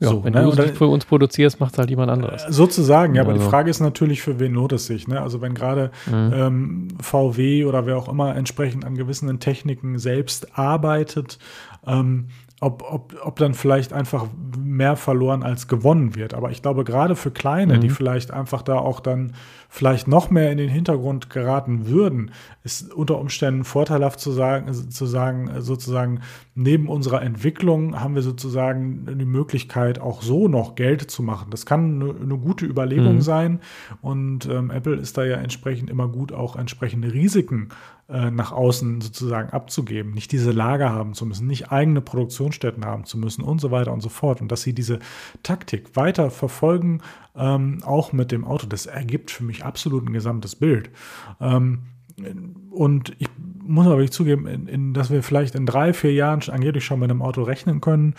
Ja, 0.00 0.08
so, 0.08 0.24
wenn 0.24 0.32
ne? 0.32 0.42
du 0.42 0.50
es 0.62 0.76
für 0.76 0.88
uns 0.88 1.04
produzierst, 1.04 1.60
macht 1.60 1.74
es 1.74 1.78
halt 1.78 1.88
jemand 1.88 2.10
anderes. 2.10 2.44
Äh, 2.44 2.52
sozusagen, 2.52 3.14
ja, 3.14 3.22
aber 3.22 3.32
also. 3.32 3.44
die 3.44 3.50
Frage 3.50 3.70
ist 3.70 3.80
natürlich, 3.80 4.22
für 4.22 4.40
wen 4.40 4.54
lohnt 4.54 4.72
es 4.72 4.86
sich? 4.86 5.06
Ne? 5.06 5.20
Also 5.20 5.40
wenn 5.40 5.54
gerade 5.54 5.92
mhm. 6.06 6.32
ähm, 6.34 6.88
VW 7.00 7.64
oder 7.64 7.86
wer 7.86 7.96
auch 7.96 8.08
immer 8.08 8.34
entsprechend 8.34 8.84
an 8.84 8.96
gewissen 8.96 9.38
Techniken 9.38 9.98
selbst 9.98 10.58
arbeitet, 10.58 11.38
ähm, 11.86 12.26
ob, 12.60 12.84
ob, 12.90 13.14
ob 13.22 13.36
dann 13.36 13.52
vielleicht 13.52 13.92
einfach 13.92 14.26
mehr 14.58 14.96
verloren 14.96 15.42
als 15.42 15.68
gewonnen 15.68 16.14
wird. 16.14 16.34
Aber 16.34 16.50
ich 16.50 16.62
glaube, 16.62 16.84
gerade 16.84 17.16
für 17.16 17.30
Kleine, 17.30 17.76
mhm. 17.76 17.80
die 17.80 17.90
vielleicht 17.90 18.30
einfach 18.30 18.62
da 18.62 18.76
auch 18.76 19.00
dann 19.00 19.32
vielleicht 19.68 20.06
noch 20.06 20.30
mehr 20.30 20.52
in 20.52 20.58
den 20.58 20.68
Hintergrund 20.70 21.30
geraten 21.30 21.88
würden, 21.88 22.30
ist 22.62 22.94
unter 22.94 23.18
Umständen 23.18 23.64
vorteilhaft 23.64 24.20
zu 24.20 24.30
sagen, 24.30 24.72
zu 24.72 25.04
sagen, 25.04 25.50
sozusagen, 25.58 26.20
neben 26.54 26.88
unserer 26.88 27.22
Entwicklung 27.22 28.00
haben 28.00 28.14
wir 28.14 28.22
sozusagen 28.22 29.18
die 29.18 29.24
Möglichkeit, 29.24 30.00
auch 30.00 30.22
so 30.22 30.46
noch 30.46 30.76
Geld 30.76 31.10
zu 31.10 31.24
machen. 31.24 31.48
Das 31.50 31.66
kann 31.66 32.00
eine, 32.00 32.14
eine 32.20 32.38
gute 32.38 32.66
Überlegung 32.66 33.16
mhm. 33.16 33.22
sein. 33.22 33.60
Und 34.00 34.46
ähm, 34.46 34.70
Apple 34.70 34.94
ist 34.94 35.18
da 35.18 35.24
ja 35.24 35.36
entsprechend 35.38 35.90
immer 35.90 36.06
gut, 36.06 36.32
auch 36.32 36.54
entsprechende 36.54 37.12
Risiken 37.12 37.70
äh, 38.08 38.30
nach 38.30 38.52
außen 38.52 39.00
sozusagen 39.00 39.50
abzugeben, 39.50 40.12
nicht 40.12 40.30
diese 40.30 40.52
Lager 40.52 40.90
haben 40.90 41.14
zu 41.14 41.24
müssen, 41.24 41.46
nicht 41.46 41.72
eigene 41.72 42.00
Produktionsstätten 42.00 42.84
haben 42.84 43.04
zu 43.04 43.16
müssen 43.16 43.42
und 43.42 43.60
so 43.60 43.70
weiter 43.70 43.92
und 43.92 44.02
so 44.02 44.10
fort. 44.10 44.40
Und 44.40 44.52
dass 44.52 44.62
sie 44.62 44.74
diese 44.74 44.98
Taktik 45.42 45.96
weiter 45.96 46.30
verfolgen, 46.30 47.00
ähm, 47.34 47.78
auch 47.84 48.12
mit 48.12 48.30
dem 48.30 48.44
Auto, 48.44 48.66
das 48.66 48.86
ergibt 48.86 49.30
für 49.30 49.44
mich 49.44 49.64
absolut 49.64 50.06
ein 50.06 50.12
gesamtes 50.12 50.54
Bild. 50.54 50.90
Ähm, 51.40 51.80
und 52.70 53.16
ich 53.18 53.28
muss 53.62 53.86
aber 53.86 54.00
nicht 54.00 54.12
zugeben, 54.12 54.46
in, 54.46 54.66
in, 54.66 54.94
dass 54.94 55.10
wir 55.10 55.22
vielleicht 55.22 55.54
in 55.54 55.66
drei, 55.66 55.92
vier 55.92 56.12
Jahren 56.12 56.42
angeblich 56.48 56.84
schon 56.84 57.00
mit 57.00 57.10
einem 57.10 57.22
Auto 57.22 57.42
rechnen 57.42 57.80
können. 57.80 58.14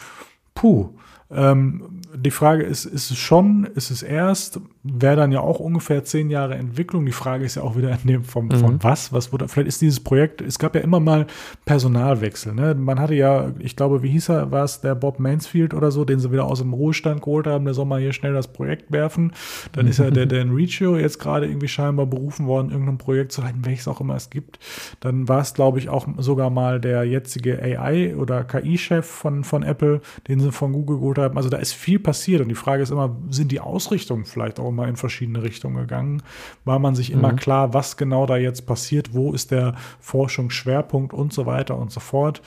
Puh, 0.54 0.90
ähm, 1.30 2.02
die 2.16 2.32
Frage 2.32 2.64
ist, 2.64 2.86
ist 2.86 3.12
es 3.12 3.18
schon, 3.18 3.66
ist 3.76 3.92
es 3.92 4.04
erst, 4.04 4.60
wäre 4.88 5.16
dann 5.16 5.32
ja 5.32 5.40
auch 5.40 5.60
ungefähr 5.60 6.04
zehn 6.04 6.30
Jahre 6.30 6.56
Entwicklung. 6.56 7.06
Die 7.06 7.12
Frage 7.12 7.44
ist 7.44 7.56
ja 7.56 7.64
auch 7.64 7.76
wieder 7.76 7.92
in 7.92 8.08
dem 8.08 8.24
vom, 8.24 8.46
mhm. 8.46 8.56
von 8.56 8.84
was, 8.84 9.12
was 9.12 9.34
wurde, 9.34 9.48
vielleicht 9.48 9.68
ist 9.68 9.82
dieses 9.82 10.00
Projekt, 10.00 10.42
es 10.42 10.60
gab 10.60 10.76
ja 10.76 10.82
immer 10.82 11.00
mal 11.00 11.26
Personalwechsel, 11.66 12.54
ne? 12.54 12.76
Man 12.76 13.00
hatte 13.00 13.16
ja, 13.16 13.52
ich 13.60 13.76
glaube, 13.76 14.04
wie 14.04 14.10
hieß 14.10 14.30
er, 14.30 14.52
war 14.52 14.64
es 14.64 14.82
der 14.82 14.94
Bob 14.94 15.20
Mansfield 15.20 15.74
oder 15.74 15.90
so, 15.90 16.06
den 16.06 16.20
sie 16.20 16.32
wieder 16.32 16.46
aus 16.46 16.60
dem 16.60 16.74
Ruhestand 16.74 17.24
geholt 17.24 17.48
haben, 17.48 17.66
der 17.66 17.74
soll 17.74 17.86
mal 17.86 18.00
hier 18.00 18.14
schnell 18.14 18.34
das 18.34 18.48
Projekt 18.48 18.92
werfen. 18.92 19.34
Dann 19.72 19.88
ist 19.88 19.98
ja 19.98 20.12
der 20.12 20.28
Dan 20.28 20.52
Riccio 20.52 20.98
jetzt 20.98 21.20
gerade 21.20 21.48
irgendwie 21.48 21.68
scheinbar 21.68 22.06
berufen 22.06 22.46
worden, 22.46 22.70
irgendein 22.70 23.00
Projekt 23.00 23.32
zu 23.32 23.42
leiten, 23.42 23.66
welches 23.66 23.88
auch 23.88 24.02
immer 24.02 24.16
es 24.16 24.30
gibt. 24.30 24.60
Dann 25.00 25.28
war 25.28 25.42
es, 25.42 25.56
glaube 25.56 25.80
ich, 25.80 25.90
auch 25.90 26.08
sogar 26.18 26.52
mal 26.52 26.80
der 26.80 27.04
jetzige 27.06 27.60
AI 27.60 28.16
oder 28.16 28.44
KI-Chef 28.44 29.06
von, 29.06 29.44
von 29.44 29.64
Apple, 29.64 30.02
den 30.28 30.40
sie 30.40 30.52
von 30.52 30.74
Google 30.74 30.98
geholt 30.98 31.18
haben. 31.18 31.38
Also 31.38 31.50
da 31.50 31.58
ist 31.58 31.74
viel 31.74 31.98
passiert 31.98 32.42
und 32.42 32.50
die 32.50 32.56
Frage 32.56 32.84
ist 32.84 32.92
immer, 32.92 33.16
sind 33.30 33.52
die 33.52 33.60
Ausrichtungen 33.60 34.26
vielleicht 34.26 34.60
auch 34.60 34.75
immer 34.76 34.88
in 34.88 34.98
verschiedene 34.98 35.42
Richtungen 35.42 35.78
gegangen? 35.78 36.22
War 36.66 36.80
man 36.80 36.96
sich 36.96 37.12
immer 37.12 37.32
mhm. 37.32 37.38
klar, 37.38 37.74
was 37.74 37.96
genau 37.96 38.26
da 38.26 38.36
jetzt 38.36 38.66
passiert, 38.66 39.14
wo 39.14 39.32
ist 39.32 39.52
der 39.52 39.76
Forschungsschwerpunkt 40.02 41.14
und 41.14 41.32
so 41.32 41.46
weiter 41.46 41.78
und 41.78 41.92
so 41.92 42.02
fort? 42.02 42.42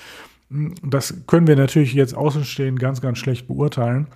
Das 0.50 1.26
können 1.26 1.46
wir 1.46 1.56
natürlich 1.56 1.94
jetzt 1.94 2.14
außenstehend 2.14 2.78
ganz, 2.78 3.00
ganz 3.00 3.18
schlecht 3.18 3.48
beurteilen. 3.48 4.08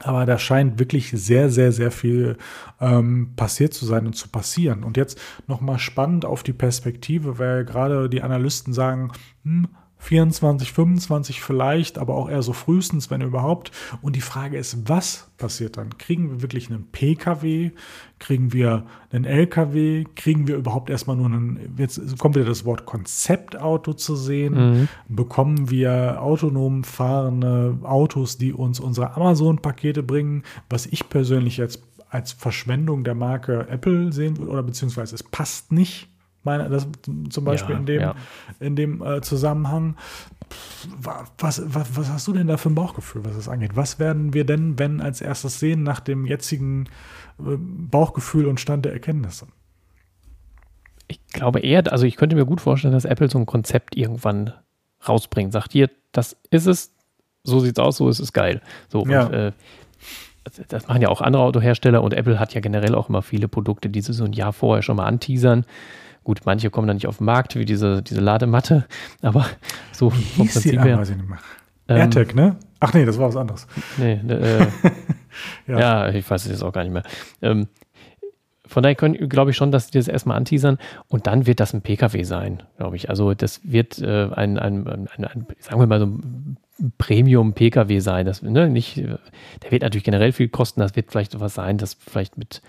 Aber 0.00 0.26
da 0.26 0.38
scheint 0.38 0.78
wirklich 0.78 1.10
sehr, 1.10 1.50
sehr, 1.50 1.72
sehr 1.72 1.90
viel 1.90 2.36
ähm, 2.80 3.32
passiert 3.34 3.74
zu 3.74 3.84
sein 3.84 4.06
und 4.06 4.14
zu 4.14 4.28
passieren. 4.28 4.84
Und 4.84 4.96
jetzt 4.96 5.18
nochmal 5.48 5.78
spannend 5.78 6.24
auf 6.24 6.42
die 6.42 6.52
Perspektive, 6.52 7.38
weil 7.38 7.64
gerade 7.64 8.08
die 8.08 8.22
Analysten 8.22 8.72
sagen, 8.72 9.10
hm, 9.44 9.68
24, 9.98 10.72
25 10.72 11.42
vielleicht, 11.42 11.98
aber 11.98 12.14
auch 12.14 12.28
eher 12.28 12.42
so 12.42 12.52
frühestens, 12.52 13.10
wenn 13.10 13.20
überhaupt. 13.20 13.72
Und 14.00 14.16
die 14.16 14.20
Frage 14.20 14.56
ist, 14.56 14.88
was 14.88 15.28
passiert 15.36 15.76
dann? 15.76 15.98
Kriegen 15.98 16.30
wir 16.30 16.42
wirklich 16.42 16.70
einen 16.70 16.86
Pkw? 16.90 17.72
Kriegen 18.18 18.52
wir 18.52 18.86
einen 19.10 19.24
Lkw? 19.24 20.04
Kriegen 20.14 20.46
wir 20.46 20.56
überhaupt 20.56 20.90
erstmal 20.90 21.16
nur 21.16 21.26
einen, 21.26 21.74
jetzt 21.76 22.18
kommt 22.18 22.36
wieder 22.36 22.46
das 22.46 22.64
Wort 22.64 22.86
Konzeptauto 22.86 23.92
zu 23.92 24.16
sehen? 24.16 24.54
Mhm. 24.54 24.88
Bekommen 25.08 25.70
wir 25.70 26.22
autonom 26.22 26.84
fahrende 26.84 27.78
Autos, 27.82 28.38
die 28.38 28.52
uns 28.52 28.80
unsere 28.80 29.16
Amazon-Pakete 29.16 30.02
bringen? 30.02 30.44
Was 30.70 30.86
ich 30.86 31.08
persönlich 31.08 31.56
jetzt 31.56 31.82
als 32.10 32.32
Verschwendung 32.32 33.04
der 33.04 33.14
Marke 33.14 33.66
Apple 33.68 34.12
sehen 34.12 34.38
würde, 34.38 34.52
oder 34.52 34.62
beziehungsweise 34.62 35.14
es 35.14 35.22
passt 35.22 35.72
nicht 35.72 36.08
meine, 36.48 36.68
das 36.68 36.88
zum 37.28 37.44
Beispiel 37.44 37.74
ja, 37.74 37.80
in 37.80 37.86
dem, 37.86 38.00
ja. 38.00 38.14
in 38.60 38.76
dem 38.76 39.02
äh, 39.02 39.20
Zusammenhang. 39.20 39.96
Was, 41.02 41.62
was, 41.66 41.96
was 41.96 42.08
hast 42.08 42.26
du 42.26 42.32
denn 42.32 42.46
da 42.46 42.56
für 42.56 42.70
ein 42.70 42.74
Bauchgefühl, 42.74 43.24
was 43.24 43.36
das 43.36 43.48
angeht? 43.48 43.72
Was 43.74 43.98
werden 43.98 44.32
wir 44.32 44.44
denn, 44.44 44.78
wenn 44.78 45.02
als 45.02 45.20
erstes 45.20 45.60
sehen, 45.60 45.82
nach 45.82 46.00
dem 46.00 46.24
jetzigen 46.24 46.86
äh, 47.38 47.56
Bauchgefühl 47.58 48.46
und 48.46 48.58
Stand 48.58 48.86
der 48.86 48.92
Erkenntnisse? 48.94 49.46
Ich 51.06 51.20
glaube 51.26 51.60
eher, 51.60 51.90
also 51.92 52.06
ich 52.06 52.16
könnte 52.16 52.36
mir 52.36 52.46
gut 52.46 52.60
vorstellen, 52.60 52.94
dass 52.94 53.04
Apple 53.04 53.28
so 53.28 53.38
ein 53.38 53.46
Konzept 53.46 53.94
irgendwann 53.96 54.52
rausbringt. 55.06 55.52
Sagt 55.52 55.72
hier, 55.72 55.90
das 56.12 56.36
ist 56.50 56.66
es, 56.66 56.94
so 57.44 57.60
sieht's 57.60 57.78
aus, 57.78 57.98
so 57.98 58.08
ist 58.08 58.20
es 58.20 58.32
geil. 58.32 58.62
So, 58.88 59.04
ja. 59.06 59.26
und, 59.26 59.32
äh, 59.32 59.52
das 60.68 60.88
machen 60.88 61.02
ja 61.02 61.08
auch 61.08 61.20
andere 61.20 61.42
Autohersteller 61.42 62.02
und 62.02 62.14
Apple 62.14 62.38
hat 62.38 62.54
ja 62.54 62.60
generell 62.60 62.94
auch 62.94 63.08
immer 63.08 63.22
viele 63.22 63.48
Produkte, 63.48 63.88
die 63.88 64.00
sie 64.00 64.12
so 64.12 64.24
ein 64.24 64.32
Jahr 64.32 64.52
vorher 64.52 64.82
schon 64.82 64.96
mal 64.96 65.06
anteasern. 65.06 65.64
Gut, 66.28 66.42
manche 66.44 66.68
kommen 66.68 66.86
dann 66.86 66.98
nicht 66.98 67.06
auf 67.06 67.16
den 67.16 67.24
Markt, 67.24 67.56
wie 67.56 67.64
diese, 67.64 68.02
diese 68.02 68.20
Ladematte, 68.20 68.84
aber 69.22 69.46
so 69.92 70.12
wie 70.12 70.22
vom 70.22 70.46
Prinzip 70.46 70.72
die 70.72 70.78
her. 70.78 71.02
Ähm, 71.08 71.96
AirTag, 71.96 72.34
ne? 72.34 72.56
Ach 72.80 72.92
nee, 72.92 73.06
das 73.06 73.18
war 73.18 73.28
was 73.28 73.36
anderes. 73.36 73.66
Nee, 73.96 74.20
äh, 74.28 74.66
ja. 75.66 75.78
ja. 75.78 76.08
ich 76.10 76.30
weiß 76.30 76.44
es 76.44 76.50
jetzt 76.50 76.62
auch 76.62 76.74
gar 76.74 76.82
nicht 76.82 76.92
mehr. 76.92 77.02
Ähm, 77.40 77.68
von 78.66 78.82
daher 78.82 78.94
glaube 78.94 79.52
ich 79.52 79.56
schon, 79.56 79.72
dass 79.72 79.90
die 79.90 79.96
das 79.96 80.06
erstmal 80.06 80.36
anteasern 80.36 80.76
und 81.08 81.26
dann 81.26 81.46
wird 81.46 81.60
das 81.60 81.72
ein 81.72 81.80
PKW 81.80 82.22
sein, 82.24 82.62
glaube 82.76 82.96
ich. 82.96 83.08
Also 83.08 83.32
das 83.32 83.62
wird 83.64 83.98
äh, 83.98 84.28
ein, 84.30 84.58
ein, 84.58 84.86
ein, 84.86 85.08
ein, 85.24 85.46
sagen 85.60 85.80
wir 85.80 85.86
mal 85.86 85.98
so 85.98 86.08
ein 86.08 86.58
Premium-PKW 86.98 88.00
sein. 88.00 88.26
Das, 88.26 88.42
ne, 88.42 88.68
nicht, 88.68 88.98
der 88.98 89.70
wird 89.70 89.80
natürlich 89.80 90.04
generell 90.04 90.32
viel 90.32 90.50
kosten, 90.50 90.80
das 90.80 90.94
wird 90.94 91.10
vielleicht 91.10 91.32
sowas 91.32 91.54
sein, 91.54 91.78
das 91.78 91.94
vielleicht 91.94 92.36
mit, 92.36 92.60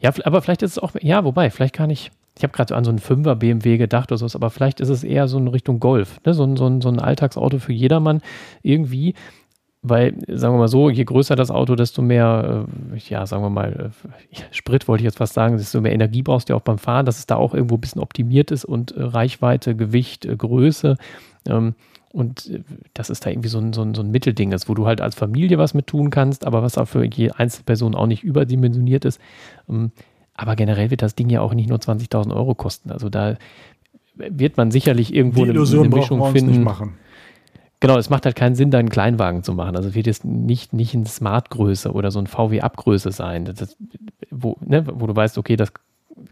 ja, 0.00 0.10
aber 0.24 0.40
vielleicht 0.40 0.62
ist 0.62 0.70
es 0.70 0.78
auch, 0.78 0.92
ja, 1.02 1.22
wobei, 1.22 1.50
vielleicht 1.50 1.76
gar 1.76 1.86
nicht, 1.86 2.10
ich 2.36 2.42
habe 2.42 2.52
gerade 2.52 2.70
so 2.70 2.74
an 2.74 2.84
so 2.84 2.90
einen 2.90 2.98
5er 2.98 3.36
BMW 3.36 3.76
gedacht 3.76 4.10
oder 4.10 4.18
sowas, 4.18 4.34
aber 4.34 4.50
vielleicht 4.50 4.80
ist 4.80 4.88
es 4.88 5.04
eher 5.04 5.28
so 5.28 5.38
in 5.38 5.48
Richtung 5.48 5.78
Golf, 5.80 6.20
ne? 6.24 6.34
so, 6.34 6.44
so, 6.56 6.80
so 6.80 6.88
ein 6.88 6.98
Alltagsauto 6.98 7.58
für 7.58 7.72
jedermann 7.72 8.22
irgendwie. 8.62 9.14
Weil, 9.86 10.14
sagen 10.28 10.54
wir 10.54 10.60
mal 10.60 10.68
so, 10.68 10.88
je 10.88 11.04
größer 11.04 11.36
das 11.36 11.50
Auto, 11.50 11.74
desto 11.74 12.00
mehr, 12.00 12.66
äh, 12.94 12.98
ja, 13.06 13.26
sagen 13.26 13.42
wir 13.42 13.50
mal, 13.50 13.92
äh, 14.32 14.38
Sprit 14.50 14.88
wollte 14.88 15.02
ich 15.02 15.04
jetzt 15.04 15.18
fast 15.18 15.34
sagen, 15.34 15.58
desto 15.58 15.82
mehr 15.82 15.92
Energie 15.92 16.22
brauchst 16.22 16.48
du 16.48 16.54
ja 16.54 16.56
auch 16.56 16.62
beim 16.62 16.78
Fahren, 16.78 17.04
dass 17.04 17.18
es 17.18 17.26
da 17.26 17.36
auch 17.36 17.52
irgendwo 17.52 17.74
ein 17.74 17.82
bisschen 17.82 18.00
optimiert 18.00 18.50
ist 18.50 18.64
und 18.64 18.92
äh, 18.92 19.02
Reichweite, 19.02 19.76
Gewicht, 19.76 20.26
Größe. 20.38 20.96
Ähm, 21.46 21.74
und 22.14 22.50
das 22.94 23.10
ist 23.10 23.26
da 23.26 23.30
irgendwie 23.30 23.48
so 23.50 23.58
ein, 23.58 23.74
so, 23.74 23.82
ein, 23.82 23.92
so 23.92 24.00
ein 24.00 24.10
Mittelding 24.10 24.52
ist, 24.52 24.70
wo 24.70 24.74
du 24.74 24.86
halt 24.86 25.02
als 25.02 25.16
Familie 25.16 25.58
was 25.58 25.74
mit 25.74 25.88
tun 25.88 26.08
kannst, 26.08 26.46
aber 26.46 26.62
was 26.62 26.78
auch 26.78 26.86
für 26.86 27.04
je 27.04 27.32
Einzelperson 27.32 27.94
auch 27.94 28.06
nicht 28.06 28.22
überdimensioniert 28.22 29.04
ist. 29.04 29.20
Ähm, 29.68 29.92
aber 30.34 30.56
generell 30.56 30.90
wird 30.90 31.02
das 31.02 31.14
Ding 31.14 31.30
ja 31.30 31.40
auch 31.40 31.54
nicht 31.54 31.68
nur 31.68 31.78
20.000 31.78 32.34
Euro 32.34 32.54
kosten. 32.54 32.90
Also 32.90 33.08
da 33.08 33.36
wird 34.16 34.56
man 34.56 34.70
sicherlich 34.70 35.14
irgendwo 35.14 35.42
eine, 35.42 35.52
eine, 35.52 35.88
Mischung 35.88 36.32
finden. 36.32 36.66
Genau, 37.80 37.98
es 37.98 38.08
macht 38.08 38.24
halt 38.24 38.36
keinen 38.36 38.54
Sinn, 38.54 38.70
da 38.70 38.78
einen 38.78 38.88
Kleinwagen 38.88 39.42
zu 39.42 39.52
machen. 39.52 39.76
Also 39.76 39.94
wird 39.94 40.06
jetzt 40.06 40.24
nicht, 40.24 40.72
nicht 40.72 40.94
ein 40.94 41.06
Smart-Größe 41.06 41.92
oder 41.92 42.10
so 42.10 42.18
ein 42.18 42.26
VW-Up-Größe 42.26 43.12
sein, 43.12 43.44
das, 43.44 43.76
wo, 44.30 44.56
ne, 44.64 44.86
wo 44.86 45.06
du 45.06 45.14
weißt, 45.14 45.36
okay, 45.36 45.56
das, 45.56 45.72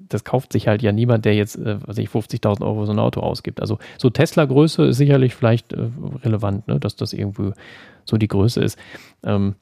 das 0.09 0.25
kauft 0.25 0.53
sich 0.53 0.67
halt 0.67 0.83
ja 0.83 0.93
niemand, 0.93 1.25
der 1.25 1.35
jetzt, 1.35 1.57
äh, 1.57 1.77
was 1.87 1.99
ich, 1.99 2.09
50.000 2.09 2.63
Euro 2.63 2.87
so 2.87 2.93
ein 2.93 2.99
Auto 2.99 3.21
ausgibt. 3.21 3.61
Also 3.61 3.79
so 3.99 4.09
Tesla-Größe 4.09 4.87
ist 4.87 4.97
sicherlich 4.97 5.35
vielleicht 5.35 5.73
äh, 5.73 5.91
relevant, 6.25 6.69
ne, 6.69 6.81
dass 6.81 6.97
das 6.97 7.13
irgendwo 7.13 7.53
so 8.05 8.17
die 8.17 8.29
Größe 8.29 8.63
ist. 8.63 8.79
Ähm, 9.23 9.57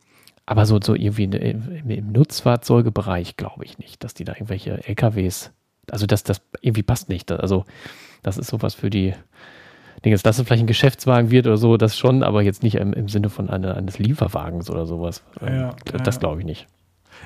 aber 0.47 0.67
so, 0.67 0.81
so 0.83 0.95
irgendwie 0.95 1.25
im 1.25 2.13
Nutzfahrzeugebereich 2.13 3.37
glaube 3.37 3.65
ich 3.65 3.79
nicht, 3.79 4.03
dass 4.03 4.15
die 4.15 4.25
da 4.25 4.33
irgendwelche 4.33 4.87
LKWs, 4.87 5.53
also 5.91 6.07
das, 6.07 6.25
das 6.25 6.41
irgendwie 6.61 6.83
passt 6.83 7.09
nicht. 7.09 7.31
Also 7.31 7.65
das 8.23 8.39
ist 8.39 8.49
sowas 8.49 8.75
für 8.75 8.91
die 8.91 9.15
Dinge, 10.05 10.15
dass 10.15 10.23
das 10.23 10.41
vielleicht 10.41 10.63
ein 10.63 10.67
Geschäftswagen 10.67 11.31
wird 11.31 11.47
oder 11.47 11.57
so, 11.57 11.77
das 11.77 11.97
schon, 11.99 12.23
aber 12.23 12.43
jetzt 12.43 12.63
nicht 12.63 12.77
im, 12.77 12.93
im 12.93 13.09
Sinne 13.09 13.29
von 13.29 13.51
eine, 13.51 13.77
eines 13.77 13.99
Lieferwagens 13.99 14.71
oder 14.71 14.87
sowas. 14.87 15.23
Ja, 15.41 15.75
das 15.93 16.17
ja. 16.17 16.21
glaube 16.21 16.41
ich 16.41 16.47
nicht. 16.47 16.67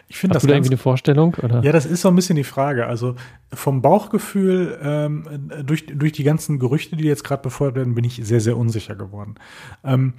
Ich 0.08 0.18
finde 0.18 0.34
das 0.34 0.42
du 0.42 0.48
da 0.48 0.54
irgendwie 0.54 0.70
eine 0.70 0.78
Vorstellung? 0.78 1.34
Oder? 1.42 1.62
Ja, 1.62 1.72
das 1.72 1.86
ist 1.86 2.00
so 2.00 2.08
ein 2.08 2.16
bisschen 2.16 2.36
die 2.36 2.44
Frage. 2.44 2.86
Also 2.86 3.14
vom 3.52 3.80
Bauchgefühl 3.80 4.78
ähm, 4.82 5.50
durch, 5.64 5.86
durch 5.86 6.12
die 6.12 6.24
ganzen 6.24 6.58
Gerüchte, 6.58 6.96
die 6.96 7.04
jetzt 7.04 7.24
gerade 7.24 7.42
befeuert 7.42 7.76
werden, 7.76 7.94
bin 7.94 8.04
ich 8.04 8.20
sehr, 8.24 8.40
sehr 8.40 8.56
unsicher 8.56 8.96
geworden. 8.96 9.36
Ähm, 9.84 10.14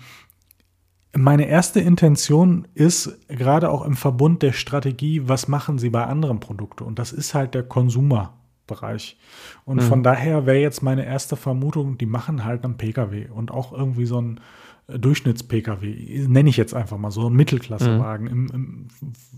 meine 1.18 1.47
erste 1.47 1.80
Intention 1.80 2.68
ist 2.74 3.18
gerade 3.30 3.70
auch 3.70 3.86
im 3.86 3.95
Verbund 3.95 4.41
der 4.41 4.51
Strategie, 4.51 5.28
was 5.28 5.47
machen 5.47 5.78
Sie 5.78 5.89
bei 5.89 6.05
anderen 6.05 6.39
Produkten? 6.39 6.84
Und 6.84 6.99
das 6.99 7.13
ist 7.13 7.34
halt 7.34 7.53
der 7.53 7.63
Konsumerbereich. 7.63 9.18
Und 9.63 9.78
mhm. 9.78 9.82
von 9.82 10.03
daher 10.03 10.45
wäre 10.45 10.59
jetzt 10.59 10.84
meine 10.84 11.05
erste 11.05 11.36
Vermutung, 11.36 11.97
die 11.97 12.05
machen 12.05 12.43
halt 12.43 12.66
einen 12.66 12.78
Pkw 12.78 13.30
und 13.30 13.51
auch 13.51 13.72
irgendwie 13.72 14.05
so 14.05 14.20
ein 14.20 14.41
äh, 14.88 14.99
Durchschnitts-Pkw, 14.99 16.28
nenne 16.28 16.49
ich 16.49 16.57
jetzt 16.57 16.74
einfach 16.74 16.97
mal 16.97 17.11
so, 17.11 17.30
ein 17.30 17.36
Mittelklassewagen 17.36 18.26
mhm. 18.26 18.32
im, 18.32 18.49
im, 18.53 18.88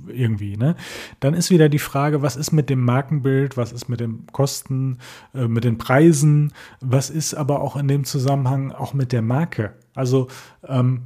irgendwie. 0.07 0.57
Ne? 0.57 0.75
Dann 1.19 1.35
ist 1.35 1.51
wieder 1.51 1.69
die 1.69 1.79
Frage, 1.79 2.23
was 2.23 2.37
ist 2.37 2.51
mit 2.51 2.71
dem 2.71 2.83
Markenbild, 2.83 3.55
was 3.55 3.71
ist 3.71 3.87
mit 3.87 3.99
den 3.99 4.25
Kosten, 4.31 4.97
äh, 5.35 5.47
mit 5.47 5.63
den 5.63 5.77
Preisen, 5.77 6.53
was 6.81 7.11
ist 7.11 7.35
aber 7.35 7.61
auch 7.61 7.75
in 7.75 7.87
dem 7.87 8.03
Zusammenhang 8.03 8.71
auch 8.71 8.95
mit 8.95 9.11
der 9.11 9.21
Marke. 9.21 9.75
Also 9.93 10.27
ähm, 10.67 11.03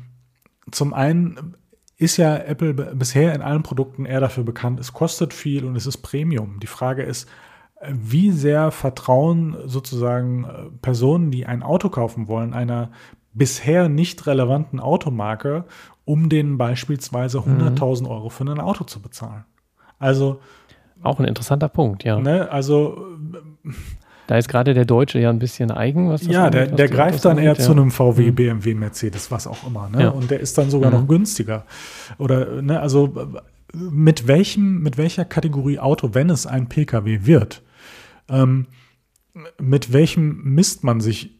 zum 0.72 0.94
einen 0.94 1.56
ist 1.98 2.18
ja 2.18 2.36
Apple 2.36 2.74
bisher 2.74 3.36
in 3.36 3.42
allen 3.42 3.64
Produkten 3.64 4.06
eher 4.06 4.20
dafür 4.20 4.44
bekannt, 4.44 4.80
es 4.80 4.94
kostet 4.94 5.34
viel 5.34 5.66
und 5.66 5.76
es 5.76 5.86
ist 5.86 5.98
Premium. 5.98 6.60
Die 6.60 6.68
Frage 6.68 7.04
ist, 7.04 7.30
wie 7.88 8.32
sehr 8.32 8.72
vertrauen 8.72 9.56
sozusagen 9.66 10.46
äh, 10.46 10.70
Personen, 10.82 11.32
die 11.32 11.46
ein 11.46 11.64
Auto 11.64 11.90
kaufen 11.90 12.28
wollen, 12.28 12.54
einer 12.54 12.92
bisher 13.34 13.90
nicht 13.90 14.28
relevanten 14.28 14.80
Automarke, 14.80 15.66
um 16.06 16.30
denen 16.30 16.58
beispielsweise 16.58 17.40
100.000 17.40 18.02
mhm. 18.02 18.08
Euro 18.08 18.30
für 18.30 18.44
ein 18.44 18.60
Auto 18.60 18.84
zu 18.84 19.02
bezahlen. 19.02 19.46
Also 20.00 20.40
auch 21.04 21.20
ein 21.20 21.26
interessanter 21.26 21.70
Punkt, 21.70 22.04
ja. 22.04 22.20
Ne, 22.20 22.52
also 22.52 23.06
Da 24.32 24.38
ist 24.38 24.48
gerade 24.48 24.74
der 24.74 24.86
Deutsche 24.86 25.20
ja 25.20 25.30
ein 25.30 25.40
bisschen 25.40 25.72
eigen. 25.72 26.08
Was 26.08 26.26
ja, 26.26 26.50
der, 26.50 26.68
der 26.68 26.88
greift 26.88 27.26
dann 27.26 27.38
eher 27.38 27.52
ja. 27.52 27.56
zu 27.56 27.74
einem 27.74 27.92
VW, 27.92 28.32
mhm. 28.32 28.36
BMW, 28.36 28.74
Mercedes, 28.76 29.30
was 29.30 29.46
auch 29.46 29.68
immer. 29.68 29.90
Ne? 29.90 30.04
Ja. 30.04 30.10
Und 30.12 30.32
der 30.32 30.40
ist 30.40 30.58
dann 30.58 30.70
sogar 30.70 30.90
mhm. 30.90 31.00
noch 31.00 31.08
günstiger. 31.10 31.66
Oder, 32.18 32.62
ne, 32.62 32.80
also 32.80 33.14
mit 33.74 34.30
welchem, 34.30 34.84
mit 34.84 34.98
welcher 34.98 35.26
Kategorie 35.26 35.80
Auto, 35.80 36.12
wenn 36.14 36.30
es 36.30 36.48
ein 36.48 36.70
Pkw 36.70 37.26
wird, 37.26 37.62
ähm, 38.30 38.68
mit 39.60 39.92
welchem 39.92 40.42
misst 40.46 40.86
man 40.86 41.02
sich 41.02 41.32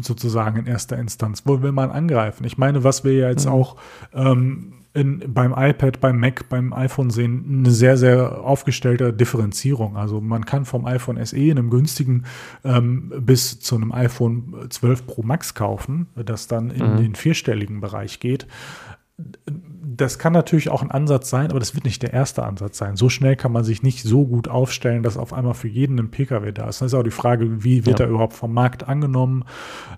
sozusagen 0.00 0.60
in 0.60 0.66
erster 0.66 0.96
Instanz? 0.96 1.42
Wo 1.44 1.60
will 1.60 1.72
man 1.72 1.90
angreifen? 1.90 2.44
Ich 2.46 2.56
meine, 2.56 2.82
was 2.82 3.04
wir 3.04 3.12
ja 3.12 3.28
jetzt 3.28 3.44
mhm. 3.44 3.52
auch 3.52 3.76
ähm, 4.14 4.72
in, 4.94 5.22
beim 5.32 5.54
iPad, 5.56 6.00
beim 6.00 6.18
Mac, 6.18 6.48
beim 6.48 6.72
iPhone 6.72 7.10
sehen, 7.10 7.60
eine 7.60 7.70
sehr, 7.70 7.96
sehr 7.96 8.42
aufgestellte 8.42 9.12
Differenzierung. 9.12 9.96
Also 9.96 10.20
man 10.20 10.44
kann 10.44 10.64
vom 10.64 10.86
iPhone 10.86 11.24
SE 11.24 11.36
in 11.36 11.58
einem 11.58 11.70
günstigen 11.70 12.24
ähm, 12.64 13.12
bis 13.20 13.60
zu 13.60 13.76
einem 13.76 13.92
iPhone 13.92 14.66
12 14.68 15.06
Pro 15.06 15.22
Max 15.22 15.54
kaufen, 15.54 16.06
das 16.14 16.48
dann 16.48 16.70
in 16.70 16.92
mhm. 16.92 16.96
den 16.96 17.14
vierstelligen 17.14 17.80
Bereich 17.80 18.20
geht 18.20 18.46
das 19.96 20.18
kann 20.18 20.32
natürlich 20.32 20.68
auch 20.68 20.82
ein 20.82 20.90
Ansatz 20.90 21.30
sein, 21.30 21.50
aber 21.50 21.60
das 21.60 21.74
wird 21.74 21.84
nicht 21.84 22.02
der 22.02 22.12
erste 22.12 22.42
Ansatz 22.42 22.76
sein. 22.76 22.96
So 22.96 23.08
schnell 23.08 23.36
kann 23.36 23.52
man 23.52 23.64
sich 23.64 23.82
nicht 23.82 24.02
so 24.02 24.26
gut 24.26 24.48
aufstellen, 24.48 25.02
dass 25.02 25.16
auf 25.16 25.32
einmal 25.32 25.54
für 25.54 25.68
jeden 25.68 25.98
ein 25.98 26.10
Pkw 26.10 26.52
da 26.52 26.68
ist. 26.68 26.80
Das 26.80 26.88
ist 26.88 26.94
auch 26.94 27.02
die 27.02 27.10
Frage, 27.10 27.64
wie 27.64 27.86
wird 27.86 28.00
ja. 28.00 28.06
er 28.06 28.10
überhaupt 28.10 28.34
vom 28.34 28.52
Markt 28.52 28.86
angenommen 28.86 29.44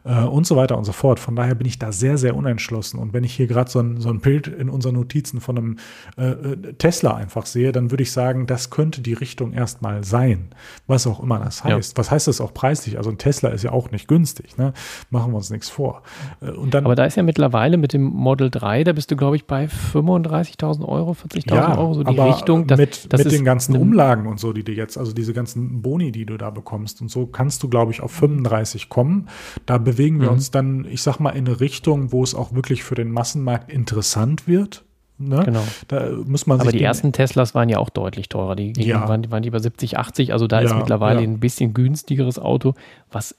äh, 0.04 0.22
und 0.22 0.46
so 0.46 0.56
weiter 0.56 0.78
und 0.78 0.84
so 0.84 0.92
fort. 0.92 1.18
Von 1.18 1.34
daher 1.34 1.56
bin 1.56 1.66
ich 1.66 1.78
da 1.78 1.90
sehr, 1.90 2.18
sehr 2.18 2.36
unentschlossen. 2.36 3.00
Und 3.00 3.12
wenn 3.14 3.24
ich 3.24 3.34
hier 3.34 3.48
gerade 3.48 3.70
so 3.70 3.80
ein, 3.80 4.00
so 4.00 4.10
ein 4.10 4.20
Bild 4.20 4.46
in 4.46 4.70
unseren 4.70 4.94
Notizen 4.94 5.40
von 5.40 5.58
einem 5.58 5.76
äh, 6.16 6.30
äh, 6.30 6.72
Tesla 6.74 7.16
einfach 7.16 7.46
sehe, 7.46 7.72
dann 7.72 7.90
würde 7.90 8.04
ich 8.04 8.12
sagen, 8.12 8.46
das 8.46 8.70
könnte 8.70 9.00
die 9.00 9.14
Richtung 9.14 9.52
erstmal 9.52 10.04
sein. 10.04 10.50
Was 10.86 11.06
auch 11.06 11.20
immer 11.20 11.40
das 11.40 11.64
heißt. 11.64 11.92
Ja. 11.92 11.98
Was 11.98 12.10
heißt 12.10 12.28
das 12.28 12.40
auch 12.40 12.54
preislich? 12.54 12.96
Also 12.96 13.10
ein 13.10 13.18
Tesla 13.18 13.48
ist 13.48 13.64
ja 13.64 13.72
auch 13.72 13.90
nicht 13.90 14.06
günstig. 14.06 14.56
Ne? 14.56 14.72
Machen 15.10 15.32
wir 15.32 15.36
uns 15.36 15.50
nichts 15.50 15.68
vor. 15.68 16.02
Äh, 16.40 16.50
und 16.50 16.74
dann, 16.74 16.84
aber 16.84 16.94
da 16.94 17.06
ist 17.06 17.16
ja 17.16 17.24
mittlerweile 17.24 17.76
mit 17.76 17.92
dem 17.92 18.02
Model 18.02 18.50
3, 18.50 18.84
da 18.84 18.92
bist 18.92 19.10
du, 19.10 19.16
glaube 19.16 19.36
ich, 19.36 19.46
bei 19.46 19.68
35.000 19.80 20.84
Euro, 20.86 21.12
40.000 21.12 21.54
ja, 21.54 21.78
Euro, 21.78 21.94
so 21.94 22.04
die 22.04 22.18
Richtung. 22.18 22.66
Das, 22.66 22.78
mit, 22.78 23.12
das 23.12 23.24
mit 23.24 23.32
den 23.32 23.44
ganzen 23.44 23.76
Umlagen 23.76 24.26
und 24.26 24.38
so, 24.38 24.52
die 24.52 24.64
du 24.64 24.72
jetzt, 24.72 24.98
also 24.98 25.12
diese 25.12 25.32
ganzen 25.32 25.82
Boni, 25.82 26.12
die 26.12 26.26
du 26.26 26.36
da 26.36 26.50
bekommst 26.50 27.00
und 27.00 27.10
so, 27.10 27.26
kannst 27.26 27.62
du, 27.62 27.68
glaube 27.68 27.92
ich, 27.92 28.00
auf 28.00 28.12
35 28.12 28.88
kommen. 28.88 29.28
Da 29.66 29.78
bewegen 29.78 30.20
wir 30.20 30.28
mhm. 30.28 30.34
uns 30.34 30.50
dann, 30.50 30.84
ich 30.84 31.02
sag 31.02 31.18
mal, 31.18 31.30
in 31.30 31.46
eine 31.46 31.60
Richtung, 31.60 32.12
wo 32.12 32.22
es 32.22 32.34
auch 32.34 32.54
wirklich 32.54 32.84
für 32.84 32.94
den 32.94 33.10
Massenmarkt 33.10 33.70
interessant 33.70 34.46
wird. 34.46 34.84
Ne? 35.20 35.42
Genau. 35.44 35.62
Da 35.88 36.10
muss 36.24 36.46
man 36.46 36.60
Aber 36.60 36.72
die 36.72 36.82
ersten 36.82 37.12
Teslas 37.12 37.54
waren 37.54 37.68
ja 37.68 37.78
auch 37.78 37.90
deutlich 37.90 38.30
teurer. 38.30 38.56
Die, 38.56 38.72
die 38.72 38.86
ja. 38.86 39.06
waren, 39.06 39.30
waren 39.30 39.42
die 39.42 39.50
bei 39.50 39.58
70, 39.58 39.98
80. 39.98 40.32
Also 40.32 40.46
da 40.46 40.60
ja, 40.60 40.66
ist 40.66 40.74
mittlerweile 40.74 41.20
ja. 41.20 41.28
ein 41.28 41.40
bisschen 41.40 41.74
günstigeres 41.74 42.38
Auto, 42.38 42.74
was 43.10 43.36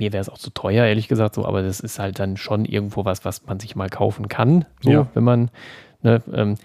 mir 0.00 0.12
wäre 0.12 0.20
es 0.20 0.28
auch 0.28 0.38
zu 0.38 0.50
teuer, 0.50 0.84
ehrlich 0.86 1.08
gesagt, 1.08 1.36
so, 1.36 1.44
aber 1.44 1.62
das 1.62 1.80
ist 1.80 1.98
halt 1.98 2.18
dann 2.18 2.36
schon 2.36 2.64
irgendwo 2.64 3.04
was, 3.04 3.24
was 3.24 3.46
man 3.46 3.60
sich 3.60 3.76
mal 3.76 3.88
kaufen 3.88 4.28
kann, 4.28 4.64
so, 4.82 4.90
ja. 4.90 5.06
wenn 5.14 5.24
man, 5.24 5.50
ne, 6.02 6.22
ähm, 6.32 6.56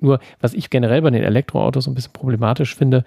nur, 0.00 0.18
was 0.40 0.54
ich 0.54 0.70
generell 0.70 1.02
bei 1.02 1.10
den 1.10 1.22
Elektroautos 1.22 1.86
ein 1.86 1.94
bisschen 1.94 2.12
problematisch 2.12 2.74
finde, 2.74 3.04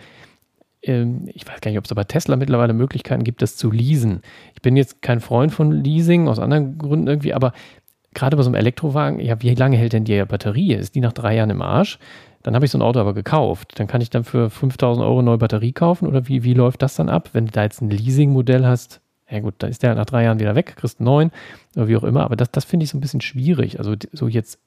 ähm, 0.84 1.30
ich 1.34 1.48
weiß 1.48 1.62
gar 1.62 1.72
nicht, 1.72 1.78
ob 1.78 1.86
es 1.86 1.94
bei 1.94 2.04
Tesla 2.04 2.36
mittlerweile 2.36 2.74
Möglichkeiten 2.74 3.24
gibt, 3.24 3.42
das 3.42 3.58
zu 3.58 3.72
leasen. 3.72 4.22
Ich 4.54 4.62
bin 4.62 4.78
jetzt 4.78 5.02
kein 5.02 5.20
Freund 5.20 5.52
von 5.52 5.72
Leasing, 5.72 6.28
aus 6.28 6.40
anderen 6.40 6.78
Gründen 6.78 7.08
irgendwie, 7.08 7.34
aber 7.34 7.54
gerade 8.14 8.38
bei 8.38 8.44
so 8.44 8.50
einem 8.50 8.56
Elektrowagen, 8.56 9.20
ja, 9.20 9.42
wie 9.42 9.56
lange 9.56 9.78
hält 9.78 9.94
denn 9.94 10.04
die 10.04 10.24
Batterie? 10.26 10.74
Ist 10.74 10.96
die 10.96 11.02
nach 11.02 11.14
drei 11.14 11.36
Jahren 11.36 11.50
im 11.50 11.62
Arsch? 11.62 12.00
Dann 12.44 12.56
habe 12.56 12.66
ich 12.66 12.72
so 12.72 12.78
ein 12.78 12.82
Auto 12.82 13.00
aber 13.00 13.14
gekauft. 13.14 13.74
Dann 13.80 13.88
kann 13.88 14.02
ich 14.02 14.10
dann 14.10 14.24
für 14.24 14.50
5000 14.50 15.06
Euro 15.06 15.22
neue 15.22 15.38
Batterie 15.38 15.72
kaufen 15.72 16.08
oder 16.08 16.28
wie, 16.28 16.44
wie 16.44 16.54
läuft 16.54 16.82
das 16.82 16.96
dann 16.96 17.10
ab? 17.10 17.30
Wenn 17.34 17.46
du 17.46 17.52
da 17.52 17.64
jetzt 17.64 17.82
ein 17.82 17.90
Leasing-Modell 17.90 18.66
hast, 18.66 19.02
ja 19.30 19.40
gut, 19.40 19.56
da 19.60 19.68
ist 19.68 19.84
der 19.84 19.96
nach 19.96 20.06
drei 20.06 20.24
Jahren 20.24 20.40
wieder 20.40 20.56
weg, 20.56 20.76
kriegst 20.76 21.00
neuen 21.00 21.32
oder 21.76 21.88
wie 21.88 21.98
auch 21.98 22.04
immer. 22.04 22.24
Aber 22.24 22.36
das, 22.36 22.52
das 22.52 22.66
finde 22.66 22.84
ich 22.84 22.90
so 22.90 22.98
ein 22.98 23.02
bisschen 23.02 23.22
schwierig. 23.22 23.80
Also 23.80 23.96
so 24.12 24.28
jetzt, 24.28 24.60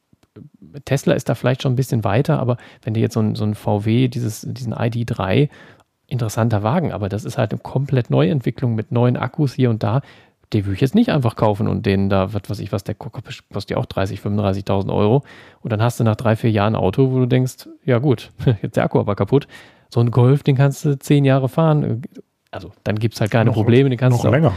Tesla 0.84 1.14
ist 1.14 1.28
da 1.28 1.34
vielleicht 1.34 1.62
schon 1.62 1.72
ein 1.72 1.76
bisschen 1.76 2.04
weiter, 2.04 2.38
aber 2.40 2.56
wenn 2.82 2.94
du 2.94 3.00
jetzt 3.00 3.14
so 3.14 3.20
ein, 3.20 3.34
so 3.34 3.44
ein 3.44 3.54
VW, 3.54 4.08
dieses, 4.08 4.46
diesen 4.48 4.74
ID3, 4.74 5.48
interessanter 6.06 6.62
Wagen, 6.62 6.92
aber 6.92 7.08
das 7.08 7.24
ist 7.24 7.38
halt 7.38 7.52
eine 7.52 7.60
komplett 7.60 8.10
Neuentwicklung 8.10 8.74
mit 8.74 8.92
neuen 8.92 9.16
Akkus 9.16 9.54
hier 9.54 9.70
und 9.70 9.82
da. 9.82 10.02
Den 10.52 10.64
würde 10.64 10.74
ich 10.74 10.80
jetzt 10.80 10.94
nicht 10.94 11.10
einfach 11.10 11.34
kaufen 11.34 11.66
und 11.66 11.86
den 11.86 12.08
da, 12.08 12.32
was 12.32 12.42
weiß 12.48 12.60
ich, 12.60 12.70
was 12.70 12.84
der 12.84 12.94
kostet 12.94 13.70
ja 13.70 13.76
auch 13.78 13.86
30, 13.86 14.20
35.000 14.20 14.94
Euro. 14.94 15.24
Und 15.60 15.72
dann 15.72 15.82
hast 15.82 15.98
du 15.98 16.04
nach 16.04 16.14
drei, 16.14 16.36
vier 16.36 16.52
Jahren 16.52 16.76
ein 16.76 16.80
Auto, 16.80 17.10
wo 17.10 17.18
du 17.18 17.26
denkst, 17.26 17.68
ja 17.84 17.98
gut, 17.98 18.30
jetzt 18.62 18.76
der 18.76 18.84
Akku 18.84 19.00
aber 19.00 19.16
kaputt. 19.16 19.48
So 19.92 20.00
ein 20.00 20.12
Golf, 20.12 20.44
den 20.44 20.56
kannst 20.56 20.84
du 20.84 20.98
zehn 20.98 21.24
Jahre 21.24 21.48
fahren 21.48 22.02
also 22.50 22.72
dann 22.84 22.96
gibt 22.96 23.14
es 23.14 23.20
halt 23.20 23.30
keine 23.30 23.46
noch, 23.46 23.54
Probleme. 23.54 23.88
Den 23.90 23.98
kannst 23.98 24.18
noch 24.18 24.24
du 24.24 24.30
länger. 24.30 24.52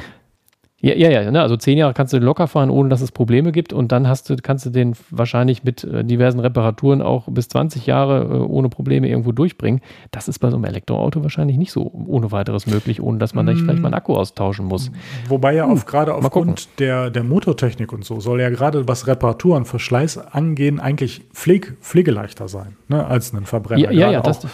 Ja, 0.81 0.95
ja, 0.95 1.09
ja. 1.09 1.29
Ne? 1.29 1.41
Also 1.41 1.57
zehn 1.57 1.77
Jahre 1.77 1.93
kannst 1.93 2.13
du 2.13 2.19
locker 2.19 2.47
fahren, 2.47 2.69
ohne 2.69 2.89
dass 2.89 3.01
es 3.01 3.11
Probleme 3.11 3.51
gibt. 3.51 3.73
Und 3.73 3.91
dann 3.91 4.07
hast 4.07 4.29
du, 4.29 4.37
kannst 4.37 4.65
du 4.65 4.69
den 4.69 4.95
wahrscheinlich 5.09 5.63
mit 5.63 5.83
äh, 5.83 6.05
diversen 6.05 6.39
Reparaturen 6.39 7.01
auch 7.01 7.27
bis 7.27 7.49
20 7.49 7.85
Jahre 7.85 8.23
äh, 8.23 8.37
ohne 8.37 8.69
Probleme 8.69 9.09
irgendwo 9.09 9.33
durchbringen. 9.33 9.81
Das 10.11 10.29
ist 10.29 10.39
bei 10.39 10.49
so 10.49 10.55
einem 10.55 10.65
Elektroauto 10.65 11.21
wahrscheinlich 11.21 11.57
nicht 11.57 11.73
so 11.73 11.91
ohne 12.07 12.31
weiteres 12.31 12.65
möglich, 12.65 13.01
ohne 13.01 13.17
dass 13.17 13.33
man 13.33 13.45
mm. 13.45 13.47
da 13.47 13.55
vielleicht 13.55 13.79
mal 13.79 13.87
einen 13.87 13.95
Akku 13.95 14.15
austauschen 14.15 14.65
muss. 14.65 14.89
Wobei 15.27 15.55
ja 15.55 15.65
auf, 15.65 15.85
gerade 15.85 16.13
aufgrund 16.13 16.79
der, 16.79 17.09
der 17.09 17.23
Motortechnik 17.23 17.91
und 17.91 18.05
so 18.05 18.21
soll 18.21 18.39
ja 18.39 18.49
gerade 18.49 18.87
was 18.87 19.05
Reparaturen, 19.05 19.65
Verschleiß 19.65 20.17
angehen, 20.17 20.79
eigentlich 20.79 21.23
pfleg, 21.33 21.75
pflegeleichter 21.81 22.47
sein, 22.47 22.77
ne, 22.87 23.05
als 23.05 23.33
ein 23.33 23.45
Verbrenner. 23.45 23.81
Ja, 23.81 23.91
ja, 23.91 24.11
ja 24.11 24.21
das, 24.21 24.45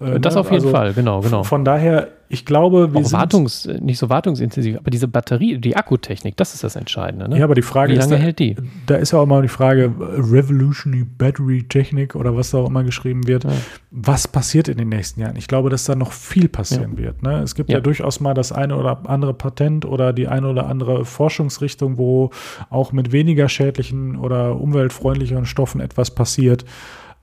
äh, 0.00 0.18
das 0.18 0.34
ne? 0.34 0.40
auf 0.40 0.50
jeden 0.50 0.64
also 0.64 0.70
Fall, 0.70 0.94
genau, 0.94 1.20
genau. 1.20 1.42
Von 1.42 1.64
daher 1.64 2.08
ich 2.34 2.44
glaube, 2.44 2.92
wir 2.92 3.00
auch 3.00 3.12
Wartungs, 3.12 3.66
nicht 3.80 3.98
so 3.98 4.10
wartungsintensiv, 4.10 4.76
aber 4.76 4.90
diese 4.90 5.08
Batterie, 5.08 5.58
die 5.58 5.76
Akkutechnik, 5.76 6.36
das 6.36 6.52
ist 6.52 6.64
das 6.64 6.76
Entscheidende. 6.76 7.28
Ne? 7.28 7.38
Ja, 7.38 7.44
aber 7.44 7.54
die 7.54 7.62
Frage 7.62 7.92
Wie 7.92 7.96
lange 7.96 8.16
ist, 8.16 8.20
hält 8.20 8.38
die? 8.40 8.56
Da 8.86 8.96
ist 8.96 9.12
ja 9.12 9.20
auch 9.20 9.26
mal 9.26 9.42
die 9.42 9.48
Frage, 9.48 9.92
Revolutionary 9.98 11.04
Battery 11.04 11.62
Technik 11.62 12.16
oder 12.16 12.36
was 12.36 12.50
da 12.50 12.58
auch 12.58 12.68
immer 12.68 12.84
geschrieben 12.84 13.26
wird. 13.26 13.44
Ja. 13.44 13.52
Was 13.92 14.26
passiert 14.26 14.68
in 14.68 14.76
den 14.76 14.88
nächsten 14.88 15.20
Jahren? 15.20 15.36
Ich 15.36 15.46
glaube, 15.46 15.70
dass 15.70 15.84
da 15.84 15.94
noch 15.94 16.12
viel 16.12 16.48
passieren 16.48 16.92
ja. 16.96 17.04
wird. 17.04 17.22
Ne? 17.22 17.40
Es 17.42 17.54
gibt 17.54 17.70
ja. 17.70 17.76
ja 17.76 17.80
durchaus 17.80 18.18
mal 18.18 18.34
das 18.34 18.50
eine 18.50 18.76
oder 18.76 19.08
andere 19.08 19.32
Patent 19.32 19.84
oder 19.84 20.12
die 20.12 20.26
eine 20.26 20.48
oder 20.48 20.66
andere 20.66 21.04
Forschungsrichtung, 21.04 21.96
wo 21.96 22.30
auch 22.68 22.92
mit 22.92 23.12
weniger 23.12 23.48
schädlichen 23.48 24.16
oder 24.16 24.60
umweltfreundlicheren 24.60 25.46
Stoffen 25.46 25.80
etwas 25.80 26.10
passiert. 26.10 26.64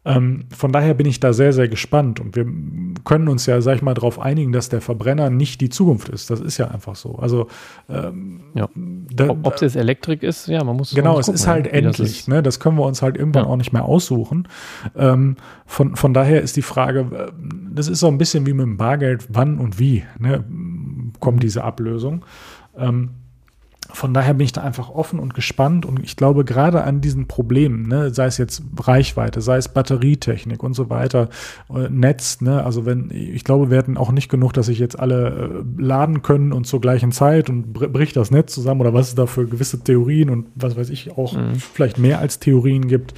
Ähm, 0.03 0.45
von 0.55 0.71
daher 0.71 0.95
bin 0.95 1.05
ich 1.05 1.19
da 1.19 1.31
sehr, 1.31 1.53
sehr 1.53 1.67
gespannt 1.67 2.19
und 2.19 2.35
wir 2.35 2.45
können 3.03 3.27
uns 3.27 3.45
ja, 3.45 3.61
sag 3.61 3.75
ich 3.75 3.81
mal, 3.83 3.93
darauf 3.93 4.19
einigen, 4.19 4.51
dass 4.51 4.67
der 4.67 4.81
Verbrenner 4.81 5.29
nicht 5.29 5.61
die 5.61 5.69
Zukunft 5.69 6.09
ist. 6.09 6.31
Das 6.31 6.39
ist 6.39 6.57
ja 6.57 6.69
einfach 6.69 6.95
so. 6.95 7.15
Also, 7.15 7.47
ähm, 7.87 8.41
ja. 8.55 8.67
ob 9.27 9.53
es 9.55 9.61
jetzt 9.61 9.75
Elektrik 9.75 10.23
ist, 10.23 10.47
ja, 10.47 10.63
man 10.63 10.75
muss 10.75 10.95
Genau, 10.95 11.19
es 11.19 11.27
gucken, 11.27 11.35
ist 11.35 11.47
halt 11.47 11.67
endlich. 11.67 11.97
Das, 11.97 12.09
ist. 12.09 12.27
Ne? 12.27 12.41
das 12.41 12.59
können 12.59 12.77
wir 12.77 12.85
uns 12.85 13.03
halt 13.03 13.15
irgendwann 13.15 13.43
ja. 13.43 13.49
auch 13.51 13.57
nicht 13.57 13.73
mehr 13.73 13.85
aussuchen. 13.85 14.47
Ähm, 14.95 15.35
von, 15.67 15.95
von 15.95 16.15
daher 16.15 16.41
ist 16.41 16.57
die 16.57 16.63
Frage, 16.63 17.01
äh, 17.01 17.31
das 17.71 17.87
ist 17.87 17.99
so 17.99 18.07
ein 18.07 18.17
bisschen 18.17 18.47
wie 18.47 18.53
mit 18.53 18.65
dem 18.65 18.77
Bargeld, 18.77 19.27
wann 19.29 19.59
und 19.59 19.77
wie 19.77 20.03
ne, 20.17 20.43
kommt 21.19 21.43
diese 21.43 21.63
Ablösung. 21.63 22.25
Ähm, 22.75 23.11
von 23.93 24.13
daher 24.13 24.33
bin 24.33 24.45
ich 24.45 24.53
da 24.53 24.61
einfach 24.61 24.89
offen 24.89 25.19
und 25.19 25.33
gespannt 25.33 25.85
und 25.85 26.03
ich 26.03 26.15
glaube 26.15 26.45
gerade 26.45 26.83
an 26.83 27.01
diesen 27.01 27.27
Problemen, 27.27 27.87
ne, 27.87 28.13
sei 28.13 28.25
es 28.25 28.37
jetzt 28.37 28.63
Reichweite, 28.77 29.41
sei 29.41 29.57
es 29.57 29.69
Batterietechnik 29.69 30.63
und 30.63 30.73
so 30.73 30.89
weiter, 30.89 31.29
äh, 31.73 31.89
Netz, 31.89 32.41
ne, 32.41 32.63
also 32.63 32.85
wenn, 32.85 33.09
ich 33.11 33.43
glaube, 33.43 33.69
wir 33.69 33.77
hätten 33.77 33.97
auch 33.97 34.11
nicht 34.11 34.29
genug, 34.29 34.53
dass 34.53 34.67
sich 34.67 34.79
jetzt 34.79 34.99
alle 34.99 35.63
äh, 35.77 35.81
laden 35.81 36.21
können 36.21 36.53
und 36.53 36.65
zur 36.65 36.81
gleichen 36.81 37.11
Zeit 37.11 37.49
und 37.49 37.73
bricht 37.73 38.15
das 38.15 38.31
Netz 38.31 38.53
zusammen 38.53 38.81
oder 38.81 38.93
was 38.93 39.09
es 39.09 39.15
da 39.15 39.25
für 39.25 39.45
gewisse 39.45 39.83
Theorien 39.83 40.29
und 40.29 40.47
was 40.55 40.75
weiß 40.77 40.89
ich 40.89 41.17
auch 41.17 41.33
mhm. 41.33 41.55
vielleicht 41.55 41.97
mehr 41.97 42.19
als 42.19 42.39
Theorien 42.39 42.87
gibt 42.87 43.13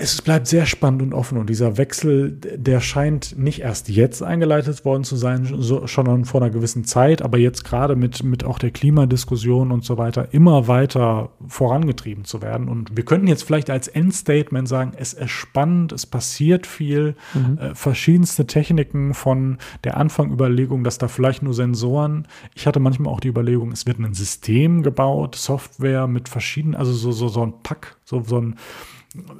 es 0.00 0.22
bleibt 0.22 0.46
sehr 0.46 0.64
spannend 0.64 1.02
und 1.02 1.12
offen 1.12 1.36
und 1.36 1.50
dieser 1.50 1.76
Wechsel, 1.76 2.32
der 2.32 2.80
scheint 2.80 3.38
nicht 3.38 3.60
erst 3.60 3.90
jetzt 3.90 4.22
eingeleitet 4.22 4.84
worden 4.86 5.04
zu 5.04 5.14
sein, 5.16 5.46
so, 5.58 5.86
schon 5.86 6.24
vor 6.24 6.40
einer 6.40 6.50
gewissen 6.50 6.84
Zeit, 6.84 7.20
aber 7.20 7.36
jetzt 7.36 7.64
gerade 7.64 7.96
mit, 7.96 8.22
mit 8.22 8.42
auch 8.42 8.58
der 8.58 8.70
Klimadiskussion 8.70 9.70
und 9.70 9.84
so 9.84 9.98
weiter 9.98 10.32
immer 10.32 10.68
weiter 10.68 11.30
vorangetrieben 11.46 12.24
zu 12.24 12.40
werden. 12.40 12.68
Und 12.68 12.96
wir 12.96 13.04
könnten 13.04 13.26
jetzt 13.26 13.42
vielleicht 13.42 13.68
als 13.68 13.88
Endstatement 13.88 14.68
sagen, 14.68 14.92
es 14.96 15.12
ist 15.12 15.30
spannend, 15.30 15.92
es 15.92 16.06
passiert 16.06 16.66
viel, 16.66 17.14
mhm. 17.34 17.58
äh, 17.58 17.74
verschiedenste 17.74 18.46
Techniken 18.46 19.12
von 19.12 19.58
der 19.84 19.98
Anfangüberlegung, 19.98 20.82
dass 20.82 20.96
da 20.96 21.08
vielleicht 21.08 21.42
nur 21.42 21.52
Sensoren. 21.52 22.26
Ich 22.54 22.66
hatte 22.66 22.80
manchmal 22.80 23.12
auch 23.12 23.20
die 23.20 23.28
Überlegung, 23.28 23.70
es 23.70 23.86
wird 23.86 23.98
ein 23.98 24.14
System 24.14 24.82
gebaut, 24.82 25.34
Software 25.36 26.06
mit 26.06 26.30
verschiedenen, 26.30 26.74
also 26.74 26.92
so, 26.92 27.12
so, 27.12 27.28
so 27.28 27.42
ein 27.42 27.52
Pack, 27.62 27.96
so, 28.04 28.22
so 28.22 28.40
ein 28.40 28.56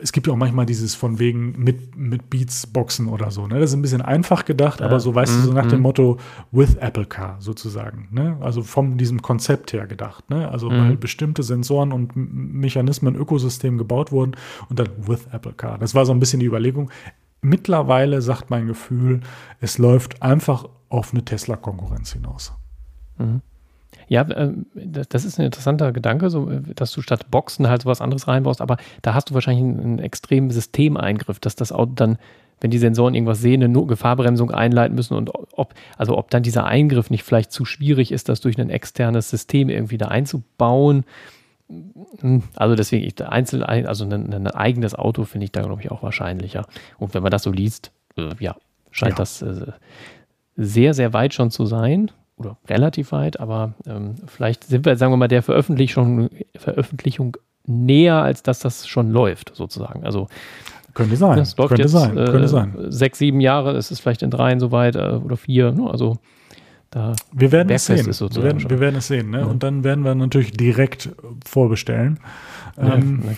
es 0.03 0.11
gibt 0.11 0.27
ja 0.27 0.33
auch 0.33 0.37
manchmal 0.37 0.67
dieses 0.67 0.97
von 0.97 1.21
wegen 1.21 1.53
mit, 1.57 1.97
mit 1.97 2.29
Beats 2.29 2.67
Boxen 2.67 3.07
oder 3.07 3.31
so. 3.31 3.47
Ne? 3.47 3.61
Das 3.61 3.71
ist 3.71 3.77
ein 3.77 3.83
bisschen 3.83 4.03
einfach 4.03 4.45
gedacht, 4.45 4.81
ja. 4.81 4.87
aber 4.87 4.99
so 4.99 5.15
weißt 5.15 5.33
mm, 5.33 5.37
du, 5.37 5.47
so 5.47 5.53
nach 5.53 5.67
mm. 5.67 5.69
dem 5.69 5.79
mhm. 5.79 5.83
Motto 5.83 6.19
with 6.51 6.75
Apple 6.77 7.07
Car 7.07 7.37
sozusagen. 7.39 8.09
Ne? 8.11 8.37
Also 8.41 8.63
von 8.63 8.99
diesem 8.99 9.23
Konzept 9.23 9.73
her 9.73 9.87
gedacht. 9.87 10.29
Ne? 10.29 10.49
Also 10.49 10.69
mm. 10.69 10.73
weil 10.73 10.97
bestimmte 10.97 11.45
Sensoren 11.45 11.93
und 11.93 12.13
Mechanismen, 12.17 13.15
Ökosystem 13.15 13.79
gebaut 13.79 14.11
wurden 14.11 14.33
und 14.69 14.81
dann 14.81 14.89
with 15.07 15.29
Apple 15.31 15.53
Car. 15.53 15.79
Das 15.79 15.95
war 15.95 16.05
so 16.05 16.13
ein 16.13 16.19
bisschen 16.19 16.41
die 16.41 16.47
Überlegung. 16.47 16.91
Mittlerweile 17.41 18.23
sagt 18.23 18.51
mein 18.51 18.67
Gefühl, 18.67 19.21
es 19.61 19.79
läuft 19.79 20.21
einfach 20.21 20.69
auf 20.89 21.13
eine 21.13 21.25
Tesla-Konkurrenz 21.25 22.13
hinaus. 22.13 22.53
Mhm. 23.19 23.41
Ja, 24.11 24.27
ähm, 24.37 24.67
das 24.75 25.25
ist 25.25 25.39
ein 25.39 25.45
interessanter 25.47 25.93
Gedanke, 25.93 26.31
so, 26.31 26.51
äh, 26.51 26.63
dass 26.75 26.91
du 26.91 27.01
statt 27.01 27.31
Boxen 27.31 27.69
halt 27.69 27.83
sowas 27.83 28.01
anderes 28.01 28.27
reinbaust, 28.27 28.61
aber 28.61 28.77
da 29.03 29.15
hast 29.15 29.31
du 29.31 29.35
wahrscheinlich 29.35 29.63
einen, 29.63 29.81
einen 29.81 29.99
extremen 30.01 30.51
Systemeingriff, 30.51 31.39
dass 31.39 31.55
das 31.55 31.71
Auto 31.71 31.93
dann, 31.95 32.19
wenn 32.61 32.73
die 32.73 32.79
Sensoren 32.79 33.15
irgendwas 33.15 33.41
sehen, 33.41 33.63
eine 33.63 33.87
Gefahrbremsung 33.87 34.51
einleiten 34.51 34.97
müssen 34.97 35.15
und 35.15 35.31
ob, 35.53 35.75
also 35.97 36.19
ob 36.19 36.29
dann 36.31 36.43
dieser 36.43 36.65
Eingriff 36.65 37.09
nicht 37.11 37.23
vielleicht 37.23 37.53
zu 37.53 37.65
schwierig 37.65 38.11
ist, 38.11 38.29
das 38.29 38.41
durch 38.41 38.59
ein 38.59 38.69
externes 38.69 39.31
System 39.31 39.69
irgendwie 39.69 39.97
da 39.97 40.09
einzubauen. 40.09 41.05
Hm, 41.69 42.43
also 42.57 42.75
deswegen, 42.75 43.07
ich, 43.07 43.25
Einzel, 43.25 43.63
also 43.63 44.05
ein, 44.05 44.35
ein 44.35 44.49
eigenes 44.49 44.97
Auto 44.97 45.23
finde 45.23 45.45
ich 45.45 45.53
da, 45.53 45.63
glaube 45.63 45.83
ich, 45.83 45.93
auch 45.93 46.03
wahrscheinlicher. 46.03 46.67
Und 46.99 47.15
wenn 47.15 47.23
man 47.23 47.31
das 47.31 47.45
so 47.45 47.53
liest, 47.53 47.93
äh, 48.17 48.31
ja, 48.41 48.57
scheint 48.91 49.13
ja. 49.13 49.19
das 49.19 49.41
äh, 49.41 49.67
sehr, 50.57 50.95
sehr 50.95 51.13
weit 51.13 51.33
schon 51.33 51.53
zu 51.53 51.65
sein 51.65 52.11
oder 52.41 52.57
relativ 52.69 53.13
weit, 53.13 53.39
aber 53.39 53.75
ähm, 53.87 54.17
vielleicht 54.27 54.65
sind 54.65 54.85
wir, 54.85 54.97
sagen 54.97 55.13
wir 55.13 55.17
mal, 55.17 55.29
der 55.29 55.43
Veröffentlichung, 55.43 56.31
Veröffentlichung 56.57 57.37
näher, 57.67 58.17
als 58.17 58.43
dass 58.43 58.59
das 58.61 58.89
schon 58.89 59.11
läuft, 59.11 59.53
sozusagen. 59.55 60.05
Also 60.05 60.29
könnte 60.95 61.17
sein. 61.17 61.37
Das 61.37 61.57
läuft 61.57 61.69
könnte 61.69 61.83
jetzt 61.83 61.93
sein. 61.93 62.19
Äh, 62.19 62.25
könnte 62.25 62.49
sein. 62.49 62.75
sechs, 62.89 63.19
sieben 63.19 63.41
Jahre, 63.41 63.77
es 63.77 63.91
ist 63.91 64.01
vielleicht 64.01 64.23
in 64.23 64.31
dreien 64.31 64.59
soweit 64.59 64.97
äh, 64.97 65.21
oder 65.25 65.37
vier. 65.37 65.71
Ne? 65.73 65.89
Also 65.89 66.17
da 66.91 67.15
wir 67.33 67.53
werden 67.53 67.71
es 67.71 67.87
sehen. 67.87 68.07
Wir 68.07 68.43
werden, 68.43 68.69
wir 68.69 68.81
werden, 68.81 68.97
es 68.97 69.07
sehen. 69.07 69.31
Ne? 69.31 69.41
Ja. 69.41 69.47
Und 69.47 69.63
dann 69.63 69.85
werden 69.85 70.05
wir 70.05 70.15
natürlich 70.15 70.53
direkt 70.53 71.11
vorbestellen. 71.47 72.19
Ja, 72.77 72.95
ähm, 72.95 73.23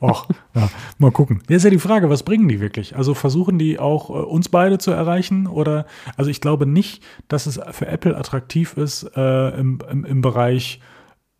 Och, 0.00 0.28
ja, 0.54 0.68
mal 0.98 1.12
gucken. 1.12 1.42
Jetzt 1.48 1.58
ist 1.58 1.64
ja 1.64 1.70
die 1.70 1.78
Frage, 1.78 2.10
was 2.10 2.22
bringen 2.22 2.48
die 2.48 2.60
wirklich? 2.60 2.96
Also 2.96 3.14
versuchen 3.14 3.58
die 3.58 3.78
auch 3.78 4.10
äh, 4.10 4.12
uns 4.12 4.48
beide 4.48 4.78
zu 4.78 4.90
erreichen? 4.90 5.46
Oder, 5.46 5.86
also 6.16 6.30
ich 6.30 6.40
glaube 6.40 6.66
nicht, 6.66 7.02
dass 7.28 7.46
es 7.46 7.60
für 7.70 7.86
Apple 7.86 8.16
attraktiv 8.16 8.76
ist, 8.76 9.04
äh, 9.16 9.48
im, 9.58 9.78
im, 9.90 10.04
im 10.04 10.22
Bereich 10.22 10.80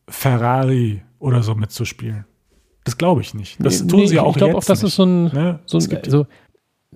Ferrari 0.09 1.03
oder 1.19 1.43
so 1.43 1.55
mitzuspielen. 1.55 2.27
Das 2.85 2.99
glaube 2.99 3.23
ich 3.23 3.33
nicht. 3.33 3.65
Das 3.65 3.83
nee, 3.83 3.89
tun 3.89 4.01
nee, 4.01 4.07
sie 4.07 4.21
auch 4.21 4.33
Ich 4.33 4.37
glaube 4.37 4.57
auch, 4.57 4.65
das 4.65 4.83
ist 4.83 4.97
so 4.97 5.05
ein, 5.05 5.25
ne? 5.25 5.61
so 5.65 5.79
ein, 5.79 5.99
also 6.05 6.27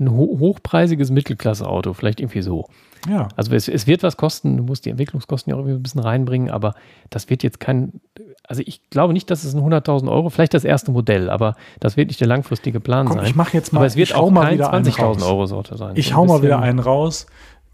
ein 0.00 0.10
hochpreisiges 0.10 1.10
Mittelklasse-Auto, 1.10 1.92
vielleicht 1.92 2.20
irgendwie 2.20 2.42
so. 2.42 2.66
Ja. 3.08 3.28
Also 3.36 3.54
es, 3.54 3.68
es, 3.68 3.86
wird 3.86 4.02
was 4.02 4.16
kosten, 4.16 4.56
du 4.56 4.62
musst 4.62 4.84
die 4.84 4.90
Entwicklungskosten 4.90 5.50
ja 5.50 5.56
auch 5.56 5.60
irgendwie 5.60 5.78
ein 5.78 5.82
bisschen 5.82 6.00
reinbringen, 6.00 6.50
aber 6.50 6.74
das 7.10 7.30
wird 7.30 7.42
jetzt 7.42 7.60
kein, 7.60 8.00
also 8.44 8.62
ich 8.66 8.88
glaube 8.90 9.12
nicht, 9.12 9.30
dass 9.30 9.44
es 9.44 9.54
ein 9.54 9.62
100.000 9.62 10.10
Euro, 10.10 10.30
vielleicht 10.30 10.54
das 10.54 10.64
erste 10.64 10.90
Modell, 10.90 11.30
aber 11.30 11.54
das 11.80 11.96
wird 11.96 12.08
nicht 12.08 12.20
der 12.20 12.28
langfristige 12.28 12.80
Plan 12.80 13.06
Komm, 13.06 13.18
sein. 13.18 13.26
Ich 13.26 13.36
mache 13.36 13.54
jetzt 13.54 13.72
mal, 13.72 13.80
aber 13.80 13.86
es 13.86 13.96
wird 13.96 14.14
auch 14.14 14.32
kein 14.34 14.60
20.000 14.60 15.26
Euro 15.26 15.46
Sorte 15.46 15.76
sein. 15.76 15.92
Ich 15.96 16.14
hau 16.14 16.26
mal 16.26 16.42
wieder 16.42 16.60
einen 16.60 16.80
raus. 16.80 17.26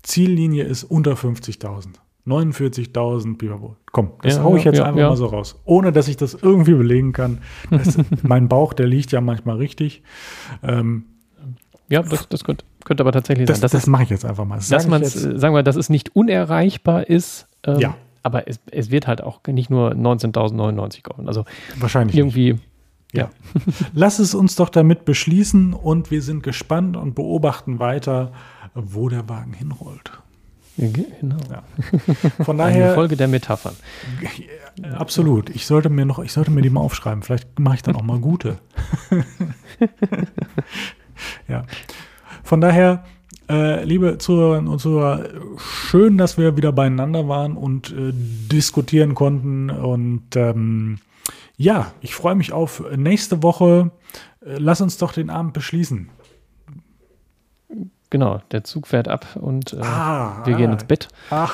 Ziellinie 0.02 0.64
ist 0.64 0.84
unter 0.84 1.12
50.000. 1.14 1.94
49.000 2.26 3.36
Pipapo. 3.36 3.76
Komm, 3.92 4.12
das 4.22 4.36
ja, 4.36 4.42
hau 4.42 4.56
ich 4.56 4.64
jetzt 4.64 4.78
ja, 4.78 4.84
einfach 4.84 5.00
ja. 5.00 5.08
mal 5.10 5.16
so 5.16 5.26
raus. 5.26 5.60
Ohne, 5.64 5.92
dass 5.92 6.08
ich 6.08 6.16
das 6.16 6.34
irgendwie 6.34 6.74
belegen 6.74 7.12
kann. 7.12 7.38
Das, 7.70 7.98
mein 8.22 8.48
Bauch, 8.48 8.72
der 8.72 8.86
liegt 8.86 9.12
ja 9.12 9.20
manchmal 9.20 9.56
richtig. 9.56 10.02
Ähm, 10.62 11.06
ja, 11.88 12.02
das, 12.02 12.28
das 12.28 12.44
könnte, 12.44 12.64
könnte 12.84 13.02
aber 13.02 13.12
tatsächlich 13.12 13.46
das, 13.46 13.58
sein. 13.58 13.62
Das, 13.62 13.72
das 13.72 13.86
mache 13.86 14.04
ich 14.04 14.10
jetzt 14.10 14.24
einfach 14.24 14.44
mal. 14.44 14.56
Das 14.56 14.68
dass 14.68 14.86
man, 14.86 15.04
sagen 15.04 15.54
wir, 15.54 15.62
dass 15.62 15.76
es 15.76 15.90
nicht 15.90 16.14
unerreichbar 16.16 17.08
ist. 17.08 17.46
Ähm, 17.64 17.78
ja. 17.78 17.94
Aber 18.22 18.48
es, 18.48 18.58
es, 18.70 18.90
wird 18.90 19.06
halt 19.06 19.22
auch 19.22 19.40
nicht 19.46 19.68
nur 19.68 19.92
19.099 19.92 21.02
kaufen. 21.02 21.28
Also 21.28 21.44
wahrscheinlich 21.76 22.16
irgendwie. 22.16 22.54
Nicht. 22.54 22.64
Ja. 23.12 23.30
Lass 23.92 24.18
es 24.18 24.34
uns 24.34 24.56
doch 24.56 24.70
damit 24.70 25.04
beschließen 25.04 25.72
und 25.72 26.10
wir 26.10 26.22
sind 26.22 26.42
gespannt 26.42 26.96
und 26.96 27.14
beobachten 27.14 27.78
weiter, 27.78 28.32
wo 28.74 29.08
der 29.08 29.28
Wagen 29.28 29.52
hinrollt. 29.52 30.10
Genau. 30.76 31.36
Ja. 31.50 31.62
Von 32.44 32.58
daher. 32.58 32.86
Eine 32.86 32.94
Folge 32.94 33.16
der 33.16 33.28
Metaphern. 33.28 33.74
Absolut. 34.94 35.50
Ich 35.50 35.66
sollte 35.66 35.88
mir 35.88 36.04
noch, 36.04 36.18
ich 36.18 36.32
sollte 36.32 36.50
mir 36.50 36.62
die 36.62 36.70
mal 36.70 36.80
aufschreiben. 36.80 37.22
Vielleicht 37.22 37.58
mache 37.60 37.76
ich 37.76 37.82
dann 37.82 37.94
auch 37.94 38.02
mal 38.02 38.18
gute. 38.18 38.58
ja. 41.48 41.64
Von 42.42 42.60
daher, 42.60 43.04
äh, 43.48 43.84
liebe 43.84 44.18
Zuhörerinnen 44.18 44.68
und 44.68 44.78
Zuhörer, 44.78 45.24
schön, 45.56 46.18
dass 46.18 46.38
wir 46.38 46.56
wieder 46.56 46.72
beieinander 46.72 47.28
waren 47.28 47.56
und 47.56 47.90
äh, 47.90 48.12
diskutieren 48.12 49.14
konnten. 49.14 49.70
Und 49.70 50.36
ähm, 50.36 50.98
ja, 51.56 51.92
ich 52.00 52.14
freue 52.14 52.34
mich 52.34 52.52
auf 52.52 52.82
nächste 52.96 53.42
Woche. 53.42 53.90
Äh, 54.44 54.58
lass 54.58 54.80
uns 54.80 54.98
doch 54.98 55.12
den 55.12 55.30
Abend 55.30 55.52
beschließen. 55.52 56.10
Genau, 58.14 58.40
der 58.52 58.62
Zug 58.62 58.86
fährt 58.86 59.08
ab 59.08 59.26
und 59.34 59.72
äh, 59.72 59.80
ah, 59.80 60.42
wir 60.44 60.54
gehen 60.54 60.70
ins 60.70 60.84
Bett, 60.84 61.08
ah, 61.30 61.48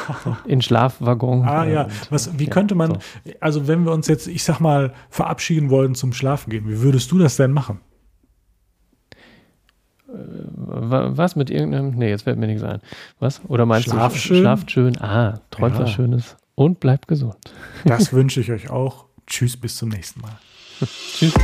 in 0.45 0.61
Schlafwaggon. 0.61 1.43
Ah 1.49 1.65
ja, 1.65 1.89
was, 2.11 2.39
wie 2.39 2.45
ja, 2.45 2.51
könnte 2.51 2.75
man, 2.75 2.91
so. 2.91 2.99
also 3.41 3.67
wenn 3.67 3.87
wir 3.87 3.93
uns 3.93 4.09
jetzt, 4.09 4.29
ich 4.29 4.45
sag 4.45 4.61
mal, 4.61 4.93
verabschieden 5.09 5.71
wollen 5.71 5.95
zum 5.95 6.13
Schlafen 6.13 6.51
gehen, 6.51 6.69
wie 6.69 6.83
würdest 6.83 7.11
du 7.13 7.19
das 7.19 7.37
denn 7.37 7.53
machen? 7.53 7.81
Äh, 10.13 11.17
was 11.17 11.37
mit 11.37 11.51
irgendeinem, 11.51 11.91
nee, 11.91 12.09
jetzt 12.09 12.23
fällt 12.23 12.39
mir 12.39 12.47
nichts 12.47 12.63
ein. 12.63 12.81
Was? 13.19 13.41
Oder 13.49 13.67
meinst 13.67 13.89
Schlaf 13.89 14.13
du, 14.13 14.19
schön? 14.19 14.41
schlaft 14.41 14.71
schön, 14.71 15.01
ah, 15.01 15.41
träumt 15.51 15.77
ja. 15.77 15.83
was 15.83 15.91
Schönes 15.91 16.37
und 16.55 16.81
bleibt 16.81 17.09
gesund. 17.09 17.37
Das 17.85 18.13
wünsche 18.13 18.41
ich 18.41 18.51
euch 18.51 18.71
auch. 18.71 19.07
Tschüss, 19.27 19.57
bis 19.57 19.77
zum 19.77 19.91
nächsten 19.91 20.21
Mal. 20.21 20.39
Tschüss. 21.13 21.35